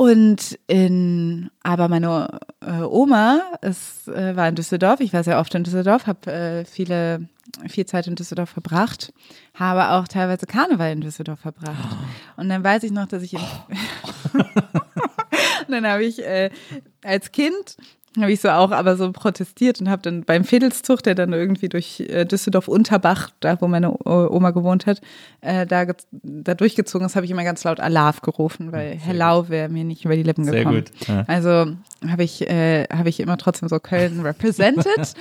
Und 0.00 0.58
in, 0.66 1.50
aber 1.62 1.88
meine 1.88 2.40
äh, 2.62 2.80
Oma 2.80 3.42
ist, 3.60 4.08
äh, 4.08 4.34
war 4.34 4.48
in 4.48 4.54
Düsseldorf. 4.54 5.00
Ich 5.00 5.12
war 5.12 5.22
sehr 5.24 5.38
oft 5.38 5.54
in 5.54 5.62
Düsseldorf, 5.62 6.06
habe 6.06 6.32
äh, 6.32 6.64
viele, 6.64 7.28
viel 7.68 7.84
Zeit 7.84 8.06
in 8.06 8.14
Düsseldorf 8.14 8.48
verbracht, 8.48 9.12
habe 9.52 9.90
auch 9.90 10.08
teilweise 10.08 10.46
Karneval 10.46 10.92
in 10.92 11.02
Düsseldorf 11.02 11.40
verbracht. 11.40 11.98
Und 12.38 12.48
dann 12.48 12.64
weiß 12.64 12.84
ich 12.84 12.92
noch, 12.92 13.08
dass 13.08 13.22
ich 13.22 13.34
in, 13.34 13.40
und 14.32 15.68
dann 15.68 15.86
habe 15.86 16.02
ich 16.02 16.24
äh, 16.24 16.48
als 17.04 17.30
Kind 17.30 17.76
habe 18.18 18.32
ich 18.32 18.40
so 18.40 18.48
auch 18.48 18.72
aber 18.72 18.96
so 18.96 19.12
protestiert 19.12 19.80
und 19.80 19.88
habe 19.88 20.02
dann 20.02 20.24
beim 20.24 20.42
Fädelszug, 20.42 21.02
der 21.02 21.14
dann 21.14 21.32
irgendwie 21.32 21.68
durch 21.68 22.00
äh, 22.00 22.24
Düsseldorf-Unterbach, 22.24 23.30
da 23.38 23.60
wo 23.60 23.68
meine 23.68 23.96
Oma 24.04 24.50
gewohnt 24.50 24.86
hat, 24.86 25.00
äh, 25.42 25.64
da, 25.64 25.86
da 26.10 26.54
durchgezogen 26.54 27.06
ist, 27.06 27.14
habe 27.14 27.24
ich 27.24 27.30
immer 27.30 27.44
ganz 27.44 27.62
laut 27.62 27.78
Alarv 27.78 28.20
gerufen, 28.20 28.72
weil 28.72 28.96
Hello 28.96 29.48
wäre 29.48 29.68
mir 29.68 29.84
nicht 29.84 30.04
über 30.04 30.16
die 30.16 30.24
Lippen 30.24 30.44
Sehr 30.44 30.64
gekommen. 30.64 30.84
gut, 30.84 31.08
ja. 31.08 31.24
Also 31.28 31.76
habe 32.08 32.24
ich, 32.24 32.48
äh, 32.50 32.84
habe 32.92 33.08
ich 33.08 33.20
immer 33.20 33.36
trotzdem 33.36 33.68
so 33.68 33.78
Köln 33.78 34.20
represented. 34.24 35.14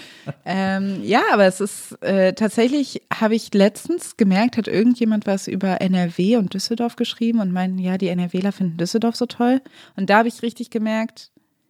ähm, 0.46 1.02
ja, 1.04 1.22
aber 1.32 1.46
es 1.46 1.62
ist 1.62 2.02
äh, 2.02 2.34
tatsächlich, 2.34 3.04
habe 3.14 3.36
ich 3.36 3.54
letztens 3.54 4.18
gemerkt, 4.18 4.58
hat 4.58 4.68
irgendjemand 4.68 5.28
was 5.28 5.48
über 5.48 5.80
NRW 5.80 6.38
und 6.38 6.56
Düsseldorf 6.56 6.96
geschrieben 6.96 7.40
und 7.40 7.52
meinen, 7.52 7.78
ja, 7.78 8.00
die 8.00 8.08
NRWler 8.08 8.52
finden 8.52 8.78
Düsseldorf 8.78 9.16
so 9.16 9.28
toll. 9.28 9.62
Und 9.96 10.10
da 10.10 10.20
habe 10.20 10.28
ich 10.28 10.42
richtig 10.42 10.72
gemerkt, 10.72 11.30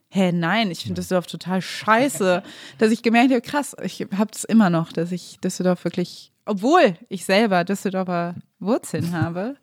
hä, 0.10 0.31
nein, 0.31 0.72
ich 0.72 0.81
finde 0.84 1.02
Düsseldorf 1.02 1.27
total 1.27 1.61
scheiße. 1.61 2.44
dass 2.77 2.91
ich 2.91 3.03
gemerkt 3.03 3.31
habe, 3.31 3.41
krass, 3.41 3.76
ich 3.84 4.07
habe 4.15 4.31
es 4.34 4.44
immer 4.44 4.69
noch, 4.69 4.91
dass 4.91 5.11
ich 5.11 5.40
Düsseldorf 5.44 5.84
wirklich, 5.84 6.31
obwohl 6.45 6.95
ich 7.10 7.26
selber 7.26 7.64
Düsseldorfer 7.64 8.36
Wurzeln 8.60 9.11
habe. 9.22 9.56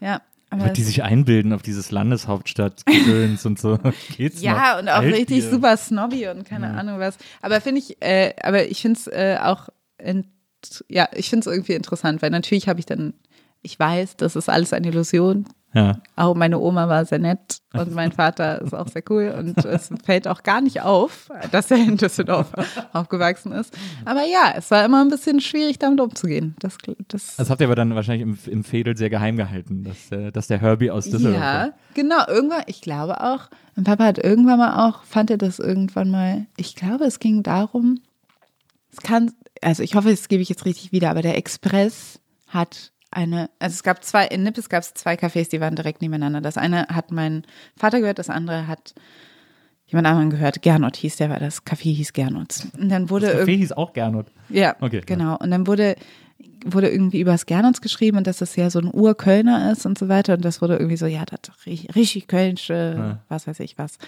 Ja, 0.00 0.20
aber 0.50 0.68
die 0.70 0.82
sich 0.84 1.02
einbilden 1.02 1.52
auf 1.52 1.62
dieses 1.62 1.90
Landeshauptstadt-Gedöns 1.90 3.44
und 3.46 3.58
so? 3.58 3.78
Geht's 4.16 4.42
Ja, 4.42 4.74
noch? 4.74 4.82
und 4.82 4.88
auch 4.88 4.98
Alt 4.98 5.14
richtig 5.14 5.42
hier. 5.42 5.50
super 5.50 5.76
snobby 5.76 6.28
und 6.28 6.44
keine 6.44 6.70
Ahnung 6.70 6.98
was. 7.00 7.18
Aber 7.42 7.60
finde 7.60 7.80
ich, 7.80 8.00
äh, 8.02 8.32
aber 8.42 8.68
ich 8.68 8.80
finde 8.80 8.98
es 8.98 9.06
äh, 9.08 9.38
auch, 9.42 9.68
ja, 10.88 11.08
ich 11.14 11.30
finde 11.30 11.48
es 11.48 11.54
irgendwie 11.54 11.72
interessant, 11.74 12.22
weil 12.22 12.30
natürlich 12.30 12.68
habe 12.68 12.78
ich 12.80 12.86
dann, 12.86 13.14
ich 13.62 13.78
weiß, 13.78 14.16
das 14.16 14.36
ist 14.36 14.48
alles 14.48 14.72
eine 14.72 14.88
Illusion. 14.88 15.46
Ja. 15.74 16.00
Auch 16.14 16.34
meine 16.34 16.58
Oma 16.58 16.88
war 16.88 17.04
sehr 17.04 17.18
nett 17.18 17.58
und 17.74 17.92
mein 17.92 18.10
Vater 18.10 18.62
ist 18.62 18.74
auch 18.74 18.88
sehr 18.88 19.02
cool 19.10 19.34
und 19.38 19.62
es 19.66 19.90
fällt 20.04 20.26
auch 20.26 20.42
gar 20.42 20.62
nicht 20.62 20.80
auf, 20.80 21.28
dass 21.52 21.70
er 21.70 21.76
in 21.76 21.98
Düsseldorf 21.98 22.50
aufgewachsen 22.94 23.52
ist. 23.52 23.76
Aber 24.06 24.22
ja, 24.24 24.54
es 24.56 24.70
war 24.70 24.84
immer 24.86 25.02
ein 25.04 25.10
bisschen 25.10 25.38
schwierig, 25.40 25.78
damit 25.78 26.00
umzugehen. 26.00 26.56
Das, 26.60 26.78
das 27.08 27.36
Das 27.36 27.50
habt 27.50 27.60
ihr 27.60 27.66
aber 27.66 27.74
dann 27.74 27.94
wahrscheinlich 27.94 28.22
im, 28.22 28.38
im 28.50 28.64
Fädel 28.64 28.96
sehr 28.96 29.10
geheim 29.10 29.36
gehalten, 29.36 29.84
dass, 29.84 30.10
äh, 30.18 30.32
dass 30.32 30.46
der 30.46 30.60
Herbie 30.62 30.90
aus 30.90 31.04
Düsseldorf 31.10 31.42
Ja, 31.42 31.62
kommt. 31.64 31.74
genau. 31.92 32.26
Irgendwann, 32.26 32.62
ich 32.68 32.80
glaube 32.80 33.20
auch, 33.22 33.48
mein 33.74 33.84
Papa 33.84 34.04
hat 34.04 34.18
irgendwann 34.24 34.58
mal 34.58 34.88
auch, 34.88 35.02
fand 35.02 35.30
er 35.30 35.36
das 35.36 35.58
irgendwann 35.58 36.10
mal, 36.10 36.46
ich 36.56 36.74
glaube, 36.74 37.04
es 37.04 37.18
ging 37.18 37.42
darum, 37.42 38.00
es 38.90 38.98
kann, 39.02 39.30
also 39.60 39.82
ich 39.82 39.94
hoffe, 39.94 40.08
das 40.08 40.28
gebe 40.28 40.40
ich 40.42 40.48
jetzt 40.48 40.64
richtig 40.64 40.92
wieder, 40.92 41.10
aber 41.10 41.20
der 41.20 41.36
Express 41.36 42.18
hat 42.48 42.92
eine, 43.16 43.50
also 43.58 43.74
es 43.74 43.82
gab 43.82 44.04
zwei, 44.04 44.26
in 44.26 44.42
Nippes 44.42 44.68
gab 44.68 44.82
es 44.82 44.94
zwei 44.94 45.14
Cafés, 45.14 45.48
die 45.48 45.60
waren 45.60 45.74
direkt 45.74 46.02
nebeneinander. 46.02 46.40
Das 46.40 46.58
eine 46.58 46.86
hat 46.88 47.10
mein 47.10 47.42
Vater 47.76 48.00
gehört, 48.00 48.18
das 48.18 48.28
andere 48.30 48.66
hat 48.66 48.94
jemand 49.86 50.06
anderen 50.06 50.30
gehört. 50.30 50.62
Gernot 50.62 50.96
hieß 50.96 51.16
der, 51.16 51.30
weil 51.30 51.40
das 51.40 51.64
Café 51.64 51.94
hieß 51.94 52.12
Gernot. 52.12 52.66
Und 52.78 52.88
dann 52.90 53.08
wurde 53.08 53.26
Das 53.32 53.42
Café 53.48 53.56
hieß 53.56 53.72
auch 53.72 53.92
Gernot. 53.92 54.26
ja, 54.48 54.76
Okay, 54.80 55.00
genau. 55.06 55.36
Und 55.38 55.50
dann 55.50 55.66
wurde, 55.66 55.96
wurde 56.64 56.88
irgendwie 56.90 57.20
über 57.20 57.32
das 57.32 57.46
Gernots 57.46 57.80
geschrieben 57.80 58.18
und 58.18 58.26
dass 58.26 58.38
das 58.38 58.54
ja 58.56 58.68
so 58.68 58.80
ein 58.80 58.90
Urkölner 58.92 59.72
ist 59.72 59.86
und 59.86 59.96
so 59.98 60.08
weiter. 60.08 60.34
Und 60.34 60.44
das 60.44 60.60
wurde 60.60 60.76
irgendwie 60.76 60.96
so, 60.96 61.06
ja, 61.06 61.24
das 61.24 61.40
richtig, 61.66 61.94
richtig 61.96 62.28
kölnische, 62.28 63.18
was 63.28 63.46
weiß 63.46 63.60
ich 63.60 63.78
was. 63.78 63.98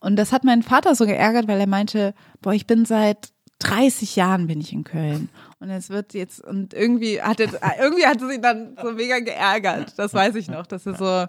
Und 0.00 0.16
das 0.16 0.32
hat 0.32 0.44
meinen 0.44 0.62
Vater 0.62 0.94
so 0.94 1.06
geärgert, 1.06 1.48
weil 1.48 1.60
er 1.60 1.66
meinte, 1.66 2.14
boah, 2.40 2.52
ich 2.52 2.66
bin 2.66 2.84
seit 2.84 3.30
30 3.58 4.16
Jahren 4.16 4.46
bin 4.46 4.60
ich 4.60 4.72
in 4.72 4.84
Köln. 4.84 5.28
Und 5.60 5.70
es 5.70 5.88
wird 5.90 6.14
jetzt, 6.14 6.44
und 6.44 6.74
irgendwie 6.74 7.22
hat 7.22 7.40
er, 7.40 7.48
irgendwie 7.80 8.06
hat 8.06 8.20
es 8.20 8.32
ihn 8.32 8.42
dann 8.42 8.76
so 8.82 8.92
mega 8.92 9.18
geärgert. 9.18 9.94
Das 9.96 10.12
weiß 10.12 10.34
ich 10.34 10.48
noch, 10.48 10.66
dass 10.66 10.86
er 10.86 10.94
so, 10.94 11.26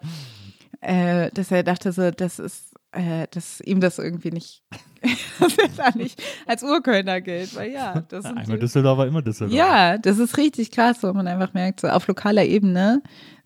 äh, 0.82 1.32
dass 1.32 1.52
er 1.52 1.64
dachte 1.64 1.92
so, 1.92 2.12
das 2.12 2.40
ist, 2.40 2.74
äh, 2.92 3.28
dass 3.32 3.62
ihm 3.62 3.80
das 3.80 3.98
irgendwie 3.98 4.32
nicht, 4.32 4.64
dass 5.40 5.58
er 5.58 5.70
da 5.70 5.98
nicht 5.98 6.22
als 6.46 6.64
Urkölner 6.64 7.22
gilt. 7.22 7.56
Weil 7.56 7.72
ja, 7.72 8.04
das 8.10 8.26
sind 8.26 8.38
Einmal 8.38 8.58
die, 8.58 8.62
Düsseldorfer, 8.62 9.08
immer 9.08 9.22
Düsseldorfer. 9.22 9.58
ja, 9.58 9.98
das 9.98 10.20
ist 10.20 10.38
richtig 10.38 10.72
krass, 10.72 10.98
wo 11.02 11.14
man 11.14 11.28
einfach 11.28 11.54
merkt, 11.54 11.80
so 11.80 11.88
auf 11.88 12.08
lokaler 12.08 12.46
Ebene 12.46 13.02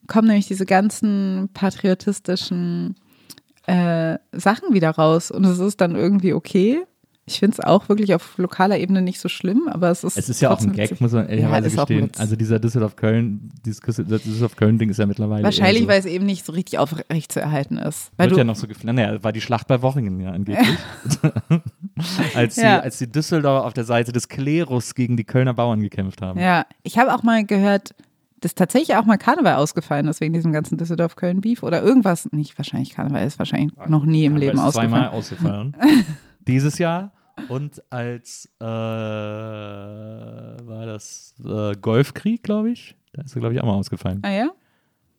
kommen 0.07 0.27
nämlich 0.27 0.47
diese 0.47 0.65
ganzen 0.65 1.49
patriotistischen 1.53 2.95
äh, 3.67 4.17
Sachen 4.31 4.73
wieder 4.73 4.89
raus 4.89 5.31
und 5.31 5.45
es 5.45 5.59
ist 5.59 5.79
dann 5.81 5.95
irgendwie 5.95 6.33
okay. 6.33 6.83
Ich 7.25 7.39
finde 7.39 7.53
es 7.53 7.59
auch 7.63 7.87
wirklich 7.87 8.15
auf 8.15 8.37
lokaler 8.37 8.79
Ebene 8.79 9.01
nicht 9.01 9.19
so 9.19 9.29
schlimm, 9.29 9.67
aber 9.67 9.89
es 9.91 10.03
ist. 10.03 10.17
Es 10.17 10.27
ist 10.27 10.41
ja 10.41 10.49
auch 10.49 10.59
ein 10.59 10.73
Gag, 10.73 10.99
muss 10.99 11.11
man 11.11 11.29
ehrlicherweise 11.29 11.69
ein 11.69 11.75
gestehen. 11.75 12.11
Also 12.17 12.35
dieser 12.35 12.59
Düsseldorf-Köln, 12.59 13.51
dieses 13.63 13.79
Düsseldorf-Köln-Ding 13.79 14.89
ist 14.89 14.97
ja 14.97 15.05
mittlerweile 15.05 15.43
Wahrscheinlich, 15.43 15.83
eher 15.83 15.87
weil 15.87 15.99
es 15.99 16.05
eben 16.07 16.25
nicht 16.25 16.45
so 16.45 16.51
richtig 16.51 16.79
aufrecht 16.79 17.31
zu 17.31 17.39
erhalten 17.39 17.77
ist. 17.77 18.05
so, 18.05 18.11
Weil 18.17 18.25
wird 18.29 18.37
du, 18.37 18.39
ja 18.39 18.43
noch 18.43 18.55
so 18.55 18.67
gefallen. 18.67 18.95
Naja, 18.95 19.23
war 19.23 19.31
die 19.31 19.41
Schlacht 19.41 19.67
bei 19.67 19.81
Wochingen 19.83 20.19
ja 20.19 20.31
angeblich. 20.31 20.67
als, 22.35 22.55
die, 22.55 22.61
Ja. 22.61 22.79
als 22.79 22.97
die 22.97 23.11
Düsseldorfer 23.11 23.65
auf 23.67 23.73
der 23.73 23.83
Seite 23.85 24.11
des 24.11 24.27
Klerus 24.27 24.95
gegen 24.95 25.15
die 25.15 25.23
Kölner 25.23 25.53
Bauern 25.53 25.81
gekämpft 25.81 26.21
haben. 26.21 26.39
ja, 26.39 26.65
ich 26.83 26.97
habe 26.97 27.13
auch 27.13 27.23
mal 27.23 27.45
gehört, 27.45 27.93
dass 28.39 28.55
tatsächlich 28.55 28.97
auch 28.97 29.05
mal 29.05 29.17
Karneval 29.17 29.55
ausgefallen 29.55 30.07
ist 30.07 30.19
wegen 30.21 30.33
diesem 30.33 30.51
ganzen 30.51 30.77
Düsseldorf-Köln-Beef 30.77 31.61
oder 31.61 31.83
irgendwas. 31.83 32.27
Nicht 32.31 32.57
wahrscheinlich 32.57 32.89
Karneval 32.95 33.27
ist 33.27 33.37
wahrscheinlich 33.37 33.71
noch 33.87 34.05
nie 34.05 34.25
im 34.25 34.35
Leben 34.35 34.57
Aber 34.57 34.69
es 34.69 34.75
ist 34.75 34.81
zweimal 34.81 35.09
ausgefallen. 35.09 35.77
Dieses 36.47 36.77
Jahr 36.77 37.11
und 37.49 37.81
als 37.91 38.49
äh, 38.59 38.63
war 38.65 40.85
das 40.85 41.33
äh, 41.43 41.75
Golfkrieg, 41.75 42.43
glaube 42.43 42.71
ich. 42.71 42.95
Da 43.13 43.23
ist 43.23 43.35
er, 43.35 43.39
glaube 43.41 43.55
ich, 43.55 43.61
auch 43.61 43.65
mal 43.65 43.73
ausgefallen. 43.73 44.19
Ah 44.23 44.31
ja? 44.31 44.49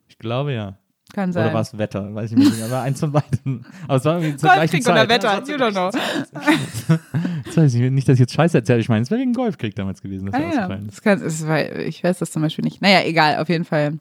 Ich 0.09 0.19
glaube 0.19 0.53
ja. 0.53 0.77
Kann 1.12 1.32
sein. 1.32 1.44
Oder 1.44 1.55
war 1.55 1.61
es 1.61 1.77
Wetter? 1.77 2.15
Weiß 2.15 2.32
ich 2.32 2.39
nicht. 2.39 2.62
Aber 2.62 2.81
eins 2.81 3.01
von 3.01 3.12
beiden. 3.12 3.66
Aber 3.86 3.97
es 3.97 4.05
war 4.07 4.15
irgendwie 4.19 4.36
zur 4.36 4.51
gleichen 4.51 4.82
Golfkrieg 4.82 4.89
oder 4.89 5.20
Zeit. 5.20 5.47
Wetter, 5.47 5.53
you 5.53 5.59
don't 5.59 5.73
know. 5.73 5.90
Das 7.44 7.57
weiß 7.57 7.74
ich 7.74 7.90
nicht, 7.90 8.09
dass 8.09 8.15
ich 8.15 8.20
jetzt 8.20 8.32
Scheiße 8.32 8.57
erzähle. 8.57 8.78
Ich 8.81 8.89
meine, 8.89 9.03
es 9.03 9.11
wäre 9.11 9.20
wegen 9.20 9.35
Golfkrieg 9.35 9.74
damals 9.74 10.01
gewesen, 10.01 10.27
dass 10.27 10.35
Ah 10.35 10.39
er 10.39 10.43
ja, 10.44 10.49
ausgefallen 10.51 10.89
ist. 10.89 10.94
das 10.97 11.03
kann, 11.03 11.20
das 11.20 11.47
war, 11.47 11.77
ich 11.81 12.03
weiß 12.03 12.19
das 12.19 12.31
zum 12.31 12.40
Beispiel 12.40 12.65
nicht. 12.65 12.81
Naja, 12.81 13.03
egal, 13.05 13.36
auf 13.39 13.49
jeden 13.51 13.65
Fall. 13.66 13.99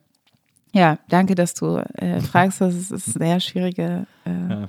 Ja, 0.73 0.99
danke, 1.09 1.35
dass 1.35 1.53
du 1.53 1.77
äh, 1.95 2.21
fragst. 2.21 2.61
Das 2.61 2.73
ist, 2.75 2.91
ist 2.91 3.07
ein 3.15 3.19
sehr 3.19 3.39
schwierige, 3.41 4.05
äh, 4.25 4.49
Ja, 4.49 4.67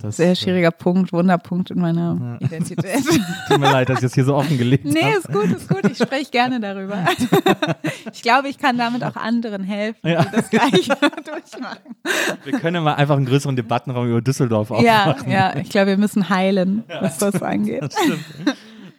das, 0.00 0.16
sehr 0.16 0.32
äh, 0.32 0.36
schwieriger 0.36 0.70
Punkt, 0.70 1.12
Wunderpunkt 1.12 1.70
in 1.70 1.80
meiner 1.80 2.38
Identität. 2.40 3.04
Tut 3.48 3.58
mir 3.58 3.70
leid, 3.70 3.88
dass 3.88 3.98
ich 3.98 4.02
das 4.02 4.14
hier 4.14 4.24
so 4.24 4.34
offengelegt 4.36 4.84
nee, 4.84 5.02
habe. 5.02 5.16
ist 5.16 5.28
gut, 5.32 5.44
ist 5.44 5.68
gut. 5.68 5.84
Ich 5.90 5.98
spreche 5.98 6.30
gerne 6.30 6.60
darüber. 6.60 7.04
ich 8.12 8.22
glaube, 8.22 8.48
ich 8.48 8.58
kann 8.58 8.78
damit 8.78 9.02
auch 9.04 9.16
anderen 9.16 9.62
helfen, 9.64 10.08
Ja. 10.08 10.22
die 10.24 10.30
das 10.36 10.50
Gleiche 10.50 10.96
durchmachen. 11.24 11.78
Wir 12.44 12.58
können 12.58 12.76
ja 12.76 12.80
mal 12.80 12.94
einfach 12.94 13.16
einen 13.16 13.26
größeren 13.26 13.56
Debattenraum 13.56 14.08
über 14.08 14.20
Düsseldorf 14.22 14.70
Ja, 14.80 15.10
aufmachen. 15.10 15.30
ja, 15.30 15.56
ich 15.56 15.68
glaube, 15.68 15.88
wir 15.88 15.98
müssen 15.98 16.28
heilen, 16.28 16.84
was 17.00 17.18
das 17.18 17.42
angeht. 17.42 17.94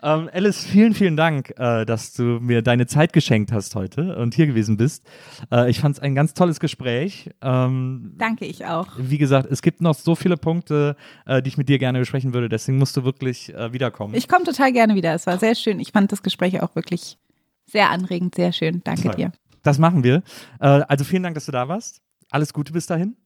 Ähm, 0.01 0.29
Alice, 0.31 0.65
vielen, 0.65 0.93
vielen 0.93 1.17
Dank, 1.17 1.53
äh, 1.57 1.85
dass 1.85 2.13
du 2.13 2.23
mir 2.23 2.61
deine 2.61 2.87
Zeit 2.87 3.11
geschenkt 3.13 3.51
hast 3.51 3.75
heute 3.75 4.15
und 4.17 4.33
hier 4.33 4.47
gewesen 4.47 4.77
bist. 4.77 5.05
Äh, 5.51 5.69
ich 5.69 5.79
fand 5.79 5.97
es 5.97 6.01
ein 6.01 6.15
ganz 6.15 6.33
tolles 6.33 6.59
Gespräch. 6.59 7.29
Ähm, 7.41 8.13
Danke, 8.17 8.45
ich 8.45 8.65
auch. 8.65 8.87
wie 8.97 9.17
gesagt, 9.17 9.51
es 9.51 9.61
gibt 9.61 9.81
noch 9.81 9.95
so 9.95 10.15
viele 10.15 10.37
Punkte, 10.37 10.95
äh, 11.25 11.41
die 11.41 11.49
ich 11.49 11.57
mit 11.57 11.67
dir 11.69 11.79
gerne 11.79 11.99
besprechen 11.99 12.33
würde. 12.33 12.49
Deswegen 12.49 12.77
musst 12.77 12.95
du 12.95 13.03
wirklich 13.03 13.53
äh, 13.53 13.73
wiederkommen. 13.73 14.13
Ich 14.15 14.27
komme 14.27 14.45
total 14.45 14.71
gerne 14.71 14.95
wieder. 14.95 15.13
Es 15.13 15.27
war 15.27 15.37
sehr 15.37 15.55
schön. 15.55 15.79
Ich 15.79 15.91
fand 15.91 16.11
das 16.11 16.23
Gespräch 16.23 16.61
auch 16.61 16.75
wirklich 16.75 17.17
sehr 17.65 17.89
anregend, 17.89 18.35
sehr 18.35 18.51
schön. 18.53 18.81
Danke 18.83 19.03
Toll. 19.03 19.15
dir. 19.15 19.31
Das 19.63 19.79
machen 19.79 20.03
wir. 20.03 20.23
Äh, 20.59 20.67
also 20.87 21.03
vielen 21.03 21.23
Dank, 21.23 21.35
dass 21.35 21.45
du 21.45 21.51
da 21.51 21.67
warst. 21.67 22.01
Alles 22.31 22.53
Gute 22.53 22.71
bis 22.71 22.85
dahin. 22.85 23.17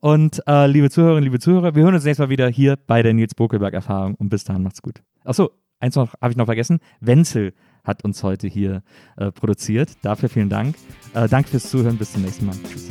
Und 0.00 0.42
äh, 0.46 0.66
liebe 0.66 0.90
Zuhörerinnen, 0.90 1.24
liebe 1.24 1.38
Zuhörer, 1.38 1.74
wir 1.74 1.84
hören 1.84 1.94
uns 1.94 2.04
nächstes 2.04 2.24
Mal 2.24 2.30
wieder 2.30 2.48
hier 2.48 2.76
bei 2.76 3.02
der 3.02 3.12
Nils 3.12 3.34
Bokelberg-Erfahrung. 3.34 4.14
Und 4.14 4.30
bis 4.30 4.44
dahin 4.44 4.62
macht's 4.62 4.80
gut. 4.80 5.02
Achso, 5.24 5.50
eins 5.80 5.96
noch 5.96 6.14
habe 6.20 6.30
ich 6.30 6.36
noch 6.36 6.46
vergessen. 6.46 6.80
Wenzel 7.00 7.54
hat 7.84 8.04
uns 8.04 8.22
heute 8.22 8.48
hier 8.48 8.82
äh, 9.16 9.30
produziert. 9.30 9.92
Dafür 10.02 10.28
vielen 10.28 10.48
Dank. 10.48 10.76
Äh, 11.14 11.28
danke 11.28 11.50
fürs 11.50 11.70
Zuhören. 11.70 11.96
Bis 11.96 12.12
zum 12.12 12.22
nächsten 12.22 12.46
Mal. 12.46 12.56
Tschüss. 12.68 12.88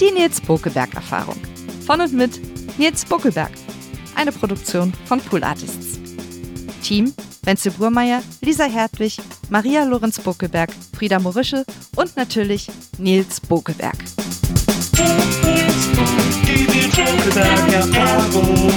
Die 0.00 0.10
Nils 0.12 0.40
Bokelberg 0.40 0.94
Erfahrung. 0.94 1.36
Von 1.86 2.00
und 2.00 2.12
mit 2.12 2.40
Nils 2.78 3.04
Bokelberg. 3.04 3.52
Eine 4.16 4.32
Produktion 4.32 4.92
von 5.04 5.20
Pool 5.20 5.44
Artists. 5.44 6.00
Team 6.82 7.12
Wenzel 7.42 7.72
Burmeier, 7.72 8.22
Lisa 8.42 8.64
Hertwig, 8.64 9.16
Maria 9.48 9.84
Lorenz 9.84 10.20
Bokelberg, 10.20 10.70
Frieda 10.94 11.18
Morische 11.18 11.64
und 11.96 12.16
natürlich 12.16 12.68
Nils 12.98 13.40
Bokelberg. 15.00 16.46
Die 16.46 16.66
Nils 16.66 16.96
Bokelberg 16.96 17.72
Erfahrung. 17.72 18.70